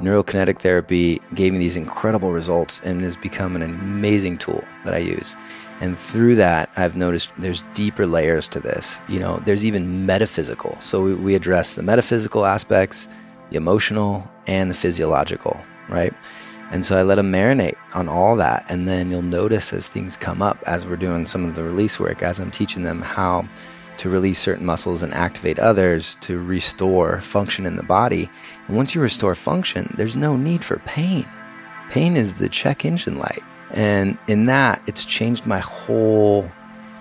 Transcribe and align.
neurokinetic 0.00 0.58
therapy 0.58 1.20
gave 1.34 1.52
me 1.52 1.58
these 1.58 1.76
incredible 1.76 2.32
results 2.32 2.80
and 2.80 3.02
has 3.02 3.16
become 3.16 3.56
an 3.56 3.62
amazing 3.62 4.38
tool 4.38 4.64
that 4.84 4.94
I 4.94 4.98
use. 4.98 5.36
And 5.80 5.98
through 5.98 6.34
that, 6.36 6.70
I've 6.76 6.96
noticed 6.96 7.32
there's 7.38 7.64
deeper 7.74 8.06
layers 8.06 8.48
to 8.48 8.60
this. 8.60 9.00
You 9.08 9.18
know, 9.18 9.38
there's 9.38 9.64
even 9.64 10.04
metaphysical. 10.04 10.76
So 10.80 11.02
we, 11.02 11.14
we 11.14 11.34
address 11.34 11.74
the 11.74 11.82
metaphysical 11.82 12.44
aspects, 12.44 13.08
the 13.50 13.56
emotional, 13.56 14.30
and 14.46 14.70
the 14.70 14.74
physiological, 14.74 15.62
right? 15.88 16.12
And 16.70 16.84
so 16.84 16.98
I 16.98 17.02
let 17.02 17.16
them 17.16 17.32
marinate 17.32 17.76
on 17.94 18.08
all 18.08 18.36
that. 18.36 18.64
And 18.68 18.86
then 18.86 19.10
you'll 19.10 19.22
notice 19.22 19.72
as 19.72 19.88
things 19.88 20.16
come 20.16 20.42
up, 20.42 20.58
as 20.66 20.86
we're 20.86 20.96
doing 20.96 21.26
some 21.26 21.44
of 21.46 21.54
the 21.54 21.64
release 21.64 21.98
work, 21.98 22.22
as 22.22 22.38
I'm 22.38 22.50
teaching 22.50 22.82
them 22.82 23.00
how 23.00 23.46
to 24.00 24.08
release 24.08 24.38
certain 24.38 24.64
muscles 24.64 25.02
and 25.02 25.12
activate 25.12 25.58
others 25.58 26.14
to 26.22 26.42
restore 26.42 27.20
function 27.20 27.66
in 27.66 27.76
the 27.76 27.82
body. 27.82 28.30
And 28.66 28.74
once 28.74 28.94
you 28.94 29.00
restore 29.02 29.34
function, 29.34 29.92
there's 29.98 30.16
no 30.16 30.38
need 30.38 30.64
for 30.64 30.78
pain. 30.86 31.28
Pain 31.90 32.16
is 32.16 32.34
the 32.34 32.48
check 32.48 32.86
engine 32.86 33.18
light. 33.18 33.42
And 33.72 34.16
in 34.26 34.46
that, 34.46 34.80
it's 34.86 35.04
changed 35.04 35.44
my 35.44 35.58
whole 35.58 36.50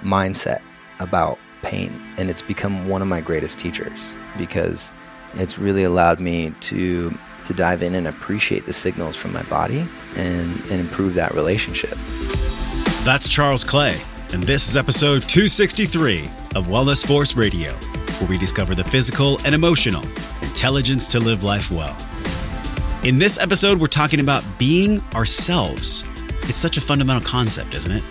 mindset 0.01 0.61
about 0.99 1.39
pain. 1.61 1.89
And 2.17 2.29
it's 2.29 2.41
become 2.41 2.89
one 2.89 3.01
of 3.01 3.07
my 3.07 3.21
greatest 3.21 3.59
teachers 3.59 4.13
because 4.37 4.91
it's 5.35 5.57
really 5.57 5.85
allowed 5.85 6.19
me 6.19 6.53
to 6.61 7.17
to 7.45 7.53
dive 7.53 7.81
in 7.81 7.95
and 7.95 8.07
appreciate 8.07 8.65
the 8.65 8.73
signals 8.73 9.15
from 9.15 9.33
my 9.33 9.41
body 9.43 9.83
and, 10.17 10.51
and 10.69 10.79
improve 10.79 11.15
that 11.15 11.33
relationship. 11.33 11.97
That's 13.03 13.27
Charles 13.27 13.63
Clay, 13.63 13.99
and 14.33 14.43
this 14.43 14.69
is 14.69 14.77
episode 14.77 15.21
263 15.21 16.29
of 16.55 16.67
Wellness 16.67 17.05
Force 17.05 17.35
Radio, 17.35 17.73
where 18.19 18.29
we 18.29 18.37
discover 18.37 18.75
the 18.75 18.83
physical 18.83 19.39
and 19.45 19.53
emotional 19.53 20.03
intelligence 20.41 21.07
to 21.11 21.19
live 21.19 21.43
life 21.43 21.69
well. 21.71 21.95
In 23.03 23.17
this 23.19 23.37
episode, 23.37 23.79
we're 23.79 23.87
talking 23.87 24.19
about 24.19 24.43
being 24.57 25.01
ourselves. 25.13 26.05
It's 26.43 26.57
such 26.57 26.77
a 26.77 26.81
fundamental 26.81 27.21
concept, 27.23 27.75
isn't 27.75 27.91
it? 27.91 28.03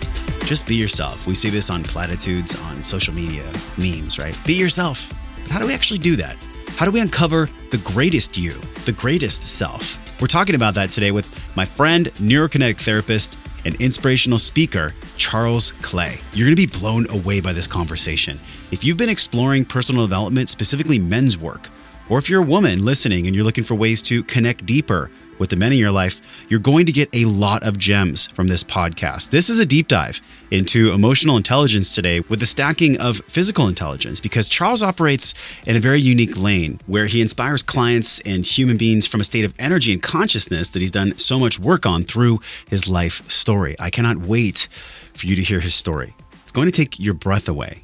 Just 0.45 0.67
be 0.67 0.75
yourself. 0.75 1.27
We 1.27 1.35
see 1.35 1.49
this 1.49 1.69
on 1.69 1.83
platitudes, 1.83 2.59
on 2.61 2.83
social 2.83 3.13
media, 3.13 3.43
memes, 3.77 4.17
right? 4.17 4.37
Be 4.45 4.53
yourself. 4.53 5.13
But 5.43 5.51
how 5.51 5.59
do 5.59 5.67
we 5.67 5.73
actually 5.73 5.99
do 5.99 6.15
that? 6.15 6.37
How 6.75 6.85
do 6.85 6.91
we 6.91 7.01
uncover 7.01 7.49
the 7.71 7.77
greatest 7.79 8.37
you, 8.37 8.53
the 8.85 8.93
greatest 8.93 9.43
self? 9.43 9.97
We're 10.21 10.27
talking 10.27 10.55
about 10.55 10.73
that 10.75 10.89
today 10.89 11.11
with 11.11 11.29
my 11.55 11.65
friend, 11.65 12.07
neurokinetic 12.15 12.79
therapist, 12.79 13.37
and 13.65 13.75
inspirational 13.75 14.39
speaker, 14.39 14.93
Charles 15.17 15.71
Clay. 15.81 16.17
You're 16.33 16.47
going 16.47 16.55
to 16.55 16.67
be 16.67 16.79
blown 16.79 17.09
away 17.09 17.41
by 17.41 17.53
this 17.53 17.67
conversation. 17.67 18.39
If 18.71 18.83
you've 18.83 18.97
been 18.97 19.09
exploring 19.09 19.65
personal 19.65 20.05
development, 20.05 20.49
specifically 20.49 20.99
men's 20.99 21.37
work, 21.37 21.69
or 22.09 22.17
if 22.17 22.29
you're 22.29 22.41
a 22.41 22.45
woman 22.45 22.83
listening 22.83 23.27
and 23.27 23.35
you're 23.35 23.45
looking 23.45 23.63
for 23.63 23.75
ways 23.75 24.01
to 24.03 24.23
connect 24.23 24.65
deeper 24.65 25.11
with 25.39 25.49
the 25.49 25.55
men 25.55 25.71
in 25.71 25.79
your 25.79 25.91
life, 25.91 26.21
you're 26.49 26.59
going 26.59 26.85
to 26.85 26.91
get 26.91 27.09
a 27.13 27.25
lot 27.25 27.63
of 27.63 27.77
gems 27.77 28.27
from 28.27 28.47
this 28.47 28.63
podcast. 28.63 29.31
This 29.31 29.49
is 29.49 29.59
a 29.59 29.65
deep 29.65 29.87
dive 29.87 30.21
into 30.51 30.91
emotional 30.91 31.37
intelligence 31.37 31.95
today 31.95 32.19
with 32.21 32.39
the 32.39 32.45
stacking 32.45 32.99
of 32.99 33.17
physical 33.27 33.67
intelligence 33.67 34.19
because 34.19 34.49
Charles 34.49 34.83
operates 34.83 35.33
in 35.65 35.75
a 35.75 35.79
very 35.79 35.99
unique 35.99 36.37
lane 36.37 36.79
where 36.85 37.07
he 37.07 37.21
inspires 37.21 37.63
clients 37.63 38.19
and 38.21 38.45
human 38.45 38.77
beings 38.77 39.07
from 39.07 39.21
a 39.21 39.23
state 39.23 39.45
of 39.45 39.53
energy 39.57 39.91
and 39.93 40.03
consciousness 40.03 40.69
that 40.69 40.81
he's 40.81 40.91
done 40.91 41.17
so 41.17 41.39
much 41.39 41.59
work 41.59 41.85
on 41.85 42.03
through 42.03 42.39
his 42.69 42.87
life 42.87 43.29
story. 43.31 43.75
I 43.79 43.89
cannot 43.89 44.17
wait 44.17 44.67
for 45.13 45.25
you 45.25 45.35
to 45.35 45.41
hear 45.41 45.59
his 45.59 45.73
story. 45.73 46.13
It's 46.43 46.51
going 46.51 46.69
to 46.69 46.75
take 46.75 46.99
your 46.99 47.13
breath 47.13 47.47
away. 47.47 47.83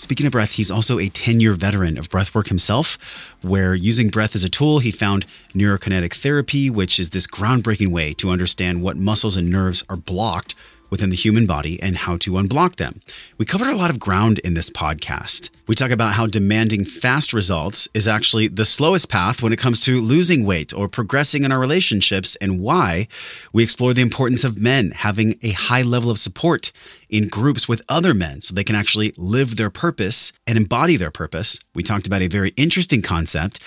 Speaking 0.00 0.24
of 0.24 0.32
breath, 0.32 0.52
he's 0.52 0.70
also 0.70 0.98
a 0.98 1.10
10 1.10 1.40
year 1.40 1.52
veteran 1.52 1.98
of 1.98 2.08
breathwork 2.08 2.48
himself, 2.48 2.96
where 3.42 3.74
using 3.74 4.08
breath 4.08 4.34
as 4.34 4.42
a 4.42 4.48
tool, 4.48 4.78
he 4.78 4.90
found 4.90 5.26
neurokinetic 5.54 6.14
therapy, 6.14 6.70
which 6.70 6.98
is 6.98 7.10
this 7.10 7.26
groundbreaking 7.26 7.88
way 7.88 8.14
to 8.14 8.30
understand 8.30 8.80
what 8.80 8.96
muscles 8.96 9.36
and 9.36 9.50
nerves 9.50 9.84
are 9.90 9.98
blocked 9.98 10.54
within 10.90 11.10
the 11.10 11.16
human 11.16 11.46
body 11.46 11.80
and 11.82 11.96
how 11.96 12.16
to 12.18 12.32
unblock 12.32 12.76
them. 12.76 13.00
We 13.38 13.46
covered 13.46 13.68
a 13.68 13.76
lot 13.76 13.90
of 13.90 13.98
ground 13.98 14.38
in 14.40 14.54
this 14.54 14.70
podcast. 14.70 15.50
We 15.66 15.74
talk 15.74 15.90
about 15.90 16.14
how 16.14 16.26
demanding 16.26 16.84
fast 16.84 17.32
results 17.32 17.88
is 17.94 18.08
actually 18.08 18.48
the 18.48 18.64
slowest 18.64 19.08
path 19.08 19.42
when 19.42 19.52
it 19.52 19.58
comes 19.58 19.84
to 19.84 20.00
losing 20.00 20.44
weight 20.44 20.74
or 20.74 20.88
progressing 20.88 21.44
in 21.44 21.52
our 21.52 21.60
relationships, 21.60 22.36
and 22.36 22.60
why 22.60 23.06
we 23.52 23.62
explore 23.62 23.94
the 23.94 24.02
importance 24.02 24.42
of 24.42 24.58
men 24.58 24.90
having 24.90 25.38
a 25.42 25.52
high 25.52 25.82
level 25.82 26.10
of 26.10 26.18
support 26.18 26.72
in 27.08 27.28
groups 27.28 27.68
with 27.68 27.82
other 27.88 28.14
men 28.14 28.40
so 28.40 28.54
they 28.54 28.64
can 28.64 28.76
actually 28.76 29.12
live 29.16 29.56
their 29.56 29.70
purpose 29.70 30.32
and 30.46 30.56
embody 30.56 30.96
their 30.96 31.10
purpose. 31.10 31.58
We 31.74 31.82
talked 31.82 32.06
about 32.06 32.22
a 32.22 32.28
very 32.28 32.50
interesting 32.56 33.02
concept 33.02 33.60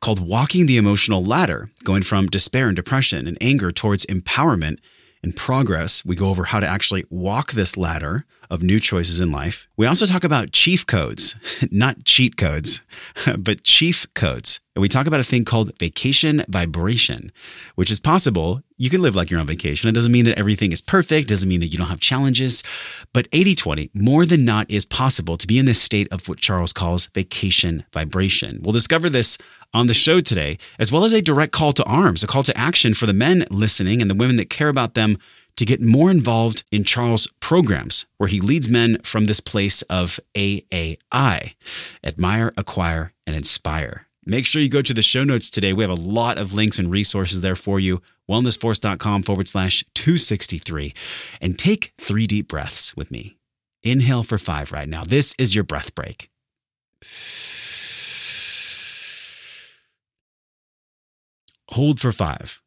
called 0.00 0.20
walking 0.20 0.66
the 0.66 0.76
emotional 0.76 1.24
ladder, 1.24 1.70
going 1.82 2.02
from 2.02 2.26
despair 2.26 2.66
and 2.66 2.76
depression 2.76 3.26
and 3.26 3.38
anger 3.40 3.70
towards 3.70 4.04
empowerment 4.06 4.78
in 5.24 5.32
progress, 5.32 6.04
we 6.04 6.14
go 6.14 6.28
over 6.28 6.44
how 6.44 6.60
to 6.60 6.66
actually 6.66 7.04
walk 7.08 7.52
this 7.52 7.78
ladder 7.78 8.26
of 8.50 8.62
new 8.62 8.78
choices 8.78 9.20
in 9.20 9.32
life. 9.32 9.66
We 9.74 9.86
also 9.86 10.04
talk 10.04 10.22
about 10.22 10.52
chief 10.52 10.86
codes, 10.86 11.34
not 11.70 12.04
cheat 12.04 12.36
codes, 12.36 12.82
but 13.38 13.64
chief 13.64 14.06
codes. 14.12 14.60
And 14.76 14.82
we 14.82 14.88
talk 14.88 15.06
about 15.06 15.20
a 15.20 15.24
thing 15.24 15.46
called 15.46 15.76
vacation 15.78 16.44
vibration, 16.48 17.32
which 17.76 17.90
is 17.90 18.00
possible. 18.00 18.60
You 18.76 18.90
can 18.90 19.00
live 19.00 19.16
like 19.16 19.30
you're 19.30 19.40
on 19.40 19.46
vacation. 19.46 19.88
It 19.88 19.92
doesn't 19.92 20.12
mean 20.12 20.26
that 20.26 20.38
everything 20.38 20.72
is 20.72 20.82
perfect, 20.82 21.28
doesn't 21.28 21.48
mean 21.48 21.60
that 21.60 21.68
you 21.68 21.78
don't 21.78 21.86
have 21.88 22.00
challenges. 22.00 22.62
But 23.14 23.26
80 23.32 23.54
20, 23.54 23.90
more 23.94 24.26
than 24.26 24.44
not, 24.44 24.70
is 24.70 24.84
possible 24.84 25.38
to 25.38 25.46
be 25.46 25.58
in 25.58 25.64
this 25.64 25.80
state 25.80 26.08
of 26.12 26.28
what 26.28 26.38
Charles 26.38 26.74
calls 26.74 27.06
vacation 27.14 27.84
vibration. 27.94 28.60
We'll 28.62 28.72
discover 28.72 29.08
this 29.08 29.38
on 29.74 29.88
the 29.88 29.94
show 29.94 30.20
today, 30.20 30.56
as 30.78 30.90
well 30.90 31.04
as 31.04 31.12
a 31.12 31.20
direct 31.20 31.52
call 31.52 31.72
to 31.72 31.84
arms, 31.84 32.22
a 32.22 32.26
call 32.26 32.42
to 32.44 32.56
action 32.56 32.94
for 32.94 33.06
the 33.06 33.12
men 33.12 33.44
listening 33.50 34.00
and 34.00 34.10
the 34.10 34.14
women 34.14 34.36
that 34.36 34.48
care 34.48 34.68
about 34.68 34.94
them 34.94 35.18
to 35.56 35.64
get 35.64 35.80
more 35.80 36.10
involved 36.10 36.64
in 36.72 36.84
Charles' 36.84 37.28
programs, 37.40 38.06
where 38.16 38.28
he 38.28 38.40
leads 38.40 38.68
men 38.68 38.98
from 39.04 39.24
this 39.24 39.40
place 39.40 39.82
of 39.82 40.18
AAI 40.34 41.54
admire, 42.02 42.52
acquire, 42.56 43.12
and 43.26 43.36
inspire. 43.36 44.06
Make 44.26 44.46
sure 44.46 44.62
you 44.62 44.70
go 44.70 44.82
to 44.82 44.94
the 44.94 45.02
show 45.02 45.22
notes 45.22 45.50
today. 45.50 45.72
We 45.72 45.84
have 45.84 45.90
a 45.90 45.94
lot 45.94 46.38
of 46.38 46.54
links 46.54 46.78
and 46.78 46.90
resources 46.90 47.42
there 47.42 47.56
for 47.56 47.78
you. 47.78 48.00
Wellnessforce.com 48.28 49.22
forward 49.22 49.48
slash 49.48 49.84
263. 49.94 50.94
And 51.40 51.58
take 51.58 51.92
three 51.98 52.26
deep 52.26 52.48
breaths 52.48 52.96
with 52.96 53.10
me. 53.10 53.36
Inhale 53.82 54.22
for 54.22 54.38
five 54.38 54.72
right 54.72 54.88
now. 54.88 55.04
This 55.04 55.34
is 55.38 55.54
your 55.54 55.64
breath 55.64 55.94
break. 55.94 56.30
Hold 61.70 62.00
for 62.00 62.12
five. 62.12 62.60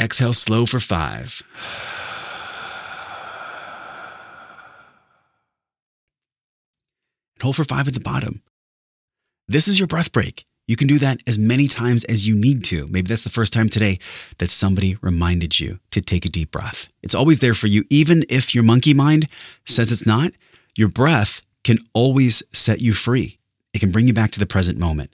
Exhale 0.00 0.32
slow 0.32 0.64
for 0.64 0.80
five. 0.80 1.42
And 7.36 7.42
hold 7.42 7.56
for 7.56 7.64
five 7.64 7.88
at 7.88 7.94
the 7.94 8.00
bottom. 8.00 8.42
This 9.48 9.66
is 9.66 9.78
your 9.78 9.88
breath 9.88 10.12
break. 10.12 10.46
You 10.68 10.76
can 10.76 10.86
do 10.86 11.00
that 11.00 11.20
as 11.26 11.36
many 11.36 11.66
times 11.66 12.04
as 12.04 12.28
you 12.28 12.36
need 12.36 12.62
to. 12.66 12.86
Maybe 12.86 13.08
that's 13.08 13.24
the 13.24 13.28
first 13.28 13.52
time 13.52 13.68
today 13.68 13.98
that 14.38 14.50
somebody 14.50 14.96
reminded 15.02 15.58
you 15.58 15.80
to 15.90 16.00
take 16.00 16.24
a 16.24 16.28
deep 16.28 16.52
breath. 16.52 16.88
It's 17.02 17.14
always 17.16 17.40
there 17.40 17.54
for 17.54 17.66
you, 17.66 17.82
even 17.90 18.24
if 18.28 18.54
your 18.54 18.62
monkey 18.62 18.94
mind 18.94 19.28
says 19.66 19.90
it's 19.90 20.06
not. 20.06 20.30
Your 20.76 20.88
breath 20.88 21.42
can 21.64 21.78
always 21.92 22.44
set 22.52 22.80
you 22.80 22.94
free, 22.94 23.39
it 23.72 23.78
can 23.78 23.92
bring 23.92 24.06
you 24.06 24.12
back 24.12 24.30
to 24.32 24.38
the 24.38 24.46
present 24.46 24.78
moment. 24.78 25.10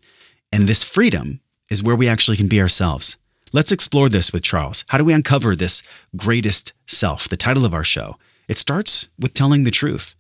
And 0.53 0.67
this 0.67 0.84
freedom 0.84 1.41
is 1.71 1.83
where 1.83 1.97
we 1.97 2.09
actually 2.09 2.37
can 2.37 2.49
be 2.49 2.61
ourselves. 2.61 3.17
Let's 3.53 3.72
explore 3.72 4.09
this 4.09 4.33
with 4.33 4.43
Charles. 4.43 4.84
How 4.89 4.99
do 4.99 5.05
we 5.05 5.12
uncover 5.12 5.55
this 5.55 5.83
greatest 6.17 6.72
self, 6.87 7.28
the 7.28 7.37
title 7.37 7.65
of 7.65 7.75
our 7.75 7.84
show? 7.84 8.17
It 8.49 8.59
starts 8.59 9.09
with 9.19 9.34
telling 9.34 9.65
the 9.65 9.71
truth 9.71 10.15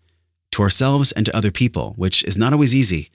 to 0.52 0.62
ourselves 0.62 1.12
and 1.12 1.26
to 1.26 1.36
other 1.36 1.50
people, 1.50 1.94
which 1.96 2.24
is 2.24 2.36
not 2.36 2.52
always 2.52 2.74
easy, 2.74 3.10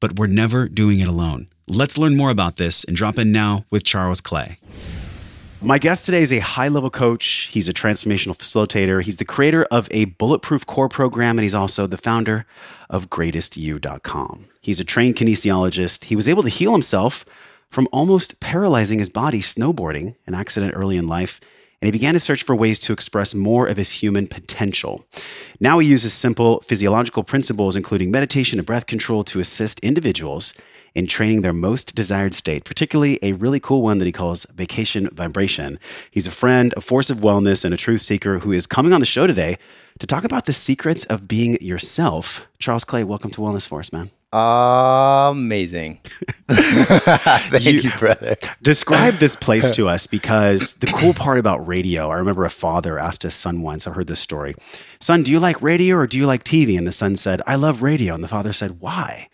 but 0.00 0.18
we're 0.18 0.26
never 0.26 0.68
doing 0.68 1.00
it 1.00 1.08
alone. 1.08 1.48
Let's 1.68 1.96
learn 1.96 2.16
more 2.16 2.30
about 2.30 2.56
this 2.56 2.84
and 2.84 2.96
drop 2.96 3.18
in 3.18 3.32
now 3.32 3.64
with 3.70 3.84
Charles 3.84 4.20
Clay. 4.20 4.58
My 5.64 5.78
guest 5.78 6.06
today 6.06 6.22
is 6.22 6.32
a 6.32 6.40
high 6.40 6.66
level 6.66 6.90
coach. 6.90 7.48
He's 7.52 7.68
a 7.68 7.72
transformational 7.72 8.36
facilitator. 8.36 9.00
He's 9.00 9.18
the 9.18 9.24
creator 9.24 9.62
of 9.70 9.86
a 9.92 10.06
bulletproof 10.06 10.66
core 10.66 10.88
program, 10.88 11.38
and 11.38 11.44
he's 11.44 11.54
also 11.54 11.86
the 11.86 11.96
founder 11.96 12.46
of 12.90 13.10
greatestyou.com. 13.10 14.46
He's 14.60 14.80
a 14.80 14.84
trained 14.84 15.14
kinesiologist. 15.14 16.06
He 16.06 16.16
was 16.16 16.26
able 16.26 16.42
to 16.42 16.48
heal 16.48 16.72
himself 16.72 17.24
from 17.70 17.86
almost 17.92 18.40
paralyzing 18.40 18.98
his 18.98 19.08
body 19.08 19.38
snowboarding, 19.38 20.16
an 20.26 20.34
accident 20.34 20.74
early 20.74 20.96
in 20.96 21.06
life, 21.06 21.40
and 21.80 21.86
he 21.86 21.92
began 21.92 22.14
to 22.14 22.20
search 22.20 22.42
for 22.42 22.56
ways 22.56 22.80
to 22.80 22.92
express 22.92 23.32
more 23.32 23.68
of 23.68 23.76
his 23.76 23.92
human 23.92 24.26
potential. 24.26 25.06
Now 25.60 25.78
he 25.78 25.86
uses 25.86 26.12
simple 26.12 26.60
physiological 26.62 27.22
principles, 27.22 27.76
including 27.76 28.10
meditation 28.10 28.58
and 28.58 28.66
breath 28.66 28.86
control, 28.86 29.22
to 29.24 29.38
assist 29.38 29.78
individuals 29.78 30.54
in 30.94 31.06
training 31.06 31.40
their 31.42 31.52
most 31.52 31.94
desired 31.94 32.34
state, 32.34 32.64
particularly 32.64 33.18
a 33.22 33.32
really 33.32 33.60
cool 33.60 33.82
one 33.82 33.98
that 33.98 34.06
he 34.06 34.12
calls 34.12 34.44
vacation 34.54 35.08
vibration. 35.12 35.78
He's 36.10 36.26
a 36.26 36.30
friend, 36.30 36.72
a 36.76 36.80
force 36.80 37.10
of 37.10 37.18
wellness, 37.18 37.64
and 37.64 37.72
a 37.72 37.76
truth 37.76 38.00
seeker 38.02 38.38
who 38.40 38.52
is 38.52 38.66
coming 38.66 38.92
on 38.92 39.00
the 39.00 39.06
show 39.06 39.26
today 39.26 39.56
to 39.98 40.06
talk 40.06 40.24
about 40.24 40.46
the 40.46 40.52
secrets 40.52 41.04
of 41.06 41.28
being 41.28 41.60
yourself. 41.62 42.46
Charles 42.58 42.84
Clay, 42.84 43.04
welcome 43.04 43.30
to 43.30 43.40
Wellness 43.40 43.66
Force, 43.66 43.92
man. 43.92 44.10
amazing. 44.32 46.00
Thank 46.48 47.64
you, 47.64 47.72
You- 47.80 47.90
brother. 47.98 48.36
Describe 48.62 49.14
this 49.14 49.36
place 49.46 49.70
to 49.72 49.88
us 49.88 50.06
because 50.06 50.74
the 50.74 50.86
cool 50.88 51.12
part 51.14 51.38
about 51.38 51.66
radio, 51.66 52.10
I 52.10 52.16
remember 52.16 52.44
a 52.44 52.50
father 52.50 52.98
asked 52.98 53.22
his 53.22 53.34
son 53.34 53.62
once, 53.62 53.86
I 53.86 53.92
heard 53.92 54.06
this 54.06 54.20
story, 54.20 54.54
Son, 55.00 55.22
do 55.22 55.32
you 55.32 55.40
like 55.40 55.60
radio 55.60 55.96
or 55.96 56.06
do 56.06 56.16
you 56.16 56.26
like 56.26 56.44
TV? 56.44 56.78
And 56.78 56.86
the 56.86 56.92
son 56.92 57.16
said, 57.16 57.42
I 57.46 57.56
love 57.56 57.82
radio. 57.82 58.14
And 58.14 58.22
the 58.22 58.28
father 58.28 58.52
said, 58.52 58.80
Why? 58.80 59.28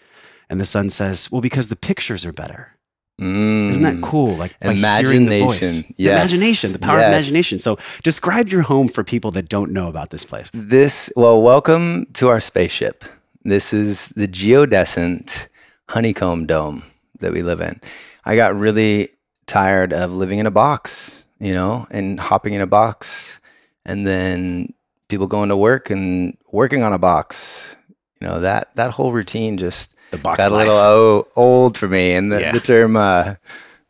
And 0.51 0.61
the 0.61 0.67
son 0.67 0.91
says, 0.91 1.31
Well, 1.31 1.41
because 1.41 1.69
the 1.69 1.77
pictures 1.77 2.25
are 2.25 2.33
better. 2.33 2.75
Isn't 3.21 3.83
that 3.83 3.97
Mm. 3.97 4.03
cool? 4.03 4.37
Like 4.37 4.55
hearing 4.63 5.25
the 5.27 5.41
voice. 5.41 5.61
Imagination. 5.61 5.95
The 5.99 6.11
imagination, 6.13 6.73
the 6.73 6.79
power 6.79 7.01
of 7.01 7.07
imagination. 7.09 7.59
So 7.59 7.77
describe 8.05 8.49
your 8.49 8.63
home 8.63 8.87
for 8.89 9.03
people 9.03 9.33
that 9.33 9.49
don't 9.49 9.73
know 9.73 9.89
about 9.89 10.11
this 10.11 10.25
place. 10.25 10.51
This, 10.55 11.13
well, 11.17 11.43
welcome 11.43 12.07
to 12.15 12.29
our 12.29 12.39
spaceship. 12.41 13.05
This 13.43 13.73
is 13.73 14.11
the 14.11 14.29
geodesic 14.29 15.49
honeycomb 15.89 16.47
dome 16.47 16.85
that 17.19 17.33
we 17.33 17.43
live 17.43 17.61
in. 17.61 17.81
I 18.25 18.37
got 18.37 18.55
really 18.57 19.09
tired 19.47 19.93
of 19.93 20.13
living 20.13 20.39
in 20.39 20.47
a 20.47 20.51
box, 20.53 21.25
you 21.41 21.55
know, 21.55 21.87
and 21.91 22.21
hopping 22.21 22.55
in 22.55 22.61
a 22.61 22.67
box 22.69 23.41
and 23.85 24.07
then 24.07 24.73
people 25.09 25.27
going 25.27 25.49
to 25.49 25.57
work 25.57 25.91
and 25.91 26.37
working 26.53 26.83
on 26.85 26.93
a 26.93 26.99
box. 26.99 27.75
You 28.21 28.29
know, 28.29 28.41
that 28.41 28.75
that 28.77 28.93
whole 28.93 29.11
routine 29.13 29.57
just 29.59 29.95
The 30.11 30.19
box 30.19 30.39
got 30.39 30.51
a 30.53 30.55
life. 30.55 30.69
little 30.69 31.29
old 31.37 31.77
for 31.77 31.89
me. 31.89 32.13
And 32.15 32.33
the, 32.33 32.41
Yeah. 32.41 32.53
the 32.53 32.61
term 32.61 32.97
uh, 32.97 33.35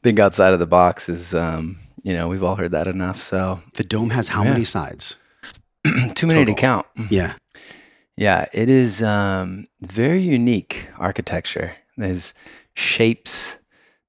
think 0.02 0.18
outside 0.18 0.52
of 0.52 0.58
the 0.58 0.66
box 0.66 1.08
is, 1.08 1.34
um, 1.34 1.78
you 2.02 2.12
know, 2.14 2.28
we've 2.28 2.42
all 2.42 2.56
heard 2.56 2.72
that 2.72 2.86
enough. 2.88 3.20
So 3.22 3.60
the 3.74 3.84
dome 3.84 4.10
has 4.10 4.28
how 4.28 4.42
Yeah. 4.44 4.52
many 4.52 4.64
sides? 4.64 5.16
too 6.14 6.26
many 6.26 6.44
to 6.44 6.54
count. 6.54 6.86
Yeah. 7.10 7.34
Yeah, 8.16 8.46
it 8.52 8.68
is 8.68 9.00
um, 9.02 9.68
very 9.80 10.20
unique 10.20 10.88
architecture. 10.98 11.76
There's 11.96 12.34
shapes 12.74 13.56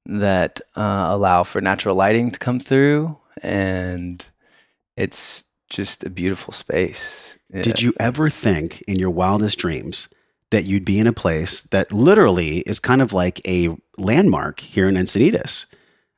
that 0.08 0.62
uh, 0.76 1.08
allow 1.10 1.44
for 1.44 1.62
natural 1.62 1.94
lighting 1.94 2.32
to 2.32 2.40
come 2.40 2.60
through, 2.60 3.20
and 3.44 4.26
it's 4.98 5.44
just 5.70 6.04
a 6.04 6.10
beautiful 6.10 6.54
space. 6.54 7.38
Did 7.52 7.82
you 7.84 7.94
ever 8.00 8.30
think 8.32 8.82
in 8.88 8.98
your 8.98 9.12
wildest 9.12 9.60
dreams 9.60 10.10
that 10.52 10.66
you'd 10.66 10.86
be 10.86 11.00
in 11.00 11.08
a 11.08 11.14
place 11.14 11.62
that 11.64 11.92
literally 11.92 12.60
is 12.60 12.80
kind 12.80 13.02
of 13.02 13.14
like 13.14 13.42
a 13.48 13.76
landmark 13.98 14.60
here 14.60 14.88
in 14.88 14.96
Encinitas? 14.96 15.66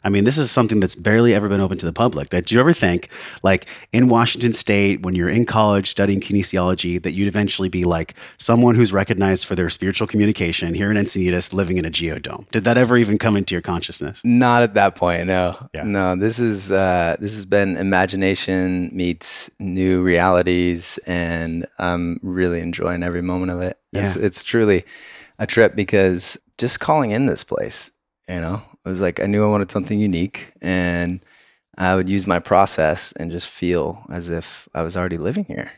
I 0.03 0.09
mean, 0.09 0.23
this 0.23 0.37
is 0.37 0.49
something 0.49 0.79
that's 0.79 0.95
barely 0.95 1.33
ever 1.33 1.47
been 1.47 1.61
open 1.61 1.77
to 1.79 1.85
the 1.85 1.93
public. 1.93 2.29
Did 2.29 2.51
you 2.51 2.59
ever 2.59 2.73
think, 2.73 3.09
like 3.43 3.67
in 3.91 4.07
Washington 4.07 4.53
State, 4.53 5.03
when 5.03 5.15
you're 5.15 5.29
in 5.29 5.45
college 5.45 5.89
studying 5.89 6.19
kinesiology, 6.19 7.01
that 7.03 7.11
you'd 7.11 7.27
eventually 7.27 7.69
be 7.69 7.83
like 7.83 8.15
someone 8.37 8.75
who's 8.75 8.91
recognized 8.91 9.45
for 9.45 9.55
their 9.55 9.69
spiritual 9.69 10.07
communication 10.07 10.73
here 10.73 10.89
in 10.89 10.97
Encinitas 10.97 11.53
living 11.53 11.77
in 11.77 11.85
a 11.85 11.91
geodome? 11.91 12.49
Did 12.49 12.63
that 12.63 12.77
ever 12.77 12.97
even 12.97 13.17
come 13.17 13.37
into 13.37 13.53
your 13.53 13.61
consciousness? 13.61 14.21
Not 14.23 14.63
at 14.63 14.73
that 14.73 14.95
point, 14.95 15.27
no. 15.27 15.69
Yeah. 15.73 15.83
No, 15.83 16.15
this 16.15 16.39
is 16.39 16.71
uh, 16.71 17.15
this 17.19 17.35
has 17.35 17.45
been 17.45 17.77
imagination 17.77 18.89
meets 18.93 19.49
new 19.59 20.01
realities, 20.01 20.97
and 21.05 21.65
I'm 21.77 22.19
really 22.23 22.59
enjoying 22.59 23.03
every 23.03 23.21
moment 23.21 23.51
of 23.51 23.61
it. 23.61 23.77
It's, 23.93 24.15
it's 24.15 24.43
truly 24.43 24.85
a 25.37 25.45
trip 25.45 25.75
because 25.75 26.37
just 26.57 26.79
calling 26.79 27.11
in 27.11 27.25
this 27.25 27.43
place, 27.43 27.91
you 28.29 28.39
know, 28.39 28.61
it 28.85 28.89
was 28.89 29.01
like 29.01 29.19
I 29.19 29.25
knew 29.25 29.43
I 29.45 29.49
wanted 29.49 29.71
something 29.71 29.99
unique, 29.99 30.47
and 30.61 31.19
I 31.77 31.95
would 31.95 32.09
use 32.09 32.27
my 32.27 32.39
process 32.39 33.11
and 33.13 33.31
just 33.31 33.47
feel 33.47 34.03
as 34.11 34.29
if 34.29 34.67
I 34.73 34.83
was 34.83 34.95
already 34.97 35.17
living 35.17 35.45
here. 35.45 35.71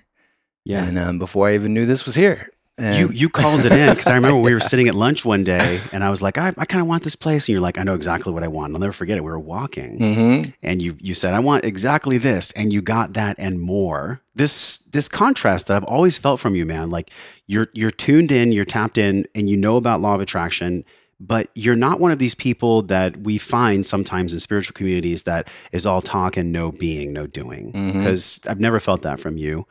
Yeah. 0.65 0.83
And 0.85 0.97
um, 0.97 1.19
before 1.19 1.47
I 1.49 1.55
even 1.55 1.73
knew 1.73 1.85
this 1.85 2.05
was 2.05 2.15
here, 2.15 2.49
and 2.77 2.97
You 2.97 3.09
you 3.09 3.29
called 3.29 3.65
it 3.65 3.71
in 3.71 3.89
because 3.89 4.07
I 4.07 4.15
remember 4.15 4.39
we 4.39 4.53
were 4.53 4.59
sitting 4.71 4.87
at 4.87 4.95
lunch 4.95 5.23
one 5.25 5.43
day 5.43 5.79
and 5.91 6.03
I 6.03 6.09
was 6.09 6.21
like, 6.23 6.37
I, 6.39 6.53
I 6.57 6.65
kind 6.65 6.81
of 6.81 6.87
want 6.87 7.03
this 7.03 7.15
place. 7.15 7.47
And 7.47 7.53
you're 7.53 7.61
like, 7.61 7.77
I 7.77 7.83
know 7.83 7.93
exactly 7.93 8.33
what 8.33 8.43
I 8.43 8.47
want. 8.47 8.73
I'll 8.73 8.79
never 8.79 8.91
forget 8.93 9.17
it. 9.17 9.23
We 9.23 9.29
were 9.29 9.39
walking 9.39 9.99
Mhm. 9.99 10.53
and 10.63 10.81
you 10.81 10.95
you 10.99 11.13
said, 11.13 11.33
I 11.35 11.39
want 11.39 11.65
exactly 11.65 12.17
this. 12.17 12.51
And 12.53 12.73
you 12.73 12.81
got 12.81 13.13
that 13.13 13.35
and 13.37 13.61
more. 13.61 14.21
This 14.33 14.79
this 14.91 15.07
contrast 15.07 15.67
that 15.67 15.75
I've 15.77 15.83
always 15.83 16.17
felt 16.17 16.39
from 16.39 16.55
you, 16.55 16.65
man. 16.65 16.89
Like 16.89 17.11
you're 17.45 17.67
you're 17.73 17.91
tuned 17.91 18.31
in, 18.31 18.51
you're 18.51 18.65
tapped 18.65 18.97
in, 18.97 19.25
and 19.35 19.49
you 19.49 19.57
know 19.57 19.75
about 19.77 20.01
law 20.01 20.15
of 20.15 20.21
attraction. 20.21 20.83
But 21.25 21.49
you're 21.55 21.75
not 21.75 22.01
one 22.01 22.11
of 22.11 22.19
these 22.19 22.35
people 22.35 22.81
that 22.83 23.15
we 23.17 23.37
find 23.37 23.85
sometimes 23.85 24.33
in 24.33 24.39
spiritual 24.41 24.73
communities 24.73 25.23
that 25.23 25.47
is 25.71 25.85
all 25.85 26.01
talk 26.01 26.35
and 26.35 26.51
no 26.51 26.71
being, 26.73 27.13
no 27.13 27.27
doing. 27.27 27.71
Because 27.71 28.41
I've 28.49 28.59
never 28.59 28.79
felt 28.81 29.03
that 29.03 29.19
from 29.21 29.37
you. 29.37 29.65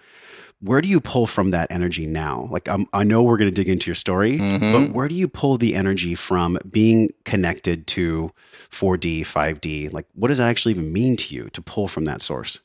Where 0.60 0.80
do 0.80 0.88
you 0.88 1.00
pull 1.00 1.26
from 1.26 1.50
that 1.50 1.70
energy 1.70 2.06
now? 2.06 2.48
Like 2.50 2.68
I'm, 2.68 2.86
I 2.92 3.02
know 3.04 3.22
we're 3.22 3.36
going 3.36 3.50
to 3.50 3.54
dig 3.54 3.68
into 3.68 3.88
your 3.90 3.96
story, 3.96 4.38
Mhm. 4.38 4.72
but 4.72 4.94
where 4.94 5.08
do 5.08 5.14
you 5.14 5.26
pull 5.28 5.58
the 5.58 5.74
energy 5.74 6.14
from 6.14 6.56
being 6.70 7.10
connected 7.24 7.86
to 7.88 8.30
4D, 8.70 9.22
5D? 9.22 9.92
Like, 9.92 10.06
what 10.14 10.28
does 10.28 10.38
that 10.38 10.48
actually 10.48 10.72
even 10.72 10.92
mean 10.92 11.16
to 11.16 11.34
you 11.34 11.50
to 11.52 11.60
pull 11.60 11.88
from 11.88 12.04
that 12.06 12.22
source? 12.22 12.60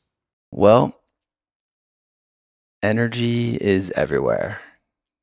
Well, 0.51 0.95
energy 2.83 3.56
is 3.56 3.92
everywhere. 3.95 4.60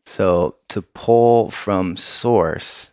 So 0.04 0.56
to 0.68 0.82
pull 0.82 1.50
from 1.50 1.96
source 1.96 2.90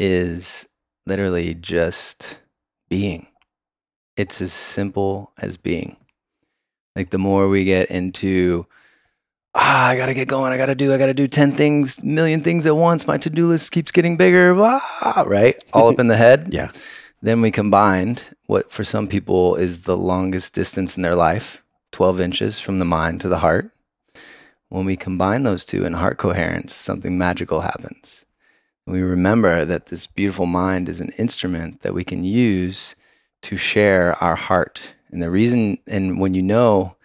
is 0.00 0.66
literally 1.06 1.54
just 1.54 2.38
being. 2.88 3.26
It's 4.16 4.40
as 4.40 4.52
simple 4.52 5.32
as 5.38 5.58
being. 5.58 5.96
Like 6.96 7.10
the 7.10 7.18
more 7.18 7.48
we 7.48 7.64
get 7.64 7.90
into, 7.90 8.66
ah, 9.54 9.88
I 9.88 9.96
gotta 9.96 10.14
get 10.14 10.26
going, 10.26 10.52
I 10.52 10.56
gotta 10.56 10.74
do, 10.74 10.92
I 10.92 10.98
gotta 10.98 11.14
do 11.14 11.28
10 11.28 11.52
things, 11.52 12.02
million 12.02 12.42
things 12.42 12.64
at 12.64 12.76
once, 12.76 13.06
my 13.06 13.18
to 13.18 13.30
do 13.30 13.46
list 13.46 13.72
keeps 13.72 13.92
getting 13.92 14.16
bigger, 14.16 14.56
ah, 14.58 15.24
right? 15.26 15.62
All 15.74 15.90
up 15.90 15.98
in 16.00 16.08
the 16.08 16.16
head. 16.16 16.48
Yeah. 16.50 16.72
Then 17.22 17.42
we 17.42 17.50
combined 17.50 18.24
what 18.46 18.72
for 18.72 18.82
some 18.82 19.06
people 19.06 19.54
is 19.56 19.82
the 19.82 19.96
longest 19.96 20.54
distance 20.54 20.96
in 20.96 21.02
their 21.02 21.14
life 21.14 21.62
12 21.92 22.20
inches 22.20 22.58
from 22.58 22.78
the 22.78 22.84
mind 22.86 23.20
to 23.20 23.28
the 23.28 23.38
heart. 23.38 23.70
When 24.70 24.86
we 24.86 24.96
combine 24.96 25.42
those 25.42 25.66
two 25.66 25.84
in 25.84 25.92
heart 25.92 26.16
coherence, 26.16 26.72
something 26.72 27.18
magical 27.18 27.60
happens. 27.60 28.24
We 28.90 29.02
remember 29.02 29.64
that 29.64 29.86
this 29.86 30.06
beautiful 30.06 30.46
mind 30.46 30.88
is 30.88 31.00
an 31.00 31.12
instrument 31.18 31.82
that 31.82 31.94
we 31.94 32.04
can 32.04 32.24
use 32.24 32.96
to 33.42 33.56
share 33.56 34.22
our 34.22 34.36
heart. 34.36 34.94
And 35.10 35.22
the 35.22 35.30
reason, 35.30 35.78
and 35.86 36.20
when 36.20 36.34
you 36.34 36.42
know 36.42 36.96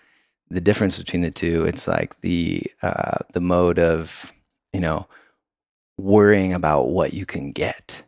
the 0.49 0.61
difference 0.61 0.97
between 0.97 1.21
the 1.21 1.31
two, 1.31 1.65
it's 1.65 1.87
like 1.87 2.19
the 2.21 2.63
uh, 2.81 3.19
the 3.33 3.39
mode 3.39 3.79
of 3.79 4.33
you 4.73 4.79
know 4.79 5.07
worrying 5.97 6.53
about 6.53 6.89
what 6.89 7.13
you 7.13 7.25
can 7.25 7.51
get 7.51 8.03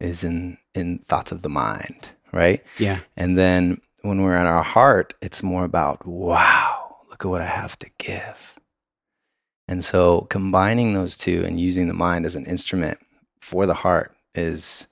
is 0.00 0.24
in 0.24 0.58
in 0.74 0.98
thoughts 0.98 1.32
of 1.32 1.42
the 1.42 1.48
mind, 1.48 2.10
right? 2.32 2.62
Yeah. 2.78 3.00
And 3.16 3.38
then 3.38 3.80
when 4.02 4.22
we're 4.22 4.36
in 4.36 4.46
our 4.46 4.64
heart, 4.64 5.14
it's 5.22 5.42
more 5.42 5.64
about, 5.64 6.06
wow, 6.06 6.96
look 7.08 7.24
at 7.24 7.28
what 7.28 7.40
I 7.40 7.46
have 7.46 7.78
to 7.78 7.90
give. 7.98 8.58
And 9.68 9.84
so 9.84 10.22
combining 10.22 10.92
those 10.92 11.16
two 11.16 11.44
and 11.46 11.60
using 11.60 11.88
the 11.88 11.94
mind 11.94 12.26
as 12.26 12.34
an 12.34 12.46
instrument 12.46 12.98
for 13.42 13.66
the 13.66 13.74
heart 13.74 14.14
is 14.34 14.86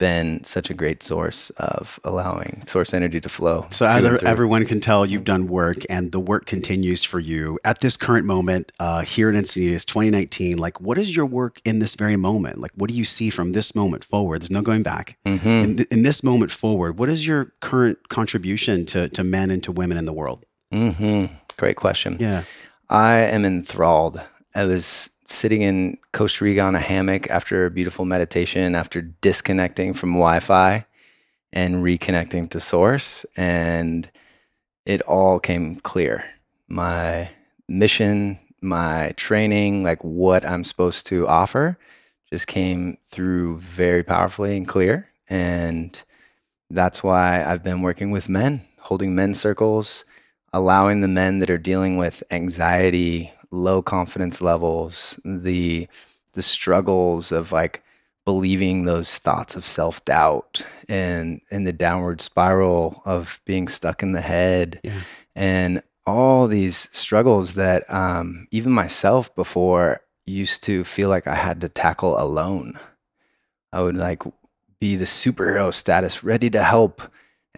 been 0.00 0.42
such 0.42 0.70
a 0.70 0.74
great 0.74 1.04
source 1.04 1.50
of 1.50 2.00
allowing 2.02 2.64
source 2.66 2.92
energy 2.92 3.20
to 3.20 3.28
flow. 3.28 3.64
So, 3.70 3.86
as 3.86 4.04
everyone 4.24 4.64
can 4.66 4.80
tell, 4.80 5.06
you've 5.06 5.22
done 5.22 5.46
work 5.46 5.76
and 5.88 6.10
the 6.10 6.18
work 6.18 6.46
continues 6.46 7.04
for 7.04 7.20
you 7.20 7.60
at 7.64 7.80
this 7.80 7.96
current 7.96 8.26
moment 8.26 8.72
uh, 8.80 9.02
here 9.02 9.30
in 9.30 9.36
Encinitas 9.36 9.86
2019. 9.86 10.58
Like, 10.58 10.80
what 10.80 10.98
is 10.98 11.14
your 11.14 11.26
work 11.26 11.60
in 11.64 11.78
this 11.78 11.94
very 11.94 12.16
moment? 12.16 12.58
Like, 12.60 12.72
what 12.74 12.90
do 12.90 12.96
you 12.96 13.04
see 13.04 13.30
from 13.30 13.52
this 13.52 13.76
moment 13.76 14.02
forward? 14.02 14.42
There's 14.42 14.50
no 14.50 14.62
going 14.62 14.82
back. 14.82 15.16
Mhm. 15.24 15.62
In, 15.64 15.76
th- 15.76 15.88
in 15.92 16.02
this 16.02 16.24
moment 16.24 16.50
forward, 16.50 16.98
what 16.98 17.08
is 17.08 17.24
your 17.24 17.52
current 17.60 18.08
contribution 18.08 18.84
to, 18.86 19.08
to 19.10 19.22
men 19.22 19.52
and 19.52 19.62
to 19.62 19.70
women 19.70 19.96
in 19.96 20.06
the 20.06 20.12
world? 20.12 20.44
Mhm. 20.72 21.30
Great 21.56 21.76
question. 21.76 22.16
Yeah. 22.18 22.42
I 22.90 23.12
am 23.18 23.44
enthralled. 23.44 24.20
I 24.56 24.64
was 24.64 25.10
sitting 25.26 25.62
in 25.62 25.98
Costa 26.12 26.44
Rica 26.44 26.60
on 26.60 26.74
a 26.74 26.80
hammock 26.80 27.30
after 27.30 27.66
a 27.66 27.70
beautiful 27.70 28.04
meditation, 28.04 28.74
after 28.74 29.00
disconnecting 29.02 29.94
from 29.94 30.10
Wi 30.10 30.40
Fi 30.40 30.86
and 31.52 31.76
reconnecting 31.82 32.50
to 32.50 32.60
source. 32.60 33.24
And 33.36 34.10
it 34.86 35.00
all 35.02 35.40
came 35.40 35.76
clear. 35.76 36.24
My 36.68 37.30
mission, 37.68 38.38
my 38.60 39.12
training, 39.16 39.82
like 39.82 40.02
what 40.02 40.44
I'm 40.44 40.64
supposed 40.64 41.06
to 41.06 41.26
offer, 41.28 41.78
just 42.32 42.46
came 42.46 42.98
through 43.04 43.58
very 43.58 44.02
powerfully 44.02 44.56
and 44.56 44.66
clear. 44.66 45.08
And 45.28 46.02
that's 46.70 47.02
why 47.02 47.44
I've 47.44 47.62
been 47.62 47.82
working 47.82 48.10
with 48.10 48.28
men, 48.28 48.66
holding 48.78 49.14
men 49.14 49.34
circles, 49.34 50.04
allowing 50.52 51.00
the 51.00 51.08
men 51.08 51.38
that 51.38 51.50
are 51.50 51.58
dealing 51.58 51.96
with 51.96 52.22
anxiety, 52.30 53.32
low 53.54 53.82
confidence 53.82 54.40
levels, 54.40 55.18
the 55.24 55.88
the 56.32 56.42
struggles 56.42 57.30
of 57.32 57.52
like 57.52 57.82
believing 58.24 58.84
those 58.84 59.18
thoughts 59.18 59.54
of 59.54 59.64
self-doubt 59.64 60.66
and 60.88 61.40
and 61.50 61.66
the 61.66 61.72
downward 61.72 62.20
spiral 62.20 63.02
of 63.04 63.40
being 63.44 63.68
stuck 63.68 64.02
in 64.02 64.12
the 64.12 64.20
head 64.20 64.80
Yeah. 64.82 65.00
and 65.36 65.82
all 66.06 66.48
these 66.48 66.88
struggles 66.92 67.54
that 67.54 67.84
um, 67.92 68.46
even 68.50 68.72
myself 68.72 69.34
before 69.34 70.00
used 70.26 70.62
to 70.64 70.84
feel 70.84 71.08
like 71.08 71.26
I 71.26 71.34
had 71.34 71.60
to 71.62 71.68
tackle 71.68 72.18
alone. 72.18 72.78
I 73.72 73.80
would 73.82 73.96
like 73.96 74.22
be 74.80 74.96
the 74.96 75.04
superhero 75.06 75.72
status, 75.72 76.22
ready 76.24 76.50
to 76.50 76.62
help 76.62 77.00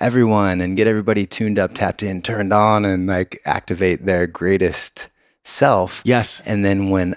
everyone 0.01 0.61
and 0.61 0.77
get 0.77 0.87
everybody 0.87 1.27
tuned 1.27 1.59
up, 1.59 1.75
tapped 1.75 2.03
in, 2.03 2.23
turned 2.23 2.53
on, 2.53 2.85
and 2.85 3.07
like 3.07 3.39
activate 3.47 4.05
their 4.05 4.27
greatest 4.27 5.09
self. 5.47 6.03
Yes. 6.05 6.43
And 6.47 6.65
then 6.65 6.91
when 6.91 7.15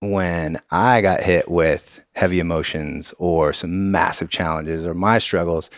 when 0.00 0.58
I 0.70 1.00
got 1.00 1.20
hit 1.22 1.50
with 1.50 2.02
heavy 2.14 2.38
emotions 2.38 3.12
or 3.18 3.52
some 3.52 3.90
massive 3.90 4.30
challenges 4.30 4.86
or 4.86 4.94
my 4.94 5.18
struggles, 5.18 5.70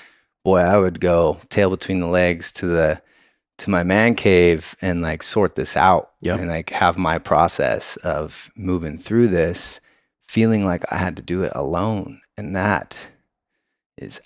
boy, 0.44 0.58
I 0.58 0.78
would 0.78 1.00
go 1.00 1.40
tail 1.48 1.70
between 1.70 2.00
the 2.00 2.06
legs 2.06 2.52
to 2.52 2.66
the 2.66 3.02
to 3.58 3.70
my 3.70 3.82
man 3.82 4.14
cave 4.14 4.74
and 4.80 5.02
like 5.02 5.22
sort 5.22 5.54
this 5.54 5.76
out 5.76 6.12
Yep. 6.22 6.38
and 6.40 6.48
like 6.48 6.70
have 6.70 6.96
my 6.96 7.18
process 7.18 7.96
of 7.98 8.50
moving 8.56 8.98
through 8.98 9.28
this, 9.28 9.80
feeling 10.22 10.64
like 10.64 10.90
I 10.92 10.96
had 10.96 11.16
to 11.16 11.22
do 11.22 11.42
it 11.42 11.52
alone. 11.54 12.20
And 12.38 12.56
that 12.56 12.96
is 13.98 14.20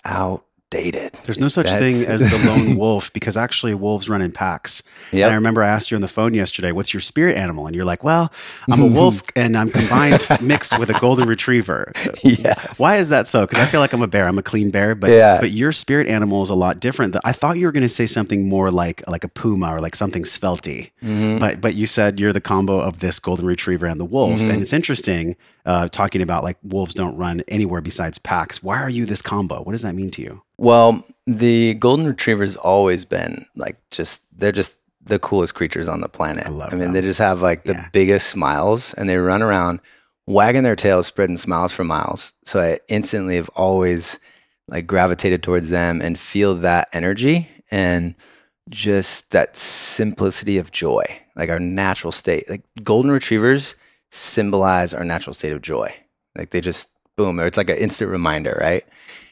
There's 0.75 1.39
no 1.39 1.47
such 1.47 1.67
That's- 1.67 1.79
thing 1.79 2.05
as 2.07 2.19
the 2.21 2.47
lone 2.47 2.75
wolf 2.83 3.11
because 3.13 3.37
actually 3.37 3.73
wolves 3.75 4.09
run 4.09 4.21
in 4.21 4.31
packs. 4.31 4.83
And 5.11 5.23
I 5.23 5.35
remember 5.35 5.63
I 5.63 5.67
asked 5.69 5.91
you 5.91 5.95
on 5.95 6.01
the 6.01 6.07
phone 6.07 6.33
yesterday, 6.33 6.71
what's 6.71 6.93
your 6.93 7.01
spirit 7.01 7.37
animal? 7.37 7.67
And 7.67 7.75
you're 7.75 7.85
like, 7.85 8.03
well, 8.03 8.31
I'm 8.69 8.81
a 8.81 8.85
wolf 8.99 9.21
and 9.35 9.57
I'm 9.57 9.69
combined 9.69 10.27
mixed 10.41 10.77
with 10.77 10.89
a 10.89 10.99
golden 10.99 11.27
retriever. 11.27 11.91
Yes. 12.23 12.77
Why 12.77 12.95
is 12.97 13.09
that 13.09 13.27
so? 13.27 13.45
Because 13.47 13.59
I 13.59 13.65
feel 13.65 13.79
like 13.79 13.93
I'm 13.93 14.01
a 14.01 14.07
bear. 14.07 14.27
I'm 14.27 14.37
a 14.37 14.43
clean 14.43 14.69
bear, 14.71 14.95
but 14.95 15.09
Yeah. 15.11 15.39
but 15.39 15.51
your 15.51 15.71
spirit 15.71 16.07
animal 16.07 16.41
is 16.41 16.49
a 16.49 16.55
lot 16.55 16.79
different. 16.79 17.15
I 17.23 17.31
thought 17.31 17.57
you 17.57 17.65
were 17.67 17.71
going 17.71 17.83
to 17.83 17.89
say 17.89 18.05
something 18.05 18.47
more 18.49 18.69
like 18.71 19.07
like 19.07 19.23
a 19.23 19.29
puma 19.29 19.69
or 19.73 19.79
like 19.79 19.95
something 19.95 20.25
svelty, 20.25 20.91
Mhm. 21.03 21.39
but 21.39 21.61
but 21.61 21.75
you 21.75 21.85
said 21.87 22.19
you're 22.19 22.33
the 22.33 22.41
combo 22.41 22.79
of 22.79 22.99
this 22.99 23.19
golden 23.19 23.45
retriever 23.45 23.85
and 23.85 23.99
the 23.99 24.05
wolf, 24.05 24.39
Mhm. 24.39 24.49
and 24.51 24.61
it's 24.61 24.73
interesting 24.73 25.35
uh, 25.65 25.87
talking 25.87 26.21
about 26.21 26.43
like 26.43 26.57
wolves 26.63 26.93
don't 26.93 27.17
run 27.17 27.41
anywhere 27.47 27.81
besides 27.81 28.17
packs. 28.17 28.61
Why 28.61 28.77
are 28.81 28.89
you 28.89 29.05
this 29.05 29.21
combo? 29.21 29.61
What 29.63 29.71
does 29.71 29.81
that 29.81 29.95
mean 29.95 30.11
to 30.11 30.21
you? 30.21 30.41
Well, 30.57 31.03
the 31.25 31.73
golden 31.75 32.05
retriever's 32.05 32.55
always 32.55 33.03
been 33.05 33.45
like 33.55 33.77
just 33.91 34.25
they're 34.37 34.51
just 34.51 34.77
the 35.03 35.19
coolest 35.19 35.55
creatures 35.55 35.87
on 35.87 36.01
the 36.01 36.09
planet. 36.09 36.45
I 36.45 36.49
love 36.49 36.71
mean, 36.71 36.81
them. 36.81 36.93
they 36.93 37.01
just 37.01 37.19
have 37.19 37.41
like 37.41 37.63
the 37.63 37.73
Yeah. 37.73 37.87
biggest 37.93 38.29
smiles 38.29 38.93
and 38.95 39.07
they 39.09 39.17
run 39.17 39.41
around 39.41 39.79
wagging 40.27 40.63
their 40.63 40.75
tails, 40.75 41.07
spreading 41.07 41.37
smiles 41.37 41.71
for 41.73 41.83
miles. 41.83 42.33
So 42.45 42.59
I 42.61 42.79
instantly 42.87 43.35
have 43.35 43.49
always 43.55 44.17
like 44.67 44.87
gravitated 44.87 45.43
towards 45.43 45.69
them 45.69 46.01
and 46.01 46.17
feel 46.17 46.55
that 46.55 46.89
energy 46.93 47.47
and 47.69 48.15
just 48.69 49.29
that 49.31 49.55
simplicity 49.55 50.57
of 50.57 50.71
joy, 50.71 51.03
like 51.35 51.49
our 51.49 51.59
natural 51.59 52.11
state. 52.11 52.49
Like 52.49 52.63
golden 52.83 53.11
retrievers 53.11 53.75
symbolize 54.11 54.93
our 54.93 55.03
natural 55.03 55.33
state 55.33 55.53
of 55.53 55.61
joy. 55.61 55.93
Like 56.37 56.51
they 56.51 56.61
just 56.61 56.89
boom, 57.15 57.39
it's 57.39 57.57
like 57.57 57.69
an 57.69 57.77
instant 57.77 58.11
reminder, 58.11 58.57
right? 58.59 58.83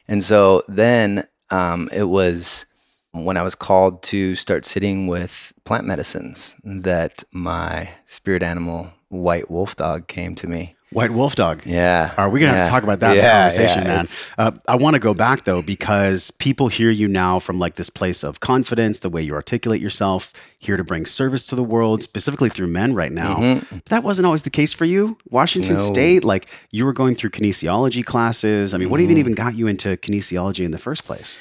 And 0.07 0.23
so 0.23 0.63
then 0.67 1.23
um, 1.49 1.89
it 1.93 2.03
was 2.03 2.65
when 3.11 3.37
I 3.37 3.43
was 3.43 3.55
called 3.55 4.01
to 4.03 4.35
start 4.35 4.65
sitting 4.65 5.07
with 5.07 5.53
plant 5.65 5.85
medicines 5.85 6.55
that 6.63 7.23
my 7.31 7.89
spirit 8.05 8.41
animal, 8.41 8.91
white 9.09 9.51
wolf 9.51 9.75
dog, 9.75 10.07
came 10.07 10.35
to 10.35 10.47
me. 10.47 10.75
White 10.93 11.11
wolf 11.11 11.35
dog. 11.35 11.61
Yeah. 11.65 12.11
Are 12.17 12.29
we 12.29 12.39
gonna 12.39 12.51
have 12.51 12.59
Yeah. 12.59 12.63
to 12.65 12.69
talk 12.69 12.83
about 12.83 12.99
that 13.01 13.11
in 13.11 13.17
the 13.17 13.23
Yeah, 13.23 13.49
conversation, 13.49 13.81
yeah, 13.83 13.87
man? 13.87 14.07
Uh, 14.37 14.51
I 14.67 14.75
want 14.75 14.93
to 14.95 14.99
go 14.99 15.13
back 15.13 15.43
though 15.43 15.61
because 15.61 16.31
people 16.31 16.67
hear 16.67 16.89
you 16.89 17.07
now 17.07 17.39
from 17.39 17.59
like 17.59 17.75
this 17.75 17.89
place 17.89 18.23
of 18.23 18.39
confidence, 18.39 18.99
the 18.99 19.09
way 19.09 19.21
you 19.21 19.33
articulate 19.33 19.81
yourself, 19.81 20.33
here 20.59 20.77
to 20.77 20.83
bring 20.83 21.05
service 21.05 21.45
to 21.47 21.55
the 21.55 21.63
world, 21.63 22.03
specifically 22.03 22.49
through 22.49 22.67
men 22.67 22.93
right 22.93 23.11
now. 23.11 23.35
Mhm. 23.35 23.65
But 23.69 23.85
that 23.85 24.03
wasn't 24.03 24.25
always 24.25 24.43
the 24.43 24.49
case 24.49 24.71
for 24.73 24.85
you. 24.85 25.17
Washington 25.29 25.75
No. 25.75 25.81
State, 25.81 26.23
like 26.23 26.47
you 26.71 26.85
were 26.85 26.93
going 26.93 27.15
through 27.15 27.31
kinesiology 27.31 28.05
classes. 28.05 28.73
I 28.73 28.77
mean, 28.77 28.89
what 28.89 28.99
even 28.99 29.15
Mhm. 29.15 29.19
even 29.19 29.33
got 29.33 29.55
you 29.55 29.67
into 29.67 29.97
kinesiology 29.97 30.63
in 30.65 30.71
the 30.71 30.77
first 30.77 31.05
place? 31.05 31.39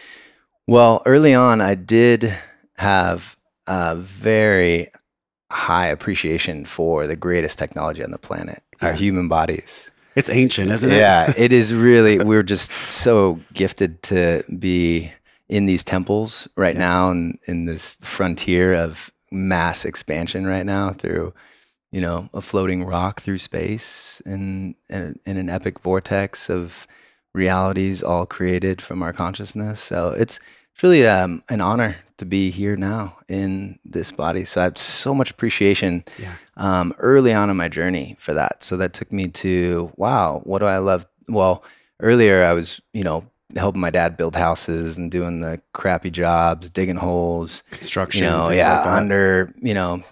Well, 0.67 1.03
early 1.07 1.35
on, 1.35 1.61
I 1.61 1.75
did 1.75 2.33
have 2.79 3.37
a 3.67 3.95
very 3.97 4.89
high 5.53 5.87
appreciation 5.87 6.65
for 6.65 7.07
the 7.07 7.17
greatest 7.17 7.59
technology 7.59 8.03
on 8.03 8.11
the 8.11 8.19
planet, 8.19 8.63
our 8.81 8.93
human 8.93 9.29
bodies. 9.29 9.91
It's 10.17 10.29
ancient, 10.31 10.71
isn't 10.73 10.91
it? 10.91 10.97
Yeah, 10.97 11.33
it 11.39 11.53
is 11.53 11.73
really. 11.73 12.19
We're 12.19 12.43
just 12.43 12.73
so 12.73 13.41
gifted 13.55 14.03
to 14.05 14.43
be 14.59 15.11
in 15.49 15.67
these 15.67 15.85
temples 15.85 16.49
right 16.57 16.75
Yeah. 16.75 16.81
now, 16.89 17.11
and 17.11 17.39
in 17.47 17.67
this 17.67 17.97
frontier 18.03 18.75
of 18.75 19.11
mass 19.31 19.85
expansion 19.85 20.47
right 20.47 20.67
now 20.67 20.91
through, 20.93 21.33
you 21.91 22.01
know, 22.01 22.29
a 22.35 22.41
floating 22.41 22.85
rock 22.85 23.21
through 23.21 23.39
space 23.39 24.21
and 24.27 24.75
in, 24.91 25.19
in 25.25 25.37
an 25.39 25.49
epic 25.49 25.81
vortex 25.81 26.51
of 26.51 26.87
realities 27.35 28.03
all 28.03 28.27
created 28.27 28.83
from 28.83 29.03
our 29.03 29.13
consciousness. 29.13 29.81
So 29.81 30.11
it's 30.11 30.39
it's 30.75 30.83
really 30.83 31.07
um, 31.07 31.43
an 31.49 31.61
honor 31.61 31.97
to 32.19 32.25
be 32.25 32.51
here 32.51 32.77
now 32.77 33.17
in 33.29 33.79
this 33.85 34.11
body. 34.11 34.45
So 34.45 34.61
I 34.61 34.65
have 34.65 34.79
so 34.79 35.15
much 35.15 35.31
appreciation 35.31 36.05
Yeah. 36.19 36.35
um, 36.57 36.95
early 36.99 37.33
on 37.33 37.51
in 37.51 37.57
my 37.57 37.69
journey 37.69 38.17
for 38.19 38.33
that. 38.35 38.63
So 38.63 38.77
that 38.77 38.93
took 38.93 39.11
me 39.13 39.29
to 39.29 39.93
wow, 39.97 40.41
what 40.45 40.61
do 40.61 40.67
I 40.67 40.79
love? 40.79 41.07
Well, 41.29 41.65
earlier 42.01 42.45
I 42.45 42.53
was 42.53 42.81
you 42.93 43.05
know 43.05 43.25
helping 43.57 43.81
my 43.81 43.91
dad 43.91 44.17
build 44.17 44.35
houses 44.35 44.97
and 44.97 45.11
doing 45.11 45.41
the 45.41 45.61
crappy 45.75 46.11
jobs, 46.11 46.71
digging 46.71 46.97
holes, 46.97 47.63
Construction. 47.71 48.25
you 48.25 48.31
know, 48.31 48.51
yeah, 48.51 48.79
like 48.79 48.87
under 48.87 49.53
you 49.61 49.75
know 49.75 50.03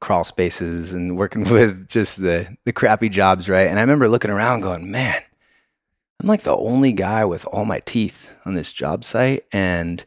crawl 0.00 0.22
spaces 0.24 0.92
and 0.94 1.16
working 1.16 1.44
with 1.50 1.88
just 1.88 2.20
the 2.20 2.46
the 2.64 2.72
crappy 2.72 3.08
jobs, 3.08 3.48
right? 3.48 3.66
And 3.68 3.78
I 3.78 3.82
remember 3.82 4.08
looking 4.08 4.30
around, 4.30 4.60
going, 4.62 4.90
man. 4.90 5.22
I'm 6.20 6.28
like 6.28 6.42
the 6.42 6.56
only 6.56 6.92
guy 6.92 7.24
with 7.24 7.46
all 7.46 7.64
my 7.64 7.80
teeth 7.84 8.34
on 8.44 8.54
this 8.54 8.72
job 8.72 9.04
site, 9.04 9.44
and 9.52 10.04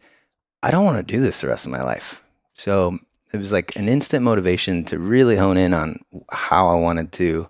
I 0.61 0.69
don't 0.71 0.83
want 0.85 0.97
to 0.97 1.03
do 1.15 1.21
this 1.21 1.41
the 1.41 1.47
rest 1.47 1.65
of 1.65 1.71
my 1.71 1.81
life. 1.83 2.21
So 2.53 2.99
it 3.33 3.37
was 3.37 3.53
like 3.53 3.75
an 3.77 3.87
instant 3.87 4.23
motivation 4.23 4.83
to 4.85 4.99
really 4.99 5.37
hone 5.37 5.55
in 5.57 5.73
on 5.73 5.99
how 6.31 6.67
I 6.67 6.75
wanted 6.75 7.13
to 7.13 7.47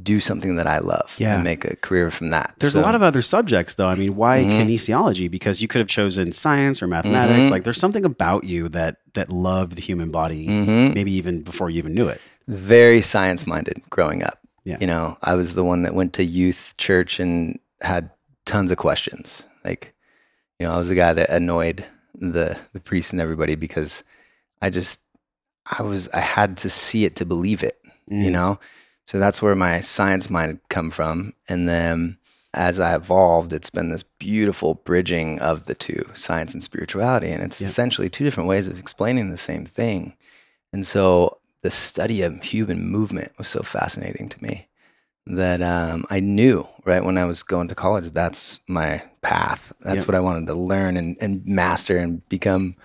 do 0.00 0.20
something 0.20 0.56
that 0.56 0.66
I 0.66 0.78
love 0.78 1.16
Yeah. 1.18 1.34
and 1.36 1.44
make 1.44 1.64
a 1.64 1.74
career 1.74 2.10
from 2.12 2.30
that. 2.30 2.54
There's 2.60 2.74
So- 2.74 2.80
a 2.80 2.82
lot 2.82 2.94
of 2.94 3.02
other 3.02 3.22
subjects, 3.22 3.74
though. 3.74 3.88
I 3.88 3.94
mean, 3.96 4.14
why 4.14 4.44
Mhm. 4.44 4.52
kinesiology? 4.52 5.28
Because 5.30 5.60
you 5.60 5.66
could 5.66 5.80
have 5.80 5.88
chosen 5.88 6.30
science 6.30 6.80
or 6.82 6.86
mathematics. 6.86 7.48
Mhm. 7.48 7.50
Like, 7.50 7.64
there's 7.64 7.80
something 7.80 8.04
about 8.04 8.44
you 8.44 8.68
that 8.68 8.96
that 9.14 9.32
loved 9.32 9.72
the 9.72 9.80
human 9.80 10.10
body, 10.10 10.46
Mhm. 10.46 10.94
maybe 10.94 11.10
even 11.12 11.40
before 11.42 11.68
you 11.70 11.78
even 11.78 11.94
knew 11.94 12.06
it. 12.08 12.20
very 12.46 13.02
science 13.02 13.46
minded 13.46 13.82
growing 13.90 14.22
up. 14.22 14.38
Yeah. 14.64 14.78
You 14.80 14.86
know, 14.86 15.18
I 15.22 15.34
was 15.34 15.54
the 15.54 15.62
one 15.64 15.82
that 15.82 15.94
went 15.94 16.14
to 16.14 16.24
youth 16.24 16.72
church 16.78 17.20
and 17.20 17.58
had 17.80 18.10
tons 18.46 18.70
of 18.70 18.78
questions. 18.78 19.46
Like, 19.64 19.94
you 20.58 20.66
know, 20.66 20.72
I 20.74 20.78
was 20.78 20.88
the 20.88 20.94
guy 20.94 21.12
that 21.12 21.30
annoyed 21.30 21.84
the 22.14 22.58
the 22.72 22.80
priest 22.80 23.12
and 23.12 23.20
everybody 23.22 23.54
because 23.54 24.04
I 24.60 24.70
just 24.70 25.02
I 25.66 25.82
was 25.82 26.08
I 26.08 26.20
had 26.20 26.56
to 26.58 26.70
see 26.70 27.04
it 27.04 27.16
to 27.16 27.24
believe 27.24 27.62
it, 27.62 27.80
you 28.06 28.28
Mm. 28.30 28.32
know? 28.32 28.60
So 29.06 29.18
that's 29.18 29.40
where 29.40 29.54
my 29.54 29.80
science 29.80 30.28
mind 30.28 30.48
had 30.52 30.68
come 30.68 30.90
from. 30.90 31.32
And 31.48 31.68
then 31.68 32.18
as 32.54 32.80
I 32.80 32.94
evolved, 32.94 33.52
it's 33.52 33.70
been 33.70 33.90
this 33.90 34.02
beautiful 34.02 34.74
bridging 34.74 35.38
of 35.40 35.64
the 35.66 35.74
two, 35.74 36.08
science 36.14 36.52
and 36.54 36.62
spirituality. 36.62 37.28
And 37.30 37.42
it's 37.42 37.60
Yeah. 37.60 37.66
essentially 37.68 38.10
two 38.10 38.24
different 38.24 38.48
ways 38.48 38.68
of 38.68 38.78
explaining 38.78 39.30
the 39.30 39.38
same 39.38 39.64
thing. 39.64 40.14
And 40.72 40.84
so 40.86 41.38
the 41.62 41.70
study 41.70 42.22
of 42.22 42.42
human 42.42 42.84
movement 42.86 43.32
was 43.38 43.48
so 43.48 43.62
fascinating 43.62 44.28
to 44.30 44.42
me 44.42 44.67
that 45.28 45.60
um, 45.62 46.04
I 46.10 46.20
knew 46.20 46.66
right 46.84 47.04
when 47.04 47.18
I 47.18 47.24
was 47.24 47.42
going 47.42 47.68
to 47.68 47.74
college 47.74 48.10
that's 48.12 48.60
my 48.68 49.02
path. 49.22 49.72
That's 49.80 49.98
Yep. 50.00 50.08
what 50.08 50.14
I 50.14 50.20
wanted 50.20 50.46
to 50.46 50.54
learn 50.54 50.96
and, 50.96 51.16
and 51.20 51.44
master 51.46 51.98
and 51.98 52.26
become, 52.28 52.76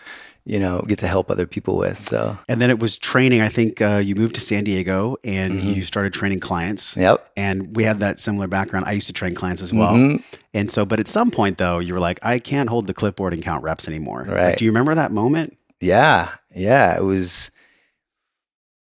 you 0.45 0.59
know, 0.59 0.81
get 0.87 0.99
to 0.99 1.07
help 1.07 1.31
other 1.31 1.45
people 1.47 1.77
with. 1.77 2.01
So, 2.01 2.37
And 2.49 2.59
then 2.59 2.69
it 2.69 2.79
was 2.79 2.97
training. 2.97 3.39
I 3.41 3.47
think 3.49 3.81
uh, 3.81 4.01
you 4.03 4.15
moved 4.15 4.35
to 4.35 4.41
San 4.41 4.63
Diego 4.65 5.15
and 5.23 5.53
Mhm. 5.53 5.75
you 5.75 5.83
started 5.83 6.11
training 6.13 6.41
clients. 6.41 6.97
yep. 6.97 7.31
And 7.37 7.75
we 7.77 7.85
have 7.85 7.99
that 7.99 8.19
similar 8.19 8.47
background. 8.47 8.85
I 8.87 8.91
used 8.91 9.07
to 9.07 9.13
train 9.13 9.35
clients 9.35 9.61
as 9.61 9.71
well. 9.73 9.93
Mhm. 9.93 10.21
And 10.53 10.69
so, 10.69 10.85
but 10.85 10.99
at 10.99 11.07
some 11.07 11.31
point, 11.31 11.57
though, 11.59 11.79
you 11.79 11.93
were 11.93 11.99
like, 12.01 12.19
I 12.23 12.39
can't 12.39 12.67
hold 12.69 12.87
the 12.87 12.93
clipboard 12.93 13.33
and 13.33 13.41
count 13.41 13.63
reps 13.63 13.87
anymore. 13.87 14.25
Like, 14.27 14.35
Right. 14.37 14.57
do 14.57 14.65
you 14.65 14.71
remember 14.71 14.93
that 14.95 15.11
moment? 15.11 15.55
Yeah. 15.79 16.29
Yeah. 16.55 16.95
It 16.97 17.03
was, 17.03 17.51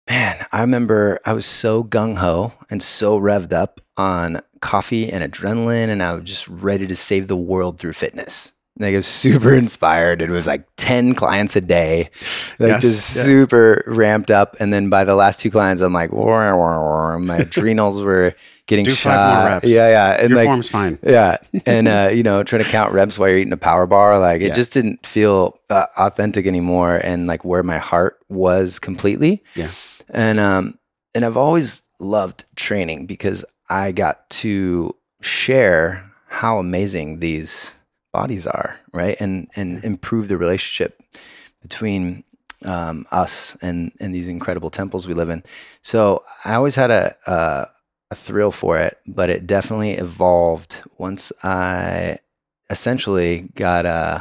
man, 0.08 0.44
I 0.52 0.60
remember 0.60 1.18
I 1.24 1.32
was 1.32 1.46
so 1.46 1.84
gung 1.84 2.18
ho 2.18 2.52
and 2.70 2.82
so 2.82 3.18
revved 3.18 3.52
up 3.52 3.80
on 3.96 4.40
coffee 4.60 5.10
and 5.10 5.22
adrenaline, 5.32 5.88
and 5.88 6.02
I 6.02 6.14
was 6.14 6.24
just 6.24 6.48
ready 6.48 6.86
to 6.86 6.96
save 6.96 7.28
the 7.28 7.36
world 7.36 7.78
through 7.78 7.92
fitness. 7.94 8.52
Like 8.78 8.94
I 8.94 8.96
was 8.96 9.06
super 9.06 9.52
inspired. 9.64 10.22
It 10.22 10.30
was 10.30 10.46
like 10.46 10.66
10 10.76 11.14
clients 11.14 11.56
a 11.56 11.60
day, 11.60 12.10
like 12.58 12.68
Yes, 12.70 12.82
just 12.82 13.16
yeah. 13.16 13.22
super 13.24 13.84
ramped 13.86 14.30
up. 14.30 14.56
And 14.60 14.72
then 14.72 14.88
by 14.88 15.04
the 15.04 15.14
last 15.14 15.40
two 15.40 15.50
clients, 15.50 15.82
I'm 15.82 15.92
like, 15.92 16.12
"Wah, 16.12 16.56
wah, 16.56 16.80
wah." 16.80 17.18
my 17.18 17.36
adrenals 17.38 18.02
were 18.02 18.34
getting 18.66 18.84
Do 18.84 18.92
shot. 18.92 19.14
five 19.14 19.38
more 19.38 19.46
reps. 19.50 19.68
Yeah. 19.68 19.88
Yeah. 19.88 20.20
And 20.20 20.28
Your 20.30 20.36
like, 20.38 20.46
form's 20.46 20.68
fine. 20.68 20.98
yeah, 21.02 21.36
and 21.66 21.88
uh, 21.88 22.10
you 22.12 22.22
know, 22.22 22.42
trying 22.42 22.62
to 22.64 22.70
count 22.70 22.92
reps 22.92 23.18
while 23.18 23.28
you're 23.28 23.38
eating 23.38 23.52
a 23.52 23.56
power 23.56 23.86
bar, 23.86 24.18
like 24.18 24.40
it 24.40 24.48
Yeah. 24.48 24.54
just 24.54 24.72
didn't 24.72 25.06
feel 25.06 25.58
uh, 25.70 25.86
authentic 25.96 26.46
anymore, 26.46 27.00
and 27.02 27.26
like 27.26 27.44
where 27.44 27.62
my 27.62 27.78
heart 27.78 28.18
was 28.28 28.78
completely. 28.78 29.42
Yeah. 29.54 29.70
And 30.10 30.38
um, 30.40 30.78
and 31.14 31.24
I've 31.24 31.36
always 31.36 31.82
loved 31.98 32.44
training 32.56 33.06
because 33.06 33.44
I 33.68 33.92
got 33.92 34.28
to 34.30 34.94
share 35.20 36.10
how 36.28 36.58
amazing 36.58 37.20
these 37.20 37.74
bodies 38.12 38.46
are, 38.46 38.78
right? 38.92 39.16
And 39.20 39.48
and 39.56 39.82
improve 39.84 40.28
the 40.28 40.36
relationship 40.36 41.00
between 41.62 42.24
um, 42.64 43.06
us 43.10 43.56
and 43.62 43.92
and 44.00 44.14
these 44.14 44.28
incredible 44.28 44.70
temples 44.70 45.06
we 45.06 45.14
live 45.14 45.30
in. 45.30 45.42
So 45.82 46.24
I 46.44 46.54
always 46.54 46.76
had 46.76 46.90
a, 46.90 47.14
a 47.26 47.66
a 48.12 48.14
thrill 48.14 48.52
for 48.52 48.78
it, 48.78 48.98
but 49.06 49.30
it 49.30 49.46
definitely 49.46 49.92
evolved 49.92 50.82
once 50.98 51.32
I 51.42 52.18
essentially 52.70 53.48
got 53.54 53.86
uh, 53.86 54.20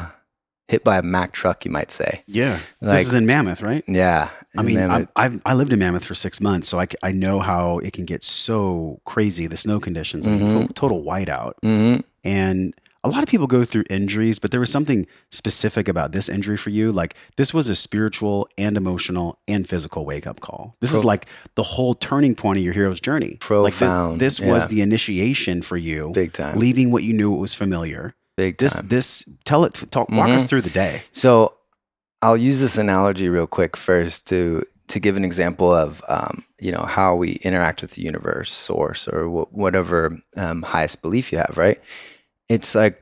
hit 0.68 0.84
by 0.84 0.98
a 0.98 1.02
Mack 1.02 1.32
truck, 1.34 1.66
you 1.66 1.72
might 1.72 1.92
say. 1.92 2.24
Yeah. 2.28 2.60
Like- 2.82 3.00
this 3.00 3.08
is 3.10 3.14
in 3.14 3.26
Mammoth, 3.26 3.62
right? 3.62 3.84
Yeah, 3.88 4.30
I 4.58 4.62
mean, 4.64 4.80
I, 4.80 5.08
I've, 5.16 5.42
I 5.46 5.54
lived 5.54 5.72
in 5.74 5.80
Mammoth 5.80 6.06
for 6.06 6.16
six 6.16 6.42
months, 6.42 6.68
so 6.68 6.80
I, 6.80 6.88
I 7.04 7.12
know 7.12 7.40
how 7.40 7.80
it 7.80 7.94
can 7.94 8.06
get 8.06 8.24
so 8.24 9.00
crazy, 9.06 9.48
the 9.48 9.58
snow 9.58 9.80
conditions, 9.80 10.26
I 10.28 10.32
mean, 10.32 10.68
Mhm. 10.68 10.74
total 10.74 11.04
whiteout. 11.04 11.54
Mhm. 11.64 12.04
And 12.24 12.74
a 13.04 13.10
lot 13.10 13.24
of 13.24 13.30
people 13.30 13.48
go 13.48 13.64
through 13.64 13.84
injuries, 13.90 14.38
but 14.38 14.52
there 14.52 14.60
was 14.60 14.72
something 14.72 15.08
specific 15.32 15.88
about 15.88 16.12
this 16.12 16.30
injury 16.30 16.58
for 16.58 16.70
you. 16.70 16.92
Like 16.92 17.16
this 17.36 17.54
was 17.54 17.70
a 17.70 17.76
spiritual 17.76 18.48
and 18.58 18.78
emotional 18.78 19.40
and 19.48 19.68
physical 19.68 20.06
wake 20.06 20.28
up 20.28 20.40
call. 20.40 20.76
This 20.82 20.94
is 20.94 21.04
like 21.04 21.26
the 21.56 21.64
whole 21.64 21.96
turning 21.96 22.36
point 22.36 22.58
of 22.60 22.64
your 22.64 22.74
hero's 22.74 23.00
journey. 23.00 23.38
Profound, 23.40 23.64
Like 24.12 24.20
this, 24.20 24.38
this 24.38 24.48
was 24.48 24.68
the 24.68 24.82
initiation 24.82 25.62
for 25.64 25.78
you, 25.78 26.12
big 26.14 26.34
time, 26.34 26.58
leaving 26.60 26.92
what 26.92 27.04
you 27.04 27.14
knew 27.14 27.32
was 27.32 27.54
familiar. 27.56 28.14
big 28.38 28.58
This, 28.58 28.76
time. 28.76 28.88
this, 28.88 29.28
tell 29.46 29.66
it, 29.66 29.74
talk, 29.92 30.08
walk 30.10 30.30
us 30.30 30.46
Mhm. 30.46 30.50
through 30.50 30.62
the 30.62 30.70
day. 30.70 31.02
So 31.12 31.54
I'll 32.22 32.38
use 32.38 32.60
this 32.60 32.78
analogy 32.78 33.30
real 33.30 33.48
quick 33.48 33.76
first 33.76 34.28
to 34.28 34.64
to 34.90 35.00
give 35.00 35.16
an 35.16 35.24
example 35.24 35.74
of 35.74 36.04
um, 36.10 36.44
you 36.60 36.72
know 36.72 36.82
how 36.84 37.16
we 37.16 37.34
interact 37.44 37.82
with 37.82 37.92
the 37.92 38.02
universe, 38.04 38.52
source, 38.52 39.08
or 39.08 39.26
wh- 39.26 39.54
whatever 39.54 40.18
um, 40.38 40.62
highest 40.64 41.02
belief 41.02 41.32
you 41.32 41.38
have. 41.40 41.56
Right? 41.58 41.80
It's 42.52 42.76
like 42.76 43.02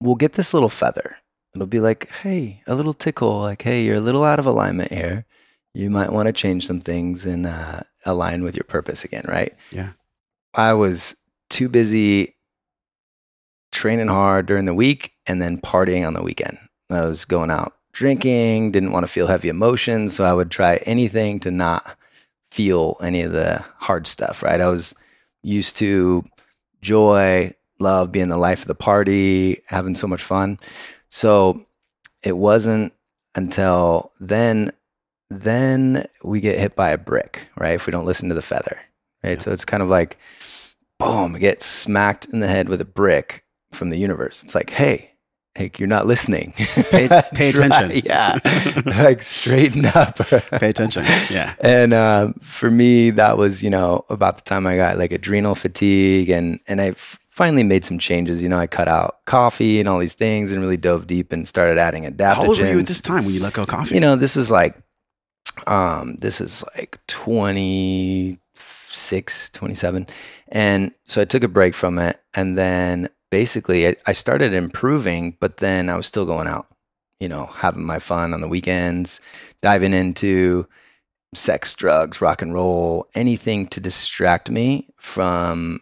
we'll 0.00 0.14
get 0.14 0.32
this 0.32 0.54
little 0.54 0.68
feather. 0.68 1.16
It'll 1.54 1.66
be 1.66 1.80
like, 1.80 2.08
hey, 2.08 2.62
a 2.66 2.74
little 2.74 2.94
tickle. 2.94 3.40
Like, 3.40 3.62
hey, 3.62 3.84
you're 3.84 3.96
a 3.96 4.00
little 4.00 4.24
out 4.24 4.38
of 4.38 4.46
alignment 4.46 4.90
here. 4.90 5.26
You 5.74 5.90
might 5.90 6.12
want 6.12 6.26
to 6.26 6.32
change 6.32 6.66
some 6.66 6.80
things 6.80 7.26
and 7.26 7.46
uh, 7.46 7.80
align 8.04 8.42
with 8.42 8.56
your 8.56 8.64
purpose 8.64 9.04
again. 9.04 9.24
Right? 9.28 9.54
Yeah. 9.70 9.90
I 10.54 10.72
was 10.72 11.16
too 11.50 11.68
busy 11.68 12.36
training 13.70 14.08
hard 14.08 14.46
during 14.46 14.64
the 14.64 14.74
week 14.74 15.12
and 15.26 15.42
then 15.42 15.60
partying 15.60 16.06
on 16.06 16.14
the 16.14 16.22
weekend. 16.22 16.58
I 16.90 17.02
was 17.02 17.24
going 17.24 17.50
out 17.50 17.74
drinking, 17.92 18.72
didn't 18.72 18.92
want 18.92 19.04
to 19.04 19.12
feel 19.12 19.26
heavy 19.26 19.48
emotions, 19.48 20.14
so 20.14 20.24
I 20.24 20.32
would 20.32 20.50
try 20.50 20.80
anything 20.86 21.40
to 21.40 21.50
not 21.50 21.96
feel 22.50 22.96
any 23.02 23.22
of 23.22 23.32
the 23.32 23.64
hard 23.78 24.06
stuff, 24.06 24.42
right? 24.42 24.60
I 24.60 24.68
was 24.68 24.94
used 25.42 25.76
to 25.76 26.24
joy, 26.82 27.52
love, 27.78 28.12
being 28.12 28.28
the 28.28 28.36
life 28.36 28.62
of 28.62 28.68
the 28.68 28.74
party, 28.74 29.60
having 29.68 29.94
so 29.94 30.06
much 30.06 30.22
fun. 30.22 30.58
So 31.08 31.64
it 32.22 32.36
wasn't 32.36 32.92
until 33.34 34.12
then 34.20 34.70
then 35.30 36.06
we 36.22 36.40
get 36.40 36.58
hit 36.58 36.76
by 36.76 36.90
a 36.90 36.98
brick, 36.98 37.48
right? 37.56 37.74
If 37.74 37.86
we 37.86 37.90
don't 37.90 38.04
listen 38.04 38.28
to 38.28 38.34
the 38.34 38.42
feather. 38.42 38.78
Right? 39.24 39.32
Yeah. 39.32 39.38
So 39.38 39.52
it's 39.52 39.64
kind 39.64 39.82
of 39.82 39.88
like 39.88 40.18
boom, 40.98 41.32
we 41.32 41.40
get 41.40 41.62
smacked 41.62 42.26
in 42.26 42.40
the 42.40 42.48
head 42.48 42.68
with 42.68 42.80
a 42.80 42.84
brick 42.84 43.44
from 43.72 43.90
the 43.90 43.98
universe. 43.98 44.42
It's 44.42 44.54
like, 44.54 44.70
hey, 44.70 45.10
hey, 45.54 45.70
you're 45.78 45.88
not 45.88 46.06
listening. 46.06 46.52
Pay- 46.56 47.08
pay 47.34 47.50
attention. 47.50 48.02
Yeah. 48.04 48.38
like 48.86 49.22
straighten 49.22 49.86
up. 49.86 50.16
Pay 50.16 50.70
attention. 50.70 51.04
Yeah. 51.30 51.54
And 51.60 51.92
um, 51.94 52.34
for 52.34 52.70
me, 52.70 53.10
that 53.10 53.38
was 53.38 53.62
you 53.62 53.70
know 53.70 54.04
about 54.08 54.36
the 54.36 54.42
time 54.42 54.66
I 54.66 54.76
got 54.76 54.98
like 54.98 55.12
adrenal 55.12 55.54
fatigue, 55.54 56.30
and 56.30 56.60
and 56.68 56.80
I 56.80 56.92
finally 57.34 57.64
made 57.64 57.84
some 57.84 57.98
changes. 57.98 58.42
You 58.44 58.48
know, 58.48 58.60
I 58.60 58.68
cut 58.68 58.86
out 58.86 59.24
coffee 59.24 59.80
and 59.80 59.88
all 59.88 59.98
these 59.98 60.14
things, 60.14 60.52
and 60.52 60.60
really 60.60 60.76
dove 60.76 61.08
deep 61.08 61.32
and 61.32 61.48
started 61.48 61.78
adding 61.78 62.04
adaptogens. 62.04 62.34
How 62.34 62.46
old 62.46 62.60
were 62.60 62.66
you 62.66 62.78
at 62.78 62.86
this 62.86 63.00
time 63.00 63.24
when 63.24 63.34
you 63.34 63.40
let 63.40 63.54
go 63.54 63.62
of 63.62 63.68
coffee? 63.68 63.96
You 63.96 64.00
know, 64.00 64.14
this 64.14 64.36
is 64.36 64.52
like, 64.52 64.80
um, 65.66 66.14
this 66.16 66.40
is 66.40 66.62
like 66.76 67.00
26, 67.08 69.48
27. 69.50 70.06
And 70.48 70.92
so 71.04 71.22
I 71.22 71.24
took 71.24 71.42
a 71.42 71.48
break 71.48 71.74
from 71.74 71.98
it. 71.98 72.20
And 72.34 72.56
then 72.56 73.08
basically 73.32 73.88
I, 73.88 73.96
I 74.06 74.12
started 74.12 74.54
improving, 74.54 75.36
but 75.40 75.56
then 75.56 75.90
I 75.90 75.96
was 75.96 76.06
still 76.06 76.26
going 76.26 76.46
out, 76.46 76.68
you 77.18 77.28
know, 77.28 77.46
having 77.46 77.84
my 77.84 77.98
fun 77.98 78.32
on 78.32 78.42
the 78.42 78.48
weekends, 78.48 79.20
diving 79.60 79.92
into 79.92 80.68
sex, 81.34 81.74
drugs, 81.74 82.20
rock 82.20 82.42
and 82.42 82.54
roll, 82.54 83.08
anything 83.16 83.66
to 83.66 83.80
distract 83.80 84.52
me 84.52 84.88
from 84.98 85.80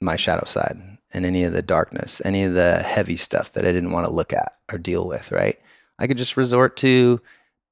my 0.00 0.16
shadow 0.16 0.44
side 0.44 0.78
and 1.12 1.24
any 1.24 1.44
of 1.44 1.52
the 1.52 1.62
darkness, 1.62 2.20
any 2.24 2.44
of 2.44 2.52
the 2.54 2.78
heavy 2.82 3.16
stuff 3.16 3.52
that 3.52 3.64
I 3.64 3.72
didn't 3.72 3.92
want 3.92 4.06
to 4.06 4.12
look 4.12 4.32
at 4.32 4.56
or 4.70 4.78
deal 4.78 5.06
with, 5.06 5.32
right? 5.32 5.58
I 5.98 6.06
could 6.06 6.18
just 6.18 6.36
resort 6.36 6.76
to 6.78 7.20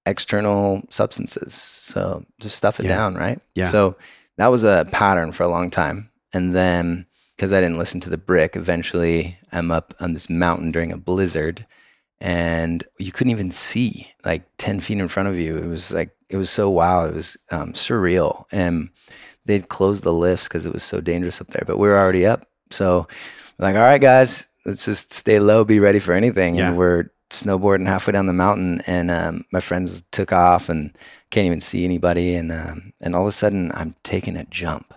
external 0.06 0.82
substances. 0.90 1.54
So 1.54 2.24
just 2.40 2.56
stuff 2.56 2.80
it 2.80 2.84
Yeah. 2.86 2.96
down, 2.96 3.14
right? 3.14 3.40
Yeah. 3.54 3.64
So 3.64 3.96
that 4.36 4.48
was 4.48 4.64
a 4.64 4.86
pattern 4.92 5.32
for 5.32 5.42
a 5.42 5.48
long 5.48 5.70
time. 5.70 6.10
And 6.32 6.54
then 6.54 7.06
because 7.36 7.52
I 7.52 7.60
didn't 7.60 7.78
listen 7.78 8.00
to 8.00 8.10
the 8.10 8.18
brick, 8.18 8.54
eventually 8.56 9.38
I'm 9.52 9.70
up 9.70 9.94
on 10.00 10.12
this 10.12 10.30
mountain 10.30 10.70
during 10.72 10.92
a 10.92 10.96
blizzard 10.96 11.66
and 12.20 12.84
you 12.98 13.12
couldn't 13.12 13.32
even 13.32 13.50
see 13.50 14.08
like 14.24 14.42
10 14.58 14.80
feet 14.80 14.98
in 14.98 15.08
front 15.08 15.28
of 15.28 15.36
you. 15.36 15.56
It 15.58 15.66
was 15.66 15.92
like, 15.92 16.10
it 16.28 16.36
was 16.36 16.48
so 16.50 16.70
wild. 16.70 17.10
It 17.10 17.14
was 17.16 17.36
um, 17.50 17.72
surreal. 17.72 18.44
And 18.52 18.90
they'd 19.44 19.68
close 19.68 20.00
the 20.00 20.12
lifts 20.12 20.48
because 20.48 20.66
it 20.66 20.72
was 20.72 20.82
so 20.82 21.00
dangerous 21.00 21.40
up 21.40 21.48
there, 21.48 21.64
but 21.66 21.78
we 21.78 21.88
were 21.88 21.98
already 21.98 22.26
up. 22.26 22.48
So, 22.70 23.06
like, 23.58 23.76
all 23.76 23.82
right, 23.82 24.00
guys, 24.00 24.46
let's 24.64 24.84
just 24.84 25.12
stay 25.12 25.38
low, 25.38 25.64
be 25.64 25.80
ready 25.80 25.98
for 25.98 26.12
anything. 26.12 26.56
Yeah. 26.56 26.68
And 26.68 26.78
we're 26.78 27.10
snowboarding 27.30 27.86
halfway 27.86 28.12
down 28.12 28.26
the 28.26 28.32
mountain, 28.32 28.80
and 28.86 29.10
um, 29.10 29.44
my 29.52 29.60
friends 29.60 30.02
took 30.12 30.32
off 30.32 30.68
and 30.68 30.96
can't 31.30 31.46
even 31.46 31.60
see 31.60 31.84
anybody. 31.84 32.34
And 32.34 32.52
um, 32.52 32.92
and 33.00 33.14
all 33.14 33.22
of 33.22 33.28
a 33.28 33.32
sudden, 33.32 33.72
I'm 33.74 33.94
taking 34.02 34.36
a 34.36 34.44
jump 34.44 34.94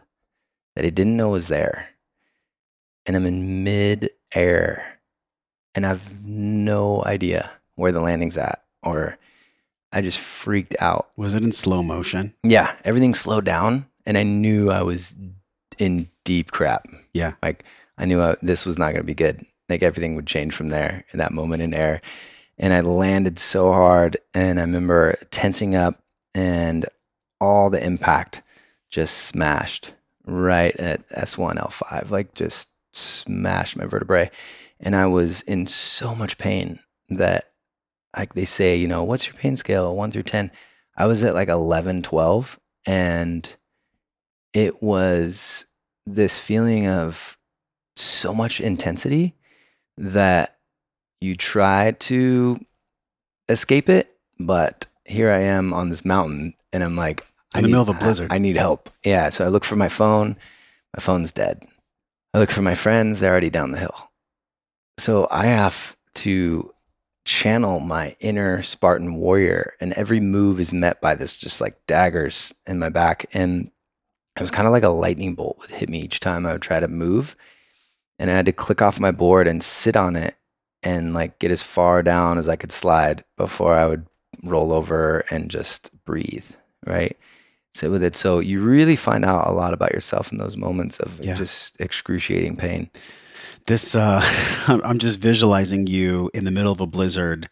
that 0.76 0.86
I 0.86 0.90
didn't 0.90 1.18
know 1.18 1.30
was 1.30 1.48
there, 1.48 1.90
and 3.06 3.16
I'm 3.16 3.26
in 3.26 3.64
mid 3.64 4.10
air, 4.34 5.00
and 5.76 5.86
I've 5.86 6.24
no 6.26 7.04
idea 7.06 7.50
where 7.76 7.92
the 7.92 8.02
landing's 8.02 8.38
at, 8.38 8.64
or 8.84 9.18
I 9.92 10.02
just 10.02 10.20
freaked 10.20 10.76
out. 10.80 11.10
Was 11.16 11.34
it 11.34 11.44
in 11.44 11.52
slow 11.52 11.84
motion? 11.84 12.34
Yeah, 12.44 12.76
everything 12.84 13.14
slowed 13.14 13.46
down, 13.46 13.88
and 14.08 14.18
I 14.18 14.24
knew 14.24 14.72
I 14.72 14.82
was 14.82 15.14
in 15.78 16.10
deep 16.24 16.52
crap. 16.52 16.88
Yeah. 17.14 17.34
like 17.44 17.64
I 18.00 18.06
knew 18.06 18.22
I, 18.22 18.36
this 18.42 18.66
was 18.66 18.80
not 18.80 18.94
going 18.94 19.02
to 19.02 19.04
be 19.04 19.14
good. 19.14 19.46
Like 19.70 19.84
everything 19.84 20.16
would 20.16 20.26
change 20.26 20.56
from 20.56 20.70
there 20.70 21.04
in 21.12 21.20
that 21.20 21.34
moment 21.34 21.62
in 21.62 21.74
air, 21.74 22.02
and 22.58 22.74
I 22.74 22.82
landed 22.82 23.38
so 23.38 23.74
hard, 23.74 24.18
and 24.34 24.60
I 24.60 24.64
remember 24.64 25.16
tensing 25.30 25.76
up, 25.76 26.02
and 26.34 26.86
all 27.42 27.70
the 27.70 27.86
impact 27.86 28.42
just 28.90 29.18
smashed 29.18 29.94
right 30.26 30.76
at 30.80 31.08
S1L5, 31.10 32.10
like 32.10 32.34
just 32.34 32.70
smashed 32.94 33.76
my 33.76 33.86
vertebrae, 33.86 34.32
and 34.80 34.96
I 34.96 35.08
was 35.08 35.42
in 35.42 35.68
so 35.68 36.16
much 36.16 36.38
pain 36.38 36.80
that, 37.10 37.52
like 38.16 38.36
they 38.36 38.46
say, 38.46 38.78
you 38.78 38.88
know, 38.88 39.04
what's 39.04 39.28
your 39.28 39.36
pain 39.36 39.58
scale, 39.58 39.94
one 39.94 40.12
through 40.12 40.24
ten? 40.24 40.50
I 40.96 41.08
was 41.08 41.26
at 41.26 41.36
like 41.36 41.50
11, 41.50 42.04
12, 42.04 42.58
and 42.88 43.54
it 44.58 44.82
was 44.82 45.66
this 46.08 46.40
feeling 46.40 46.88
of 46.88 47.38
so 47.96 48.34
much 48.34 48.60
intensity 48.60 49.36
that 49.98 50.58
you 51.22 51.36
try 51.36 51.92
to 51.92 52.60
escape 53.50 53.88
it, 53.90 54.16
but 54.40 54.86
here 55.06 55.32
I 55.32 55.42
am 55.42 55.74
on 55.74 55.90
this 55.90 56.04
mountain, 56.04 56.54
and 56.74 56.84
I'm 56.84 56.96
like, 56.96 57.26
"I'm 57.54 57.60
In 57.60 57.62
the 57.64 57.68
need- 57.68 57.72
middle 57.74 57.90
of 57.90 57.96
a 57.96 58.00
blizzard. 58.00 58.32
I, 58.32 58.36
I 58.36 58.38
need 58.40 58.58
help. 58.58 58.90
Yeah, 59.06 59.30
so 59.30 59.46
I 59.46 59.50
look 59.50 59.64
for 59.64 59.76
my 59.76 59.90
phone. 59.90 60.36
My 60.96 61.02
phone's 61.02 61.32
dead. 61.32 61.64
I 62.34 62.40
look 62.40 62.52
for 62.52 62.62
my 62.62 62.76
friends. 62.76 63.20
They're 63.20 63.32
already 63.32 63.50
down 63.50 63.72
the 63.72 63.80
hill. 63.80 64.12
So 64.98 65.28
I 65.32 65.46
have 65.48 65.96
to 66.16 66.74
channel 67.26 67.80
my 67.80 68.16
inner 68.20 68.62
Spartan 68.64 69.16
warrior, 69.16 69.74
and 69.80 69.94
every 69.94 70.20
move 70.20 70.60
is 70.60 70.72
met 70.72 71.00
by 71.02 71.14
this 71.16 71.38
just 71.38 71.62
like 71.62 71.76
daggers 71.88 72.54
in 72.66 72.80
my 72.80 72.90
back. 72.90 73.26
And 73.34 73.72
it 74.38 74.42
was 74.42 74.52
kind 74.52 74.68
of 74.68 74.72
like 74.72 74.84
a 74.84 74.90
lightning 74.90 75.36
bolt 75.36 75.58
would 75.60 75.72
hit 75.72 75.90
me 75.90 76.00
each 76.02 76.20
time 76.20 76.46
I 76.46 76.54
would 76.54 76.62
try 76.62 76.80
to 76.80 76.88
move. 76.88 77.36
And 78.20 78.32
I 78.32 78.36
had 78.36 78.46
to 78.48 78.52
click 78.52 78.82
off 78.82 79.00
my 79.00 79.12
board 79.12 79.48
and 79.48 79.62
sit 79.62 79.96
on 79.96 80.16
it 80.16 80.36
and 80.84 81.14
like 81.14 81.40
get 81.40 81.52
as 81.52 81.62
far 81.62 82.02
down 82.04 82.38
as 82.38 82.48
I 82.50 82.56
could 82.56 82.72
slide 82.72 83.24
before 83.38 83.74
I 83.74 83.86
would 83.86 84.08
roll 84.44 84.72
over 84.72 85.24
and 85.32 85.50
just 85.52 85.92
breathe. 86.06 86.50
Right. 86.86 87.18
Sit 87.76 87.92
with 87.92 88.02
it. 88.04 88.16
So 88.16 88.40
you 88.40 88.60
really 88.62 88.96
find 88.96 89.24
out 89.26 89.48
a 89.48 89.52
lot 89.54 89.74
about 89.74 89.92
yourself 89.94 90.32
in 90.32 90.38
those 90.40 90.58
moments 90.58 90.98
of 91.00 91.20
Yeah. 91.24 91.36
just 91.36 91.80
excruciating 91.80 92.56
pain. 92.56 92.90
This, 93.68 93.94
uh, 93.96 94.22
I'm 94.68 94.82
I'm 94.84 94.98
just 94.98 95.20
visualizing 95.20 95.86
you 95.88 96.30
in 96.34 96.44
the 96.46 96.52
middle 96.52 96.72
of 96.72 96.80
a 96.82 96.88
blizzard 96.88 97.50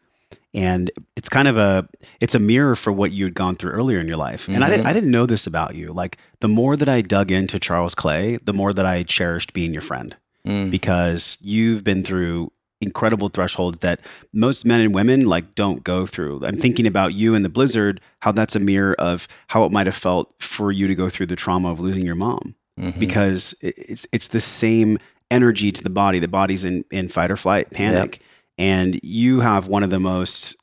and 0.55 0.89
it's 1.15 1.29
kind 1.29 1.47
of 1.47 1.57
a 1.57 1.87
it's 2.21 2.33
a 2.35 2.39
mirror 2.39 2.75
for 2.75 2.91
what 2.91 3.11
you'd 3.11 3.33
gone 3.35 3.55
through 3.55 3.71
earlier 3.71 3.99
in 3.99 4.07
your 4.07 4.17
life. 4.17 4.47
And 4.47 4.63
I 4.63 4.69
didn't 4.69 4.85
Mhm. 4.85 4.89
I 4.89 4.93
didn't 4.93 5.11
know 5.11 5.25
this 5.25 5.45
about 5.47 5.75
you. 5.75 5.91
Like 5.93 6.17
the 6.39 6.47
more 6.47 6.75
that 6.77 6.89
I 6.89 7.01
dug 7.01 7.31
into 7.31 7.59
Charles 7.59 7.93
Clay, 7.95 8.37
the 8.43 8.53
more 8.53 8.73
that 8.73 8.85
I 8.85 9.03
cherished 9.03 9.53
being 9.53 9.73
your 9.73 9.81
friend 9.81 10.15
Mm. 10.47 10.71
because 10.71 11.37
you've 11.41 11.83
been 11.83 12.03
through 12.03 12.51
incredible 12.81 13.29
thresholds 13.29 13.79
that 13.79 13.99
most 14.33 14.65
men 14.65 14.79
and 14.81 14.93
women 14.93 15.25
like 15.25 15.55
don't 15.55 15.83
go 15.83 16.05
through. 16.05 16.41
I'm 16.45 16.57
thinking 16.57 16.85
about 16.85 17.13
you 17.13 17.33
and 17.33 17.43
the 17.43 17.49
blizzard, 17.49 17.99
how 18.19 18.31
that's 18.31 18.55
a 18.55 18.59
mirror 18.59 18.95
of 18.99 19.27
how 19.47 19.63
it 19.65 19.71
might 19.71 19.87
have 19.87 19.95
felt 19.95 20.33
for 20.39 20.71
you 20.71 20.87
to 20.87 20.93
go 20.95 21.09
through 21.09 21.25
the 21.27 21.35
trauma 21.37 21.71
of 21.71 21.79
losing 21.79 22.05
your 22.05 22.15
mom 22.15 22.53
Mhm. 22.79 22.99
because 22.99 23.55
it's 23.61 24.05
it's 24.11 24.27
the 24.27 24.39
same 24.41 24.99
energy 25.31 25.71
to 25.71 25.81
the 25.83 25.89
body. 25.89 26.19
The 26.19 26.27
body's 26.27 26.63
in 26.63 26.83
in 26.91 27.07
fight 27.07 27.31
or 27.31 27.37
flight, 27.37 27.71
panic, 27.71 28.19
and 28.57 28.99
you 29.03 29.39
have 29.41 29.67
one 29.67 29.83
of 29.83 29.89
the 29.89 29.99
most 29.99 30.55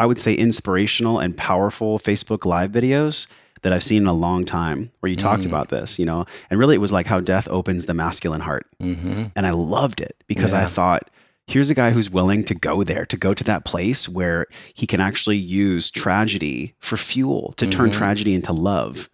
I 0.00 0.06
would 0.06 0.18
say 0.18 0.32
inspirational 0.34 1.18
and 1.18 1.36
powerful 1.36 1.98
Facebook 1.98 2.44
live 2.44 2.70
videos 2.70 3.26
that 3.62 3.72
I've 3.72 3.82
seen 3.82 4.02
in 4.02 4.06
a 4.08 4.12
long 4.12 4.44
time 4.44 4.92
where 5.00 5.10
you 5.10 5.16
talked 5.16 5.42
Mm. 5.42 5.46
about 5.46 5.70
this, 5.70 5.98
you 5.98 6.06
know. 6.06 6.24
And 6.50 6.60
really 6.60 6.76
it 6.76 6.80
was 6.80 6.92
like 6.92 7.06
how 7.06 7.18
death 7.18 7.48
opens 7.50 7.86
the 7.86 7.94
masculine 7.94 8.40
heart. 8.42 8.66
Mhm. 8.80 9.32
And 9.34 9.44
I 9.44 9.50
loved 9.50 10.00
it 10.00 10.14
because 10.28 10.52
I 10.52 10.66
thought 10.66 11.10
here's 11.48 11.68
a 11.70 11.74
guy 11.74 11.90
who's 11.90 12.08
willing 12.08 12.44
to 12.44 12.54
go 12.54 12.84
there, 12.84 13.04
to 13.06 13.16
go 13.16 13.34
to 13.34 13.42
that 13.42 13.64
place 13.64 14.08
where 14.08 14.46
he 14.74 14.86
can 14.86 15.00
actually 15.00 15.38
use 15.38 15.90
tragedy 15.90 16.74
for 16.78 16.96
fuel, 16.96 17.52
to 17.56 17.66
turn 17.66 17.90
Mhm. 17.90 17.94
tragedy 17.94 18.34
into 18.34 18.52
love. 18.52 19.08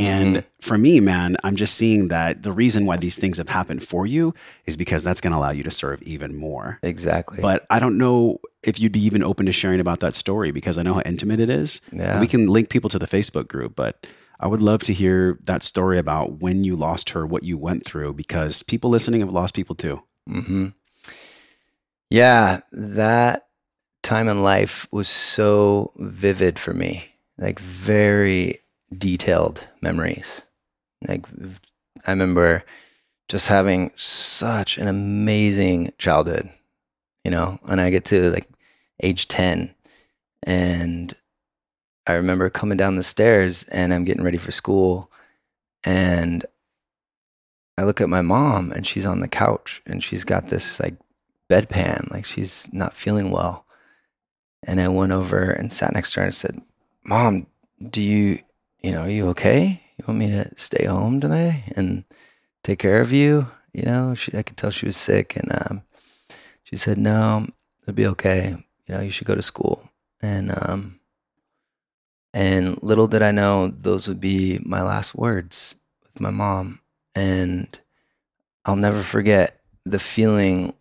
And 0.00 0.36
Mhm. 0.36 0.44
for 0.60 0.78
me, 0.78 1.00
man, 1.00 1.36
I'm 1.44 1.56
just 1.56 1.74
seeing 1.74 2.08
that 2.08 2.42
the 2.42 2.52
reason 2.52 2.86
why 2.86 2.96
these 2.96 3.16
things 3.16 3.38
have 3.38 3.48
happened 3.48 3.82
for 3.82 4.06
you 4.06 4.34
is 4.66 4.76
because 4.76 5.02
that's 5.02 5.20
going 5.20 5.32
to 5.32 5.38
allow 5.38 5.50
you 5.50 5.62
to 5.62 5.70
serve 5.70 6.00
even 6.02 6.34
more. 6.36 6.78
Exactly. 6.82 7.40
But 7.42 7.66
I 7.70 7.78
don't 7.80 7.98
know 7.98 8.38
if 8.62 8.78
you'd 8.80 8.92
be 8.92 9.04
even 9.04 9.22
open 9.22 9.46
to 9.46 9.52
sharing 9.52 9.80
about 9.80 10.00
that 10.00 10.14
story 10.14 10.50
because 10.52 10.78
I 10.78 10.82
know 10.82 10.94
how 10.94 11.02
intimate 11.04 11.40
it 11.40 11.50
is. 11.50 11.80
yeah. 11.92 12.20
We 12.20 12.26
can 12.26 12.46
link 12.46 12.68
people 12.70 12.90
to 12.90 12.98
the 12.98 13.06
Facebook 13.06 13.48
group, 13.48 13.74
but 13.76 14.06
I 14.38 14.46
would 14.46 14.62
love 14.62 14.82
to 14.84 14.92
hear 14.94 15.38
that 15.44 15.62
story 15.62 15.98
about 15.98 16.40
when 16.40 16.64
you 16.64 16.74
lost 16.76 17.10
her, 17.10 17.26
what 17.26 17.42
you 17.42 17.58
went 17.58 17.84
through, 17.84 18.14
because 18.14 18.62
people 18.62 18.88
listening 18.90 19.20
have 19.20 19.32
lost 19.32 19.54
people 19.54 19.74
too. 19.74 20.02
hmm 20.26 20.68
Yeah, 22.10 22.60
that 22.72 23.46
time 24.02 24.28
in 24.28 24.42
life 24.42 24.88
was 24.90 25.08
so 25.08 25.92
vivid 25.96 26.58
for 26.58 26.72
me. 26.72 27.04
Like 27.38 27.58
very 27.58 28.59
detailed 28.96 29.64
memories. 29.80 30.42
Like 31.06 31.26
I 32.06 32.10
remember 32.10 32.64
just 33.28 33.48
having 33.48 33.92
such 33.94 34.78
an 34.78 34.88
amazing 34.88 35.92
childhood, 35.98 36.50
you 37.24 37.30
know, 37.30 37.58
and 37.68 37.80
I 37.80 37.90
get 37.90 38.04
to 38.06 38.30
like 38.30 38.48
age 39.02 39.28
10 39.28 39.74
and 40.42 41.14
I 42.06 42.14
remember 42.14 42.50
coming 42.50 42.76
down 42.76 42.96
the 42.96 43.02
stairs 43.02 43.64
and 43.64 43.94
I'm 43.94 44.04
getting 44.04 44.24
ready 44.24 44.38
for 44.38 44.50
school 44.50 45.10
and 45.84 46.44
I 47.78 47.84
look 47.84 48.00
at 48.00 48.08
my 48.08 48.20
mom 48.20 48.72
and 48.72 48.86
she's 48.86 49.06
on 49.06 49.20
the 49.20 49.28
couch 49.28 49.80
and 49.86 50.02
she's 50.02 50.24
got 50.24 50.48
this 50.48 50.80
like 50.80 50.96
bedpan, 51.50 52.10
like 52.10 52.24
she's 52.24 52.68
not 52.72 52.94
feeling 52.94 53.30
well. 53.30 53.64
And 54.66 54.80
I 54.80 54.88
went 54.88 55.12
over 55.12 55.50
and 55.50 55.72
sat 55.72 55.94
next 55.94 56.12
to 56.12 56.20
her 56.20 56.26
and 56.26 56.34
said, 56.34 56.60
Mom, 57.04 57.46
do 57.88 58.02
you, 58.02 58.40
you 58.82 58.92
know, 58.92 59.02
are 59.02 59.10
you 59.10 59.28
okay? 59.28 59.82
You 59.98 60.04
want 60.06 60.18
me 60.18 60.28
to 60.28 60.50
stay 60.56 60.86
home 60.86 61.20
today 61.20 61.64
and 61.76 62.04
take 62.62 62.78
care 62.78 63.00
of 63.00 63.12
you? 63.12 63.48
You 63.72 63.82
know, 63.82 64.14
she, 64.14 64.36
I 64.36 64.42
could 64.42 64.56
tell 64.56 64.70
she 64.70 64.86
was 64.86 64.96
sick. 64.96 65.36
And 65.36 65.52
um, 65.52 65.82
she 66.64 66.76
said, 66.76 66.98
No, 66.98 67.46
it'll 67.82 67.94
be 67.94 68.06
okay. 68.06 68.56
You 68.86 68.94
know, 68.94 69.00
you 69.00 69.10
should 69.10 69.26
go 69.26 69.34
to 69.34 69.42
school. 69.42 69.88
And, 70.22 70.52
um, 70.62 71.00
and 72.32 72.82
little 72.82 73.06
did 73.06 73.22
I 73.22 73.30
know 73.30 73.68
those 73.68 74.08
would 74.08 74.20
be 74.20 74.58
my 74.64 74.82
last 74.82 75.14
words 75.14 75.74
with 76.02 76.20
my 76.20 76.30
mom. 76.30 76.80
And 77.14 77.78
I'll 78.64 78.76
never 78.76 79.02
forget 79.02 79.60
the 79.84 79.98
feeling 79.98 80.74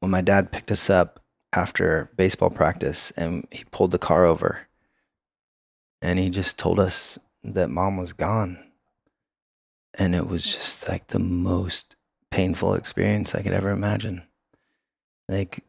when 0.00 0.10
my 0.10 0.20
dad 0.20 0.52
picked 0.52 0.70
us 0.70 0.90
up 0.90 1.20
after 1.52 2.10
baseball 2.16 2.50
practice 2.50 3.12
and 3.12 3.46
he 3.50 3.64
pulled 3.70 3.92
the 3.92 3.98
car 3.98 4.24
over 4.24 4.66
and 6.02 6.18
he 6.18 6.28
just 6.28 6.58
told 6.58 6.78
us 6.78 7.18
that 7.44 7.70
mom 7.70 7.96
was 7.96 8.12
gone. 8.12 8.58
And 9.96 10.14
it 10.14 10.26
was 10.26 10.42
just 10.42 10.88
like 10.88 11.08
the 11.08 11.18
most 11.20 11.96
painful 12.30 12.74
experience 12.74 13.34
I 13.34 13.42
could 13.42 13.52
ever 13.52 13.70
imagine. 13.70 14.24
Like 15.28 15.64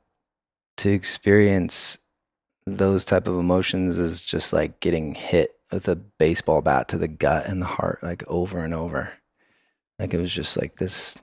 to 0.77 0.89
experience 0.89 1.99
those 2.65 3.05
type 3.05 3.27
of 3.27 3.37
emotions 3.37 3.99
is 3.99 4.25
just 4.25 4.51
like 4.51 4.79
getting 4.79 5.13
hit 5.13 5.51
with 5.71 5.87
a 5.87 5.95
baseball 5.95 6.61
bat 6.61 6.87
to 6.89 6.97
the 6.97 7.07
gut 7.07 7.47
and 7.47 7.61
the 7.61 7.67
heart 7.67 8.01
like 8.01 8.23
over 8.27 8.59
and 8.59 8.73
over. 8.73 9.11
Like 9.99 10.13
it 10.13 10.19
was 10.19 10.31
just 10.31 10.57
like 10.57 10.77
this, 10.77 11.17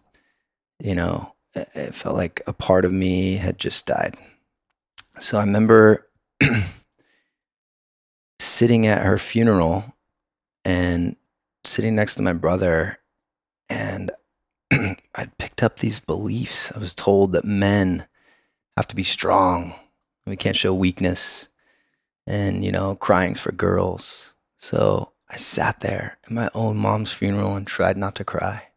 you 0.78 0.94
know, 0.94 1.34
it 1.54 1.94
felt 1.94 2.16
like 2.16 2.42
a 2.46 2.52
part 2.52 2.84
of 2.84 2.92
me 2.92 3.34
had 3.36 3.58
just 3.58 3.86
died. 3.86 4.16
So 5.18 5.38
I 5.38 5.40
remember 5.42 6.08
sitting 8.38 8.86
at 8.86 9.04
her 9.04 9.18
funeral 9.18 9.91
and 10.64 11.16
sitting 11.64 11.94
next 11.94 12.16
to 12.16 12.22
my 12.22 12.33
brother 12.33 12.98
and 13.68 14.11
I'd 15.14 15.37
picked 15.38 15.62
up 15.62 15.79
these 15.79 16.01
beliefs. 16.01 16.72
I 16.75 16.79
was 16.79 16.94
told 16.94 17.33
that 17.33 17.44
men 17.44 18.07
have 18.77 18.88
to 18.88 18.96
be 18.96 19.03
strong. 19.03 19.75
We 20.27 20.37
can't 20.37 20.57
show 20.57 20.75
weakness. 20.75 21.48
And, 22.27 22.64
you 22.64 22.72
know, 22.72 22.94
crying's 22.94 23.40
for 23.40 23.53
girls. 23.53 24.35
So 24.57 25.12
I 25.29 25.37
sat 25.37 25.81
there 25.81 26.18
at 26.25 26.31
my 26.31 26.48
own 26.55 26.77
mom's 26.77 27.12
funeral 27.12 27.57
and 27.57 27.66
tried 27.66 27.96
not 27.96 28.14
to 28.16 28.25
cry. 28.25 28.68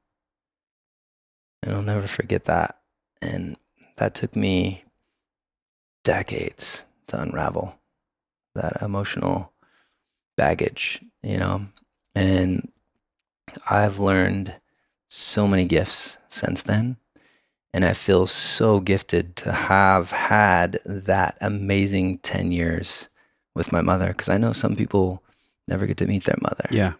And 1.61 1.73
I'll 1.73 1.81
never 1.81 2.07
forget 2.07 2.45
that. 2.45 2.79
And 3.21 3.57
that 3.97 4.15
took 4.15 4.35
me 4.35 4.83
decades 6.03 6.83
to 7.07 7.21
unravel 7.21 7.75
that 8.55 8.81
emotional 8.81 9.51
baggage, 10.37 11.01
you 11.23 11.37
know? 11.37 11.67
And 12.13 12.71
I've 13.69 13.99
learned 13.99 14.55
so 15.09 15.47
many 15.47 15.65
gifts 15.65 16.17
since 16.29 16.61
then. 16.63 16.97
And 17.73 17.83
I 17.83 17.93
feel 17.93 18.25
so 18.25 18.79
gifted 18.79 19.35
to 19.37 19.51
have 19.51 20.11
had 20.11 20.79
that 20.85 21.37
amazing 21.41 22.19
10 22.19 22.51
years 22.53 23.09
with 23.53 23.71
my 23.71 23.81
mother 23.81 24.07
because 24.07 24.29
I 24.29 24.37
know 24.37 24.53
some 24.53 24.75
people 24.75 25.21
never 25.67 25.85
get 25.85 25.97
to 25.97 26.07
meet 26.07 26.23
their 26.25 26.37
mother 26.41 26.67
Yeah. 26.71 26.93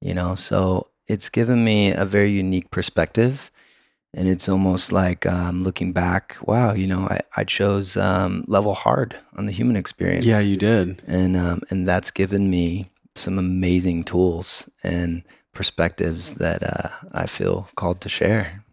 you 0.00 0.12
know 0.14 0.34
so 0.34 0.88
it's 1.06 1.28
given 1.28 1.64
me 1.64 1.92
a 1.92 2.04
very 2.04 2.30
unique 2.30 2.70
perspective 2.70 3.50
and 4.14 4.28
it's 4.28 4.48
almost 4.48 4.92
like 4.92 5.24
um, 5.26 5.62
looking 5.62 5.92
back 5.92 6.36
wow 6.46 6.72
you 6.72 6.86
know 6.86 7.06
i, 7.08 7.20
I 7.36 7.44
chose 7.44 7.96
um, 7.96 8.44
level 8.46 8.74
hard 8.74 9.16
on 9.36 9.46
the 9.46 9.52
human 9.52 9.76
experience 9.76 10.26
Yeah, 10.26 10.40
you 10.40 10.56
did. 10.56 11.02
and 11.06 11.36
um, 11.36 11.60
and 11.70 11.88
that's 11.88 12.10
given 12.10 12.50
me 12.50 12.90
some 13.14 13.38
amazing 13.38 14.04
tools 14.04 14.68
and 14.82 15.22
perspectives 15.54 16.34
that 16.34 16.62
uh, 16.62 16.88
i 17.12 17.26
feel 17.26 17.68
called 17.76 18.00
to 18.02 18.08
share 18.08 18.64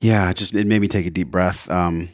Yeah, 0.00 0.30
it 0.30 0.36
just 0.36 0.54
it 0.54 0.66
made 0.66 0.80
me 0.80 0.88
take 0.88 1.06
a 1.06 1.10
deep 1.10 1.30
breath 1.30 1.70
um, 1.70 2.08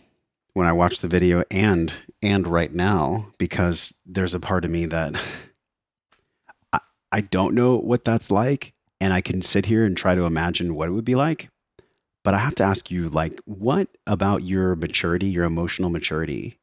when 0.55 0.67
I 0.67 0.73
watched 0.73 1.03
the 1.03 1.09
video 1.09 1.45
and 1.51 1.93
and 2.23 2.47
right 2.47 2.73
now 2.75 3.33
because 3.39 3.95
there's 4.05 4.35
a 4.35 4.41
part 4.41 4.65
of 4.65 4.71
me 4.71 4.87
that 4.87 5.15
I, 6.73 6.81
I 7.13 7.21
don't 7.21 7.55
know 7.55 7.77
what 7.77 8.05
that's 8.05 8.31
like 8.31 8.73
and 9.01 9.13
I 9.13 9.21
can 9.21 9.43
sit 9.43 9.67
here 9.67 9.85
and 9.85 9.97
try 9.97 10.15
to 10.15 10.25
imagine 10.25 10.75
what 10.75 10.89
it 10.89 10.93
would 10.93 11.05
be 11.05 11.15
like. 11.15 11.49
But 12.27 12.35
I 12.35 12.39
have 12.39 12.57
to 12.57 12.65
ask 12.65 12.91
you 12.91 13.09
like 13.09 13.41
what 13.45 13.87
about 14.05 14.43
your 14.43 14.75
maturity, 14.75 15.27
your 15.27 15.45
emotional 15.45 15.91
maturity 15.91 16.59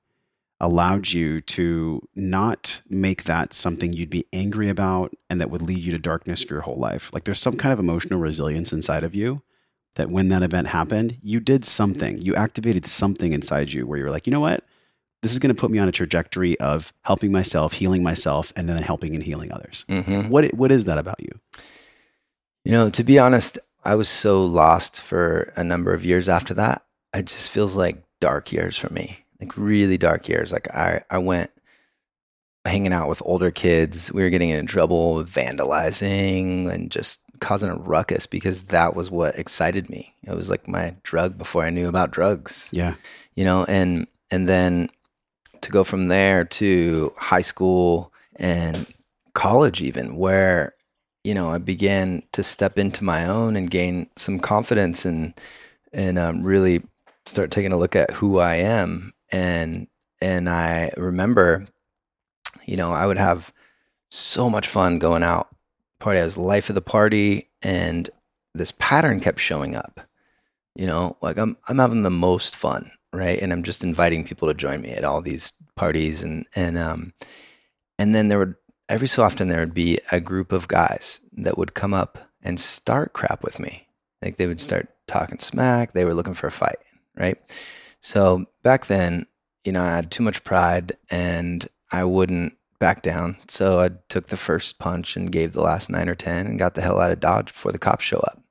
allowed 0.59 1.13
you 1.13 1.39
to 1.39 2.05
not 2.15 2.81
make 2.89 3.23
that 3.23 3.53
something 3.53 3.93
you'd 3.93 4.09
be 4.09 4.25
angry 4.33 4.67
about 4.67 5.13
and 5.29 5.39
that 5.39 5.49
would 5.49 5.61
lead 5.61 5.77
you 5.77 5.93
to 5.93 5.97
darkness 5.97 6.43
for 6.43 6.55
your 6.55 6.63
whole 6.63 6.75
life? 6.75 7.13
Like 7.13 7.23
there's 7.23 7.39
some 7.39 7.55
kind 7.55 7.71
of 7.71 7.79
emotional 7.79 8.19
resilience 8.19 8.73
inside 8.73 9.05
of 9.05 9.15
you 9.15 9.41
that 9.95 10.09
when 10.09 10.27
that 10.27 10.43
event 10.43 10.67
happened, 10.67 11.15
you 11.21 11.39
did 11.39 11.63
something. 11.63 12.17
You 12.17 12.35
activated 12.35 12.85
something 12.85 13.31
inside 13.31 13.71
you 13.71 13.87
where 13.87 13.97
you 13.97 14.03
were 14.03 14.11
like, 14.11 14.27
you 14.27 14.31
know 14.31 14.41
what? 14.41 14.65
This 15.21 15.31
is 15.31 15.39
going 15.39 15.55
to 15.55 15.61
put 15.61 15.71
me 15.71 15.79
on 15.79 15.87
a 15.87 15.93
trajectory 15.93 16.59
of 16.59 16.91
helping 17.03 17.31
myself, 17.31 17.71
healing 17.71 18.03
myself, 18.03 18.51
and 18.57 18.67
then 18.67 18.83
helping 18.83 19.15
and 19.15 19.23
healing 19.23 19.53
others. 19.53 19.85
mm-hmm. 19.87 20.27
What 20.27 20.53
what 20.55 20.73
is 20.73 20.83
that 20.83 20.97
about 20.97 21.21
you? 21.21 21.39
You 22.65 22.73
know, 22.73 22.89
to 22.89 23.03
be 23.05 23.17
honest, 23.17 23.59
I 23.85 23.95
was 23.95 24.09
so 24.09 24.43
lost 24.43 25.01
for 25.01 25.51
a 25.55 25.63
number 25.63 25.93
of 25.93 26.05
years 26.05 26.29
after 26.29 26.53
that. 26.55 26.83
It 27.13 27.25
just 27.25 27.49
feels 27.49 27.75
like 27.75 28.03
dark 28.21 28.51
years 28.51 28.77
for 28.77 28.91
me, 28.93 29.25
like 29.39 29.57
really 29.57 29.97
dark 29.97 30.27
years. 30.29 30.51
Like 30.51 30.73
I, 30.73 31.03
I 31.09 31.17
went 31.17 31.51
hanging 32.65 32.93
out 32.93 33.09
with 33.09 33.21
older 33.25 33.51
kids. 33.51 34.11
We 34.11 34.23
were 34.23 34.29
getting 34.29 34.49
in 34.49 34.65
trouble 34.65 35.15
with 35.15 35.29
vandalizing 35.29 36.71
and 36.71 36.89
just 36.89 37.19
causing 37.39 37.69
a 37.69 37.75
ruckus 37.75 38.25
because 38.25 38.63
that 38.63 38.95
was 38.95 39.11
what 39.11 39.37
excited 39.37 39.89
me. 39.89 40.15
It 40.23 40.35
was 40.35 40.49
like 40.49 40.67
my 40.67 40.95
drug 41.03 41.37
before 41.37 41.63
I 41.65 41.69
knew 41.69 41.89
about 41.89 42.11
drugs 42.11 42.69
Yeah. 42.71 42.95
you 43.35 43.43
know 43.43 43.65
and 43.65 44.07
and 44.31 44.47
then 44.47 44.89
to 45.61 45.71
go 45.71 45.83
from 45.83 46.07
there 46.07 46.45
to 46.45 47.13
high 47.17 47.41
school 47.41 48.13
and 48.37 48.87
college, 49.33 49.81
even 49.81 50.15
where, 50.17 50.73
you 51.23 51.33
know, 51.33 51.49
I 51.49 51.57
began 51.57 52.23
to 52.33 52.43
step 52.43 52.77
into 52.77 53.03
my 53.03 53.25
own 53.25 53.55
and 53.55 53.69
gain 53.69 54.09
some 54.15 54.39
confidence 54.39 55.05
and, 55.05 55.33
and 55.93 56.17
um, 56.19 56.43
really 56.43 56.83
start 57.25 57.51
taking 57.51 57.71
a 57.73 57.77
look 57.77 57.95
at 57.95 58.11
who 58.11 58.39
I 58.39 58.55
am. 58.55 59.13
And, 59.31 59.87
and 60.21 60.49
I 60.49 60.91
remember, 60.97 61.65
you 62.65 62.77
know, 62.77 62.91
I 62.91 63.05
would 63.05 63.17
have 63.17 63.53
so 64.09 64.49
much 64.49 64.67
fun 64.67 64.99
going 64.99 65.23
out 65.23 65.53
party. 66.03 66.19
I 66.19 66.23
was 66.23 66.37
life 66.37 66.69
of 66.69 66.75
the 66.75 66.81
party, 66.81 67.49
and 67.63 68.09
this 68.53 68.71
pattern 68.77 69.19
kept 69.19 69.39
showing 69.39 69.75
up. 69.75 70.01
You 70.75 70.85
know, 70.85 71.17
like 71.21 71.37
I'm 71.37 71.57
I'm 71.67 71.79
having 71.79 72.03
the 72.03 72.11
most 72.11 72.55
fun, 72.55 72.91
right? 73.11 73.39
And 73.41 73.51
I'm 73.51 73.63
just 73.63 73.83
inviting 73.83 74.23
people 74.23 74.47
to 74.47 74.53
join 74.53 74.81
me 74.81 74.91
at 74.91 75.03
all 75.03 75.21
these 75.21 75.53
parties, 75.75 76.21
and 76.21 76.45
and 76.55 76.77
um, 76.77 77.13
and 77.97 78.13
then 78.13 78.27
there 78.27 78.39
would 78.39 78.55
every 78.89 79.07
so 79.07 79.23
often 79.23 79.47
there 79.47 79.59
would 79.59 79.73
be 79.73 79.99
a 80.11 80.19
group 80.19 80.51
of 80.51 80.67
guys 80.67 81.19
that 81.33 81.57
would 81.57 81.73
come 81.73 81.93
up 81.93 82.17
and 82.41 82.59
start 82.59 83.13
crap 83.13 83.43
with 83.43 83.59
me. 83.59 83.87
Like 84.21 84.37
they 84.37 84.47
would 84.47 84.61
start 84.61 84.89
talking 85.07 85.39
smack. 85.39 85.93
They 85.93 86.05
were 86.05 86.13
looking 86.13 86.33
for 86.33 86.47
a 86.47 86.51
fight, 86.51 86.79
right? 87.15 87.37
So 88.01 88.45
back 88.63 88.85
then, 88.85 89.25
you 89.63 89.71
know, 89.71 89.83
I 89.83 89.95
had 89.95 90.11
too 90.11 90.23
much 90.23 90.43
pride, 90.43 90.93
and 91.09 91.67
I 91.91 92.03
wouldn't 92.03 92.57
back 92.79 93.01
down. 93.01 93.37
So 93.47 93.79
I 93.79 93.91
took 94.09 94.27
the 94.27 94.37
first 94.37 94.77
punch 94.77 95.15
and 95.15 95.31
gave 95.31 95.53
the 95.53 95.61
last 95.61 95.89
nine 95.89 96.09
or 96.09 96.15
10 96.15 96.47
and 96.47 96.59
got 96.59 96.73
the 96.73 96.81
hell 96.81 96.99
out 96.99 97.13
of 97.13 97.21
Dodge 97.21 97.47
before 97.47 97.71
the 97.71 97.79
cops 97.79 98.03
show 98.03 98.19
up. 98.19 98.41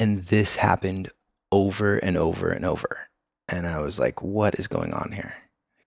And 0.00 0.24
this 0.24 0.56
happened 0.56 1.10
over 1.52 1.98
and 1.98 2.16
over 2.16 2.50
and 2.50 2.64
over. 2.64 3.08
And 3.48 3.66
I 3.66 3.80
was 3.80 4.00
like, 4.00 4.22
what 4.22 4.56
is 4.56 4.66
going 4.66 4.92
on 4.92 5.12
here? 5.12 5.34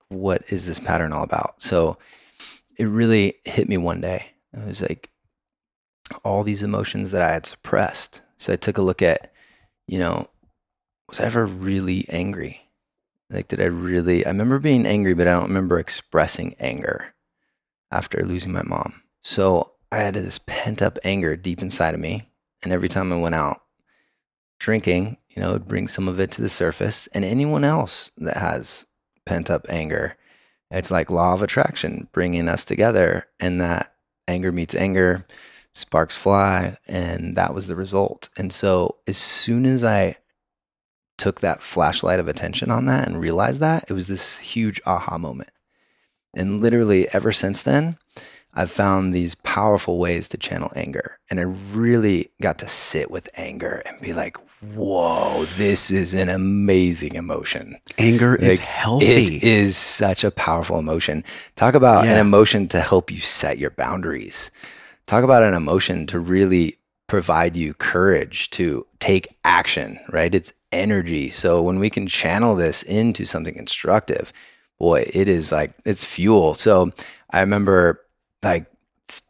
What 0.08 0.44
is 0.50 0.66
this 0.66 0.80
pattern 0.80 1.12
all 1.12 1.24
about? 1.24 1.62
So 1.62 1.98
it 2.82 2.88
really 2.88 3.36
hit 3.46 3.70
me 3.70 3.78
one 3.78 4.02
day. 4.02 4.26
I 4.60 4.66
was 4.66 4.82
like, 4.82 5.12
all 6.26 6.44
these 6.44 6.64
emotions 6.64 7.12
that 7.12 7.22
I 7.22 7.32
had 7.32 7.46
suppressed. 7.46 8.22
So 8.38 8.52
I 8.52 8.56
took 8.56 8.80
a 8.80 8.82
look 8.82 9.04
at, 9.04 9.32
you 9.88 10.00
know, 10.00 10.28
was 11.08 11.20
I 11.20 11.26
ever 11.26 11.46
really 11.46 12.08
angry? 12.10 12.60
Like, 13.30 13.50
did 13.50 13.62
I 13.62 13.66
really? 13.66 14.26
I 14.26 14.30
remember 14.30 14.58
being 14.58 14.88
angry, 14.88 15.14
but 15.14 15.28
I 15.28 15.32
don't 15.32 15.50
remember 15.50 15.78
expressing 15.78 16.56
anger 16.60 17.14
after 17.92 18.26
losing 18.26 18.52
my 18.52 18.64
mom. 18.64 19.04
So 19.22 19.74
I 19.92 19.98
had 19.98 20.16
this 20.16 20.40
pent 20.40 20.82
up 20.82 20.98
anger 21.04 21.36
deep 21.36 21.62
inside 21.62 21.94
of 21.94 22.00
me. 22.00 22.32
And 22.64 22.74
every 22.74 22.90
time 22.90 23.14
I 23.14 23.20
went 23.20 23.36
out 23.36 23.62
drinking, 24.60 25.18
you 25.30 25.40
know, 25.40 25.52
it 25.52 25.54
would 25.54 25.68
bring 25.68 25.88
some 25.88 26.08
of 26.08 26.20
it 26.20 26.32
to 26.32 26.42
the 26.42 26.50
surface. 26.50 27.06
And 27.14 27.24
anyone 27.24 27.64
else 27.64 28.10
that 28.18 28.38
has 28.38 28.88
pent 29.28 29.52
up 29.52 29.68
anger, 29.70 30.18
it's 30.72 30.92
like 30.92 31.10
law 31.10 31.34
of 31.34 31.42
attraction 31.42 32.08
bringing 32.12 32.48
us 32.48 32.66
together. 32.66 33.28
And 33.40 33.62
that 33.62 33.94
anger 34.28 34.52
meets 34.52 34.74
anger, 34.74 35.26
sparks 35.74 36.16
fly. 36.16 36.78
And 36.88 37.36
that 37.36 37.54
was 37.54 37.68
the 37.68 37.76
result. 37.76 38.30
And 38.38 38.52
so 38.52 38.98
as 39.08 39.18
soon 39.18 39.66
as 39.66 39.84
I 39.84 40.18
took 41.18 41.42
that 41.42 41.62
flashlight 41.62 42.20
of 42.20 42.28
attention 42.28 42.72
on 42.72 42.86
that 42.86 43.08
and 43.08 43.20
realized 43.20 43.60
that, 43.60 43.86
it 43.88 43.94
was 43.94 44.08
this 44.08 44.38
huge 44.38 44.82
aha 44.86 45.18
moment. 45.18 45.52
And 46.34 46.62
literally, 46.62 47.08
ever 47.10 47.32
since 47.32 47.62
then, 47.62 47.98
I've 48.54 48.72
found 48.72 49.14
these 49.14 49.36
powerful 49.36 50.00
ways 50.00 50.28
to 50.30 50.38
channel 50.38 50.72
anger. 50.76 51.20
And 51.30 51.40
I 51.40 51.44
really 51.44 52.32
got 52.42 52.58
to 52.60 52.68
sit 52.68 53.12
with 53.12 53.30
anger 53.36 53.84
and 53.86 54.02
be 54.02 54.14
like, 54.14 54.38
whoa, 54.62 55.46
this 55.58 55.92
is 55.92 56.14
an 56.14 56.30
amazing 56.30 57.16
emotion. 57.16 57.78
Anger 57.98 58.34
Like, 58.34 58.42
is 58.42 58.60
healthy. 58.60 59.38
It 59.38 59.44
is 59.44 59.78
such 59.78 60.24
a 60.24 60.32
powerful 60.32 60.78
emotion. 60.80 61.24
Talk 61.56 61.74
about 61.74 62.06
an 62.06 62.18
emotion 62.18 62.68
to 62.70 62.82
help 62.82 63.12
you 63.12 63.20
set 63.20 63.58
your 63.58 63.72
boundaries. 63.72 64.52
Talk 65.08 65.24
about 65.24 65.44
an 65.44 65.54
emotion 65.54 66.06
to 66.08 66.20
really 66.20 66.78
provide 67.08 67.58
you 67.58 67.74
courage 67.74 68.50
to 68.52 68.86
take 69.00 69.36
action, 69.44 70.00
right? 70.10 70.34
It's 70.34 70.54
energy. 70.72 71.30
So 71.30 71.62
when 71.62 71.80
we 71.80 71.90
can 71.90 72.08
channel 72.08 72.56
this 72.56 72.84
into 72.84 73.26
something 73.26 73.54
constructive, 73.54 74.32
boy, 74.80 75.06
it 75.14 75.28
is 75.28 75.52
like 75.52 75.74
it's 75.86 76.06
fuel. 76.06 76.54
So 76.54 76.92
I 77.32 77.42
remember 77.42 78.02
like 78.44 78.66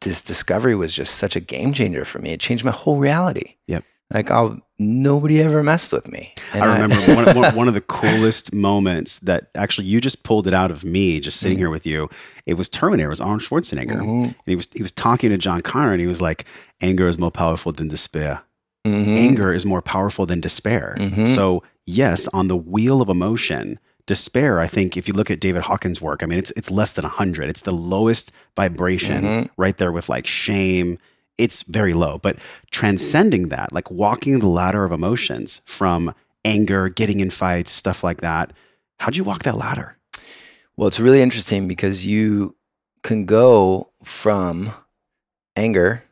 this 0.02 0.22
discovery 0.22 0.76
was 0.76 0.94
just 0.94 1.16
such 1.16 1.36
a 1.36 1.40
game 1.40 1.74
changer 1.74 2.06
for 2.06 2.20
me. 2.20 2.32
It 2.32 2.40
changed 2.40 2.64
my 2.64 2.72
whole 2.72 2.98
reality. 2.98 3.56
Yep. 3.68 3.84
Like 4.14 4.30
I'll 4.30 4.60
nobody 4.82 5.42
ever 5.42 5.64
messed 5.64 5.94
with 5.94 6.08
me. 6.12 6.34
And 6.54 6.64
I 6.64 6.74
remember 6.80 6.96
one, 7.26 7.36
one, 7.38 7.56
one 7.56 7.68
of 7.68 7.74
the 7.74 7.82
coolest 7.82 8.54
moments 8.54 9.20
that 9.20 9.50
actually 9.56 9.86
you 9.88 10.02
just 10.02 10.24
pulled 10.24 10.48
it 10.48 10.54
out 10.54 10.72
of 10.72 10.84
me 10.84 11.20
just 11.20 11.40
sitting 11.40 11.58
here 11.58 11.70
with 11.70 11.86
you. 11.86 12.10
It 12.46 12.56
was 12.56 12.68
Terminator. 12.70 13.08
It 13.08 13.10
was 13.10 13.22
Arnold 13.22 13.42
Schwarzenegger, 13.42 14.02
Mhm. 14.02 14.26
and 14.26 14.36
he 14.46 14.56
was 14.56 14.68
he 14.74 14.82
was 14.82 14.92
talking 14.92 15.30
to 15.30 15.38
John 15.38 15.62
Connor, 15.62 15.92
and 15.94 16.02
he 16.02 16.08
was 16.08 16.22
like, 16.22 16.46
"Anger 16.82 17.08
is 17.08 17.18
more 17.18 17.32
powerful 17.32 17.72
than 17.72 17.88
despair. 17.88 18.42
Mhm. 18.86 19.18
Anger 19.18 19.54
is 19.54 19.66
more 19.66 19.82
powerful 19.82 20.26
than 20.26 20.42
despair." 20.42 20.96
Mhm. 21.00 21.28
So 21.28 21.64
yes, 21.86 22.28
on 22.34 22.48
the 22.48 22.58
wheel 22.58 23.02
of 23.02 23.10
emotion, 23.10 23.78
despair. 24.08 24.60
I 24.60 24.68
think 24.68 24.98
if 24.98 25.08
you 25.08 25.14
look 25.14 25.30
at 25.32 25.40
David 25.40 25.62
Hawkins' 25.62 26.02
work, 26.02 26.24
I 26.24 26.26
mean, 26.26 26.40
it's 26.40 26.52
it's 26.58 26.72
less 26.72 26.94
than 26.94 27.06
hundred. 27.06 27.48
It's 27.50 27.62
the 27.62 27.72
lowest 27.74 28.32
vibration, 28.56 29.24
Mhm. 29.24 29.50
right 29.58 29.78
there 29.78 29.92
with 29.92 30.10
like 30.10 30.26
shame. 30.28 30.98
It's 31.42 31.64
very 31.64 31.94
low, 31.94 32.20
but 32.20 32.38
transcending 32.70 33.50
that, 33.50 33.74
like 33.74 33.90
walking 33.90 34.38
the 34.38 34.48
ladder 34.48 34.84
of 34.84 34.92
emotions 34.92 35.62
from 35.66 36.14
anger, 36.46 36.88
getting 36.88 37.20
in 37.20 37.32
fights, 37.32 37.72
stuff 37.72 38.04
like 38.04 38.22
that. 38.22 38.52
How'd 39.00 39.16
you 39.16 39.24
walk 39.24 39.42
that 39.44 39.58
ladder? 39.58 39.98
Well, 40.78 40.88
it's 40.88 41.00
really 41.00 41.22
interesting 41.22 41.68
because 41.68 42.06
you 42.06 42.56
can 43.02 43.26
go 43.26 43.90
from 44.04 44.72
anger 45.56 46.04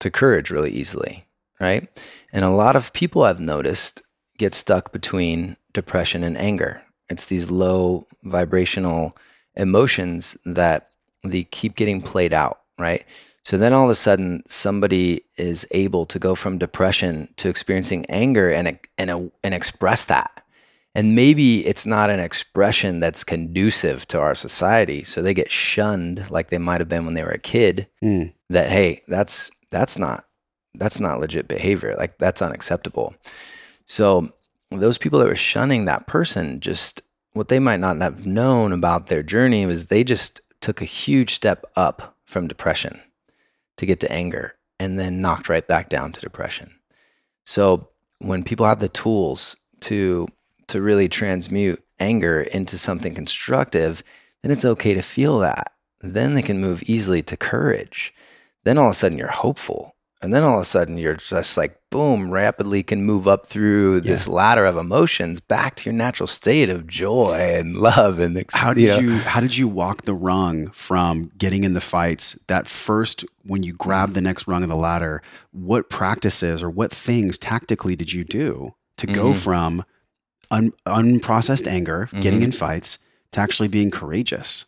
to 0.00 0.10
courage 0.10 0.50
really 0.50 0.72
easily, 0.72 1.26
right? 1.60 1.88
And 2.32 2.44
a 2.44 2.50
lot 2.50 2.74
of 2.74 2.92
people 2.92 3.22
I've 3.22 3.38
noticed 3.38 4.02
get 4.36 4.54
stuck 4.54 4.92
between 4.92 5.56
depression 5.72 6.24
and 6.24 6.36
anger. 6.36 6.82
It's 7.08 7.26
these 7.26 7.52
low 7.52 8.06
vibrational 8.24 9.16
emotions 9.54 10.36
that 10.44 10.90
they 11.22 11.44
keep 11.44 11.76
getting 11.76 12.02
played 12.02 12.32
out, 12.32 12.62
right? 12.78 13.04
So 13.50 13.58
then 13.58 13.72
all 13.72 13.82
of 13.82 13.90
a 13.90 13.96
sudden 13.96 14.44
somebody 14.46 15.24
is 15.36 15.66
able 15.72 16.06
to 16.06 16.20
go 16.20 16.36
from 16.36 16.56
depression 16.56 17.34
to 17.38 17.48
experiencing 17.48 18.06
anger 18.06 18.48
and 18.48 18.78
and 18.96 19.32
and 19.42 19.54
express 19.54 20.04
that. 20.04 20.44
And 20.94 21.16
maybe 21.16 21.66
it's 21.66 21.84
not 21.84 22.10
an 22.10 22.20
expression 22.20 23.00
that's 23.00 23.24
conducive 23.24 24.06
to 24.06 24.20
our 24.20 24.36
society. 24.36 25.02
So 25.02 25.20
they 25.20 25.34
get 25.34 25.50
shunned 25.50 26.30
like 26.30 26.50
they 26.50 26.58
might 26.58 26.80
have 26.80 26.88
been 26.88 27.04
when 27.04 27.14
they 27.14 27.24
were 27.24 27.30
a 27.30 27.38
kid 27.40 27.88
Mm. 28.00 28.32
that 28.50 28.70
hey, 28.70 29.02
that's 29.08 29.50
that's 29.72 29.98
not 29.98 30.26
that's 30.76 31.00
not 31.00 31.18
legit 31.18 31.48
behavior. 31.48 31.96
Like 31.98 32.18
that's 32.18 32.42
unacceptable. 32.42 33.16
So 33.84 34.32
those 34.70 34.96
people 34.96 35.18
that 35.18 35.26
were 35.26 35.34
shunning 35.34 35.86
that 35.86 36.06
person 36.06 36.60
just 36.60 37.02
what 37.32 37.48
they 37.48 37.58
might 37.58 37.80
not 37.80 38.00
have 38.00 38.24
known 38.24 38.72
about 38.72 39.08
their 39.08 39.24
journey 39.24 39.66
was 39.66 39.86
they 39.86 40.04
just 40.04 40.40
took 40.60 40.80
a 40.80 40.84
huge 40.84 41.34
step 41.34 41.64
up 41.74 42.14
from 42.26 42.46
depression 42.46 43.00
to 43.80 43.86
get 43.86 43.98
to 44.00 44.12
anger 44.12 44.54
and 44.78 44.98
then 44.98 45.22
knocked 45.22 45.48
right 45.48 45.66
back 45.66 45.88
down 45.88 46.12
to 46.12 46.20
depression. 46.20 46.70
So 47.44 47.88
when 48.18 48.44
people 48.44 48.66
have 48.66 48.80
the 48.80 48.88
tools 48.88 49.56
to 49.80 50.28
to 50.68 50.80
really 50.80 51.08
transmute 51.08 51.82
anger 51.98 52.42
into 52.42 52.78
something 52.78 53.14
constructive, 53.14 54.04
then 54.42 54.52
it's 54.52 54.64
okay 54.64 54.94
to 54.94 55.02
feel 55.02 55.38
that. 55.38 55.72
Then 56.00 56.34
they 56.34 56.42
can 56.42 56.60
move 56.60 56.82
easily 56.86 57.22
to 57.22 57.36
courage. 57.36 58.14
Then 58.64 58.78
all 58.78 58.86
of 58.86 58.92
a 58.92 58.94
sudden 58.94 59.18
you're 59.18 59.28
hopeful. 59.28 59.96
And 60.22 60.34
then 60.34 60.42
all 60.42 60.56
of 60.56 60.60
a 60.60 60.64
sudden 60.66 60.98
you're 60.98 61.14
just 61.16 61.56
like, 61.56 61.80
boom, 61.88 62.30
rapidly 62.30 62.82
can 62.82 63.04
move 63.04 63.26
up 63.26 63.46
through 63.46 64.00
this 64.00 64.28
ladder 64.28 64.66
of 64.66 64.76
emotions 64.76 65.40
back 65.40 65.76
to 65.76 65.84
your 65.88 65.94
natural 65.94 66.26
state 66.26 66.68
of 66.68 66.86
joy 66.86 67.54
and 67.58 67.74
love. 67.76 68.18
And 68.18 68.36
ex- 68.36 68.54
How 68.54 68.68
you 68.70 68.74
did 68.74 68.88
know. 68.88 68.98
you 69.12 69.18
how 69.18 69.40
did 69.40 69.56
you 69.56 69.66
walk 69.66 70.02
the 70.02 70.12
rung 70.12 70.68
from 70.72 71.30
getting 71.38 71.64
in 71.64 71.72
the 71.72 71.80
fights 71.80 72.34
that 72.48 72.66
first 72.68 73.24
when 73.44 73.62
you 73.62 73.72
grab 73.72 74.12
the 74.12 74.20
next 74.20 74.46
rung 74.46 74.62
of 74.62 74.68
the 74.68 74.76
ladder? 74.76 75.22
What 75.52 75.88
practices 75.88 76.62
or 76.62 76.68
what 76.68 76.92
things 76.92 77.38
tactically 77.38 77.96
did 77.96 78.12
you 78.12 78.22
do 78.24 78.74
to 78.98 79.06
go 79.06 79.30
Mhm. 79.30 79.36
from 79.36 79.84
un, 80.50 80.72
unprocessed 80.86 81.66
anger, 81.66 82.10
getting 82.20 82.40
Mhm. 82.40 82.44
in 82.44 82.52
fights, 82.52 82.98
to 83.32 83.40
actually 83.40 83.68
being 83.68 83.90
courageous? 83.90 84.66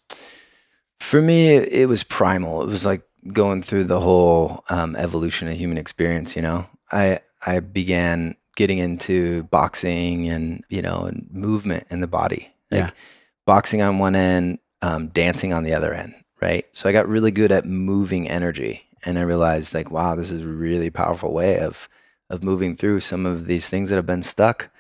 For 0.99 1.21
me, 1.21 1.57
it 1.57 1.89
was 1.89 2.05
primal. 2.05 2.63
It 2.63 2.69
was 2.69 2.87
like 2.87 3.03
going 3.33 3.63
through 3.63 3.85
the 3.85 4.01
whole 4.01 4.65
um, 4.69 4.97
evolution 4.97 5.49
of 5.49 5.57
human 5.57 5.79
experience. 5.79 6.35
You 6.37 6.43
know, 6.43 6.67
I 6.91 7.21
I 7.47 7.61
began 7.61 8.37
getting 8.57 8.79
into 8.79 9.45
boxing 9.45 10.29
and 10.29 10.65
you 10.69 10.83
know 10.83 11.05
and 11.05 11.29
movement 11.31 11.85
in 11.91 12.01
the 12.01 12.07
body. 12.07 12.51
Like 12.71 12.81
Yeah. 12.81 12.91
boxing 13.47 13.83
on 13.83 13.99
one 13.99 14.15
end, 14.17 14.59
um, 14.81 15.09
dancing 15.09 15.53
on 15.53 15.65
the 15.65 15.75
other 15.75 15.93
end. 15.95 16.15
Right. 16.41 16.67
So 16.73 16.89
I 16.89 16.93
got 16.93 17.09
really 17.09 17.31
good 17.31 17.53
at 17.53 17.65
moving 17.67 18.29
energy, 18.29 18.83
and 19.05 19.19
I 19.19 19.23
realized 19.23 19.75
like, 19.75 19.91
wow, 19.93 20.17
this 20.17 20.31
is 20.31 20.43
a 20.43 20.49
really 20.49 20.91
powerful 20.91 21.33
way 21.33 21.59
of 21.59 21.89
of 22.31 22.43
moving 22.43 22.75
through 22.77 23.01
some 23.01 23.27
of 23.27 23.47
these 23.47 23.69
things 23.69 23.91
that 23.91 23.97
have 23.97 24.07
been 24.07 24.23
stuck. 24.23 24.71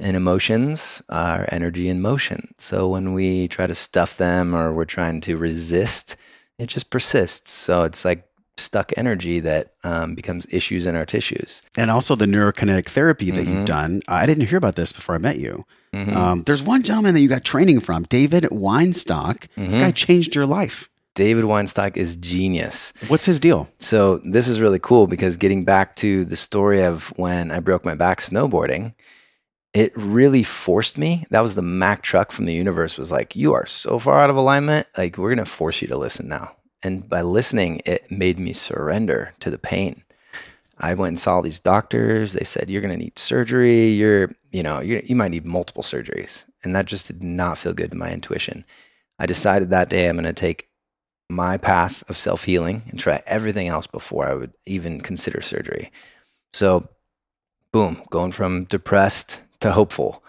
And 0.00 0.16
emotions 0.16 1.02
are 1.08 1.46
energy 1.52 1.88
in 1.88 2.00
motion. 2.02 2.52
So 2.58 2.88
when 2.88 3.12
we 3.12 3.46
try 3.46 3.68
to 3.68 3.74
stuff 3.76 4.16
them 4.16 4.52
or 4.54 4.72
we're 4.72 4.84
trying 4.84 5.20
to 5.22 5.36
resist, 5.36 6.16
it 6.58 6.66
just 6.66 6.90
persists. 6.90 7.50
So 7.50 7.82
it's 7.84 8.04
like 8.04 8.24
stuck 8.56 8.92
energy 8.96 9.40
that 9.40 9.72
um, 9.82 10.14
becomes 10.14 10.46
issues 10.52 10.86
in 10.86 10.94
our 10.94 11.04
tissues. 11.04 11.60
And 11.76 11.90
also 11.90 12.14
the 12.14 12.26
neurokinetic 12.26 12.86
therapy 12.86 13.30
that 13.32 13.44
Mhm. 13.46 13.52
you've 13.52 13.66
done. 13.66 14.00
I 14.06 14.26
didn't 14.26 14.46
hear 14.46 14.58
about 14.58 14.76
this 14.76 14.92
before 14.92 15.16
I 15.16 15.18
met 15.18 15.38
you. 15.38 15.64
Mhm. 15.92 16.14
Um, 16.14 16.42
there's 16.44 16.62
one 16.62 16.82
gentleman 16.84 17.14
that 17.14 17.20
you 17.20 17.28
got 17.28 17.42
training 17.44 17.80
from, 17.80 18.04
David 18.04 18.44
Weinstock. 18.44 19.46
This 19.56 19.76
Mhm. 19.76 19.80
guy 19.80 19.90
changed 19.90 20.34
your 20.36 20.46
life. 20.46 20.88
David 21.16 21.44
Weinstock 21.44 21.96
is 21.96 22.16
genius. 22.16 22.92
What's 23.08 23.24
his 23.24 23.38
deal? 23.38 23.68
So 23.78 24.20
this 24.24 24.48
is 24.48 24.60
really 24.60 24.80
cool 24.80 25.06
because 25.06 25.36
getting 25.36 25.64
back 25.64 25.94
to 25.96 26.24
the 26.24 26.34
story 26.36 26.82
of 26.82 27.12
when 27.16 27.50
I 27.52 27.60
broke 27.60 27.84
my 27.84 27.94
back 27.94 28.20
snowboarding, 28.20 28.94
it 29.74 29.92
really 29.96 30.44
forced 30.44 30.96
me. 30.96 31.24
That 31.30 31.40
was 31.40 31.56
the 31.56 31.62
Mack 31.62 32.02
truck 32.02 32.30
from 32.30 32.44
the 32.46 32.54
universe 32.54 32.96
was 32.96 33.10
like, 33.10 33.34
you 33.34 33.52
are 33.54 33.66
so 33.66 33.98
far 33.98 34.20
out 34.20 34.30
of 34.30 34.36
alignment. 34.36 34.86
Like 34.96 35.18
we're 35.18 35.34
going 35.34 35.44
to 35.44 35.50
force 35.50 35.82
you 35.82 35.88
to 35.88 35.98
listen 35.98 36.28
now. 36.28 36.54
And 36.84 37.08
by 37.08 37.22
listening, 37.22 37.82
it 37.84 38.08
made 38.10 38.38
me 38.38 38.52
surrender 38.52 39.34
to 39.40 39.50
the 39.50 39.58
pain. 39.58 40.04
I 40.78 40.94
went 40.94 41.08
and 41.08 41.18
saw 41.18 41.40
these 41.40 41.60
doctors. 41.60 42.32
They 42.32 42.44
said, 42.44 42.70
you're 42.70 42.82
going 42.82 42.96
to 42.96 43.02
need 43.02 43.18
surgery. 43.18 43.88
You're, 43.88 44.34
you 44.52 44.62
know, 44.62 44.80
you 44.80 45.02
you 45.04 45.16
might 45.16 45.30
need 45.30 45.46
multiple 45.46 45.82
surgeries. 45.82 46.44
And 46.62 46.74
that 46.76 46.86
just 46.86 47.06
did 47.06 47.22
not 47.22 47.58
feel 47.58 47.74
good 47.74 47.90
to 47.90 47.96
my 47.96 48.12
intuition. 48.12 48.64
I 49.18 49.26
decided 49.26 49.70
that 49.70 49.88
day 49.88 50.08
I'm 50.08 50.16
going 50.16 50.24
to 50.24 50.32
take 50.32 50.68
my 51.30 51.56
path 51.56 52.08
of 52.08 52.16
self 52.16 52.44
healing 52.44 52.82
and 52.90 52.98
try 52.98 53.22
everything 53.26 53.68
else 53.68 53.86
before 53.86 54.28
I 54.28 54.34
would 54.34 54.52
even 54.66 55.00
consider 55.00 55.40
surgery. 55.40 55.90
So, 56.52 56.88
boom, 57.72 58.02
going 58.10 58.32
from 58.32 58.64
depressed 58.64 59.40
to 59.64 59.72
hopeful, 59.72 60.22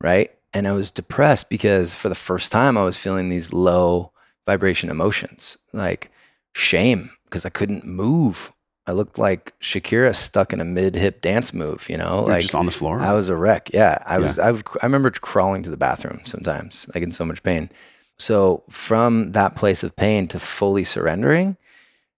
right? 0.00 0.30
And 0.54 0.68
I 0.68 0.72
was 0.72 0.90
depressed 0.90 1.50
because 1.50 1.94
for 1.94 2.08
the 2.08 2.14
first 2.14 2.52
time 2.52 2.76
I 2.78 2.84
was 2.84 2.96
feeling 2.96 3.28
these 3.28 3.52
low 3.52 4.12
vibration 4.46 4.90
emotions 4.90 5.56
like 5.72 6.10
shame 6.54 7.10
because 7.24 7.44
I 7.44 7.50
couldn't 7.50 7.86
move. 7.86 8.52
I 8.86 8.92
looked 8.92 9.16
like 9.16 9.58
Shakira 9.60 10.14
stuck 10.14 10.52
in 10.52 10.60
a 10.60 10.64
mid 10.64 10.94
hip 10.94 11.22
dance 11.22 11.54
move, 11.54 11.88
you 11.88 11.96
know, 11.96 12.20
You're 12.20 12.28
like 12.28 12.42
just 12.42 12.54
on 12.54 12.66
the 12.66 12.72
floor. 12.72 13.00
I 13.00 13.12
was 13.14 13.28
a 13.28 13.36
wreck. 13.36 13.70
Yeah, 13.72 14.02
I 14.04 14.18
was. 14.18 14.38
I 14.38 14.50
would. 14.50 14.66
I 14.82 14.86
remember 14.86 15.10
crawling 15.10 15.62
to 15.62 15.70
the 15.70 15.76
bathroom 15.76 16.20
sometimes, 16.24 16.86
like 16.94 17.02
in 17.02 17.12
so 17.12 17.24
much 17.24 17.42
pain. 17.42 17.70
So 18.18 18.64
from 18.68 19.32
that 19.32 19.54
place 19.56 19.82
of 19.82 19.96
pain 19.96 20.28
to 20.28 20.38
fully 20.38 20.84
surrendering, 20.84 21.56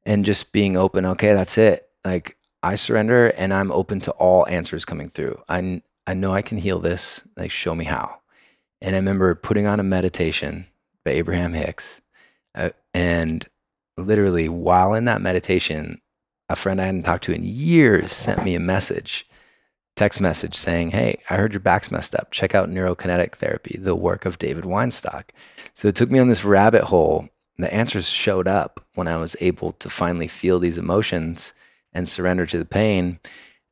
and 0.05 0.25
just 0.25 0.53
being 0.53 0.77
open. 0.77 1.05
Okay, 1.05 1.35
that's 1.35 1.59
it. 1.59 1.89
Like 2.05 2.37
I 2.63 2.77
surrender, 2.77 3.29
and 3.37 3.53
I'm 3.53 3.71
open 3.71 4.01
to 4.01 4.11
all 4.13 4.49
answers 4.49 4.87
coming 4.87 5.11
through. 5.11 5.41
I 5.49 5.83
I 6.07 6.15
know 6.15 6.33
I 6.33 6.43
can 6.43 6.59
heal 6.59 6.81
this. 6.81 7.27
Like 7.37 7.51
show 7.51 7.75
me 7.75 7.85
how. 7.85 8.21
And 8.81 8.95
I 8.95 8.99
remember 8.99 9.35
putting 9.35 9.67
on 9.67 9.81
a 9.81 9.85
meditation 9.85 10.67
by 11.05 11.13
Abraham 11.13 11.55
Hicks, 11.55 12.03
uh, 12.55 12.71
and 12.93 13.47
literally 13.97 14.49
while 14.49 14.95
in 14.95 15.07
that 15.07 15.23
meditation, 15.23 16.01
a 16.49 16.57
friend 16.57 16.81
I 16.81 16.87
hadn't 16.87 17.05
talked 17.05 17.25
to 17.25 17.33
in 17.33 17.45
years 17.45 18.13
sent 18.13 18.45
me 18.45 18.55
a 18.55 18.61
message 18.61 19.27
text 19.97 20.21
message 20.21 20.55
saying, 20.55 20.91
Hey, 20.91 21.21
I 21.31 21.37
heard 21.37 21.53
your 21.53 21.61
back's 21.61 21.91
messed 21.91 22.15
up. 22.15 22.31
Check 22.31 22.55
out 22.55 22.71
neurokinetic 22.71 23.33
therapy, 23.33 23.79
the 23.79 23.95
work 23.95 24.25
of 24.25 24.39
David 24.39 24.65
Weinstock. 24.65 25.25
So 25.75 25.89
it 25.89 25.95
took 25.95 26.11
me 26.11 26.19
on 26.19 26.29
this 26.29 26.45
rabbit 26.45 26.85
hole. 26.85 27.29
The 27.59 27.73
answers 27.73 28.09
showed 28.09 28.49
up 28.49 28.85
when 28.95 29.07
I 29.07 29.17
was 29.17 29.37
able 29.41 29.73
to 29.73 29.89
finally 29.89 30.29
feel 30.29 30.59
these 30.59 30.79
emotions 30.79 31.55
and 31.93 32.09
surrender 32.09 32.47
to 32.47 32.59
the 32.59 32.65
pain. 32.65 33.21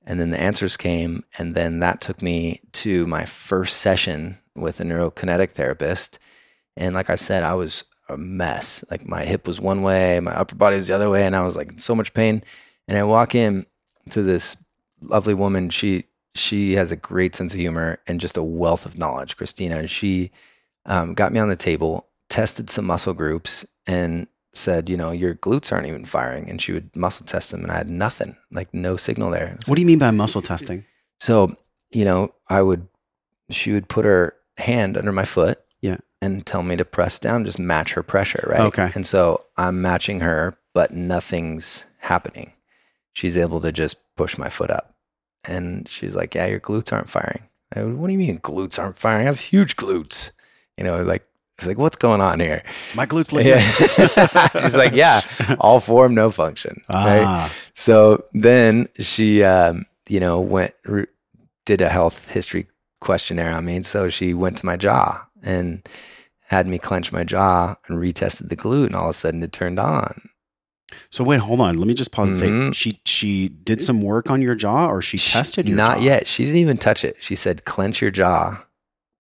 And 0.07 0.19
then 0.19 0.31
the 0.31 0.41
answers 0.41 0.77
came. 0.77 1.25
And 1.39 1.55
then 1.55 1.81
that 1.81 2.01
took 2.01 2.23
me 2.23 2.61
to 2.73 3.07
my 3.07 3.25
first 3.25 3.79
session 3.79 4.39
with 4.55 4.81
a 4.81 4.85
neurokinetic 4.85 5.51
therapist. 5.51 6.19
And 6.77 6.95
like 6.95 7.11
I 7.11 7.15
said, 7.15 7.43
I 7.43 7.55
was 7.55 7.85
a 8.09 8.17
mess. 8.17 8.85
Like 8.91 9.07
my 9.07 9.25
hip 9.25 9.47
was 9.47 9.61
one 9.61 9.83
way, 9.83 10.21
my 10.21 10.33
upper 10.33 10.55
body 10.55 10.77
was 10.77 10.89
the 10.89 10.95
other 10.95 11.11
way, 11.11 11.27
and 11.27 11.37
I 11.37 11.45
was 11.45 11.57
like 11.57 11.73
in 11.73 11.79
so 11.79 11.95
much 11.95 12.15
pain. 12.15 12.43
And 12.89 12.99
I 12.99 13.05
walk 13.05 13.35
in 13.35 13.67
to 14.11 14.23
this 14.23 14.63
lovely 15.01 15.35
woman. 15.35 15.71
She 15.71 16.05
she 16.35 16.73
has 16.75 16.91
a 16.91 16.97
great 16.97 17.35
sense 17.35 17.53
of 17.53 17.61
humor 17.61 17.99
and 18.07 18.21
just 18.21 18.37
a 18.37 18.43
wealth 18.43 18.87
of 18.87 18.99
knowledge, 18.99 19.37
Christina. 19.37 19.79
And 19.79 19.91
she 19.91 20.31
um, 20.87 21.15
got 21.15 21.33
me 21.33 21.41
on 21.41 21.49
the 21.49 21.57
table, 21.57 22.09
tested 22.29 22.71
some 22.71 22.87
muscle 22.87 23.13
groups, 23.13 23.67
and 23.87 24.27
said, 24.55 24.89
you 24.89 24.97
know, 24.97 25.11
your 25.11 25.35
glutes 25.35 25.73
aren't 25.73 25.87
even 25.87 26.05
firing. 26.05 26.49
And 26.49 26.61
she 26.61 26.73
would 26.73 26.95
muscle 26.95 27.27
test 27.27 27.51
them, 27.51 27.63
and 27.63 27.73
I 27.73 27.77
had 27.77 27.89
nothing, 27.89 28.37
like 28.51 28.73
no 28.73 28.97
signal 28.97 29.31
there. 29.31 29.57
What 29.67 29.77
do 29.77 29.81
you 29.81 29.87
mean 29.87 29.99
by 29.99 30.11
muscle 30.11 30.43
testing? 30.43 30.85
so, 31.21 31.57
you 31.91 32.05
know, 32.05 32.35
I 32.49 32.63
would, 32.63 32.89
she 33.51 33.73
would 33.73 33.89
put 33.89 34.05
her 34.05 34.35
hand 34.59 34.97
under 34.97 35.13
my 35.13 35.25
foot. 35.25 35.61
Yeah. 35.81 35.99
And 36.21 36.47
tell 36.47 36.63
me 36.63 36.77
to 36.77 36.85
press 36.85 37.19
down, 37.19 37.45
just 37.45 37.59
match 37.59 37.95
her 37.95 38.03
pressure, 38.03 38.47
right? 38.49 38.61
Okay. 38.61 38.91
And 38.95 39.07
so 39.07 39.45
I'm 39.57 39.83
matching 39.83 40.21
her, 40.21 40.57
but 40.73 40.93
nothing's 40.93 41.85
happening. 41.99 42.53
She's 43.13 43.37
able 43.37 43.61
to 43.61 43.73
just 43.73 43.99
push 44.17 44.39
my 44.39 44.49
foot 44.49 44.71
up. 44.71 44.95
And 45.45 45.89
she's 45.89 46.15
like, 46.15 46.35
Yeah, 46.35 46.47
your 46.47 46.61
glutes 46.61 46.93
aren't 46.93 47.11
firing. 47.11 47.49
I 47.75 47.83
What 47.83 48.07
do 48.07 48.13
you 48.13 48.19
mean 48.19 48.39
glutes 48.39 48.79
aren't 48.79 48.97
firing? 48.97 49.23
I 49.23 49.25
have 49.25 49.41
huge 49.41 49.77
glutes. 49.77 50.31
You 50.79 50.85
know, 50.85 51.03
like, 51.03 51.27
it's 51.63 51.69
like, 51.69 51.79
What's 51.79 51.97
going 51.97 52.21
on 52.21 52.41
here? 52.41 52.63
My 52.95 53.07
glutes 53.07 53.33
look 53.33 53.45
Yeah. 53.45 53.61
good. 54.53 54.61
she's 54.63 54.77
like, 54.77 54.93
Yeah, 54.93 55.21
all 55.59 55.81
form, 55.81 56.15
no 56.15 56.31
function. 56.31 56.83
Right. 56.89 57.25
Ah, 57.25 57.53
So 57.75 58.25
then 58.33 58.89
she, 58.99 59.43
um, 59.43 59.87
you 60.09 60.21
know, 60.21 60.41
went 60.41 60.75
re- 60.85 61.07
did 61.65 61.81
a 61.81 61.89
health 61.89 62.31
history 62.31 62.67
questionnaire 63.01 63.53
on 63.53 63.65
me. 63.65 63.77
And 63.77 63.87
so 63.87 64.09
she 64.09 64.35
went 64.35 64.57
to 64.59 64.67
my 64.67 64.77
jaw 64.77 65.25
and 65.43 65.87
had 66.49 66.67
me 66.67 66.79
clench 66.79 67.13
my 67.13 67.25
jaw 67.25 67.77
and 67.89 67.99
retested 67.99 68.49
the 68.49 68.57
glute, 68.57 68.87
and 68.87 68.95
all 68.95 69.05
of 69.05 69.11
a 69.11 69.15
sudden 69.15 69.43
it 69.43 69.53
turned 69.53 69.79
on. 69.79 70.29
so 71.09 71.25
wait, 71.25 71.41
hold 71.41 71.61
on. 71.61 71.79
Let 71.79 71.87
me 71.87 71.95
just 71.95 72.13
pause 72.13 72.29
and 72.31 72.39
say 72.39 72.49
Mhm. 72.49 72.75
she 72.75 73.01
she 73.07 73.49
did 73.49 73.81
some 73.81 74.03
work 74.03 74.29
on 74.29 74.43
your 74.43 74.55
jaw, 74.55 74.89
or 74.91 75.01
she 75.01 75.17
tested 75.19 75.67
your 75.67 75.77
Not 75.77 75.99
jaw? 75.99 76.05
yet. 76.05 76.27
She 76.27 76.45
didn't 76.45 76.59
even 76.61 76.77
touch 76.79 77.05
it. 77.05 77.17
She 77.21 77.35
said, 77.35 77.65
clench 77.65 78.03
your 78.03 78.11
jaw 78.11 78.63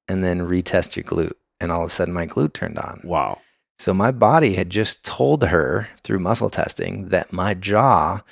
and 0.08 0.22
then 0.22 0.40
retest 0.40 0.96
your 0.96 1.04
glute. 1.04 1.32
And 1.62 1.72
all 1.72 1.82
of 1.82 1.86
a 1.86 1.90
sudden 1.90 2.12
my 2.12 2.26
glute 2.26 2.52
turned 2.52 2.78
on. 2.78 3.00
Wow. 3.04 3.38
So 3.78 3.94
my 3.94 4.10
body 4.10 4.54
had 4.54 4.68
just 4.68 5.04
told 5.04 5.44
her 5.44 5.88
through 6.02 6.18
muscle 6.18 6.50
testing 6.50 7.08
that 7.08 7.32
my 7.32 7.54
jaw 7.54 8.22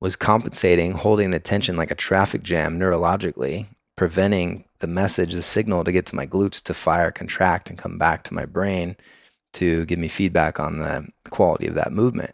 was 0.00 0.16
compensating, 0.16 0.92
holding 0.92 1.30
the 1.30 1.38
tension 1.38 1.76
like 1.76 1.90
a 1.90 1.94
traffic 1.94 2.42
jam 2.42 2.78
neurologically, 2.78 3.66
preventing 3.96 4.64
the 4.78 4.86
message, 4.86 5.34
the 5.34 5.42
signal 5.42 5.84
to 5.84 5.92
get 5.92 6.06
to 6.06 6.16
my 6.16 6.26
glutes 6.26 6.62
to 6.62 6.74
fire, 6.74 7.10
contract, 7.10 7.68
and 7.68 7.78
come 7.78 7.98
back 7.98 8.24
to 8.24 8.34
my 8.34 8.46
brain 8.46 8.96
to 9.52 9.84
give 9.84 9.98
me 9.98 10.08
feedback 10.08 10.58
on 10.58 10.78
the 10.78 11.06
quality 11.28 11.66
of 11.66 11.74
that 11.74 11.92
movement. 11.92 12.32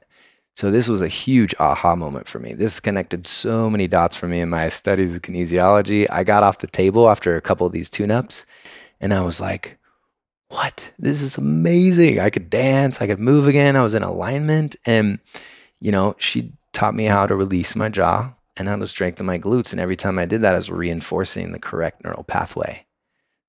So 0.55 0.71
this 0.71 0.89
was 0.89 1.03
a 1.03 1.09
huge 1.09 1.55
aha 1.59 1.97
moment 1.97 2.29
for 2.29 2.39
me. 2.39 2.55
This 2.55 2.81
connected 2.81 3.27
so 3.27 3.69
many 3.69 3.89
dots 3.89 4.17
for 4.17 4.29
me 4.29 4.41
in 4.41 4.49
my 4.49 4.69
studies 4.69 5.15
of 5.15 5.23
kinesiology. 5.23 6.07
I 6.11 6.25
got 6.25 6.43
off 6.43 6.59
the 6.59 6.67
table 6.67 7.11
after 7.11 7.37
a 7.37 7.43
couple 7.43 7.67
of 7.67 7.73
these 7.73 7.91
tune-ups 7.91 8.47
and 9.01 9.13
I 9.13 9.23
was 9.23 9.41
like, 9.41 9.76
what? 10.49 10.93
This 10.99 11.23
is 11.23 11.37
amazing. 11.39 12.21
I 12.21 12.31
could 12.31 12.51
dance, 12.51 13.01
I 13.01 13.07
could 13.07 13.21
move 13.21 13.49
again. 13.49 13.77
I 13.77 13.83
was 13.83 13.95
in 13.95 14.03
alignment. 14.03 14.77
And, 14.87 15.19
you 15.81 15.93
know, 15.93 16.15
she 16.19 16.53
taught 16.73 16.95
me 16.95 17.05
how 17.05 17.27
to 17.27 17.35
release 17.35 17.75
my 17.75 17.89
jaw 17.89 18.33
and 18.57 18.69
how 18.69 18.77
to 18.77 18.87
strengthen 18.87 19.27
my 19.27 19.39
glutes. 19.39 19.73
And 19.73 19.81
every 19.81 19.97
time 19.97 20.19
I 20.19 20.25
did 20.25 20.43
that, 20.43 20.55
I 20.55 20.59
was 20.59 20.71
reinforcing 20.71 21.53
the 21.53 21.59
correct 21.59 22.05
neural 22.05 22.25
pathway. 22.25 22.87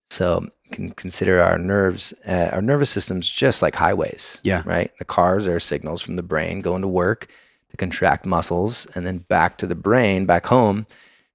So 0.10 0.48
can 0.72 0.92
consider 0.92 1.42
our 1.42 1.58
nerves, 1.58 2.14
uh, 2.28 2.50
our 2.52 2.62
nervous 2.62 2.90
system's 2.90 3.30
just 3.30 3.62
like 3.62 3.76
highways. 3.76 4.42
Yeah. 4.44 4.64
Right. 4.66 4.92
The 5.00 5.06
cars 5.06 5.48
are 5.48 5.60
signals 5.60 6.02
from 6.02 6.16
the 6.16 6.24
brain 6.24 6.62
going 6.62 6.82
to 6.82 6.88
work 6.88 7.28
to 7.72 7.78
contract 7.78 8.26
muscles 8.26 8.86
and 8.96 9.06
then 9.06 9.20
back 9.20 9.58
to 9.60 9.68
the 9.68 9.76
brain, 9.76 10.26
back 10.26 10.46
home 10.46 10.86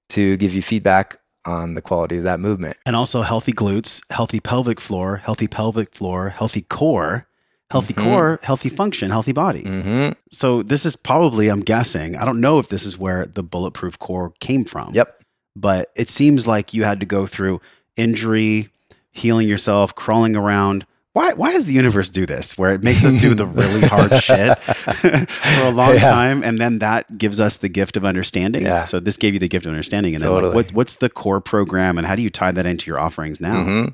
to 0.09 0.37
give 0.37 0.53
you 0.53 0.61
feedback 0.61 1.17
on 1.45 1.73
the 1.73 1.81
quality 1.81 2.17
of 2.17 2.23
that 2.23 2.39
movement. 2.39 2.77
And 2.85 2.95
also 2.95 3.21
healthy 3.21 3.53
glutes, 3.53 4.01
healthy 4.11 4.39
pelvic 4.39 4.79
floor, 4.79 5.17
healthy 5.17 5.47
pelvic 5.47 5.93
floor, 5.93 6.29
healthy 6.29 6.61
core, 6.61 7.27
healthy 7.71 7.93
Mhm. 7.93 8.03
core, 8.03 8.39
healthy 8.43 8.69
function, 8.69 9.09
healthy 9.11 9.31
body. 9.31 9.63
Mm-hmm. 9.63 10.11
So 10.31 10.63
this 10.63 10.85
is 10.85 10.95
probably, 10.95 11.49
I'm 11.49 11.61
guessing, 11.61 12.15
I 12.15 12.25
don't 12.25 12.39
know 12.39 12.59
if 12.59 12.69
this 12.69 12.85
is 12.85 12.97
where 12.97 13.25
the 13.25 13.43
bulletproof 13.43 13.99
core 13.99 14.31
came 14.39 14.63
from. 14.63 14.91
Yep. 14.93 15.21
But 15.55 15.91
it 15.95 16.07
seems 16.09 16.47
like 16.47 16.73
you 16.73 16.83
had 16.83 16.99
to 16.99 17.05
go 17.05 17.25
through 17.27 17.61
injury, 17.97 18.69
healing 19.11 19.47
yourself, 19.47 19.93
crawling 19.95 20.35
around. 20.35 20.85
Why, 21.13 21.33
why 21.33 21.51
does 21.51 21.65
the 21.67 21.73
universe 21.73 22.09
do 22.09 22.25
this 22.25 22.57
where 22.57 22.71
it 22.73 22.83
makes 22.83 23.05
us 23.05 23.13
do 23.13 23.35
the 23.35 23.45
really 23.45 23.81
hard 23.81 24.17
shit 24.23 24.57
for 24.59 25.61
a 25.61 25.69
long 25.69 25.93
Yeah. 25.93 26.09
time 26.09 26.43
and 26.43 26.57
then 26.59 26.79
that 26.79 27.17
gives 27.19 27.39
us 27.39 27.57
the 27.57 27.69
gift 27.69 27.95
of 27.97 28.03
understanding? 28.03 28.63
Yeah. 28.63 28.83
So 28.85 28.99
this 28.99 29.15
gave 29.17 29.33
you 29.33 29.39
the 29.39 29.47
gift 29.47 29.65
of 29.67 29.71
understanding. 29.71 30.15
And 30.15 30.23
then 30.23 30.31
like, 30.33 30.53
what, 30.53 30.73
what's 30.73 30.95
the 30.95 31.09
core 31.09 31.39
program 31.39 31.97
and 31.99 32.07
how 32.07 32.15
do 32.15 32.23
you 32.23 32.31
tie 32.31 32.51
that 32.51 32.65
into 32.65 32.89
your 32.89 32.99
offerings 32.99 33.39
now? 33.39 33.63
hmm 33.63 33.85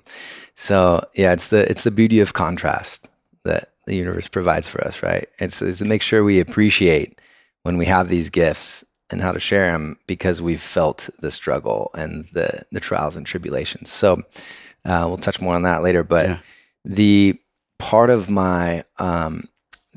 So 0.56 1.04
yeah, 1.16 1.34
it's 1.34 1.48
the 1.48 1.70
it's 1.70 1.84
the 1.84 1.92
beauty 1.92 2.22
of 2.22 2.34
contrast 2.34 3.10
that 3.44 3.72
the 3.86 3.96
universe 3.96 4.28
provides 4.30 4.68
for 4.70 4.82
us, 4.86 5.04
right? 5.04 5.28
It's, 5.40 5.62
it's 5.62 5.80
to 5.80 5.86
make 5.86 6.02
sure 6.02 6.24
we 6.24 6.40
appreciate 6.40 7.20
when 7.64 7.78
we 7.78 7.86
have 7.86 8.08
these 8.08 8.30
gifts 8.30 8.86
and 9.10 9.22
how 9.22 9.32
to 9.34 9.40
share 9.40 9.72
them 9.72 9.98
because 10.08 10.42
we've 10.42 10.62
felt 10.62 11.10
the 11.20 11.32
struggle 11.32 11.92
and 11.96 12.28
the 12.32 12.62
the 12.72 12.80
trials 12.80 13.16
and 13.18 13.26
tribulations. 13.26 13.90
So 13.92 14.22
uh, 14.86 15.04
we'll 15.08 15.18
touch 15.18 15.42
more 15.42 15.56
on 15.56 15.64
that 15.64 15.84
later. 15.84 16.04
But 16.04 16.26
Yeah. 16.26 16.40
The 16.90 17.40
part 17.78 18.10
of 18.10 18.30
my 18.30 18.84
um, 18.98 19.48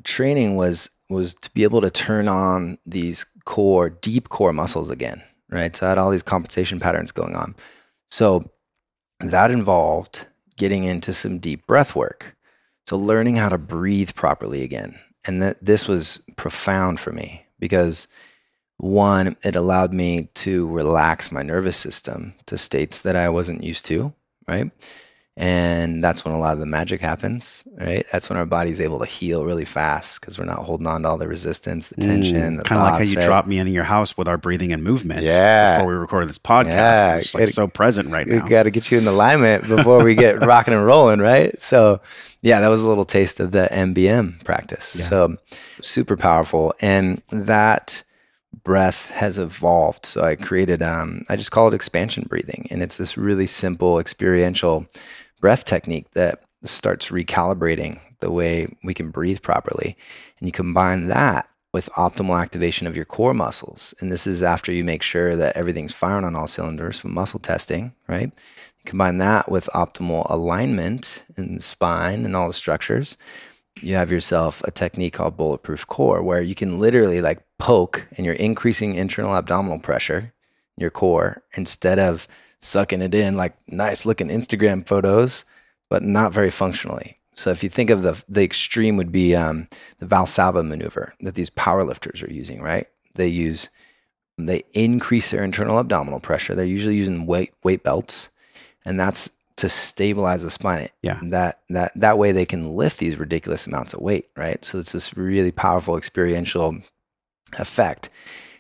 training 0.05 0.57
was 0.57 0.91
was 1.09 1.35
to 1.35 1.51
be 1.53 1.63
able 1.63 1.81
to 1.81 1.91
turn 1.91 2.29
on 2.29 2.79
these 2.87 3.27
core 3.45 3.91
deep 3.91 4.29
core 4.29 4.53
muscles 4.53 4.91
again 4.91 5.23
right? 5.53 5.77
So 5.77 5.87
i 5.87 5.91
had 5.91 5.99
all 5.99 6.11
these 6.11 6.23
compensation 6.23 6.81
patterns 6.81 7.13
going 7.13 7.37
on. 7.37 7.55
So 8.11 8.51
that 9.21 9.51
involved 9.51 10.27
getting 10.57 10.85
into 10.85 11.13
some 11.13 11.39
deep 11.39 11.67
breath 11.67 11.95
work. 11.95 12.37
So 12.89 12.97
learning 12.97 13.37
how 13.37 13.51
to 13.51 13.59
breathe 13.59 14.15
properly 14.15 14.63
again. 14.63 14.99
And 15.25 15.41
that 15.41 15.65
this 15.65 15.87
was 15.87 16.21
profound 16.35 16.99
for 16.99 17.13
me 17.13 17.47
because 17.61 18.09
one 18.79 19.37
it 19.45 19.55
allowed 19.55 19.93
me 19.93 20.29
to 20.35 20.67
relax 20.69 21.31
my 21.31 21.43
nervous 21.43 21.77
system 21.77 22.35
to 22.47 22.59
states 22.59 23.03
that 23.03 23.15
i 23.15 23.29
wasn't 23.29 23.63
used 23.63 23.87
to 23.87 24.13
right 24.49 24.73
and 25.37 26.05
that's 26.05 26.25
when 26.27 26.35
a 26.35 26.39
lot 26.39 26.53
of 26.53 26.59
the 26.59 26.67
magic 26.67 27.01
happens, 27.01 27.65
right? 27.79 28.05
That's 28.13 28.29
when 28.29 28.39
our 28.39 28.45
body's 28.45 28.83
able 28.83 28.99
to 28.99 29.07
heal 29.07 29.47
really 29.47 29.65
fast 29.65 30.21
because 30.21 30.39
we're 30.39 30.45
not 30.45 30.59
holding 30.59 30.87
on 30.87 31.03
to 31.03 31.09
all 31.09 31.17
the 31.17 31.27
resistance, 31.27 31.89
the 31.89 32.01
tension, 32.03 32.57
the 32.59 32.65
kind 32.65 32.81
of 32.81 32.85
like 32.87 32.93
how 32.95 33.01
you 33.09 33.17
right? 33.17 33.25
dropped 33.25 33.49
me 33.49 33.59
in 33.59 33.67
your 33.69 33.85
house 33.85 34.17
with 34.19 34.29
our 34.29 34.37
breathing 34.37 34.73
and 34.73 34.85
movement 34.85 35.23
Yeah. 35.23 35.79
before 35.79 35.91
we 35.91 35.95
recorded 35.99 36.29
this 36.29 36.39
podcast. 36.39 36.67
Yeah, 36.67 37.17
it's 37.17 37.35
like 37.35 37.43
gotta- 37.43 37.53
so 37.53 37.67
present 37.67 38.11
right 38.11 38.27
now. 38.27 38.43
We 38.45 38.51
got 38.51 38.65
to 38.65 38.71
get 38.71 38.91
you 38.91 38.99
in 38.99 39.07
alignment 39.07 39.67
before 39.67 40.05
we 40.05 40.15
get 40.15 40.41
rocking 40.45 40.75
and 40.75 40.85
rolling, 40.85 41.21
right? 41.21 41.59
So, 41.63 42.03
yeah, 42.43 42.61
that 42.61 42.69
was 42.69 42.85
a 42.85 42.89
little 42.89 43.07
taste 43.07 43.41
of 43.41 43.53
the 43.53 43.69
MBM 43.73 44.45
practice. 44.45 44.97
Yeah. 44.99 45.05
So, 45.07 45.37
super 45.81 46.17
powerful, 46.19 46.75
and 46.83 47.23
that 47.31 48.03
breath 48.65 49.11
has 49.13 49.39
evolved. 49.39 50.05
So, 50.05 50.23
I 50.23 50.35
created, 50.37 50.83
um, 50.83 51.25
I 51.31 51.37
just 51.37 51.53
call 51.53 51.69
it 51.69 51.75
expansion 51.75 52.27
breathing, 52.29 52.67
and 52.71 52.83
it's 52.83 52.99
this 52.99 53.17
really 53.17 53.47
simple 53.47 53.99
experiential 53.99 54.87
breath 55.43 55.67
technique 55.67 56.11
that 56.13 56.43
starts 56.65 57.09
recalibrating 57.09 58.01
the 58.21 58.31
way 58.31 58.75
we 58.83 58.95
can 58.95 59.11
breathe 59.11 59.43
properly, 59.43 59.97
and 60.39 60.49
you 60.49 60.53
combine 60.53 61.09
that 61.09 61.49
with 61.73 61.91
optimal 61.97 62.41
activation 62.41 62.87
of 62.87 62.95
your 62.95 63.05
core 63.05 63.35
muscles. 63.35 63.95
And 64.01 64.13
this 64.13 64.27
is 64.27 64.43
after 64.43 64.73
you 64.73 64.85
make 64.85 65.03
sure 65.03 65.37
that 65.37 65.57
everything's 65.57 65.93
firing 65.93 66.25
on 66.25 66.37
all 66.37 66.47
cylinders 66.47 66.99
from 66.99 67.15
muscle 67.15 67.41
testing, 67.41 67.93
right? 68.07 68.31
Combine 68.85 69.19
that 69.19 69.51
with 69.51 69.71
optimal 69.75 70.29
alignment 70.31 71.25
in 71.37 71.57
the 71.57 71.63
spine 71.63 72.25
and 72.25 72.37
all 72.37 72.49
the 72.49 72.55
structures. 72.55 73.17
You 73.81 73.95
have 73.95 74.13
yourself 74.13 74.63
a 74.65 74.71
technique 74.71 75.15
called 75.15 75.37
bulletproof 75.37 75.87
core 75.87 76.23
where 76.23 76.43
you 76.43 76.55
can 76.55 76.79
literally 76.79 77.23
like 77.23 77.43
poke 77.59 78.07
and 78.17 78.27
you're 78.27 78.35
increasing 78.35 78.95
internal 78.95 79.35
abdominal 79.35 79.79
pressure 79.79 80.33
in 80.77 80.81
your 80.81 80.91
core 80.91 81.43
instead 81.57 81.99
of 81.99 82.29
sucking 82.63 83.03
it 83.03 83.15
in 83.15 83.37
like 83.37 83.55
nice 83.69 84.07
looking 84.07 84.29
Instagram 84.29 84.87
photos, 84.87 85.45
but 85.91 86.03
not 86.03 86.33
very 86.33 86.51
functionally. 86.51 87.19
So 87.35 87.51
if 87.51 87.63
you 87.63 87.69
think 87.69 87.91
of 87.91 88.03
the 88.03 88.23
the 88.29 88.43
extreme 88.43 88.97
would 88.97 89.13
be 89.13 89.35
um, 89.35 89.69
the 89.99 90.07
Valsalva 90.07 90.67
maneuver 90.67 91.15
that 91.21 91.35
these 91.35 91.51
powerlifters 91.51 92.27
are 92.27 92.33
using, 92.33 92.63
right? 92.63 92.87
They 93.15 93.29
use 93.29 93.69
they 94.39 94.65
increase 94.73 95.31
their 95.31 95.45
internal 95.45 95.79
abdominal 95.79 96.21
pressure. 96.21 96.55
They're 96.55 96.65
usually 96.65 96.97
using 96.97 97.27
weight 97.27 97.53
weight 97.63 97.83
belts, 97.83 98.31
and 98.85 98.99
that's 98.99 99.31
to 99.57 99.69
stabilize 99.69 100.43
the 100.43 100.51
spine. 100.51 100.89
Yeah. 101.03 101.21
That 101.23 101.61
that 101.71 101.93
that 101.97 102.19
way 102.19 102.33
they 102.33 102.47
can 102.47 102.75
lift 102.77 102.99
these 102.99 103.19
ridiculous 103.19 103.67
amounts 103.67 103.95
of 103.95 104.01
weight, 104.01 104.29
right? 104.37 104.65
So 104.65 104.79
it's 104.79 104.93
this 104.93 105.17
really 105.17 105.53
powerful 105.53 105.97
experiential 105.97 106.79
effect. 107.59 108.11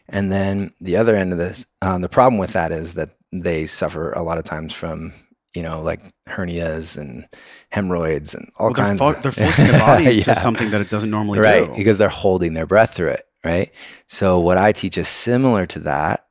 And 0.08 0.30
then 0.30 0.74
the 0.80 0.96
other 0.96 1.16
end 1.16 1.32
of 1.32 1.38
this, 1.38 1.64
um, 1.80 2.02
the 2.02 2.08
problem 2.08 2.38
with 2.38 2.52
that 2.52 2.72
is 2.72 2.94
that 2.94 3.16
they 3.32 3.66
suffer 3.66 4.12
a 4.12 4.22
lot 4.22 4.38
of 4.38 4.44
times 4.44 4.72
from 4.74 5.12
you 5.54 5.62
know 5.62 5.82
like 5.82 6.00
hernias 6.28 6.96
and 6.98 7.26
hemorrhoids 7.70 8.34
and 8.34 8.50
all 8.58 8.66
Well, 8.68 8.74
they're, 8.74 8.84
kinds. 8.84 8.98
fo- 8.98 9.10
of, 9.10 9.22
they're 9.22 9.32
forcing 9.32 9.66
the 9.68 9.72
body 9.78 10.04
Yeah 10.16 10.22
to 10.22 10.34
something 10.36 10.70
that 10.70 10.80
it 10.80 10.90
doesn't 10.90 11.10
normally 11.10 11.38
right 11.40 11.66
do. 11.68 11.76
because 11.76 11.98
they're 11.98 12.08
holding 12.08 12.54
their 12.54 12.66
breath 12.66 12.94
through 12.94 13.10
it 13.10 13.26
right 13.44 13.70
so 14.06 14.38
what 14.40 14.56
i 14.58 14.72
teach 14.72 14.96
is 14.98 15.08
similar 15.08 15.66
to 15.66 15.80
that 15.80 16.26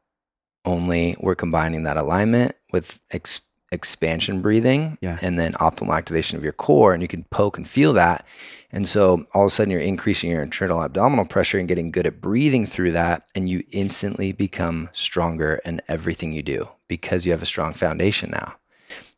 only 0.65 1.15
we're 1.19 1.35
combining 1.35 1.83
that 1.83 1.97
alignment 1.97 2.53
with 2.71 2.99
ex- 3.11 3.41
expansion 3.71 4.41
breathing 4.41 4.97
Yeah. 5.01 5.17
and 5.21 5.39
then 5.39 5.53
optimal 5.53 5.95
activation 5.97 6.37
of 6.37 6.43
your 6.43 6.53
core 6.53 6.93
and 6.93 7.01
you 7.01 7.07
can 7.07 7.23
poke 7.31 7.57
and 7.57 7.67
feel 7.67 7.93
that 7.93 8.27
and 8.71 8.87
so 8.87 9.25
all 9.33 9.43
of 9.43 9.47
a 9.47 9.49
sudden 9.49 9.71
you're 9.71 9.79
increasing 9.81 10.29
your 10.29 10.43
internal 10.43 10.83
abdominal 10.83 11.25
pressure 11.25 11.57
and 11.57 11.67
getting 11.67 11.89
good 11.91 12.05
at 12.05 12.21
breathing 12.21 12.65
through 12.65 12.91
that 12.91 13.23
and 13.33 13.49
you 13.49 13.63
instantly 13.71 14.31
become 14.33 14.89
stronger 14.93 15.61
in 15.65 15.81
everything 15.87 16.33
you 16.33 16.43
do 16.43 16.67
because 16.91 17.25
you 17.25 17.31
have 17.31 17.41
a 17.41 17.45
strong 17.45 17.73
foundation 17.73 18.29
now 18.31 18.55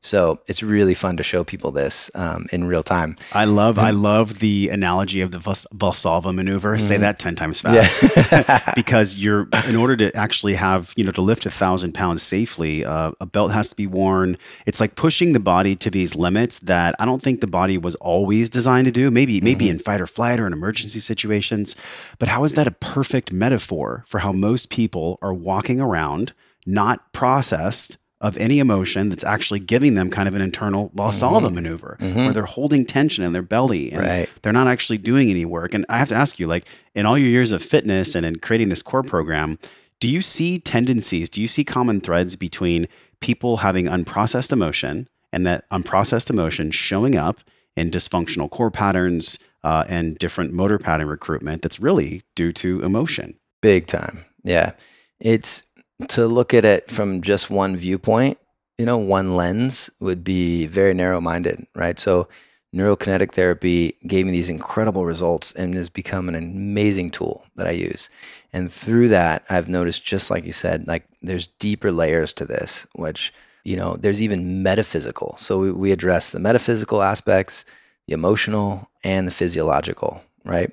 so 0.01 0.39
it's 0.47 0.61
really 0.61 0.93
fun 0.93 1.15
to 1.15 1.23
show 1.23 1.45
people 1.45 1.71
this 1.71 2.11
um, 2.13 2.45
in 2.51 2.65
real 2.65 2.83
time 2.83 3.15
I 3.31 3.45
love 3.45 3.79
I 3.79 3.91
love 3.91 4.39
the 4.39 4.69
analogy 4.69 5.21
of 5.21 5.31
the 5.31 5.39
Valsalva 5.39 6.35
maneuver. 6.35 6.77
Say 6.77 6.97
that 6.97 7.19
ten 7.19 7.35
times 7.35 7.61
fast. 7.61 8.03
Mm-hmm. 8.03 8.35
yeah 8.51 8.73
because 8.75 9.17
you're 9.17 9.47
in 9.67 9.75
order 9.75 9.95
to 9.95 10.13
actually 10.15 10.55
have 10.55 10.93
you 10.97 11.03
know 11.03 11.11
to 11.11 11.21
lift 11.21 11.45
a 11.45 11.49
thousand 11.49 11.93
pounds 11.93 12.21
safely 12.21 12.83
uh, 12.83 13.11
a 13.21 13.25
belt 13.25 13.51
has 13.51 13.69
to 13.69 13.75
be 13.75 13.87
worn 13.87 14.37
it's 14.65 14.79
like 14.79 14.95
pushing 14.95 15.33
the 15.33 15.39
body 15.39 15.75
to 15.75 15.89
these 15.89 16.15
limits 16.15 16.59
that 16.59 16.95
i 16.99 17.05
don't 17.05 17.21
think 17.21 17.39
the 17.39 17.47
body 17.47 17.77
was 17.77 17.95
always 17.95 18.49
designed 18.49 18.85
to 18.85 18.91
do 18.91 19.09
maybe 19.09 19.39
maybe 19.41 19.69
in 19.69 19.79
fight 19.79 20.01
or 20.01 20.07
flight 20.07 20.39
or 20.39 20.47
in 20.47 20.53
emergency 20.53 20.99
situations 20.99 21.75
but 22.19 22.27
how 22.27 22.43
is 22.43 22.53
that 22.53 22.67
a 22.67 22.71
perfect 22.71 23.31
metaphor 23.31 24.03
for 24.07 24.19
how 24.19 24.31
most 24.31 24.69
people 24.69 25.17
are 25.21 25.33
walking 25.33 25.79
around 25.79 26.33
not 26.65 27.11
processed 27.13 27.97
of 28.21 28.37
any 28.37 28.59
emotion 28.59 29.09
that's 29.09 29.23
actually 29.25 29.59
giving 29.59 29.95
them 29.95 30.09
kind 30.09 30.29
of 30.29 30.33
an 30.35 30.41
internal 30.41 30.89
Valsalva 30.95 31.51
maneuver 31.53 31.97
where 31.99 32.31
they're 32.31 32.45
holding 32.45 32.85
tension 32.85 33.21
in 33.23 33.33
their 33.33 33.41
belly 33.41 33.91
and 33.91 34.01
Right. 34.01 34.29
they're 34.41 34.53
not 34.53 34.67
actually 34.67 34.97
doing 34.97 35.29
any 35.29 35.43
work. 35.43 35.73
And 35.73 35.85
I 35.89 35.97
have 35.97 36.07
to 36.07 36.15
ask 36.15 36.39
you, 36.39 36.47
like, 36.47 36.63
in 36.95 37.05
all 37.05 37.17
your 37.17 37.27
years 37.27 37.51
of 37.51 37.61
fitness 37.61 38.15
and 38.15 38.25
in 38.25 38.37
creating 38.37 38.69
this 38.69 38.81
core 38.81 39.03
program, 39.03 39.59
do 39.99 40.07
you 40.07 40.21
see 40.21 40.57
tendencies? 40.57 41.29
Do 41.29 41.41
you 41.41 41.47
see 41.47 41.65
common 41.65 41.99
threads 41.99 42.37
between 42.37 42.87
people 43.19 43.57
having 43.57 43.85
unprocessed 43.87 44.53
emotion 44.53 45.09
and 45.33 45.45
that 45.45 45.69
unprocessed 45.69 46.29
emotion 46.29 46.71
showing 46.71 47.17
up 47.17 47.39
in 47.75 47.91
dysfunctional 47.91 48.49
core 48.49 48.71
patterns 48.71 49.37
uh, 49.65 49.83
and 49.89 50.17
different 50.17 50.53
motor 50.53 50.77
pattern 50.79 51.07
recruitment 51.07 51.61
that's 51.61 51.79
really 51.79 52.21
due 52.35 52.53
to 52.53 52.81
emotion? 52.83 53.33
Big 53.61 53.85
time. 53.87 54.23
Yeah. 54.45 54.71
It's 55.19 55.63
to 56.09 56.27
look 56.27 56.53
at 56.53 56.65
it 56.65 56.91
from 56.91 57.21
just 57.21 57.49
one 57.49 57.75
viewpoint, 57.75 58.37
you 58.77 58.85
know, 58.85 58.97
one 58.97 59.35
lens 59.35 59.89
would 59.99 60.23
be 60.23 60.65
very 60.65 60.93
narrow 60.93 61.21
minded, 61.21 61.65
right? 61.75 61.99
So, 61.99 62.27
neurokinetic 62.75 63.31
therapy 63.33 63.95
gave 64.07 64.25
me 64.25 64.31
these 64.31 64.49
incredible 64.49 65.05
results 65.05 65.51
and 65.51 65.75
has 65.75 65.89
become 65.89 66.27
an 66.27 66.35
amazing 66.35 67.11
tool 67.11 67.45
that 67.55 67.67
I 67.67 67.71
use. 67.71 68.09
And 68.51 68.71
through 68.71 69.09
that, 69.09 69.43
I've 69.49 69.69
noticed, 69.69 70.03
just 70.03 70.31
like 70.31 70.43
you 70.45 70.51
said, 70.51 70.87
like 70.87 71.05
there's 71.21 71.47
deeper 71.47 71.91
layers 71.91 72.33
to 72.33 72.45
this, 72.45 72.87
which, 72.95 73.31
you 73.63 73.77
know, 73.77 73.95
there's 73.95 74.23
even 74.23 74.63
metaphysical. 74.63 75.35
So, 75.37 75.59
we, 75.59 75.71
we 75.71 75.91
address 75.91 76.31
the 76.31 76.39
metaphysical 76.39 77.03
aspects, 77.03 77.65
the 78.07 78.13
emotional, 78.13 78.89
and 79.03 79.27
the 79.27 79.31
physiological, 79.31 80.23
right? 80.43 80.71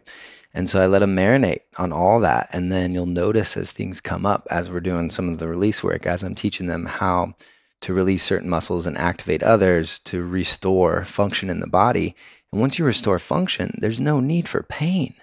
And 0.52 0.68
so 0.68 0.82
I 0.82 0.86
let 0.86 0.98
them 0.98 1.14
marinate 1.16 1.60
on 1.78 1.92
all 1.92 2.18
that. 2.20 2.48
And 2.52 2.72
then 2.72 2.92
you'll 2.92 3.06
notice 3.06 3.56
as 3.56 3.70
things 3.72 4.00
come 4.00 4.26
up, 4.26 4.46
as 4.50 4.70
we're 4.70 4.80
doing 4.80 5.10
some 5.10 5.28
of 5.28 5.38
the 5.38 5.48
release 5.48 5.84
work, 5.84 6.06
as 6.06 6.22
I'm 6.22 6.34
teaching 6.34 6.66
them 6.66 6.86
how 6.86 7.34
to 7.82 7.94
release 7.94 8.22
certain 8.22 8.48
muscles 8.50 8.86
and 8.86 8.98
activate 8.98 9.42
others 9.42 9.98
to 10.00 10.24
restore 10.24 11.04
function 11.04 11.48
in 11.50 11.60
the 11.60 11.66
body. 11.68 12.14
And 12.52 12.60
once 12.60 12.78
you 12.78 12.84
restore 12.84 13.18
function, 13.20 13.78
there's 13.80 14.00
no 14.00 14.18
need 14.20 14.48
for 14.48 14.62
pain. 14.64 15.14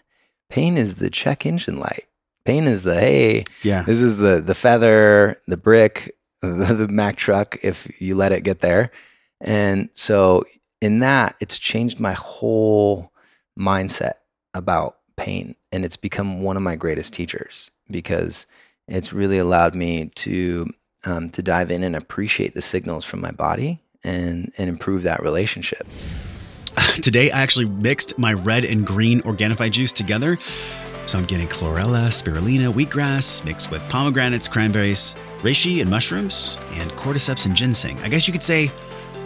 Pain 0.49 0.77
is 0.77 0.95
the 0.95 1.09
check 1.09 1.45
engine 1.45 1.77
light. 1.77 2.05
Pain 2.45 2.65
is 2.65 2.83
the, 2.83 2.97
hey, 2.97 3.43
Yeah. 3.63 3.83
this 3.83 4.01
is 4.01 4.17
the 4.17 4.39
the 4.39 4.55
feather, 4.55 5.37
the 5.47 5.57
brick, 5.57 6.15
the, 6.41 6.47
the 6.73 6.87
Mack 6.87 7.17
truck 7.17 7.57
if 7.61 7.91
you 8.01 8.15
let 8.15 8.31
it 8.31 8.43
get 8.45 8.59
there. 8.61 8.91
And 9.41 9.89
so 9.93 10.45
in 10.81 10.99
that, 10.99 11.35
it's 11.41 11.59
changed 11.59 11.99
my 11.99 12.13
whole 12.13 13.11
mindset 13.59 14.13
about 14.53 14.95
pain 15.17 15.55
and 15.71 15.83
it's 15.83 15.97
become 15.97 16.41
one 16.41 16.55
of 16.55 16.63
my 16.63 16.75
greatest 16.75 17.13
teachers 17.13 17.71
because 17.89 18.47
it's 18.87 19.11
really 19.11 19.37
allowed 19.37 19.75
me 19.75 20.11
to 20.15 20.71
um, 21.05 21.29
to 21.29 21.41
dive 21.41 21.71
in 21.71 21.83
and 21.83 21.95
appreciate 21.95 22.53
the 22.53 22.61
signals 22.61 23.05
from 23.05 23.21
my 23.21 23.31
body 23.31 23.79
and 24.03 24.51
and 24.57 24.69
improve 24.69 25.03
that 25.03 25.21
relationship. 25.21 25.85
Today, 27.01 27.31
I 27.31 27.41
actually 27.41 27.65
mixed 27.65 28.17
my 28.17 28.33
red 28.33 28.63
and 28.63 28.85
green 28.85 29.21
Organifi 29.21 29.71
juice 29.71 29.91
together. 29.91 30.37
So 31.05 31.17
I'm 31.17 31.25
getting 31.25 31.47
chlorella, 31.47 32.09
spirulina, 32.09 32.73
wheatgrass 32.73 33.43
mixed 33.45 33.71
with 33.71 33.81
pomegranates, 33.87 34.49
cranberries, 34.49 35.15
reishi 35.39 35.79
and 35.79 35.89
mushrooms, 35.89 36.59
and 36.73 36.91
cordyceps 36.91 37.45
and 37.45 37.55
ginseng. 37.55 37.97
I 37.99 38.09
guess 38.09 38.27
you 38.27 38.33
could 38.33 38.43
say 38.43 38.69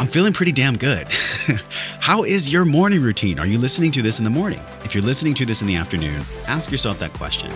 I'm 0.01 0.07
feeling 0.07 0.33
pretty 0.33 0.51
damn 0.51 0.77
good. 0.77 1.07
How 1.99 2.23
is 2.23 2.49
your 2.49 2.65
morning 2.65 3.03
routine? 3.03 3.37
Are 3.37 3.45
you 3.45 3.59
listening 3.59 3.91
to 3.91 4.01
this 4.01 4.17
in 4.17 4.23
the 4.23 4.31
morning? 4.31 4.59
If 4.83 4.95
you're 4.95 5.03
listening 5.03 5.35
to 5.35 5.45
this 5.45 5.61
in 5.61 5.67
the 5.67 5.75
afternoon, 5.75 6.23
ask 6.47 6.71
yourself 6.71 6.97
that 6.97 7.13
question. 7.13 7.51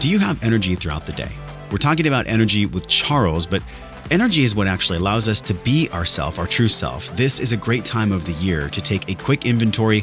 Do 0.00 0.08
you 0.08 0.18
have 0.18 0.42
energy 0.42 0.74
throughout 0.74 1.04
the 1.04 1.12
day? 1.12 1.28
We're 1.70 1.76
talking 1.76 2.06
about 2.06 2.26
energy 2.28 2.64
with 2.64 2.88
Charles, 2.88 3.44
but 3.44 3.62
energy 4.10 4.42
is 4.42 4.54
what 4.54 4.66
actually 4.66 4.96
allows 4.96 5.28
us 5.28 5.42
to 5.42 5.52
be 5.52 5.90
ourself, 5.90 6.38
our 6.38 6.46
true 6.46 6.66
self. 6.66 7.14
This 7.14 7.40
is 7.40 7.52
a 7.52 7.58
great 7.58 7.84
time 7.84 8.10
of 8.10 8.24
the 8.24 8.32
year 8.42 8.70
to 8.70 8.80
take 8.80 9.10
a 9.10 9.14
quick 9.14 9.44
inventory 9.44 10.02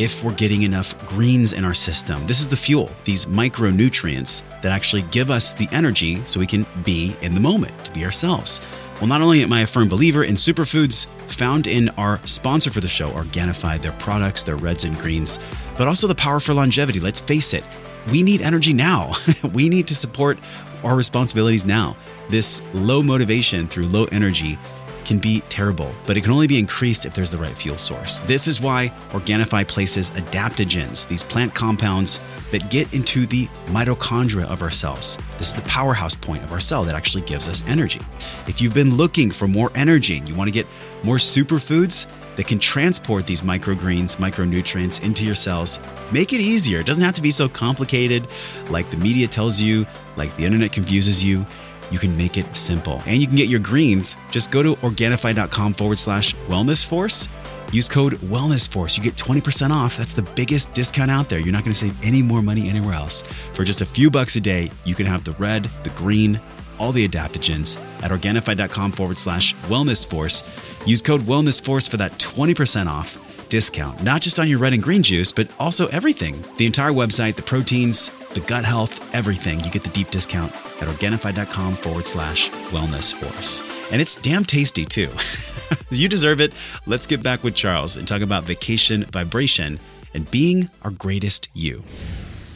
if 0.00 0.24
we're 0.24 0.34
getting 0.34 0.62
enough 0.62 1.06
greens 1.06 1.52
in 1.52 1.64
our 1.64 1.74
system. 1.74 2.24
This 2.24 2.40
is 2.40 2.48
the 2.48 2.56
fuel, 2.56 2.90
these 3.04 3.26
micronutrients 3.26 4.42
that 4.60 4.72
actually 4.72 5.02
give 5.02 5.30
us 5.30 5.52
the 5.52 5.68
energy 5.70 6.20
so 6.26 6.40
we 6.40 6.48
can 6.48 6.66
be 6.82 7.14
in 7.22 7.32
the 7.32 7.40
moment, 7.40 7.84
to 7.84 7.92
be 7.92 8.04
ourselves. 8.04 8.60
Well, 9.02 9.08
not 9.08 9.20
only 9.20 9.42
am 9.42 9.52
I 9.52 9.62
a 9.62 9.66
firm 9.66 9.88
believer 9.88 10.22
in 10.22 10.36
superfoods 10.36 11.08
found 11.26 11.66
in 11.66 11.88
our 11.98 12.24
sponsor 12.24 12.70
for 12.70 12.78
the 12.78 12.86
show, 12.86 13.10
Organifi, 13.10 13.82
their 13.82 13.90
products, 13.94 14.44
their 14.44 14.54
reds 14.54 14.84
and 14.84 14.96
greens, 14.96 15.40
but 15.76 15.88
also 15.88 16.06
the 16.06 16.14
power 16.14 16.38
for 16.38 16.54
longevity. 16.54 17.00
Let's 17.00 17.18
face 17.18 17.52
it, 17.52 17.64
we 18.12 18.22
need 18.22 18.42
energy 18.42 18.72
now. 18.72 19.14
we 19.52 19.68
need 19.68 19.88
to 19.88 19.96
support 19.96 20.38
our 20.84 20.94
responsibilities 20.94 21.64
now. 21.64 21.96
This 22.30 22.62
low 22.74 23.02
motivation 23.02 23.66
through 23.66 23.86
low 23.86 24.04
energy 24.12 24.56
can 25.04 25.18
be 25.18 25.40
terrible, 25.48 25.92
but 26.06 26.16
it 26.16 26.22
can 26.22 26.32
only 26.32 26.46
be 26.46 26.58
increased 26.58 27.06
if 27.06 27.14
there's 27.14 27.30
the 27.30 27.38
right 27.38 27.56
fuel 27.56 27.78
source. 27.78 28.18
This 28.20 28.46
is 28.46 28.60
why 28.60 28.92
Organifi 29.10 29.66
places 29.66 30.10
adaptogens, 30.10 31.06
these 31.08 31.24
plant 31.24 31.54
compounds 31.54 32.20
that 32.50 32.70
get 32.70 32.92
into 32.94 33.26
the 33.26 33.46
mitochondria 33.66 34.44
of 34.44 34.62
our 34.62 34.70
cells. 34.70 35.18
This 35.38 35.48
is 35.48 35.54
the 35.54 35.68
powerhouse 35.68 36.14
point 36.14 36.42
of 36.42 36.52
our 36.52 36.60
cell 36.60 36.84
that 36.84 36.94
actually 36.94 37.22
gives 37.22 37.48
us 37.48 37.62
energy. 37.66 38.00
If 38.46 38.60
you've 38.60 38.74
been 38.74 38.96
looking 38.96 39.30
for 39.30 39.48
more 39.48 39.70
energy 39.74 40.18
and 40.18 40.28
you 40.28 40.34
want 40.34 40.48
to 40.48 40.52
get 40.52 40.66
more 41.02 41.16
superfoods, 41.16 42.06
that 42.36 42.46
can 42.46 42.58
transport 42.58 43.26
these 43.26 43.42
microgreens, 43.42 44.16
micronutrients 44.16 45.02
into 45.02 45.24
your 45.24 45.34
cells. 45.34 45.80
Make 46.12 46.32
it 46.32 46.40
easier. 46.40 46.80
It 46.80 46.86
doesn't 46.86 47.02
have 47.02 47.14
to 47.14 47.22
be 47.22 47.30
so 47.30 47.48
complicated 47.48 48.26
like 48.70 48.90
the 48.90 48.96
media 48.96 49.28
tells 49.28 49.60
you, 49.60 49.86
like 50.16 50.34
the 50.36 50.44
internet 50.44 50.72
confuses 50.72 51.22
you 51.22 51.44
you 51.92 51.98
can 51.98 52.16
make 52.16 52.38
it 52.38 52.56
simple. 52.56 53.02
And 53.06 53.20
you 53.20 53.26
can 53.26 53.36
get 53.36 53.48
your 53.48 53.60
greens. 53.60 54.16
Just 54.30 54.50
go 54.50 54.62
to 54.62 54.74
Organifi.com 54.76 55.74
forward 55.74 55.98
slash 55.98 56.34
wellness 56.48 56.84
force. 56.84 57.28
Use 57.72 57.88
code 57.88 58.14
Wellness 58.14 58.70
Force. 58.70 58.98
You 58.98 59.02
get 59.02 59.14
20% 59.14 59.70
off. 59.70 59.96
That's 59.96 60.12
the 60.12 60.22
biggest 60.22 60.72
discount 60.74 61.10
out 61.10 61.30
there. 61.30 61.38
You're 61.38 61.52
not 61.52 61.64
going 61.64 61.72
to 61.72 61.78
save 61.78 62.04
any 62.04 62.20
more 62.20 62.42
money 62.42 62.68
anywhere 62.68 62.94
else. 62.94 63.22
For 63.54 63.64
just 63.64 63.80
a 63.80 63.86
few 63.86 64.10
bucks 64.10 64.36
a 64.36 64.40
day, 64.40 64.70
you 64.84 64.94
can 64.94 65.06
have 65.06 65.24
the 65.24 65.32
red, 65.32 65.64
the 65.82 65.90
green, 65.90 66.38
all 66.78 66.92
the 66.92 67.08
adaptogens 67.08 67.78
at 68.02 68.10
Organifi.com 68.10 68.92
forward 68.92 69.16
slash 69.16 69.54
Wellness 69.68 70.06
Force. 70.06 70.44
Use 70.84 71.00
code 71.00 71.22
Wellness 71.22 71.64
Force 71.64 71.88
for 71.88 71.96
that 71.96 72.12
20% 72.18 72.88
off 72.88 73.18
discount, 73.48 74.02
not 74.02 74.20
just 74.20 74.38
on 74.38 74.48
your 74.48 74.58
red 74.58 74.74
and 74.74 74.82
green 74.82 75.02
juice, 75.02 75.32
but 75.32 75.48
also 75.58 75.86
everything. 75.88 76.42
The 76.58 76.66
entire 76.66 76.90
website, 76.90 77.36
the 77.36 77.42
proteins, 77.42 78.10
the 78.34 78.40
gut 78.40 78.64
health, 78.66 79.14
everything. 79.14 79.60
You 79.60 79.70
get 79.70 79.82
the 79.82 79.90
deep 79.90 80.10
discount 80.10 80.52
at 80.82 80.88
Organifi.com 80.88 81.76
forward 81.76 82.06
slash 82.06 82.50
wellness 82.70 83.14
force. 83.14 83.62
And 83.92 84.00
it's 84.00 84.16
damn 84.16 84.44
tasty 84.44 84.84
too. 84.84 85.10
you 85.90 86.08
deserve 86.08 86.40
it. 86.40 86.52
Let's 86.86 87.06
get 87.06 87.22
back 87.22 87.44
with 87.44 87.54
Charles 87.54 87.96
and 87.96 88.06
talk 88.06 88.20
about 88.22 88.44
vacation 88.44 89.04
vibration 89.04 89.78
and 90.14 90.30
being 90.30 90.68
our 90.82 90.90
greatest 90.90 91.48
you. 91.54 91.82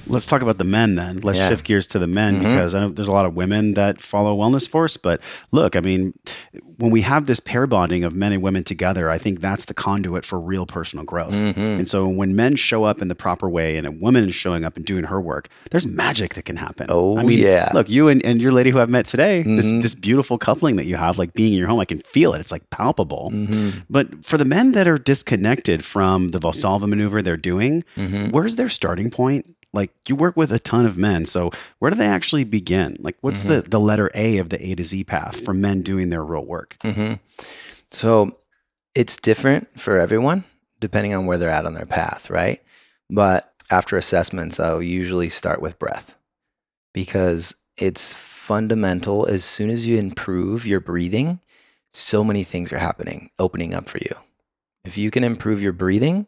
Let's 0.06 0.26
talk 0.26 0.42
about 0.42 0.58
the 0.58 0.64
men 0.64 0.94
then. 0.94 1.20
Let's 1.22 1.38
Yeah. 1.38 1.48
shift 1.48 1.64
gears 1.64 1.86
to 1.88 1.98
the 1.98 2.06
men 2.06 2.36
Mhm. 2.36 2.44
because 2.44 2.74
I 2.74 2.80
know 2.80 2.88
there's 2.90 3.08
a 3.08 3.12
lot 3.12 3.26
of 3.26 3.34
women 3.34 3.74
that 3.74 4.00
follow 4.00 4.36
Wellness 4.36 4.68
Force. 4.68 4.96
But 4.96 5.20
look, 5.52 5.74
I 5.76 5.80
mean, 5.80 6.12
when 6.78 6.90
we 6.90 7.00
have 7.02 7.26
this 7.26 7.40
pair 7.40 7.66
bonding 7.66 8.04
of 8.04 8.14
men 8.14 8.32
and 8.32 8.42
women 8.42 8.62
together, 8.62 9.10
I 9.10 9.18
think 9.18 9.40
that's 9.40 9.64
the 9.64 9.74
conduit 9.74 10.24
for 10.24 10.38
real 10.38 10.66
personal 10.66 11.04
growth. 11.04 11.34
Mhm. 11.34 11.56
And 11.78 11.88
so 11.88 12.06
when 12.06 12.36
men 12.36 12.54
show 12.56 12.84
up 12.84 13.00
in 13.02 13.08
the 13.08 13.14
proper 13.14 13.48
way 13.48 13.76
and 13.76 13.86
a 13.86 13.90
woman 13.90 14.28
is 14.28 14.34
showing 14.34 14.64
up 14.64 14.76
and 14.76 14.84
doing 14.84 15.04
her 15.04 15.20
work, 15.20 15.48
there's 15.70 15.86
magic 15.86 16.34
that 16.34 16.44
can 16.44 16.56
happen. 16.56 16.86
Oh, 16.90 17.16
I 17.18 17.22
mean, 17.22 17.38
yeah. 17.38 17.70
Look, 17.74 17.88
you 17.88 18.08
and, 18.08 18.24
and 18.24 18.40
your 18.40 18.52
lady 18.52 18.70
who 18.70 18.78
I've 18.80 18.90
met 18.90 19.06
today, 19.06 19.42
this, 19.42 19.66
Mhm. 19.66 19.82
this 19.82 19.94
beautiful 19.94 20.38
coupling 20.38 20.76
that 20.76 20.86
you 20.86 20.96
have, 20.96 21.18
like 21.18 21.32
being 21.32 21.52
in 21.52 21.58
your 21.58 21.68
home, 21.68 21.80
I 21.80 21.84
can 21.84 22.00
feel 22.00 22.32
it. 22.34 22.40
It's 22.40 22.52
like 22.52 22.68
palpable. 22.70 23.30
Mhm. 23.34 23.82
But 23.90 24.24
for 24.24 24.36
the 24.38 24.44
men 24.44 24.72
that 24.72 24.86
are 24.86 24.98
disconnected 24.98 25.82
from 25.84 26.28
the 26.28 26.38
Valsalva 26.38 26.86
maneuver 26.86 27.22
they're 27.22 27.36
doing, 27.36 27.82
Mhm. 27.96 28.32
where's 28.32 28.56
their 28.56 28.68
starting 28.68 29.10
point? 29.10 29.46
Like 29.76 29.92
you 30.08 30.16
work 30.16 30.36
with 30.36 30.50
a 30.50 30.58
ton 30.58 30.86
of 30.86 30.96
men, 30.96 31.26
so 31.26 31.52
where 31.78 31.90
do 31.90 31.96
they 31.96 32.06
actually 32.06 32.44
begin? 32.44 32.96
Like 32.98 33.16
what's 33.20 33.42
the 33.42 33.62
the 33.62 33.78
letter 33.80 34.10
A 34.14 34.38
of 34.38 34.48
the 34.48 34.60
A 34.66 34.74
to 34.74 34.82
Z 34.82 35.04
path 35.04 35.38
for 35.38 35.54
men 35.54 35.82
doing 35.82 36.10
their 36.10 36.24
real 36.24 36.44
work? 36.44 36.76
hmm 36.82 37.14
So 37.90 38.38
it's 38.94 39.16
different 39.16 39.68
for 39.78 40.00
everyone 40.00 40.44
depending 40.80 41.14
on 41.14 41.26
where 41.26 41.38
they're 41.38 41.50
at 41.50 41.66
on 41.66 41.74
their 41.74 41.86
path, 41.86 42.28
right? 42.30 42.62
But 43.10 43.52
after 43.70 43.96
assessments, 43.96 44.58
I'll 44.58 44.82
usually 44.82 45.28
start 45.28 45.60
with 45.62 45.78
breath 45.78 46.14
because 46.92 47.54
it's 47.76 48.12
fundamental. 48.12 49.26
As 49.26 49.44
soon 49.44 49.70
as 49.70 49.86
you 49.86 49.98
improve 49.98 50.66
your 50.66 50.80
breathing, 50.80 51.40
so 51.92 52.22
many 52.24 52.44
things 52.44 52.72
are 52.72 52.78
happening, 52.78 53.30
opening 53.38 53.74
up 53.74 53.88
for 53.88 53.98
you. 53.98 54.14
If 54.84 54.96
you 54.96 55.10
can 55.10 55.24
improve 55.24 55.60
your 55.62 55.72
breathing, 55.72 56.26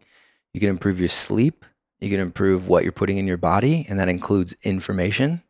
you 0.52 0.60
can 0.60 0.70
improve 0.70 0.98
your 0.98 1.08
sleep, 1.08 1.64
you 2.00 2.10
can 2.10 2.20
improve 2.20 2.68
what 2.68 2.82
you're 2.82 2.92
putting 2.92 3.18
in 3.18 3.26
your 3.26 3.36
body, 3.36 3.86
and 3.88 3.98
that 3.98 4.08
includes 4.08 4.54
information. 4.62 5.42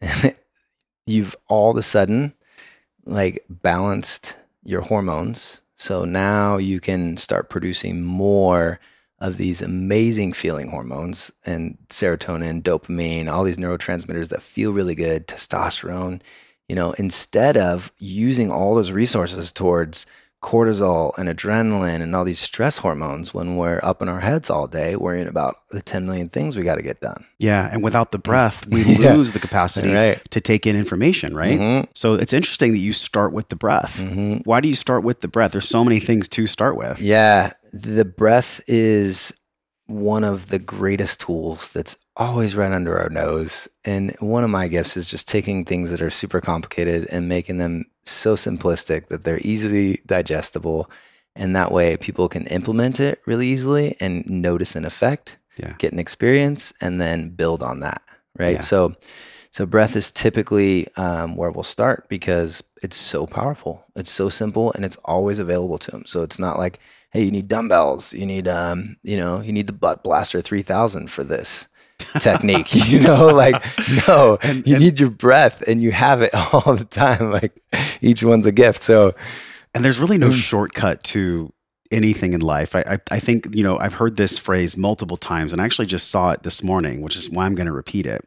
You've 1.06 1.36
all 1.48 1.70
of 1.70 1.76
a 1.76 1.82
sudden 1.82 2.34
like 3.04 3.44
balanced 3.48 4.36
your 4.64 4.82
hormones. 4.82 5.62
So 5.76 6.04
now 6.04 6.56
you 6.58 6.80
can 6.80 7.16
start 7.16 7.48
producing 7.50 8.02
more 8.02 8.78
of 9.18 9.36
these 9.36 9.60
amazing 9.60 10.32
feeling 10.32 10.68
hormones 10.68 11.30
and 11.44 11.76
serotonin, 11.88 12.62
dopamine, 12.62 13.28
all 13.28 13.44
these 13.44 13.58
neurotransmitters 13.58 14.30
that 14.30 14.42
feel 14.42 14.72
really 14.72 14.94
good, 14.94 15.26
testosterone, 15.26 16.22
you 16.68 16.74
know, 16.74 16.92
instead 16.92 17.56
of 17.56 17.92
using 17.98 18.50
all 18.50 18.74
those 18.74 18.92
resources 18.92 19.52
towards 19.52 20.06
cortisol 20.42 21.16
and 21.18 21.28
adrenaline 21.28 22.00
and 22.00 22.16
all 22.16 22.24
these 22.24 22.38
stress 22.38 22.78
hormones 22.78 23.34
when 23.34 23.56
we're 23.56 23.78
up 23.82 24.00
in 24.00 24.08
our 24.08 24.20
heads 24.20 24.48
all 24.48 24.66
day 24.66 24.96
worrying 24.96 25.28
about 25.28 25.56
the 25.70 25.82
10 25.82 26.06
million 26.06 26.28
things 26.28 26.56
we 26.56 26.62
got 26.62 26.76
to 26.76 26.82
get 26.82 27.00
done. 27.00 27.24
Yeah, 27.38 27.68
and 27.70 27.82
without 27.82 28.10
the 28.10 28.18
breath, 28.18 28.66
we 28.68 28.82
Yeah. 28.98 29.14
lose 29.14 29.32
the 29.32 29.38
capacity 29.38 29.92
Right. 29.92 30.18
to 30.30 30.40
take 30.40 30.66
in 30.66 30.76
information, 30.76 31.34
right? 31.36 31.58
Mhm. 31.60 31.88
So 31.94 32.14
it's 32.14 32.32
interesting 32.32 32.72
that 32.72 32.78
you 32.78 32.92
start 32.92 33.32
with 33.32 33.48
the 33.50 33.56
breath. 33.56 34.02
Mhm. 34.02 34.42
Why 34.46 34.60
do 34.60 34.68
you 34.68 34.74
start 34.74 35.04
with 35.04 35.20
the 35.20 35.28
breath? 35.28 35.52
There's 35.52 35.68
so 35.68 35.84
many 35.84 36.00
things 36.00 36.26
to 36.28 36.46
start 36.46 36.76
with. 36.76 37.00
Yeah, 37.02 37.52
the 37.72 38.04
breath 38.04 38.60
is 38.66 39.32
one 39.90 40.24
of 40.24 40.48
the 40.48 40.58
greatest 40.58 41.20
tools 41.20 41.72
that's 41.72 41.96
always 42.16 42.54
right 42.54 42.72
under 42.72 42.96
our 42.98 43.08
nose. 43.10 43.68
And 43.84 44.14
one 44.20 44.44
of 44.44 44.50
my 44.50 44.68
gifts 44.68 44.96
is 44.96 45.06
just 45.06 45.28
taking 45.28 45.64
things 45.64 45.90
that 45.90 46.00
are 46.00 46.10
super 46.10 46.40
complicated 46.40 47.06
and 47.10 47.28
making 47.28 47.58
them 47.58 47.86
so 48.04 48.36
simplistic 48.36 49.08
that 49.08 49.24
they're 49.24 49.40
easily 49.42 50.00
digestible. 50.06 50.90
And 51.34 51.56
that 51.56 51.72
way 51.72 51.96
people 51.96 52.28
can 52.28 52.46
implement 52.46 53.00
it 53.00 53.20
really 53.26 53.48
easily 53.48 53.96
and 54.00 54.24
notice 54.28 54.76
an 54.76 54.84
effect, 54.84 55.36
Yeah. 55.56 55.74
get 55.78 55.92
an 55.92 55.98
experience, 55.98 56.72
and 56.80 57.00
then 57.00 57.30
build 57.30 57.62
on 57.62 57.80
that. 57.80 58.02
Right. 58.38 58.56
Yeah. 58.56 58.60
So, 58.60 58.94
so 59.50 59.66
breath 59.66 59.96
is 59.96 60.10
typically 60.12 60.86
um, 60.96 61.36
where 61.36 61.50
we'll 61.50 61.64
start 61.64 62.08
because 62.08 62.62
it's 62.82 62.96
so 62.96 63.26
powerful. 63.26 63.84
It's 63.96 64.10
so 64.10 64.28
simple 64.28 64.72
and 64.72 64.84
it's 64.84 64.96
always 65.04 65.38
available 65.38 65.78
to 65.78 65.90
them. 65.90 66.04
So 66.06 66.22
it's 66.22 66.38
not 66.38 66.58
like, 66.58 66.78
hey, 67.12 67.22
you 67.24 67.30
need 67.30 67.48
dumbbells, 67.48 68.12
you 68.12 68.26
need, 68.26 68.46
um, 68.48 68.96
you 69.02 69.16
know, 69.16 69.40
you 69.40 69.52
need 69.52 69.66
the 69.66 69.72
butt 69.72 70.02
blaster 70.04 70.40
three 70.40 70.62
thousand 70.62 71.10
for 71.10 71.24
this 71.24 71.66
technique. 72.20 72.74
you 72.74 73.00
know, 73.00 73.26
like 73.28 73.62
no, 74.08 74.38
And- 74.42 74.66
you 74.66 74.74
and- 74.76 74.84
need 74.84 75.00
your 75.00 75.10
breath 75.10 75.62
and 75.68 75.82
you 75.82 75.92
have 75.92 76.22
it 76.22 76.34
all 76.52 76.74
the 76.74 76.84
time. 76.84 77.30
Like 77.32 77.60
each 78.00 78.22
one's 78.22 78.46
a 78.46 78.52
gift. 78.52 78.80
So 78.82 79.14
And 79.74 79.84
there's 79.84 79.98
really 80.00 80.18
no 80.18 80.28
Mm. 80.28 80.32
shortcut 80.50 81.02
to 81.04 81.52
anything 81.92 82.32
in 82.34 82.40
life. 82.40 82.76
I, 82.76 82.80
I, 82.86 82.98
I 83.10 83.18
think, 83.18 83.48
you 83.54 83.64
know, 83.64 83.76
I've 83.78 83.94
heard 83.94 84.16
this 84.16 84.38
phrase 84.38 84.76
multiple 84.76 85.16
times 85.16 85.52
and 85.52 85.60
I 85.60 85.64
actually 85.64 85.86
just 85.86 86.08
saw 86.10 86.30
it 86.30 86.44
this 86.44 86.62
morning, 86.62 87.02
which 87.02 87.16
is 87.16 87.28
why 87.28 87.44
I'm 87.46 87.56
going 87.56 87.66
to 87.66 87.72
repeat 87.72 88.06
it. 88.06 88.24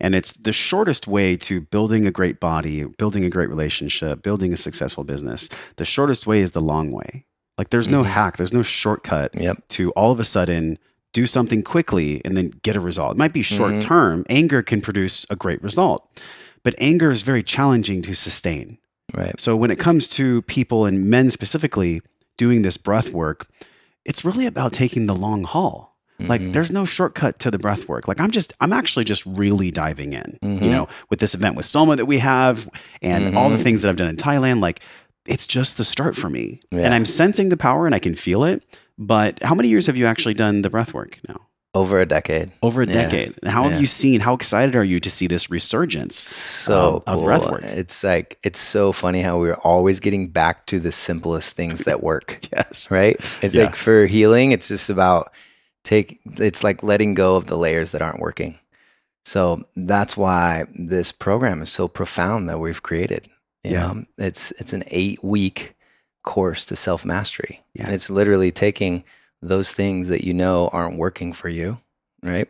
And 0.00 0.14
it's 0.14 0.32
the 0.32 0.52
shortest 0.52 1.06
way 1.08 1.34
to 1.38 1.62
building 1.62 2.06
a 2.06 2.10
great 2.10 2.40
body, 2.40 2.84
building 2.84 3.24
a 3.24 3.30
great 3.30 3.48
relationship, 3.48 4.22
building 4.22 4.52
a 4.52 4.56
successful 4.56 5.02
business. 5.02 5.48
The 5.76 5.84
shortest 5.86 6.26
way 6.26 6.40
is 6.40 6.50
the 6.50 6.60
long 6.60 6.92
way. 6.92 7.24
Like 7.58 7.70
there's 7.70 7.88
no 7.88 8.02
Mhm. 8.02 8.06
hack, 8.06 8.36
there's 8.36 8.52
no 8.52 8.62
shortcut 8.62 9.30
yep. 9.34 9.66
to 9.70 9.90
all 9.92 10.12
of 10.12 10.20
a 10.20 10.24
sudden 10.24 10.78
do 11.12 11.26
something 11.26 11.62
quickly 11.62 12.20
and 12.24 12.36
then 12.36 12.52
get 12.62 12.76
a 12.76 12.80
result. 12.80 13.12
It 13.12 13.18
might 13.18 13.32
be 13.32 13.42
short 13.42 13.72
Mhm. 13.74 13.80
term. 13.80 14.24
Anger 14.28 14.62
can 14.62 14.80
produce 14.82 15.24
a 15.30 15.36
great 15.36 15.62
result, 15.62 16.06
but 16.62 16.74
anger 16.78 17.10
is 17.10 17.22
very 17.22 17.42
challenging 17.42 18.02
to 18.02 18.14
sustain. 18.14 18.76
Right. 19.14 19.38
So 19.40 19.56
when 19.56 19.70
it 19.70 19.78
comes 19.78 20.08
to 20.08 20.42
people 20.42 20.84
and 20.84 21.06
men 21.06 21.30
specifically 21.30 22.02
doing 22.36 22.60
this 22.62 22.76
breath 22.76 23.12
work, 23.12 23.46
it's 24.04 24.24
really 24.24 24.44
about 24.46 24.72
taking 24.74 25.06
the 25.06 25.14
long 25.14 25.44
haul. 25.44 25.96
Like 26.18 26.40
Mhm. 26.40 26.52
there's 26.54 26.70
no 26.72 26.84
shortcut 26.86 27.38
to 27.40 27.50
the 27.50 27.58
breath 27.58 27.88
work. 27.88 28.08
Like 28.08 28.20
I'm 28.20 28.30
just 28.30 28.52
I'm 28.60 28.72
actually 28.72 29.04
just 29.04 29.24
really 29.26 29.70
diving 29.70 30.12
in. 30.14 30.38
Mhm. 30.42 30.62
You 30.62 30.70
know, 30.70 30.88
with 31.10 31.18
this 31.20 31.34
event 31.34 31.56
with 31.56 31.66
Soma 31.66 31.96
that 31.96 32.06
we 32.06 32.18
have 32.18 32.68
and 33.02 33.36
all 33.36 33.48
the 33.50 33.56
Mhm. 33.56 33.62
things 33.62 33.82
that 33.82 33.88
I've 33.90 33.96
done 33.96 34.08
in 34.08 34.16
Thailand, 34.16 34.60
like 34.60 34.80
it's 35.28 35.46
just 35.46 35.76
the 35.76 35.84
start 35.84 36.16
for 36.16 36.28
me. 36.30 36.60
Yeah. 36.70 36.82
And 36.82 36.94
I'm 36.94 37.04
sensing 37.06 37.48
the 37.48 37.56
power 37.56 37.86
and 37.86 37.94
I 37.94 37.98
can 37.98 38.14
feel 38.14 38.44
it. 38.44 38.62
But 38.98 39.42
how 39.42 39.54
many 39.54 39.68
years 39.68 39.86
have 39.86 39.96
you 39.96 40.06
actually 40.06 40.34
done 40.34 40.62
the 40.62 40.70
breath 40.70 40.94
work 40.94 41.18
now? 41.28 41.36
Over 41.74 42.00
a 42.00 42.06
decade. 42.06 42.50
Over 42.62 42.82
a 42.82 42.86
Yeah. 42.86 43.02
decade. 43.02 43.34
How 43.44 43.64
Yeah. 43.64 43.70
have 43.72 43.80
you 43.80 43.86
seen? 43.86 44.20
How 44.20 44.32
excited 44.32 44.74
are 44.74 44.84
you 44.84 44.98
to 45.00 45.10
see 45.10 45.26
this 45.26 45.50
resurgence? 45.50 46.16
So 46.16 47.02
um, 47.06 47.14
of 47.14 47.18
cool. 47.20 47.28
breathwork? 47.28 47.64
It's 47.64 48.02
like 48.02 48.38
it's 48.42 48.58
so 48.60 48.92
funny 48.92 49.20
how 49.20 49.38
we're 49.38 49.54
always 49.62 50.00
getting 50.00 50.28
back 50.28 50.64
to 50.66 50.80
the 50.80 50.90
simplest 50.92 51.52
things 51.54 51.80
that 51.84 52.02
work. 52.02 52.38
Yes. 52.52 52.90
right? 52.90 53.20
It's 53.42 53.54
Yeah. 53.54 53.64
like 53.64 53.76
for 53.76 54.06
healing, 54.06 54.52
it's 54.52 54.68
just 54.68 54.88
about 54.88 55.32
take 55.84 56.18
it's 56.38 56.64
like 56.64 56.82
letting 56.82 57.12
go 57.14 57.36
of 57.36 57.46
the 57.46 57.58
layers 57.58 57.90
that 57.92 58.00
aren't 58.00 58.20
working. 58.20 58.58
So 59.26 59.64
that's 59.76 60.16
why 60.16 60.64
this 60.74 61.12
program 61.12 61.60
is 61.60 61.68
so 61.70 61.88
profound 61.88 62.48
that 62.48 62.58
we've 62.60 62.82
created. 62.82 63.28
You 63.66 63.72
Yeah. 63.72 63.92
know, 63.92 64.04
it's 64.18 64.52
it's 64.52 64.72
an 64.72 64.84
eight 64.88 65.22
week 65.24 65.74
course 66.22 66.66
to 66.66 66.76
self 66.76 67.04
mastery. 67.04 67.62
Yeah. 67.74 67.86
And 67.86 67.94
it's 67.94 68.10
literally 68.10 68.50
taking 68.50 69.04
those 69.42 69.72
things 69.72 70.08
that 70.08 70.24
you 70.24 70.34
know 70.34 70.68
aren't 70.72 70.98
working 70.98 71.32
for 71.32 71.48
you, 71.48 71.78
right? 72.22 72.48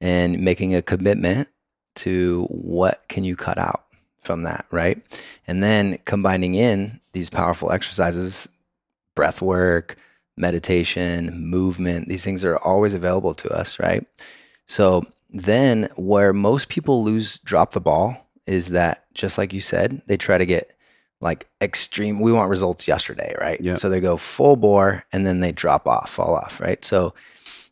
And 0.00 0.40
making 0.40 0.74
a 0.74 0.82
commitment 0.82 1.48
to 1.96 2.46
what 2.50 3.04
can 3.08 3.22
you 3.24 3.36
cut 3.36 3.58
out 3.58 3.84
from 4.22 4.42
that, 4.44 4.66
right? 4.70 5.00
And 5.46 5.62
then 5.62 5.98
combining 6.04 6.54
in 6.54 7.00
these 7.12 7.28
powerful 7.30 7.70
exercises, 7.70 8.48
breath 9.14 9.42
work, 9.42 9.96
meditation, 10.36 11.46
movement, 11.46 12.08
these 12.08 12.24
things 12.24 12.44
are 12.44 12.56
always 12.58 12.94
available 12.94 13.34
to 13.34 13.48
us, 13.50 13.78
right? 13.78 14.06
So 14.66 15.04
then 15.30 15.88
where 15.96 16.32
most 16.32 16.68
people 16.68 17.04
lose 17.04 17.38
drop 17.38 17.72
the 17.72 17.80
ball 17.80 18.16
is 18.46 18.68
that 18.70 19.04
just 19.14 19.38
like 19.38 19.52
you 19.52 19.60
said, 19.60 20.02
they 20.06 20.16
try 20.16 20.38
to 20.38 20.46
get 20.46 20.76
like 21.20 21.48
extreme 21.60 22.20
we 22.20 22.32
want 22.32 22.50
results 22.50 22.88
yesterday, 22.88 23.34
right? 23.40 23.60
Yeah. 23.60 23.76
So 23.76 23.88
they 23.88 24.00
go 24.00 24.16
full 24.16 24.56
bore 24.56 25.04
and 25.12 25.24
then 25.24 25.40
they 25.40 25.52
drop 25.52 25.86
off, 25.86 26.10
fall 26.10 26.34
off, 26.34 26.60
right? 26.60 26.84
So 26.84 27.14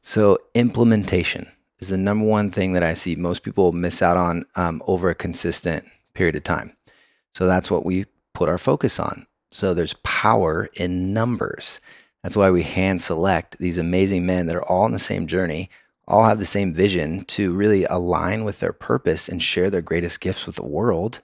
so 0.03 0.39
implementation 0.55 1.51
is 1.81 1.89
the 1.89 1.99
number 1.99 2.25
one 2.25 2.51
thing 2.51 2.73
that 2.75 2.83
I 2.83 2.95
see 2.95 3.16
most 3.16 3.43
people 3.43 3.73
miss 3.73 4.03
out 4.03 4.16
on 4.16 4.45
um, 4.57 4.83
over 4.87 5.11
a 5.11 5.14
consistent 5.14 5.85
period 6.14 6.37
of 6.37 6.45
time. 6.45 6.77
So 7.35 7.47
that's 7.47 7.71
what 7.71 7.85
we 7.85 8.07
put 8.35 8.49
our 8.49 8.59
focus 8.59 8.99
on. 9.01 9.27
So 9.51 9.75
there's 9.75 9.95
power 10.05 10.68
in 10.75 11.12
numbers. 11.12 11.81
That's 12.23 12.37
why 12.37 12.51
we 12.51 12.62
hand 12.62 13.03
select 13.03 13.59
these 13.59 13.79
amazing 13.79 14.27
men 14.27 14.47
that 14.47 14.57
are 14.57 14.64
all 14.64 14.83
on 14.83 14.93
the 14.93 14.99
same 14.99 15.27
journey, 15.27 15.71
all 16.11 16.25
have 16.25 16.39
the 16.41 16.45
same 16.45 16.75
vision 16.75 17.25
to 17.27 17.53
really 17.53 17.85
align 17.85 18.45
with 18.45 18.61
their 18.61 18.73
purpose 18.73 19.29
and 19.29 19.43
share 19.43 19.71
their 19.71 19.81
greatest 19.81 20.21
gifts 20.21 20.45
with 20.47 20.57
the 20.57 20.67
world. 20.67 21.21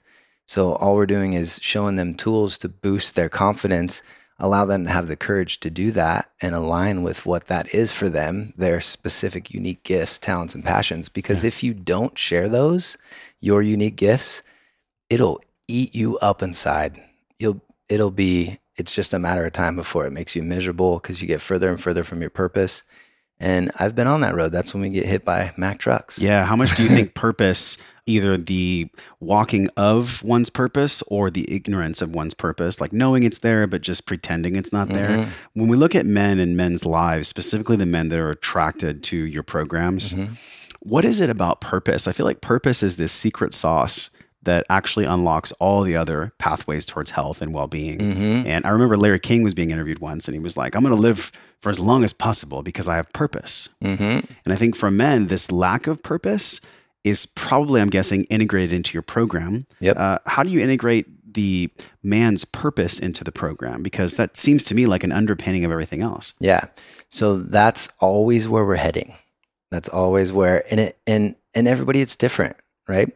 So 0.47 0.74
all 0.74 0.95
we're 0.95 1.07
doing 1.07 1.32
is 1.32 1.59
showing 1.61 1.97
them 1.97 2.14
tools 2.14 2.57
to 2.59 2.68
boost 2.68 3.16
their 3.16 3.28
confidence, 3.28 4.01
allow 4.39 4.64
them 4.64 4.84
to 4.84 4.91
have 4.91 5.09
the 5.09 5.16
courage 5.16 5.59
to 5.61 5.70
do 5.70 5.91
that 5.93 6.30
and 6.41 6.55
align 6.55 7.03
with 7.03 7.26
what 7.26 7.49
that 7.49 7.74
is 7.74 7.91
for 7.91 8.09
them, 8.09 8.53
their 8.57 8.80
specific 8.80 9.51
unique 9.53 9.82
gifts, 9.82 10.20
talents 10.20 10.55
and 10.55 10.64
passions 10.64 11.09
because 11.09 11.43
if 11.43 11.64
you 11.64 11.74
don't 11.74 12.16
share 12.16 12.49
those, 12.49 12.97
your 13.41 13.62
unique 13.62 13.97
gifts, 13.97 14.43
it'll 15.11 15.41
eat 15.66 15.95
you 15.95 16.16
up 16.18 16.43
inside. 16.43 17.03
You'll 17.41 17.61
it'll 17.89 18.12
be 18.12 18.59
it's 18.76 18.95
just 18.95 19.14
a 19.14 19.18
matter 19.18 19.45
of 19.45 19.53
time 19.53 19.74
before 19.74 20.07
it 20.07 20.12
makes 20.12 20.37
you 20.37 20.43
miserable 20.43 20.99
because 20.99 21.20
you 21.20 21.26
get 21.26 21.41
further 21.41 21.70
and 21.70 21.80
further 21.80 22.05
from 22.05 22.20
your 22.20 22.30
purpose. 22.30 22.82
And 23.39 23.70
I've 23.78 23.95
been 23.95 24.07
on 24.07 24.22
that 24.22 24.34
road. 24.34 24.51
That's 24.53 24.72
when 24.72 24.82
we 24.82 24.89
get 24.91 25.05
hit 25.07 25.24
by 25.24 25.53
Mack 25.59 25.78
trucks. 25.78 26.18
Yeah. 26.18 26.45
How 26.47 26.57
much 26.57 26.74
do 26.76 26.82
you 26.82 26.89
think 26.97 27.12
purpose, 27.14 27.76
either 28.07 28.39
the 28.39 28.89
walking 29.20 29.68
of 29.76 30.22
one's 30.24 30.49
purpose 30.49 31.03
or 31.09 31.30
the 31.30 31.45
ignorance 31.55 32.01
of 32.01 32.14
one's 32.14 32.32
purpose, 32.32 32.80
like 32.80 32.93
knowing 32.95 33.24
it's 33.24 33.39
there, 33.39 33.66
but 33.66 33.82
just 33.82 34.07
pretending 34.07 34.57
it's 34.57 34.72
not 34.72 34.89
there? 34.89 35.09
Mhm. 35.09 35.28
When 35.53 35.68
we 35.68 35.76
look 35.76 35.95
at 35.95 36.07
men 36.07 36.39
and 36.39 36.57
men's 36.57 36.87
lives, 36.87 37.28
specifically 37.28 37.76
the 37.76 37.84
men 37.84 38.09
that 38.09 38.18
are 38.18 38.30
attracted 38.30 39.03
to 39.05 39.16
your 39.18 39.43
programs, 39.43 40.14
Mhm. 40.14 40.39
what 40.80 41.05
is 41.05 41.20
it 41.20 41.28
about 41.28 41.61
purpose? 41.61 42.09
I 42.09 42.12
feel 42.12 42.24
like 42.26 42.41
purpose 42.41 42.82
is 42.82 42.97
this 42.97 43.12
secret 43.12 43.53
sauce 43.53 44.09
that 44.45 44.64
actually 44.70 45.05
unlocks 45.05 45.51
all 45.61 45.82
the 45.82 45.97
other 45.97 46.32
pathways 46.39 46.87
towards 46.87 47.11
health 47.11 47.43
and 47.43 47.53
well 47.53 47.66
being. 47.66 47.99
Mhm. 47.99 48.47
And 48.47 48.64
I 48.64 48.70
remember 48.70 48.97
Larry 48.97 49.18
King 49.18 49.43
was 49.43 49.55
being 49.55 49.72
interviewed 49.72 49.99
once 49.99 50.26
and 50.28 50.34
he 50.37 50.39
was 50.39 50.57
like, 50.57 50.74
I'm 50.76 50.82
going 50.84 50.95
to 50.95 51.01
live 51.01 51.32
for 51.62 51.70
as 51.70 51.80
long 51.80 52.04
as 52.04 52.12
possible 52.12 52.62
because 52.62 52.88
I 52.88 52.96
have 52.96 53.12
purpose. 53.12 53.68
Mhm. 53.82 54.28
And 54.44 54.52
I 54.52 54.57
think 54.57 54.76
for 54.76 54.90
men, 54.90 55.26
this 55.26 55.50
lack 55.50 55.86
of 55.86 56.02
purpose 56.02 56.61
is 57.04 57.26
probably, 57.26 57.80
I'm 57.80 57.90
guessing, 57.90 58.24
integrated 58.24 58.72
into 58.72 58.92
your 58.92 59.02
program. 59.02 59.66
Yep. 59.80 59.96
Uh, 59.96 60.18
how 60.26 60.42
do 60.42 60.50
you 60.50 60.61
integrate 60.61 61.07
the 61.34 61.70
man's 62.02 62.44
purpose 62.44 62.98
into 62.98 63.24
the 63.24 63.32
program? 63.32 63.82
Because 63.82 64.14
that 64.14 64.36
seems 64.36 64.64
to 64.64 64.74
me 64.74 64.86
like 64.86 65.04
an 65.04 65.12
underpinning 65.12 65.64
of 65.64 65.70
everything 65.70 66.02
else. 66.02 66.34
Yeah. 66.40 66.64
So 67.11 67.38
that's 67.38 67.88
always 68.00 68.48
where 68.48 68.64
we're 68.64 68.76
heading. 68.76 69.14
That's 69.70 69.88
always 69.88 70.32
where 70.32 70.64
and 70.70 70.80
it 70.80 70.98
and 71.07 71.34
and 71.54 71.66
everybody 71.68 72.00
it's 72.00 72.16
different, 72.16 72.57
right? 72.88 73.09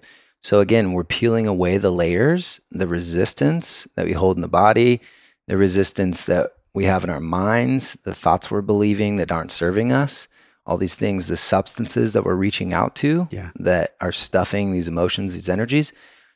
So 0.42 0.60
again, 0.60 0.92
we're 0.92 1.04
peeling 1.04 1.46
away 1.46 1.78
the 1.78 1.92
layers, 1.92 2.60
the 2.70 2.86
resistance 2.88 3.86
that 3.96 4.06
we 4.06 4.12
hold 4.12 4.36
in 4.36 4.40
the 4.42 4.48
body, 4.48 5.00
the 5.46 5.56
resistance 5.56 6.24
that 6.24 6.52
we 6.74 6.84
have 6.84 7.04
in 7.04 7.10
our 7.10 7.20
minds, 7.20 7.94
the 8.04 8.14
thoughts 8.14 8.50
we're 8.50 8.60
believing 8.62 9.16
that 9.16 9.32
aren't 9.32 9.50
serving 9.52 9.92
us, 9.92 10.28
all 10.66 10.76
these 10.76 10.94
things, 10.94 11.26
the 11.26 11.36
substances 11.36 12.12
that 12.12 12.24
we're 12.24 12.34
reaching 12.36 12.72
out 12.72 12.94
to 12.96 13.26
Yeah. 13.30 13.50
that 13.56 13.96
are 14.00 14.12
stuffing 14.12 14.72
these 14.72 14.88
emotions, 14.88 15.34
these 15.34 15.48
energies. 15.48 15.92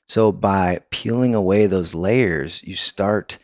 So 0.08 0.32
by 0.32 0.80
peeling 0.90 1.34
away 1.34 1.66
those 1.66 1.94
layers, 1.94 2.62
you 2.64 2.74
start 2.74 3.38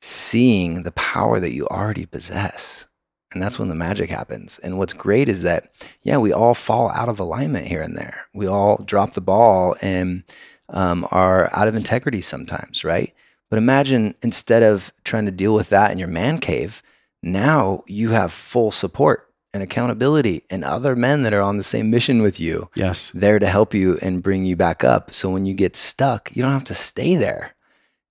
seeing 0.00 0.82
the 0.84 0.92
power 0.92 1.40
that 1.40 1.52
you 1.52 1.66
already 1.66 2.06
possess. 2.06 2.86
And 3.32 3.42
that's 3.42 3.58
when 3.58 3.68
the 3.68 3.74
magic 3.74 4.08
happens. 4.08 4.58
And 4.58 4.78
what's 4.78 4.94
great 4.94 5.28
is 5.28 5.42
that, 5.42 5.70
yeah, 6.02 6.16
we 6.16 6.32
all 6.32 6.54
fall 6.54 6.88
out 6.90 7.08
of 7.10 7.20
alignment 7.20 7.66
here 7.66 7.82
and 7.82 7.96
there. 7.96 8.26
We 8.32 8.46
all 8.46 8.78
drop 8.78 9.12
the 9.12 9.20
ball 9.20 9.76
and 9.82 10.22
um, 10.70 11.06
are 11.10 11.50
out 11.52 11.68
of 11.68 11.74
integrity 11.74 12.22
sometimes, 12.22 12.84
right? 12.84 13.12
But 13.50 13.58
imagine 13.58 14.14
instead 14.22 14.62
of 14.62 14.92
trying 15.04 15.26
to 15.26 15.30
deal 15.32 15.54
with 15.54 15.70
that 15.70 15.90
in 15.90 15.98
your 15.98 16.08
man 16.08 16.38
cave, 16.38 16.82
now 17.22 17.82
you 17.86 18.10
have 18.10 18.32
full 18.32 18.70
support 18.70 19.24
and 19.54 19.62
accountability 19.62 20.44
and 20.50 20.62
other 20.62 20.94
men 20.94 21.22
that 21.22 21.32
are 21.32 21.40
on 21.40 21.56
the 21.56 21.64
same 21.64 21.90
mission 21.90 22.20
with 22.20 22.38
you 22.38 22.68
Yes. 22.74 23.10
there 23.14 23.38
to 23.38 23.46
help 23.46 23.72
you 23.72 23.98
and 24.02 24.22
bring 24.22 24.44
you 24.44 24.54
back 24.56 24.84
up. 24.84 25.12
So 25.14 25.30
when 25.30 25.46
you 25.46 25.54
get 25.54 25.74
stuck, 25.74 26.30
you 26.36 26.42
don't 26.42 26.52
have 26.52 26.64
to 26.64 26.74
stay 26.74 27.16
there. 27.16 27.54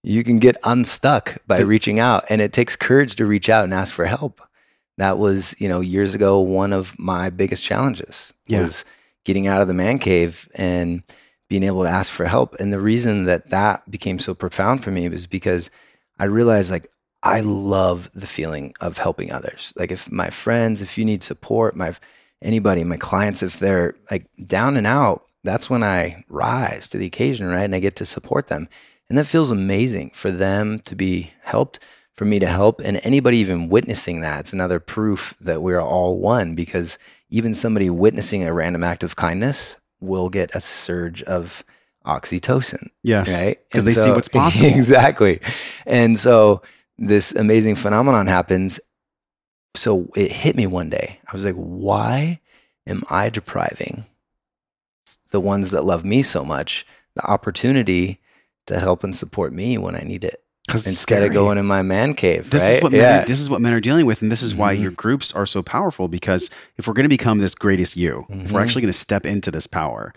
You 0.03 0.23
can 0.23 0.39
get 0.39 0.57
unstuck 0.63 1.37
by 1.45 1.57
The- 1.59 1.65
reaching 1.67 1.99
out. 1.99 2.25
And 2.29 2.41
it 2.41 2.51
takes 2.51 2.75
courage 2.75 3.15
to 3.17 3.25
reach 3.27 3.49
out 3.49 3.63
and 3.65 3.73
ask 3.73 3.93
for 3.93 4.05
help. 4.05 4.41
That 4.97 5.19
was, 5.19 5.55
you 5.59 5.69
know, 5.69 5.79
years 5.79 6.15
ago, 6.15 6.39
one 6.39 6.73
of 6.73 6.97
my 6.97 7.29
biggest 7.29 7.63
challenges 7.63 8.33
Yeah. 8.47 8.61
was 8.63 8.83
getting 9.23 9.45
out 9.45 9.61
of 9.61 9.67
the 9.67 9.73
man 9.75 9.99
cave 9.99 10.49
and 10.55 11.03
being 11.49 11.63
able 11.63 11.83
to 11.83 11.89
ask 11.89 12.11
for 12.11 12.25
help. 12.25 12.55
And 12.55 12.73
the 12.73 12.79
reason 12.79 13.25
that 13.25 13.49
that 13.49 13.89
became 13.89 14.19
so 14.19 14.33
profound 14.33 14.83
for 14.83 14.91
me 14.91 15.07
was 15.07 15.27
because 15.27 15.69
I 16.19 16.25
realized 16.25 16.71
like 16.71 16.91
I 17.23 17.41
love 17.41 18.09
the 18.13 18.27
feeling 18.27 18.73
of 18.79 18.97
helping 18.97 19.31
others. 19.31 19.73
Like 19.75 19.91
if 19.91 20.11
my 20.11 20.29
friends, 20.29 20.81
if 20.81 20.97
you 20.97 21.05
need 21.05 21.23
support, 21.23 21.75
my 21.75 21.93
anybody, 22.41 22.83
my 22.83 22.97
clients, 22.97 23.41
if 23.41 23.59
they're 23.59 23.95
like 24.11 24.27
down 24.45 24.77
and 24.77 24.85
out, 24.85 25.23
that's 25.43 25.69
when 25.69 25.83
I 25.83 26.23
rise 26.29 26.87
to 26.89 26.97
the 26.97 27.05
occasion, 27.05 27.47
right? 27.47 27.63
And 27.63 27.75
I 27.75 27.79
get 27.79 27.95
to 27.97 28.05
support 28.05 28.47
them. 28.47 28.67
And 29.09 29.17
that 29.17 29.25
feels 29.25 29.51
amazing 29.51 30.11
for 30.13 30.31
them 30.31 30.79
to 30.81 30.95
be 30.95 31.31
helped, 31.41 31.79
for 32.13 32.25
me 32.25 32.39
to 32.39 32.47
help, 32.47 32.81
and 32.81 32.99
anybody 33.03 33.37
even 33.37 33.69
witnessing 33.69 34.21
that. 34.21 34.41
It's 34.41 34.53
another 34.53 34.79
proof 34.79 35.33
that 35.39 35.61
we're 35.61 35.79
all 35.79 36.19
one 36.19 36.55
because 36.55 36.99
even 37.29 37.53
somebody 37.53 37.89
witnessing 37.89 38.43
a 38.43 38.53
random 38.53 38.83
act 38.83 39.03
of 39.03 39.15
kindness 39.15 39.77
will 39.99 40.29
get 40.29 40.53
a 40.55 40.61
surge 40.61 41.23
of 41.23 41.63
oxytocin 42.05 42.87
Yes. 43.03 43.29
right? 43.29 43.57
Because 43.69 43.85
they 43.85 43.91
see 43.93 44.11
what's 44.11 44.27
possible. 44.39 44.67
exactly. 44.67 45.39
And 45.85 46.17
so 46.17 46.61
this 46.97 47.33
amazing 47.35 47.75
phenomenon 47.75 48.27
happens. 48.27 48.79
So 49.75 50.07
it 50.15 50.31
hit 50.31 50.55
me 50.55 50.67
one 50.67 50.89
day. 50.89 51.19
I 51.27 51.35
was 51.35 51.45
like, 51.45 51.55
why 51.55 52.39
am 52.87 53.03
I 53.09 53.29
depriving 53.29 54.05
the 55.31 55.39
ones 55.41 55.71
that 55.71 55.83
love 55.83 56.05
me 56.05 56.21
so 56.21 56.43
much 56.45 56.85
the 57.15 57.25
opportunity 57.25 58.19
to 58.67 58.79
help 58.79 59.03
and 59.03 59.15
support 59.15 59.51
me 59.53 59.77
when 59.77 59.95
I 59.95 59.99
need 59.99 60.23
it? 60.23 60.41
Instead 60.73 61.23
of 61.23 61.31
going 61.33 61.57
in 61.57 61.65
my 61.65 61.81
man 61.81 62.13
cave, 62.13 62.49
This 62.49 62.61
right? 62.61 62.71
is 62.77 62.83
what 62.83 62.91
men 62.91 63.21
are, 63.21 63.25
this 63.25 63.39
is 63.39 63.49
what 63.49 63.61
men 63.61 63.73
are 63.73 63.79
dealing 63.79 64.05
with, 64.05 64.21
and 64.21 64.31
this 64.31 64.41
is 64.41 64.53
why 64.53 64.75
Mhm. 64.75 64.81
your 64.81 64.91
groups 64.91 65.33
are 65.33 65.45
so 65.45 65.63
powerful. 65.63 66.07
Because 66.09 66.49
if 66.77 66.87
we're 66.87 66.93
going 66.93 67.05
to 67.05 67.09
become 67.09 67.37
this 67.39 67.55
greatest 67.55 67.95
you, 67.95 68.25
if 68.29 68.51
we're 68.51 68.59
Mhm. 68.59 68.63
actually 68.63 68.81
going 68.81 68.91
to 68.91 68.97
step 68.97 69.25
into 69.25 69.49
this 69.49 69.65
power, 69.65 70.13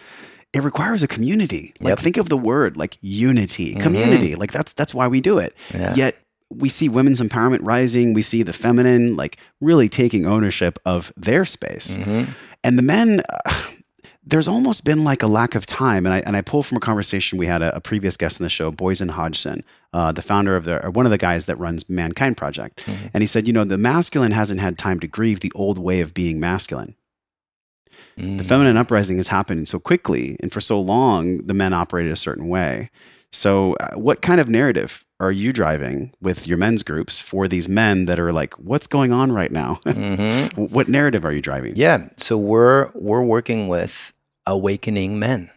it 0.53 0.63
requires 0.65 1.03
a 1.05 1.09
community. 1.09 1.73
Like 1.81 1.91
Yep. 1.93 1.99
think 2.01 2.17
of 2.17 2.29
the 2.29 2.37
word 2.37 2.77
like 2.77 2.97
unity, 3.01 3.75
Mhm. 3.77 3.81
community. 3.81 4.35
Like 4.35 4.51
that's 4.51 4.73
that's 4.73 4.93
why 4.95 5.07
we 5.07 5.21
do 5.21 5.39
it. 5.39 5.55
yeah. 5.73 5.95
Yet 5.95 6.17
we 6.53 6.69
see 6.69 6.89
women's 6.89 7.21
empowerment 7.21 7.61
rising. 7.63 8.13
We 8.13 8.23
see 8.23 8.43
the 8.43 8.53
feminine 8.53 9.15
like 9.15 9.37
really 9.61 9.89
taking 9.89 10.27
ownership 10.27 10.81
of 10.85 11.13
their 11.17 11.45
space, 11.45 11.97
Mhm. 11.97 12.27
and 12.65 12.77
the 12.77 12.83
men. 12.83 13.23
Uh, 13.47 13.53
there's 14.25 14.49
almost 14.49 14.85
been 14.85 15.03
like 15.03 15.23
a 15.23 15.27
lack 15.27 15.55
of 15.55 15.65
time, 15.67 16.05
and 16.07 16.15
I 16.15 16.21
and 16.21 16.37
I 16.37 16.43
pull 16.43 16.63
from 16.63 16.77
a 16.77 16.81
conversation 16.81 17.39
we 17.39 17.47
had 17.47 17.63
a, 17.63 17.75
a 17.77 17.81
previous 17.81 18.17
guest 18.17 18.41
on 18.41 18.45
the 18.45 18.49
show, 18.51 18.71
Boysen 18.71 19.11
Hodgson, 19.11 19.65
uh, 19.93 20.13
the 20.13 20.23
founder 20.23 20.57
of 20.57 20.65
the 20.65 20.85
or 20.85 20.91
one 20.91 21.07
of 21.07 21.11
the 21.11 21.19
guys 21.19 21.47
that 21.47 21.57
runs 21.59 21.89
Mankind 21.89 22.37
Project, 22.37 22.85
Mhm. 22.87 23.11
and 23.15 23.23
he 23.23 23.27
said, 23.27 23.47
you 23.47 23.53
know, 23.53 23.65
the 23.65 23.79
masculine 23.79 24.33
hasn't 24.33 24.61
had 24.61 24.77
time 24.79 25.01
to 25.01 25.07
grieve 25.07 25.41
the 25.41 25.53
old 25.55 25.79
way 25.79 26.01
of 26.01 26.13
being 26.15 26.39
masculine. 26.41 26.95
The 28.17 28.45
feminine 28.45 28.77
uprising 28.77 29.17
has 29.17 29.29
happened 29.29 29.69
so 29.69 29.79
quickly, 29.79 30.37
and 30.41 30.53
for 30.53 30.61
so 30.61 30.79
long, 30.81 31.39
the 31.47 31.55
men 31.55 31.73
operated 31.73 32.13
a 32.13 32.17
certain 32.17 32.49
way. 32.49 32.91
So, 33.33 33.75
uh, 33.75 33.95
what 33.99 34.21
kind 34.21 34.41
of 34.41 34.49
narrative 34.49 35.05
are 35.21 35.31
you 35.31 35.53
driving 35.53 36.13
with 36.21 36.49
your 36.49 36.57
men's 36.59 36.83
groups 36.83 37.21
for 37.21 37.47
these 37.47 37.69
men 37.69 38.07
that 38.07 38.19
are 38.19 38.33
like, 38.33 38.55
"What's 38.55 38.87
going 38.87 39.13
on 39.13 39.31
right 39.33 39.53
now?" 39.53 39.79
Mm-hmm. 39.85 40.63
what 40.63 40.89
narrative 40.89 41.25
are 41.25 41.33
you 41.33 41.43
driving? 41.43 41.75
Yeah. 41.77 42.09
So 42.17 42.37
we're 42.39 42.91
we're 42.95 43.23
working 43.23 43.69
with 43.69 44.13
awakening 44.47 45.19
men. 45.19 45.51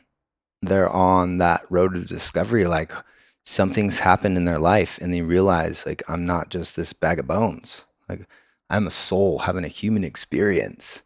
They're 0.61 0.89
on 0.89 1.39
that 1.39 1.65
road 1.69 1.95
of 1.97 2.07
discovery, 2.07 2.65
like 2.65 2.91
something's 3.45 3.99
happened 3.99 4.37
in 4.37 4.45
their 4.45 4.59
life, 4.59 4.97
and 5.01 5.13
they 5.13 5.21
realize, 5.21 5.85
like, 5.85 6.01
I'm 6.07 6.25
not 6.25 6.49
just 6.49 6.75
this 6.75 6.93
bag 6.93 7.19
of 7.19 7.27
bones. 7.27 7.83
Like, 8.07 8.27
I'm 8.69 8.87
a 8.87 8.91
soul 8.91 9.39
having 9.39 9.65
a 9.65 9.69
human 9.69 10.03
experience. 10.03 11.03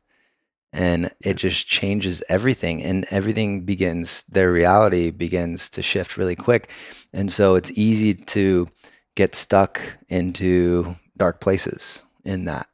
And 0.73 1.11
it 1.21 1.37
just 1.37 1.67
changes 1.67 2.21
everything, 2.29 2.83
and 2.83 3.05
everything 3.09 3.65
begins, 3.65 4.23
their 4.23 4.51
reality 4.51 5.11
begins 5.11 5.69
to 5.71 5.81
shift 5.81 6.17
really 6.17 6.35
quick. 6.35 6.69
And 7.13 7.31
so 7.31 7.55
it's 7.55 7.71
easy 7.71 8.13
to 8.13 8.69
get 9.15 9.33
stuck 9.33 9.81
into 10.09 10.95
dark 11.17 11.41
places 11.41 12.03
in 12.23 12.45
that, 12.45 12.67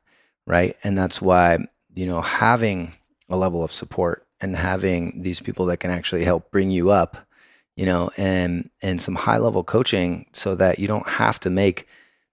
right? 0.45 0.75
And 0.83 0.97
that's 0.97 1.21
why, 1.21 1.59
you 1.93 2.05
know, 2.05 2.21
having 2.21 2.93
a 3.29 3.37
level 3.37 3.63
of 3.63 3.71
support 3.71 4.27
and 4.41 4.55
having 4.55 5.21
these 5.21 5.39
people 5.39 5.65
that 5.67 5.77
can 5.77 5.91
actually 5.91 6.25
help 6.25 6.51
bring 6.51 6.69
you 6.69 6.89
up, 6.89 7.17
you 7.77 7.85
know, 7.85 8.09
and 8.17 8.69
and 8.81 9.01
some 9.01 9.15
high 9.15 9.37
level 9.37 9.63
coaching 9.63 10.25
so 10.33 10.55
that 10.55 10.79
you 10.79 10.87
don't 10.87 11.07
have 11.07 11.39
to 11.41 11.49
make 11.49 11.87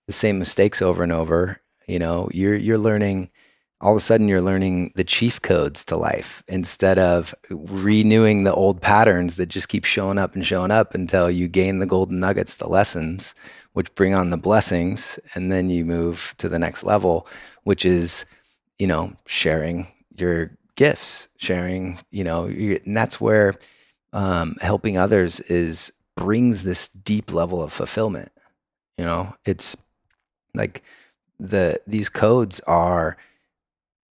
the 0.07 0.13
same 0.13 0.39
mistakes 0.39 0.83
over 0.83 1.03
and 1.03 1.13
over. 1.13 1.61
You 1.87 1.99
know, 2.01 2.29
you're 2.33 2.57
you're 2.57 2.79
learning 2.79 3.30
all 3.81 3.93
of 3.93 3.97
a 3.97 4.01
sudden 4.01 4.29
you're 4.29 4.43
learning 4.43 4.93
the 4.95 5.05
chief 5.05 5.41
codes 5.41 5.85
to 5.87 5.97
life 5.97 6.43
instead 6.49 6.99
of 6.99 7.35
renewing 7.51 8.45
the 8.45 8.55
old 8.55 8.81
patterns 8.81 9.37
that 9.37 9.47
just 9.47 9.69
keep 9.69 9.85
showing 9.85 10.19
up 10.19 10.35
and 10.35 10.47
showing 10.47 10.71
up 10.71 10.95
until 10.95 11.31
you 11.31 11.49
gain 11.49 11.79
the 11.79 11.87
golden 11.87 12.21
nuggets, 12.21 12.57
the 12.57 12.69
lessons, 12.69 13.35
which 13.73 13.95
bring 13.95 14.15
on 14.15 14.31
the 14.31 14.37
blessings, 14.37 15.19
and 15.35 15.51
then 15.51 15.71
you 15.71 15.85
move 15.85 16.35
to 16.37 16.49
the 16.49 16.59
next 16.59 16.85
level, 16.85 17.27
which 17.65 17.87
is, 17.87 18.27
you 18.79 18.87
know, 18.87 19.13
sharing 19.27 19.87
your 20.17 20.51
gifts, 20.77 21.29
sharing, 21.39 21.99
you 22.11 22.25
know, 22.25 22.45
and 22.45 22.97
that's 22.97 23.21
where 23.21 23.55
um, 24.13 24.57
helping 24.61 24.99
others 24.99 25.41
is 25.41 25.93
brings 26.17 26.65
this 26.65 26.89
deep 26.89 27.33
level 27.33 27.63
of 27.63 27.73
fulfillment. 27.73 28.31
You 28.99 29.05
know, 29.07 29.35
it's 29.47 29.75
like 30.55 30.83
the 31.39 31.81
these 31.87 32.11
codes 32.11 32.61
are 32.61 33.17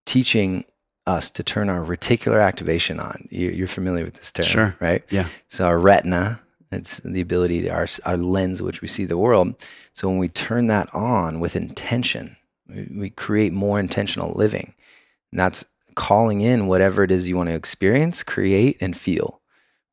teaching 0.09 0.65
us 1.05 1.29
to 1.31 1.43
turn 1.43 1.69
our 1.69 1.83
reticular 1.85 2.41
activation 2.43 2.99
on. 2.99 3.27
You, 3.29 3.49
you're 3.49 3.67
familiar 3.67 4.05
with 4.05 4.15
this 4.15 4.31
term, 4.31 4.45
Sure. 4.45 4.75
right? 4.79 5.03
Yeah. 5.11 5.27
So 5.47 5.65
our 5.65 5.77
retina, 5.79 6.39
it's 6.71 6.97
the 6.99 7.21
ability 7.21 7.61
to 7.61 7.69
our 7.69 7.87
our 8.05 8.17
lens 8.17 8.61
which 8.61 8.81
we 8.81 8.87
see 8.87 9.05
the 9.05 9.17
world. 9.17 9.55
So 9.93 10.07
when 10.09 10.17
we 10.17 10.27
turn 10.29 10.67
that 10.67 10.93
on 10.93 11.39
with 11.39 11.55
intention, 11.55 12.37
we, 12.67 12.87
we 13.01 13.09
create 13.11 13.53
more 13.53 13.79
intentional 13.79 14.31
living. 14.33 14.73
And 15.31 15.39
that's 15.39 15.63
calling 15.95 16.41
in 16.41 16.67
whatever 16.67 17.03
it 17.03 17.11
is 17.11 17.27
you 17.27 17.37
want 17.37 17.49
to 17.49 17.55
experience, 17.55 18.23
create, 18.23 18.77
and 18.81 18.95
feel. 18.97 19.41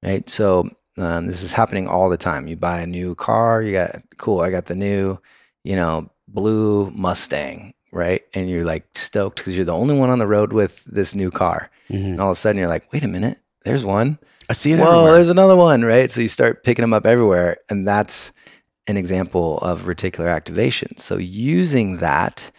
Right. 0.02 0.28
So 0.30 0.70
um, 0.98 1.26
this 1.26 1.42
is 1.42 1.52
happening 1.52 1.88
all 1.88 2.08
the 2.08 2.16
time. 2.16 2.46
You 2.48 2.56
buy 2.56 2.80
a 2.80 2.86
new 2.86 3.14
car, 3.14 3.62
you 3.62 3.72
got 3.72 4.02
cool. 4.16 4.40
I 4.40 4.50
got 4.50 4.66
the 4.66 4.74
new, 4.76 5.18
you 5.64 5.76
know, 5.76 6.10
blue 6.28 6.90
Mustang, 6.90 7.74
right? 7.92 8.22
And 8.34 8.48
you're 8.50 8.64
like 8.64 8.86
stoked 8.94 9.38
because 9.38 9.56
you're 9.56 9.64
the 9.64 9.72
only 9.74 9.98
one 9.98 10.10
on 10.10 10.18
the 10.18 10.26
road 10.26 10.52
with 10.52 10.84
this 10.84 11.14
new 11.14 11.30
car. 11.30 11.70
Mhm. 11.90 12.04
And 12.12 12.20
all 12.20 12.30
of 12.30 12.36
a 12.36 12.40
sudden 12.40 12.58
you're 12.58 12.68
like, 12.68 12.92
wait 12.92 13.04
a 13.04 13.08
minute, 13.08 13.38
there's 13.64 13.84
one. 13.84 14.18
I 14.48 14.52
see 14.52 14.72
it 14.72 14.78
Whoa, 14.78 14.90
everywhere. 14.90 15.12
there's 15.14 15.28
another 15.30 15.56
one, 15.56 15.82
right? 15.82 16.10
So 16.10 16.20
you 16.20 16.28
start 16.28 16.62
picking 16.62 16.82
them 16.82 16.92
up 16.92 17.06
everywhere. 17.06 17.56
And 17.68 17.86
that's 17.86 18.32
an 18.86 18.96
example 18.96 19.58
of 19.58 19.82
reticular 19.82 20.32
activation. 20.32 20.96
So 20.96 21.16
using 21.16 21.96
that 21.98 22.50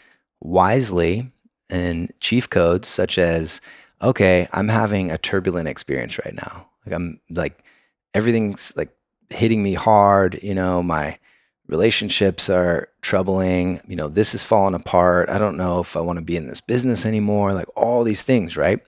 wisely 0.41 1.31
in 1.69 2.09
chief 2.19 2.49
codes, 2.49 2.87
such 2.87 3.17
as, 3.17 3.61
okay, 4.01 4.47
I'm 4.53 4.67
having 4.69 5.11
a 5.11 5.17
turbulent 5.17 5.67
experience 5.67 6.19
right 6.23 6.33
now. 6.35 6.67
Like 6.85 6.95
I'm 6.95 7.19
like, 7.29 7.63
everything's 8.13 8.75
like 8.77 8.89
hitting 9.29 9.63
me 9.63 9.73
hard. 9.73 10.41
You 10.41 10.55
know, 10.55 10.81
my 10.83 11.17
relationships 11.67 12.49
are 12.49 12.89
troubling. 13.01 13.81
You 13.87 13.95
know, 13.95 14.07
this 14.07 14.33
is 14.33 14.43
falling 14.43 14.73
apart. 14.73 15.29
I 15.29 15.37
don't 15.37 15.57
know 15.57 15.79
if 15.79 15.95
I 15.95 16.01
want 16.01 16.17
to 16.17 16.25
be 16.25 16.37
in 16.37 16.47
this 16.47 16.61
business 16.61 17.05
anymore. 17.05 17.53
Like 17.53 17.67
all 17.75 18.03
these 18.03 18.23
things, 18.23 18.57
right? 18.57 18.81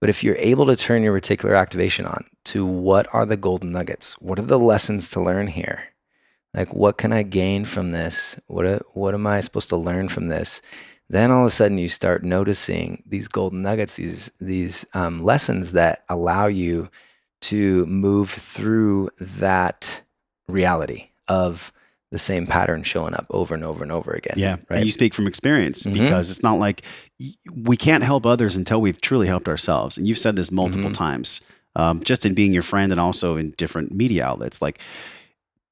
But 0.00 0.10
if 0.10 0.22
you're 0.22 0.36
able 0.36 0.66
to 0.66 0.76
turn 0.76 1.02
your 1.02 1.18
reticular 1.18 1.58
activation 1.58 2.06
on 2.06 2.24
to 2.46 2.64
what 2.64 3.06
are 3.12 3.26
the 3.26 3.36
golden 3.36 3.72
nuggets? 3.72 4.14
What 4.20 4.38
are 4.38 4.42
the 4.42 4.58
lessons 4.58 5.10
to 5.10 5.20
learn 5.20 5.48
here? 5.48 5.82
Like, 6.54 6.72
what 6.72 6.96
can 6.96 7.12
I 7.12 7.24
gain 7.24 7.64
from 7.64 7.90
this? 7.90 8.40
What, 8.46 8.82
what 8.96 9.14
am 9.14 9.26
I 9.26 9.40
supposed 9.40 9.68
to 9.70 9.76
learn 9.76 10.08
from 10.08 10.28
this? 10.28 10.62
Then 11.10 11.30
all 11.30 11.42
of 11.42 11.46
a 11.46 11.50
sudden 11.50 11.78
you 11.78 11.88
start 11.88 12.22
noticing 12.22 13.02
these 13.06 13.28
golden 13.28 13.62
nuggets, 13.62 13.96
these, 13.96 14.30
these 14.40 14.86
um, 14.94 15.24
lessons 15.24 15.72
that 15.72 16.04
allow 16.08 16.46
you 16.46 16.90
to 17.40 17.86
move 17.86 18.30
through 18.30 19.10
that 19.20 20.02
reality 20.48 21.10
of 21.28 21.72
the 22.10 22.18
same 22.18 22.46
pattern 22.46 22.82
showing 22.82 23.14
up 23.14 23.26
over 23.30 23.54
and 23.54 23.62
over 23.64 23.82
and 23.82 23.92
over 23.92 24.12
again. 24.12 24.34
Yeah, 24.38 24.56
Right. 24.70 24.78
and 24.78 24.84
you 24.86 24.90
speak 24.92 25.12
from 25.12 25.26
experience 25.26 25.82
Mhm. 25.82 25.92
because 25.92 26.30
it's 26.30 26.42
not 26.42 26.58
like 26.58 26.82
we 27.54 27.76
can't 27.76 28.02
help 28.02 28.24
others 28.24 28.56
until 28.56 28.80
we've 28.80 29.00
truly 29.00 29.26
helped 29.26 29.46
ourselves. 29.48 29.98
And 29.98 30.06
you've 30.06 30.18
said 30.18 30.34
this 30.36 30.50
multiple 30.50 30.90
Mhm. 30.90 30.94
times, 30.94 31.40
um, 31.76 32.02
just 32.02 32.24
in 32.24 32.32
being 32.34 32.52
your 32.52 32.62
friend 32.62 32.92
and 32.92 33.00
also 33.00 33.36
in 33.36 33.50
different 33.58 33.92
media 33.92 34.24
outlets. 34.24 34.62
Like 34.62 34.78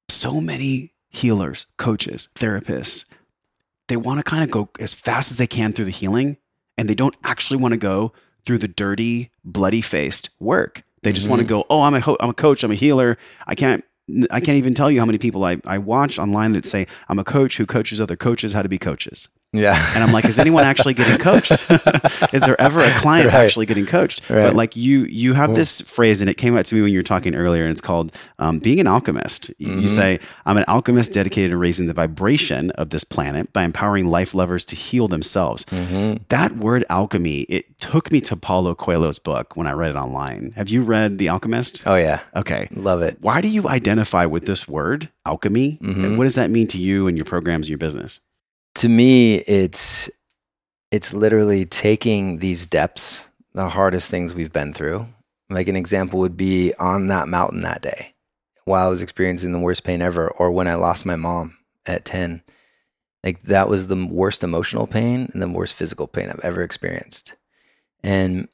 so 0.09 0.39
many 0.39 0.93
healers, 1.09 1.65
coaches, 1.77 2.29
therapists, 2.35 3.05
they 3.87 3.97
want 3.97 4.19
to 4.19 4.23
kind 4.23 4.43
of 4.43 4.51
go 4.51 4.69
as 4.79 4.93
fast 4.93 5.31
as 5.31 5.37
they 5.37 5.47
can 5.47 5.73
through 5.73 5.85
the 5.85 5.91
healing, 5.91 6.37
and 6.77 6.87
they 6.89 6.95
don't 6.95 7.15
actually 7.23 7.57
want 7.59 7.71
to 7.73 7.77
go 7.77 8.13
through 8.45 8.57
the 8.59 8.67
dirty, 8.67 9.31
bloody 9.43 9.81
faced 9.81 10.29
work. 10.39 10.83
They 11.03 11.11
just 11.13 11.27
want 11.27 11.39
to 11.41 11.47
go, 11.47 11.65
oh, 11.69 11.81
I'm 11.81 11.93
a 11.93 11.99
ho- 11.99 12.17
I'm 12.19 12.29
a 12.29 12.33
coach, 12.33 12.63
I'm 12.63 12.71
a 12.71 12.75
healer. 12.75 13.17
I 13.45 13.55
can't 13.55 13.83
I 14.31 14.39
can't 14.39 14.57
even 14.57 14.73
tell 14.73 14.89
you 14.89 14.99
how 14.99 15.05
many 15.05 15.17
people 15.17 15.43
I, 15.43 15.57
I 15.65 15.77
watch 15.77 16.17
online 16.17 16.53
that 16.53 16.65
say 16.65 16.87
I'm 17.09 17.19
a 17.19 17.23
coach 17.23 17.57
who 17.57 17.65
coaches 17.65 17.99
other 17.99 18.15
coaches 18.15 18.53
how 18.53 18.61
to 18.61 18.69
be 18.69 18.77
coaches. 18.77 19.27
Yeah. 19.53 19.91
And 19.95 20.03
I'm 20.03 20.11
like, 20.11 20.25
is 20.25 20.39
anyone 20.39 20.63
actually 20.63 20.93
getting 20.93 21.17
coached? 21.17 21.51
is 22.33 22.41
there 22.41 22.59
ever 22.59 22.81
a 22.81 22.91
client 22.99 23.27
Right. 23.31 23.43
actually 23.45 23.65
getting 23.65 23.85
coached? 23.85 24.29
Right. 24.29 24.43
But 24.43 24.55
like 24.55 24.75
you, 24.75 25.05
you 25.05 25.33
have 25.33 25.55
this 25.55 25.81
phrase, 25.81 26.21
and 26.21 26.29
it 26.29 26.35
came 26.35 26.57
out 26.57 26.65
to 26.67 26.75
me 26.75 26.81
when 26.81 26.91
you 26.91 26.99
were 26.99 27.03
talking 27.03 27.33
earlier, 27.35 27.63
and 27.63 27.71
it's 27.71 27.81
called 27.81 28.15
um, 28.39 28.59
being 28.59 28.79
an 28.79 28.87
alchemist. 28.87 29.49
You- 29.57 29.67
You 29.77 29.83
Mhm. 29.83 29.87
say, 29.87 30.19
I'm 30.45 30.57
an 30.57 30.65
alchemist 30.67 31.13
dedicated 31.13 31.51
to 31.51 31.57
raising 31.57 31.87
the 31.87 31.93
vibration 31.93 32.71
of 32.71 32.89
this 32.89 33.03
planet 33.03 33.51
by 33.53 33.63
empowering 33.63 34.07
life 34.07 34.33
lovers 34.33 34.65
to 34.65 34.75
heal 34.75 35.07
themselves. 35.07 35.65
Mhm. 35.65 36.19
That 36.29 36.57
word 36.57 36.83
alchemy, 36.89 37.41
it 37.41 37.77
took 37.79 38.11
me 38.11 38.21
to 38.21 38.35
Paulo 38.35 38.73
Coelho's 38.75 39.19
book 39.19 39.55
when 39.55 39.67
I 39.67 39.71
read 39.73 39.91
it 39.91 39.95
online. 39.97 40.53
Have 40.55 40.69
you 40.69 40.81
read 40.83 41.17
The 41.19 41.29
Alchemist? 41.29 41.83
Oh, 41.85 41.95
yeah. 41.95 42.19
Okay. 42.35 42.67
Love 42.75 43.01
it. 43.01 43.17
Why 43.21 43.41
do 43.41 43.47
you 43.47 43.67
identify 43.69 44.25
with 44.25 44.45
this 44.45 44.67
word, 44.67 45.09
alchemy? 45.25 45.79
Mhm. 45.83 46.03
And 46.05 46.17
what 46.17 46.23
does 46.25 46.35
that 46.35 46.49
mean 46.49 46.67
to 46.67 46.77
you 46.77 47.07
and 47.07 47.17
your 47.17 47.25
programs 47.25 47.67
and 47.67 47.69
your 47.69 47.77
business? 47.77 48.19
To 48.77 48.89
me 48.89 49.35
it's 49.35 50.09
it's 50.91 51.13
literally 51.13 51.65
taking 51.65 52.39
these 52.39 52.67
depths 52.67 53.27
the 53.53 53.69
hardest 53.69 54.11
things 54.11 54.35
we've 54.35 54.53
been 54.53 54.71
through. 54.71 55.07
Like 55.49 55.67
an 55.67 55.75
example 55.75 56.19
would 56.19 56.37
be 56.37 56.73
on 56.77 57.07
that 57.07 57.27
mountain 57.27 57.61
that 57.61 57.81
day 57.81 58.13
while 58.67 58.87
i 58.87 58.89
was 58.89 59.01
experiencing 59.01 59.53
the 59.53 59.59
worst 59.59 59.85
pain 59.85 60.01
ever 60.01 60.27
or 60.27 60.51
when 60.51 60.67
i 60.67 60.75
lost 60.75 61.05
my 61.05 61.15
mom 61.15 61.57
at 61.85 62.03
10 62.03 62.43
like 63.23 63.41
that 63.43 63.69
was 63.69 63.87
the 63.87 64.05
worst 64.05 64.43
emotional 64.43 64.85
pain 64.85 65.29
and 65.31 65.41
the 65.41 65.47
worst 65.47 65.73
physical 65.73 66.05
pain 66.05 66.29
i've 66.29 66.39
ever 66.43 66.61
experienced. 66.61 67.35
And 68.03 68.47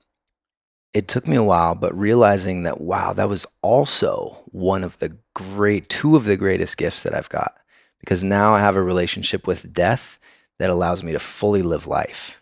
it 0.93 1.07
took 1.07 1.27
me 1.27 1.35
a 1.35 1.43
while 1.43 1.73
but 1.73 1.97
realizing 1.97 2.61
that 2.63 2.79
wow 2.79 3.11
that 3.13 3.27
was 3.27 3.47
also 3.63 4.43
one 4.45 4.83
of 4.83 4.99
the 4.99 5.17
great 5.33 5.89
two 5.89 6.15
of 6.15 6.25
the 6.25 6.37
greatest 6.37 6.77
gifts 6.77 7.01
that 7.03 7.15
i've 7.15 7.29
got 7.29 7.57
because 8.03 8.21
now 8.21 8.53
I 8.53 8.59
have 8.59 8.75
a 8.75 8.83
relationship 8.83 9.47
with 9.47 9.71
death 9.71 10.19
that 10.59 10.69
allows 10.69 11.03
me 11.03 11.13
to 11.13 11.19
fully 11.19 11.61
live 11.61 11.87
life. 11.87 12.41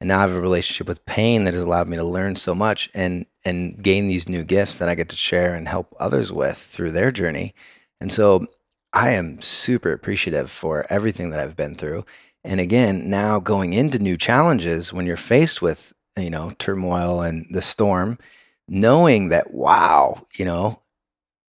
And 0.00 0.08
now 0.08 0.18
I 0.18 0.22
have 0.22 0.34
a 0.34 0.40
relationship 0.40 0.88
with 0.88 1.06
pain 1.06 1.44
that 1.44 1.54
has 1.54 1.62
allowed 1.62 1.86
me 1.86 1.96
to 1.96 2.04
learn 2.04 2.34
so 2.36 2.54
much 2.54 2.90
and 2.94 3.26
and 3.44 3.80
gain 3.80 4.08
these 4.08 4.28
new 4.28 4.42
gifts 4.42 4.78
that 4.78 4.88
I 4.88 4.96
get 4.96 5.08
to 5.10 5.16
share 5.16 5.54
and 5.54 5.68
help 5.68 5.94
others 6.00 6.32
with 6.32 6.58
through 6.58 6.90
their 6.90 7.12
journey. 7.12 7.54
And 8.00 8.12
so 8.12 8.46
I 8.92 9.10
am 9.10 9.40
super 9.40 9.92
appreciative 9.92 10.50
for 10.50 10.84
everything 10.90 11.30
that 11.30 11.40
I've 11.40 11.56
been 11.56 11.76
through. 11.76 12.04
And 12.44 12.60
again, 12.60 13.08
now 13.08 13.38
going 13.38 13.72
into 13.72 13.98
new 13.98 14.16
challenges 14.16 14.92
when 14.92 15.06
you're 15.06 15.16
faced 15.16 15.62
with, 15.62 15.92
you 16.16 16.30
know, 16.30 16.52
turmoil 16.58 17.22
and 17.22 17.46
the 17.50 17.62
storm, 17.62 18.18
knowing 18.66 19.28
that 19.28 19.54
wow, 19.54 20.26
you 20.36 20.44
know, 20.44 20.82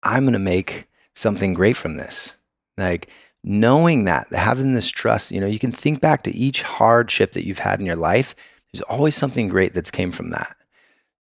I'm 0.03 0.25
going 0.25 0.33
to 0.33 0.39
make 0.39 0.89
something 1.15 1.55
great 1.55 1.77
from 1.77 1.97
this. 1.97 2.37
Like 2.79 3.09
knowing 3.45 4.05
that, 4.05 4.33
having 4.33 4.73
this 4.73 4.89
trust, 4.89 5.31
you 5.33 5.41
know, 5.41 5.47
you 5.47 5.59
can 5.59 5.73
think 5.73 6.01
back 6.01 6.23
to 6.25 6.35
each 6.35 6.63
hardship 6.63 7.33
that 7.33 7.47
you've 7.47 7.59
had 7.59 7.81
in 7.81 7.87
your 7.87 7.97
life. 7.97 8.35
There's 8.73 8.83
always 8.83 9.15
something 9.15 9.49
great 9.49 9.75
that's 9.75 9.91
came 9.91 10.13
from 10.13 10.31
that. 10.31 10.57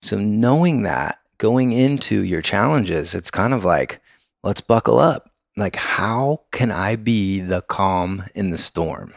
So 0.01 0.19
knowing 0.19 0.83
that 0.83 1.19
going 1.39 1.73
into 1.73 2.23
your 2.23 2.43
challenges, 2.43 3.15
it's 3.15 3.31
kind 3.31 3.53
of 3.53 3.65
like, 3.65 4.01
let's 4.43 4.61
buckle 4.61 4.99
up. 4.99 5.31
Like, 5.57 5.77
how 5.77 6.43
can 6.51 6.71
I 6.71 6.97
be 6.97 7.41
the 7.41 7.63
calm 7.63 8.25
in 8.35 8.51
the 8.51 8.59
storm 8.59 9.13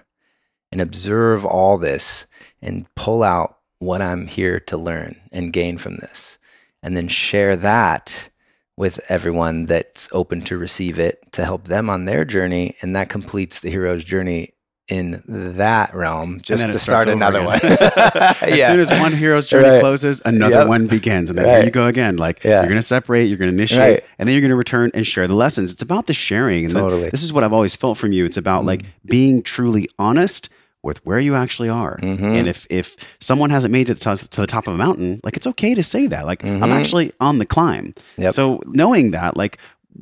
and 0.71 0.81
observe 0.81 1.45
all 1.45 1.77
this 1.77 2.25
and 2.61 2.93
pull 2.95 3.23
out 3.23 3.59
what 3.79 4.01
I'm 4.01 4.27
here 4.27 4.59
to 4.61 4.77
learn 4.77 5.21
and 5.31 5.53
gain 5.53 5.77
from 5.77 5.97
this? 5.97 6.39
And 6.83 6.97
then 6.97 7.07
share 7.07 7.55
that 7.55 8.29
with 8.77 8.99
everyone 9.09 9.65
that's 9.65 10.09
open 10.11 10.41
to 10.41 10.57
receive 10.57 10.99
it 10.99 11.31
to 11.31 11.45
help 11.45 11.65
them 11.65 11.89
on 11.89 12.05
their 12.05 12.25
journey. 12.25 12.75
And 12.81 12.95
that 12.95 13.09
completes 13.09 13.59
the 13.59 13.69
hero's 13.69 14.03
journey 14.03 14.51
in 14.87 15.23
that 15.25 15.95
realm 15.95 16.39
just 16.41 16.69
to 16.71 16.77
start 16.77 17.07
another 17.07 17.43
one. 17.43 17.59
as 17.63 18.57
yeah. 18.57 18.67
soon 18.67 18.79
as 18.79 18.89
one 18.89 19.13
hero's 19.13 19.47
journey 19.47 19.69
right. 19.69 19.79
closes, 19.79 20.21
another 20.25 20.59
yep. 20.59 20.67
one 20.67 20.87
begins. 20.87 21.29
And 21.29 21.39
then 21.39 21.45
right. 21.45 21.55
here 21.57 21.65
you 21.65 21.71
go 21.71 21.87
again. 21.87 22.17
Like 22.17 22.43
yeah. 22.43 22.59
you're 22.59 22.69
going 22.69 22.75
to 22.75 22.83
separate, 22.83 23.25
you're 23.25 23.37
going 23.37 23.49
to 23.49 23.55
initiate, 23.55 23.79
right. 23.79 24.03
and 24.19 24.27
then 24.27 24.33
you're 24.33 24.41
going 24.41 24.51
to 24.51 24.57
return 24.57 24.91
and 24.93 25.07
share 25.07 25.27
the 25.27 25.33
lessons. 25.33 25.71
It's 25.71 25.81
about 25.81 26.07
the 26.07 26.13
sharing. 26.13 26.65
And 26.65 26.73
totally. 26.73 27.05
The, 27.05 27.11
this 27.11 27.23
is 27.23 27.33
what 27.33 27.43
I've 27.43 27.53
always 27.53 27.75
felt 27.75 27.97
from 27.97 28.11
you. 28.11 28.25
It's 28.25 28.37
about 28.37 28.59
mm-hmm. 28.59 28.67
like 28.67 28.85
being 29.05 29.41
truly 29.41 29.89
honest 29.97 30.49
with 30.85 31.05
where 31.05 31.19
you 31.19 31.35
actually 31.35 31.67
are. 31.67 31.97
Mm-hmm. 31.97 32.23
And 32.23 32.47
if 32.47 32.65
if 32.69 32.95
someone 33.19 33.49
hasn't 33.49 33.71
made 33.71 33.89
it 33.89 33.95
to, 33.95 34.15
the, 34.15 34.27
to 34.29 34.41
the 34.41 34.47
top 34.47 34.67
of 34.67 34.75
a 34.75 34.77
mountain, 34.77 35.19
like 35.23 35.35
it's 35.35 35.47
okay 35.47 35.75
to 35.75 35.83
say 35.83 36.07
that. 36.07 36.25
Like 36.25 36.43
mm-hmm. 36.43 36.63
I'm 36.63 36.71
actually 36.71 37.11
on 37.19 37.39
the 37.39 37.45
climb. 37.45 37.93
Yep. 38.17 38.33
So 38.33 38.61
knowing 38.67 39.11
that, 39.11 39.35
like 39.35 39.57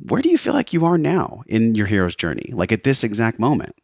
where 0.08 0.22
do 0.22 0.28
you 0.28 0.38
feel 0.38 0.52
like 0.52 0.72
you 0.72 0.84
are 0.84 0.98
now 0.98 1.42
in 1.46 1.74
your 1.74 1.86
hero's 1.86 2.14
journey? 2.14 2.50
Like 2.52 2.70
at 2.70 2.84
this 2.84 3.02
exact 3.02 3.38
moment? 3.38 3.74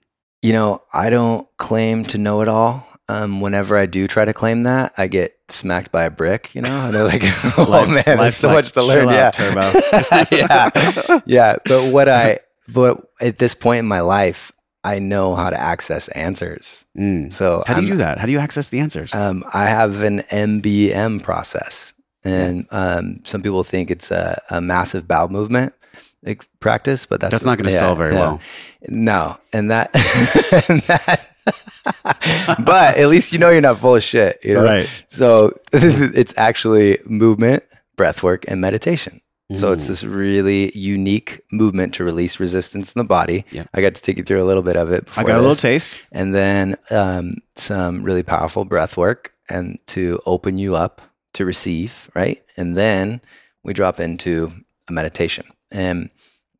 You 0.43 0.53
know, 0.53 0.83
I 0.93 1.11
don't 1.11 1.47
claim 1.57 2.05
to 2.07 2.19
know 2.19 2.41
it 2.41 2.49
all. 2.49 2.87
Um, 3.09 3.41
whenever 3.41 3.77
I 3.77 3.87
do 3.87 4.07
try 4.07 4.25
to 4.25 4.33
claim 4.33 4.63
that, 4.65 4.93
I 4.97 5.09
get 5.09 5.37
smacked 5.49 5.91
by 5.91 6.05
a 6.05 6.11
brick, 6.11 6.55
you 6.55 6.63
know, 6.63 6.87
and 6.87 6.95
they're 6.95 7.05
like, 7.05 7.23
"Oh 7.59 7.67
Life, 7.69 7.89
man, 7.89 8.05
there's 8.19 8.37
so 8.37 8.49
like, 8.49 8.59
much 8.59 8.73
to 8.73 8.85
learn." 8.85 9.09
Yeah, 9.09 9.33
turbo. 9.33 9.73
yeah, 10.31 11.21
yeah. 11.27 11.57
But 11.65 11.93
what 11.93 12.09
I, 12.09 12.39
but 12.69 13.05
at 13.21 13.39
this 13.39 13.53
point 13.55 13.81
in 13.81 13.87
my 13.87 14.01
life, 14.01 14.53
I 14.83 14.99
know 14.99 15.35
how 15.35 15.51
to 15.51 15.61
access 15.61 16.09
answers. 16.09 16.87
Mm. 16.97 17.33
So 17.33 17.62
how 17.66 17.74
do 17.74 17.83
you 17.83 17.87
I'm, 17.89 17.93
do 17.93 17.97
that? 17.99 18.18
How 18.18 18.26
do 18.26 18.33
you 18.33 18.39
access 18.39 18.68
the 18.68 18.81
answers? 18.81 19.14
Um, 19.14 19.45
I 19.53 19.66
have 19.66 20.03
an 20.03 20.20
MBM 20.31 21.22
process, 21.22 21.93
and 22.24 22.66
um, 22.70 23.20
some 23.24 23.43
people 23.43 23.62
think 23.64 23.91
it's 23.91 24.11
a, 24.11 24.41
a 24.51 24.61
massive 24.61 25.07
bowel 25.07 25.28
movement 25.28 25.74
practice, 26.61 27.07
but 27.07 27.20
that's 27.20 27.33
that's 27.33 27.45
not 27.45 27.59
going 27.59 27.66
to 27.66 27.72
yeah, 27.72 27.78
sell 27.78 27.97
very 27.97 28.14
yeah. 28.14 28.20
well. 28.20 28.41
No, 28.89 29.39
and 29.53 29.70
that, 29.70 29.91
and 30.68 30.81
that 30.83 31.31
but 32.64 32.97
at 32.97 33.09
least 33.09 33.33
you 33.33 33.39
know 33.39 33.51
you're 33.51 33.61
not 33.61 33.78
full 33.78 33.97
of 33.97 34.03
shit, 34.03 34.39
you 34.45 34.55
know. 34.55 34.64
Right. 34.64 35.05
So 35.09 35.57
it's 35.72 36.37
actually 36.37 36.99
movement, 37.07 37.64
breath 37.97 38.22
work, 38.22 38.45
and 38.49 38.61
meditation. 38.61 39.20
So 39.55 39.73
it's 39.73 39.87
this 39.87 40.05
really 40.05 40.71
unique 40.79 41.41
movement 41.51 41.95
to 41.95 42.05
release 42.05 42.39
resistance 42.39 42.93
in 42.93 43.01
the 43.01 43.05
body. 43.05 43.45
Yeah. 43.51 43.65
I 43.75 43.81
got 43.81 43.95
to 43.97 44.03
take 44.03 44.17
you 44.17 44.23
through 44.23 44.43
a 44.43 44.47
little 44.47 44.63
bit 44.63 44.77
of 44.77 44.93
it. 44.93 45.09
I 45.17 45.23
got 45.23 45.35
this. 45.35 45.35
a 45.35 45.41
little 45.41 45.57
taste, 45.57 46.07
and 46.13 46.35
then 46.35 46.77
um, 46.91 47.37
some 47.57 48.05
really 48.05 48.23
powerful 48.23 48.65
breath 48.65 48.97
work, 48.97 49.35
and 49.49 49.79
to 49.89 50.21
open 50.27 50.59
you 50.59 50.77
up 50.77 51.03
to 51.35 51.45
receive, 51.45 52.11
right? 52.15 52.43
And 52.57 52.77
then 52.77 53.21
we 53.65 53.73
drop 53.73 53.99
into 53.99 54.53
a 54.89 54.93
meditation, 54.93 55.47
and 55.71 56.11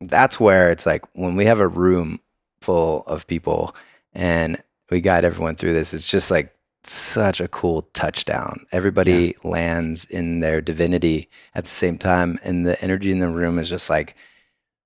that's 0.01 0.39
where 0.39 0.71
it's 0.71 0.85
like 0.85 1.05
when 1.13 1.35
we 1.35 1.45
have 1.45 1.59
a 1.59 1.67
room 1.67 2.19
full 2.61 3.03
of 3.07 3.27
people 3.27 3.75
and 4.13 4.61
we 4.89 4.99
guide 5.01 5.23
everyone 5.23 5.55
through 5.55 5.73
this, 5.73 5.93
it's 5.93 6.07
just 6.07 6.31
like 6.31 6.53
such 6.89 7.39
a 7.39 7.47
cool 7.47 7.83
touchdown. 7.93 8.65
Everybody 8.71 9.35
yeah. 9.43 9.49
lands 9.49 10.05
in 10.05 10.39
their 10.39 10.61
divinity 10.61 11.29
at 11.53 11.65
the 11.65 11.69
same 11.69 11.97
time. 11.97 12.39
And 12.43 12.65
the 12.65 12.81
energy 12.83 13.11
in 13.11 13.19
the 13.19 13.27
room 13.27 13.59
is 13.59 13.69
just 13.69 13.89
like 13.89 14.15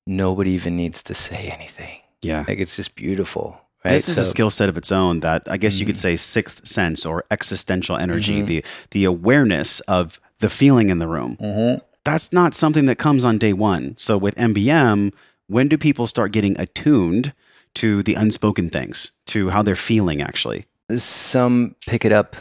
nobody 0.05 0.51
even 0.51 0.75
needs 0.75 1.03
to 1.03 1.13
say 1.13 1.49
anything. 1.53 1.99
Yeah. 2.21 2.45
Like 2.47 2.59
it's 2.59 2.75
just 2.75 2.95
beautiful. 2.95 3.61
Right? 3.83 3.91
This 3.91 4.09
is 4.09 4.15
so, 4.15 4.23
a 4.23 4.25
skill 4.25 4.49
set 4.49 4.67
of 4.67 4.77
its 4.77 4.91
own 4.91 5.19
that 5.19 5.43
I 5.47 5.57
guess 5.57 5.75
mm-hmm. 5.75 5.81
you 5.81 5.85
could 5.85 5.95
mm-hmm. 5.95 6.01
say 6.01 6.17
sixth 6.17 6.67
sense 6.67 7.05
or 7.05 7.23
existential 7.29 7.97
energy, 7.97 8.37
mm-hmm. 8.37 8.45
the 8.47 8.65
the 8.91 9.05
awareness 9.05 9.79
of 9.81 10.19
the 10.39 10.49
feeling 10.49 10.89
in 10.89 10.97
the 10.99 11.07
room. 11.07 11.37
Mm-hmm 11.37 11.85
that's 12.05 12.31
not 12.31 12.53
something 12.53 12.85
that 12.85 12.97
comes 12.97 13.25
on 13.25 13.37
day 13.37 13.51
one. 13.51 13.97
So 13.97 14.17
with 14.17 14.35
MBM, 14.35 15.11
when 15.47 15.67
do 15.67 15.77
people 15.77 16.07
start 16.07 16.31
getting 16.31 16.57
attuned 16.57 17.33
to 17.73 18.03
the 18.03 18.13
unspoken 18.13 18.69
things, 18.69 19.11
to 19.25 19.49
how 19.49 19.61
they're 19.61 19.75
feeling 19.75 20.21
actually? 20.21 20.65
Some 20.95 21.75
pick 21.87 22.05
it 22.05 22.11
up 22.11 22.35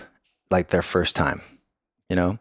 like 0.50 0.68
their 0.68 0.82
first 0.82 1.16
time, 1.16 1.42
you 2.08 2.16
know? 2.16 2.38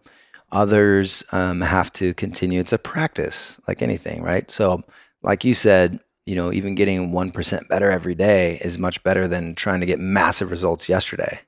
Others 0.52 1.24
um, 1.32 1.62
have 1.62 1.92
to 1.94 2.14
continue. 2.14 2.60
It's 2.60 2.74
a 2.74 2.78
practice, 2.78 3.60
like 3.68 3.82
anything, 3.82 4.22
right? 4.22 4.50
So, 4.52 4.84
like 5.24 5.44
you 5.44 5.56
said, 5.56 6.00
you 6.26 6.36
know, 6.36 6.54
even 6.54 6.76
getting 6.76 7.12
1% 7.12 7.68
better 7.70 7.90
every 7.90 8.16
day 8.16 8.60
is 8.62 8.78
much 8.78 9.04
better 9.04 9.28
than 9.28 9.56
trying 9.56 9.80
to 9.80 9.86
get 9.86 10.00
massive 10.00 10.52
results 10.52 10.88
yesterday, 10.88 11.40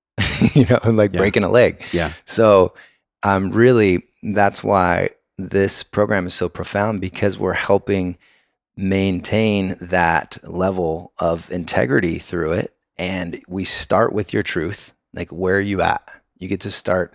you 0.54 0.64
know, 0.66 0.78
like 0.84 1.12
yeah. 1.12 1.18
breaking 1.18 1.44
a 1.44 1.48
leg. 1.48 1.82
Yeah. 1.92 2.12
So, 2.24 2.74
um, 3.24 3.50
really, 3.50 4.04
that's 4.22 4.62
why 4.62 5.10
this 5.38 5.82
program 5.82 6.26
is 6.26 6.34
so 6.34 6.48
profound 6.48 7.00
because 7.00 7.38
we're 7.38 7.52
helping 7.52 8.16
maintain 8.76 9.74
that 9.80 10.38
level 10.44 11.12
of 11.18 11.50
integrity 11.50 12.18
through 12.18 12.52
it. 12.52 12.71
And 12.98 13.40
we 13.48 13.64
start 13.64 14.12
with 14.12 14.32
your 14.32 14.42
truth. 14.42 14.92
Like, 15.14 15.30
where 15.30 15.56
are 15.56 15.60
you 15.60 15.80
at? 15.82 16.02
You 16.38 16.48
get 16.48 16.60
to 16.60 16.70
start 16.70 17.14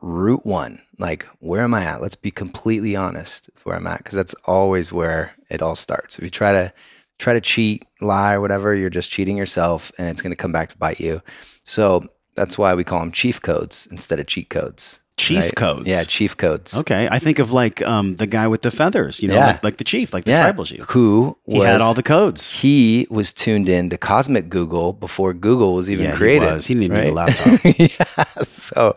route 0.00 0.44
one. 0.44 0.82
Like, 0.98 1.26
where 1.40 1.62
am 1.62 1.74
I 1.74 1.84
at? 1.84 2.02
Let's 2.02 2.16
be 2.16 2.30
completely 2.30 2.96
honest 2.96 3.50
where 3.64 3.76
I'm 3.76 3.86
at, 3.86 3.98
because 3.98 4.14
that's 4.14 4.34
always 4.44 4.92
where 4.92 5.32
it 5.50 5.62
all 5.62 5.76
starts. 5.76 6.18
If 6.18 6.24
you 6.24 6.30
try 6.30 6.52
to 6.52 6.72
try 7.18 7.34
to 7.34 7.40
cheat, 7.40 7.84
lie, 8.00 8.34
or 8.34 8.40
whatever, 8.40 8.74
you're 8.74 8.90
just 8.90 9.12
cheating 9.12 9.36
yourself, 9.36 9.92
and 9.98 10.08
it's 10.08 10.22
going 10.22 10.32
to 10.32 10.36
come 10.36 10.52
back 10.52 10.70
to 10.70 10.78
bite 10.78 11.00
you. 11.00 11.22
So 11.64 12.08
that's 12.34 12.58
why 12.58 12.74
we 12.74 12.82
call 12.82 13.00
them 13.00 13.12
chief 13.12 13.40
codes 13.40 13.86
instead 13.90 14.18
of 14.18 14.26
cheat 14.26 14.50
codes. 14.50 15.00
Chief 15.16 15.40
right? 15.40 15.54
codes. 15.54 15.86
Yeah, 15.86 16.02
chief 16.02 16.36
codes. 16.36 16.76
Okay. 16.76 17.06
I 17.08 17.20
think 17.20 17.38
of 17.38 17.52
like 17.52 17.80
um, 17.82 18.16
the 18.16 18.26
guy 18.26 18.48
with 18.48 18.62
the 18.62 18.72
feathers, 18.72 19.22
you 19.22 19.28
know, 19.28 19.34
yeah. 19.34 19.46
like, 19.46 19.64
like, 19.64 19.76
the 19.76 19.84
chief, 19.84 20.12
like 20.12 20.24
the 20.24 20.32
yeah. 20.32 20.42
tribal 20.42 20.64
chief. 20.64 20.82
Who 20.90 21.38
was, 21.46 21.62
he 21.62 21.64
had 21.64 21.80
all 21.80 21.94
the 21.94 22.02
codes. 22.02 22.50
He 22.50 23.06
was 23.10 23.32
tuned 23.32 23.68
in 23.68 23.90
to 23.90 23.96
Cosmic 23.96 24.48
Google 24.48 24.92
before 24.92 25.32
Google 25.32 25.74
was 25.74 25.88
even 25.88 26.06
yeah, 26.06 26.16
created. 26.16 26.48
He, 26.48 26.52
was. 26.54 26.66
he 26.66 26.74
didn't 26.74 26.84
even 26.84 26.96
right? 26.96 27.04
need 27.04 27.10
a 27.10 27.14
laptop. 27.14 27.60
yeah. 27.78 28.42
So, 28.42 28.96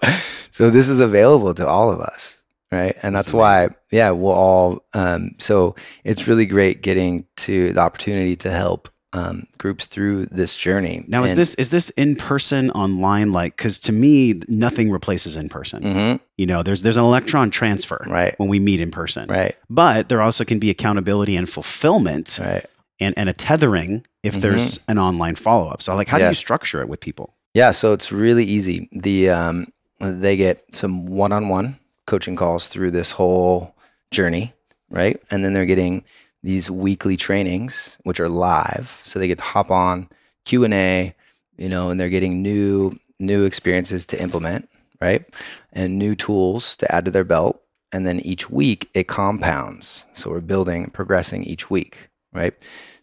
so 0.50 0.72
this 0.72 0.90
is 0.90 1.00
available 1.00 1.54
to 1.54 1.68
all 1.68 1.92
of 1.92 2.02
us. 2.02 2.42
Right. 2.72 2.98
And 3.04 3.16
that's, 3.16 3.28
that's 3.28 3.34
why, 3.34 3.70
yeah, 3.92 4.10
we'll 4.10 4.34
all, 4.34 4.86
um, 4.94 5.36
so 5.38 5.76
it's 6.04 6.28
really 6.28 6.46
great 6.46 6.82
getting 6.82 7.26
to 7.38 7.72
the 7.74 7.80
opportunity 7.80 8.36
to 8.38 8.52
help 8.52 8.90
um, 9.14 9.48
groups 9.58 9.86
through 9.86 10.26
this 10.28 10.56
journey. 10.56 11.06
Now, 11.08 11.24
is 11.24 11.36
this 11.36 11.56
is 11.56 11.70
this 11.70 11.90
in 11.92 12.16
person, 12.16 12.72
online? 12.72 13.32
Like, 13.32 13.56
because 13.56 13.80
to 13.82 13.92
me, 13.92 14.42
nothing 14.48 14.92
replaces 14.92 15.36
in 15.36 15.50
person. 15.50 15.84
Mm-hmm. 15.84 16.24
You 16.38 16.46
know, 16.46 16.64
there's 16.64 16.82
there's 16.82 16.98
an 16.98 17.04
electron 17.04 17.50
transfer 17.50 18.04
right. 18.08 18.38
when 18.38 18.50
we 18.50 18.60
meet 18.60 18.82
in 18.82 18.92
person, 18.92 19.30
right? 19.30 19.56
But 19.70 20.10
there 20.10 20.22
also 20.22 20.44
can 20.44 20.60
be 20.60 20.70
accountability 20.70 21.36
and 21.36 21.50
fulfillment, 21.50 22.40
right? 22.42 22.66
And 23.00 23.18
and 23.18 23.30
a 23.30 23.34
tethering 23.34 24.06
if 24.24 24.34
mm-hmm. 24.34 24.42
there's 24.42 24.80
an 24.88 24.98
online 24.98 25.36
follow 25.36 25.70
up. 25.70 25.82
So, 25.82 25.96
like, 25.96 26.08
how 26.08 26.18
yeah. 26.18 26.26
do 26.26 26.30
you 26.32 26.36
structure 26.36 26.82
it 26.82 26.90
with 26.90 27.00
people? 27.00 27.34
Yeah, 27.54 27.72
so 27.72 27.94
it's 27.94 28.12
really 28.12 28.46
easy. 28.46 28.90
The 28.92 29.30
um, 29.30 29.68
they 30.00 30.36
get 30.36 30.76
some 30.76 31.06
one 31.06 31.32
on 31.32 31.48
one 31.50 31.80
coaching 32.06 32.36
calls 32.36 32.68
through 32.68 32.92
this 32.92 33.12
whole 33.12 33.76
journey, 34.12 34.54
right? 34.90 35.22
And 35.32 35.44
then 35.44 35.54
they're 35.54 35.66
getting 35.66 36.04
these 36.44 36.70
weekly 36.70 37.18
trainings, 37.18 37.98
which 38.04 38.20
are 38.20 38.30
live, 38.30 39.00
so 39.04 39.20
they 39.20 39.34
to 39.34 39.42
hop 39.42 39.72
on 39.72 40.10
Q 40.46 40.64
and 40.64 40.74
A, 40.74 41.16
you 41.58 41.70
know, 41.70 41.90
and 41.90 42.00
they're 42.00 42.10
getting 42.10 42.42
new 42.42 42.98
new 43.20 43.46
experiences 43.46 44.06
to 44.06 44.22
implement, 44.22 44.70
right, 45.02 45.26
and 45.74 45.98
new 45.98 46.16
tools 46.16 46.78
to 46.78 46.94
add 46.94 47.06
to 47.06 47.12
their 47.12 47.24
belt. 47.24 47.62
And 47.92 48.06
then 48.06 48.20
each 48.20 48.50
week 48.50 48.90
it 48.94 49.08
compounds, 49.08 50.06
so 50.14 50.30
we're 50.30 50.42
building, 50.42 50.90
progressing 50.92 51.44
each 51.44 51.70
week, 51.70 52.10
right. 52.34 52.54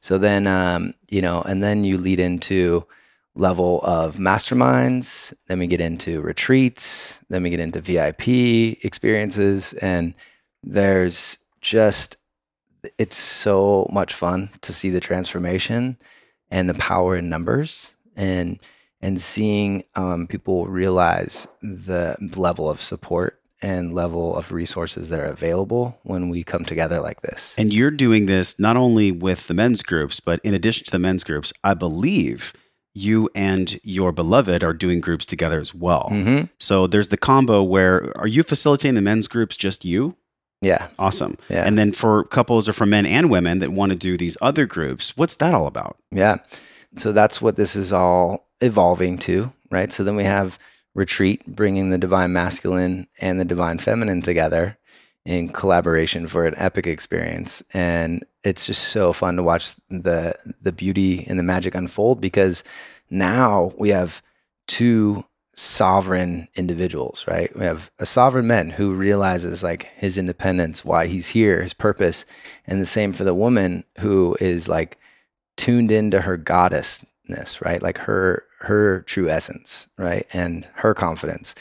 So 0.01 0.18
then, 0.18 0.47
um, 0.47 0.95
you 1.11 1.22
know, 1.22 1.43
and 1.43 1.62
then 1.62 1.85
you 1.85 1.97
lead 1.97 2.20
into 2.20 2.87
level 3.35 3.80
of 3.82 4.16
masterminds. 4.16 5.35
Then 5.49 5.59
we 5.59 5.66
get 5.66 5.80
into 5.80 6.20
retreats. 6.20 7.20
Then 7.28 7.43
we 7.43 7.51
get 7.51 7.61
into 7.61 7.80
VIP 7.80 8.28
experiences, 8.85 9.72
and 9.74 10.14
there's 10.62 11.39
just 11.61 12.16
it's 12.99 13.16
so 13.16 13.89
much 13.93 14.14
fun 14.14 14.51
to 14.62 14.72
see 14.72 14.91
the 14.91 15.01
transformation 15.01 15.97
and 16.51 16.68
the 16.68 16.74
power 16.74 17.16
in 17.16 17.28
numbers 17.28 17.97
and 18.16 18.59
and 19.01 19.20
seeing 19.20 19.85
um, 19.97 20.26
people 20.26 20.66
realize 20.66 21.47
the 21.61 22.16
level 22.37 22.70
of 22.70 22.80
support 22.80 23.39
and 23.61 23.95
level 23.95 24.37
of 24.37 24.51
resources 24.53 25.09
that 25.11 25.20
are 25.20 25.26
available 25.26 25.99
when 26.03 26.28
we 26.28 26.43
come 26.43 26.64
together 26.64 27.01
like 27.01 27.20
this. 27.22 27.55
And 27.59 27.72
you're 27.72 27.91
doing 27.91 28.26
this 28.26 28.59
not 28.59 28.76
only 28.76 29.12
with 29.12 29.47
the 29.47 29.55
men's 29.55 29.82
groups, 29.82 30.20
but 30.20 30.41
in 30.43 30.55
addition 30.55 30.85
to 30.87 30.91
the 30.91 30.99
men's 30.99 31.24
groups, 31.24 31.53
I 31.62 31.74
believe 31.74 32.53
you 32.95 33.28
and 33.35 33.78
your 33.82 34.12
beloved 34.12 34.62
are 34.62 34.72
doing 34.72 35.01
groups 35.01 35.26
together 35.26 35.61
as 35.61 35.74
well. 35.74 36.09
hmm 36.11 36.43
So 36.59 36.87
there's 36.87 37.09
the 37.09 37.16
combo 37.16 37.62
where 37.62 38.12
are 38.18 38.28
you 38.28 38.43
facilitating 38.43 38.95
the 38.95 39.03
men's 39.03 39.28
groups 39.28 39.57
just 39.57 39.85
you? 39.85 40.16
Yeah. 40.64 40.88
Awesome. 40.98 41.36
Yeah. 41.50 41.66
And 41.66 41.76
then 41.76 41.92
for 41.92 42.24
couples 42.24 42.68
or 42.68 42.72
for 42.72 42.86
men 42.86 43.04
and 43.04 43.30
women 43.30 43.58
that 43.58 43.70
want 43.70 43.92
to 43.92 43.96
do 43.96 44.16
these 44.16 44.36
other 44.40 44.66
groups, 44.66 45.16
what's 45.16 45.34
that 45.36 45.54
all 45.54 45.66
about? 45.66 45.98
Yeah. 46.10 46.36
So 46.96 47.12
that's 47.12 47.42
what 47.42 47.56
this 47.56 47.76
is 47.76 47.92
all 47.92 48.48
evolving 48.60 49.18
to, 49.18 49.52
right? 49.70 49.92
So 49.92 50.02
then 50.02 50.16
we 50.16 50.24
have 50.24 50.58
retreat, 50.94 51.44
bringing 51.46 51.90
the 51.90 51.98
divine 51.98 52.32
masculine 52.32 53.08
and 53.20 53.38
the 53.38 53.44
divine 53.44 53.78
feminine 53.78 54.22
together 54.22 54.78
in 55.26 55.48
collaboration 55.48 56.26
for 56.26 56.46
an 56.46 56.54
epic 56.56 56.86
experience. 56.86 57.62
And 57.74 58.24
it's 58.42 58.66
just 58.66 58.84
so 58.84 59.12
fun 59.12 59.36
to 59.36 59.42
watch 59.42 59.74
the 59.90 60.34
the 60.62 60.72
beauty 60.72 61.24
and 61.28 61.38
the 61.38 61.42
magic 61.42 61.74
unfold 61.74 62.20
because 62.20 62.64
now 63.10 63.72
we 63.76 63.90
have 63.90 64.22
two 64.66 65.24
sovereign 65.55 66.48
individuals, 66.55 67.24
right? 67.28 67.55
We 67.57 67.64
have 67.64 67.90
a 67.98 68.07
sovereign 68.07 68.46
man 68.46 68.70
who 68.70 68.94
realizes 68.94 69.62
like 69.62 69.84
his 69.96 70.18
independence, 70.18 70.84
why 70.84 71.07
he's 71.07 71.28
here, 71.28 71.62
his 71.62 71.74
purpose, 71.74 72.24
and 72.66 72.80
the 72.80 72.86
same 72.86 73.12
for 73.12 73.24
the 73.24 73.34
woman 73.34 73.84
who 73.98 74.36
is 74.40 74.68
like 74.68 74.98
tuned 75.57 75.90
into 75.90 76.22
her 76.22 76.36
goddessness, 76.36 77.64
right? 77.64 77.82
Like 77.82 77.98
her 77.98 78.44
her 78.61 79.02
true 79.02 79.28
essence, 79.28 79.88
right? 79.98 80.26
And 80.32 80.66
her 80.76 80.94
confidence. 80.94 81.55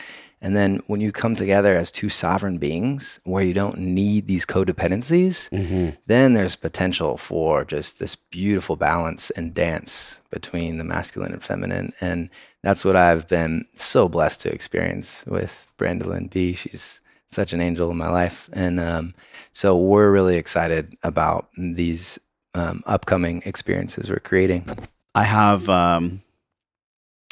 And 0.43 0.57
then 0.57 0.81
when 0.87 0.99
you 0.99 1.13
come 1.13 1.37
together 1.37 1.73
as 1.75 1.89
two 1.89 2.09
sovereign 2.09 2.57
beings 2.57 3.21
where 3.23 3.43
you 3.43 3.53
don't 3.53 3.77
need 3.77 4.27
these 4.27 4.45
codependencies, 4.45 5.49
mm-hmm. 5.49 5.91
then 6.05 6.33
there's 6.33 6.57
potential 6.57 7.17
for 7.17 7.63
just 7.63 7.97
this 7.97 8.15
beautiful 8.15 8.75
balance 8.75 9.29
and 9.31 9.53
dance 9.53 10.19
between 10.31 10.77
the 10.77 10.83
masculine 10.83 11.31
and 11.31 11.43
feminine. 11.43 11.93
And 12.01 12.29
that's 12.63 12.85
what 12.85 12.95
I've 12.95 13.27
been 13.27 13.65
so 13.75 14.07
blessed 14.07 14.41
to 14.41 14.51
experience 14.51 15.23
with 15.27 15.71
Brandolyn 15.77 16.29
B. 16.29 16.53
She's 16.53 17.01
such 17.27 17.53
an 17.53 17.61
angel 17.61 17.91
in 17.91 17.97
my 17.97 18.09
life. 18.09 18.49
And 18.53 18.79
um, 18.79 19.13
so 19.51 19.77
we're 19.77 20.11
really 20.11 20.37
excited 20.37 20.95
about 21.03 21.49
these 21.57 22.19
um, 22.55 22.81
upcoming 22.85 23.43
experiences 23.45 24.09
we're 24.09 24.19
creating. 24.19 24.67
I 25.13 25.23
have 25.23 25.67
um, 25.69 26.21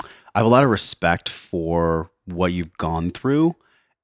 I 0.03 0.39
have 0.39 0.45
a 0.45 0.49
lot 0.49 0.63
of 0.63 0.69
respect 0.69 1.29
for 1.29 2.11
what 2.25 2.51
you've 2.51 2.77
gone 2.77 3.11
through. 3.11 3.55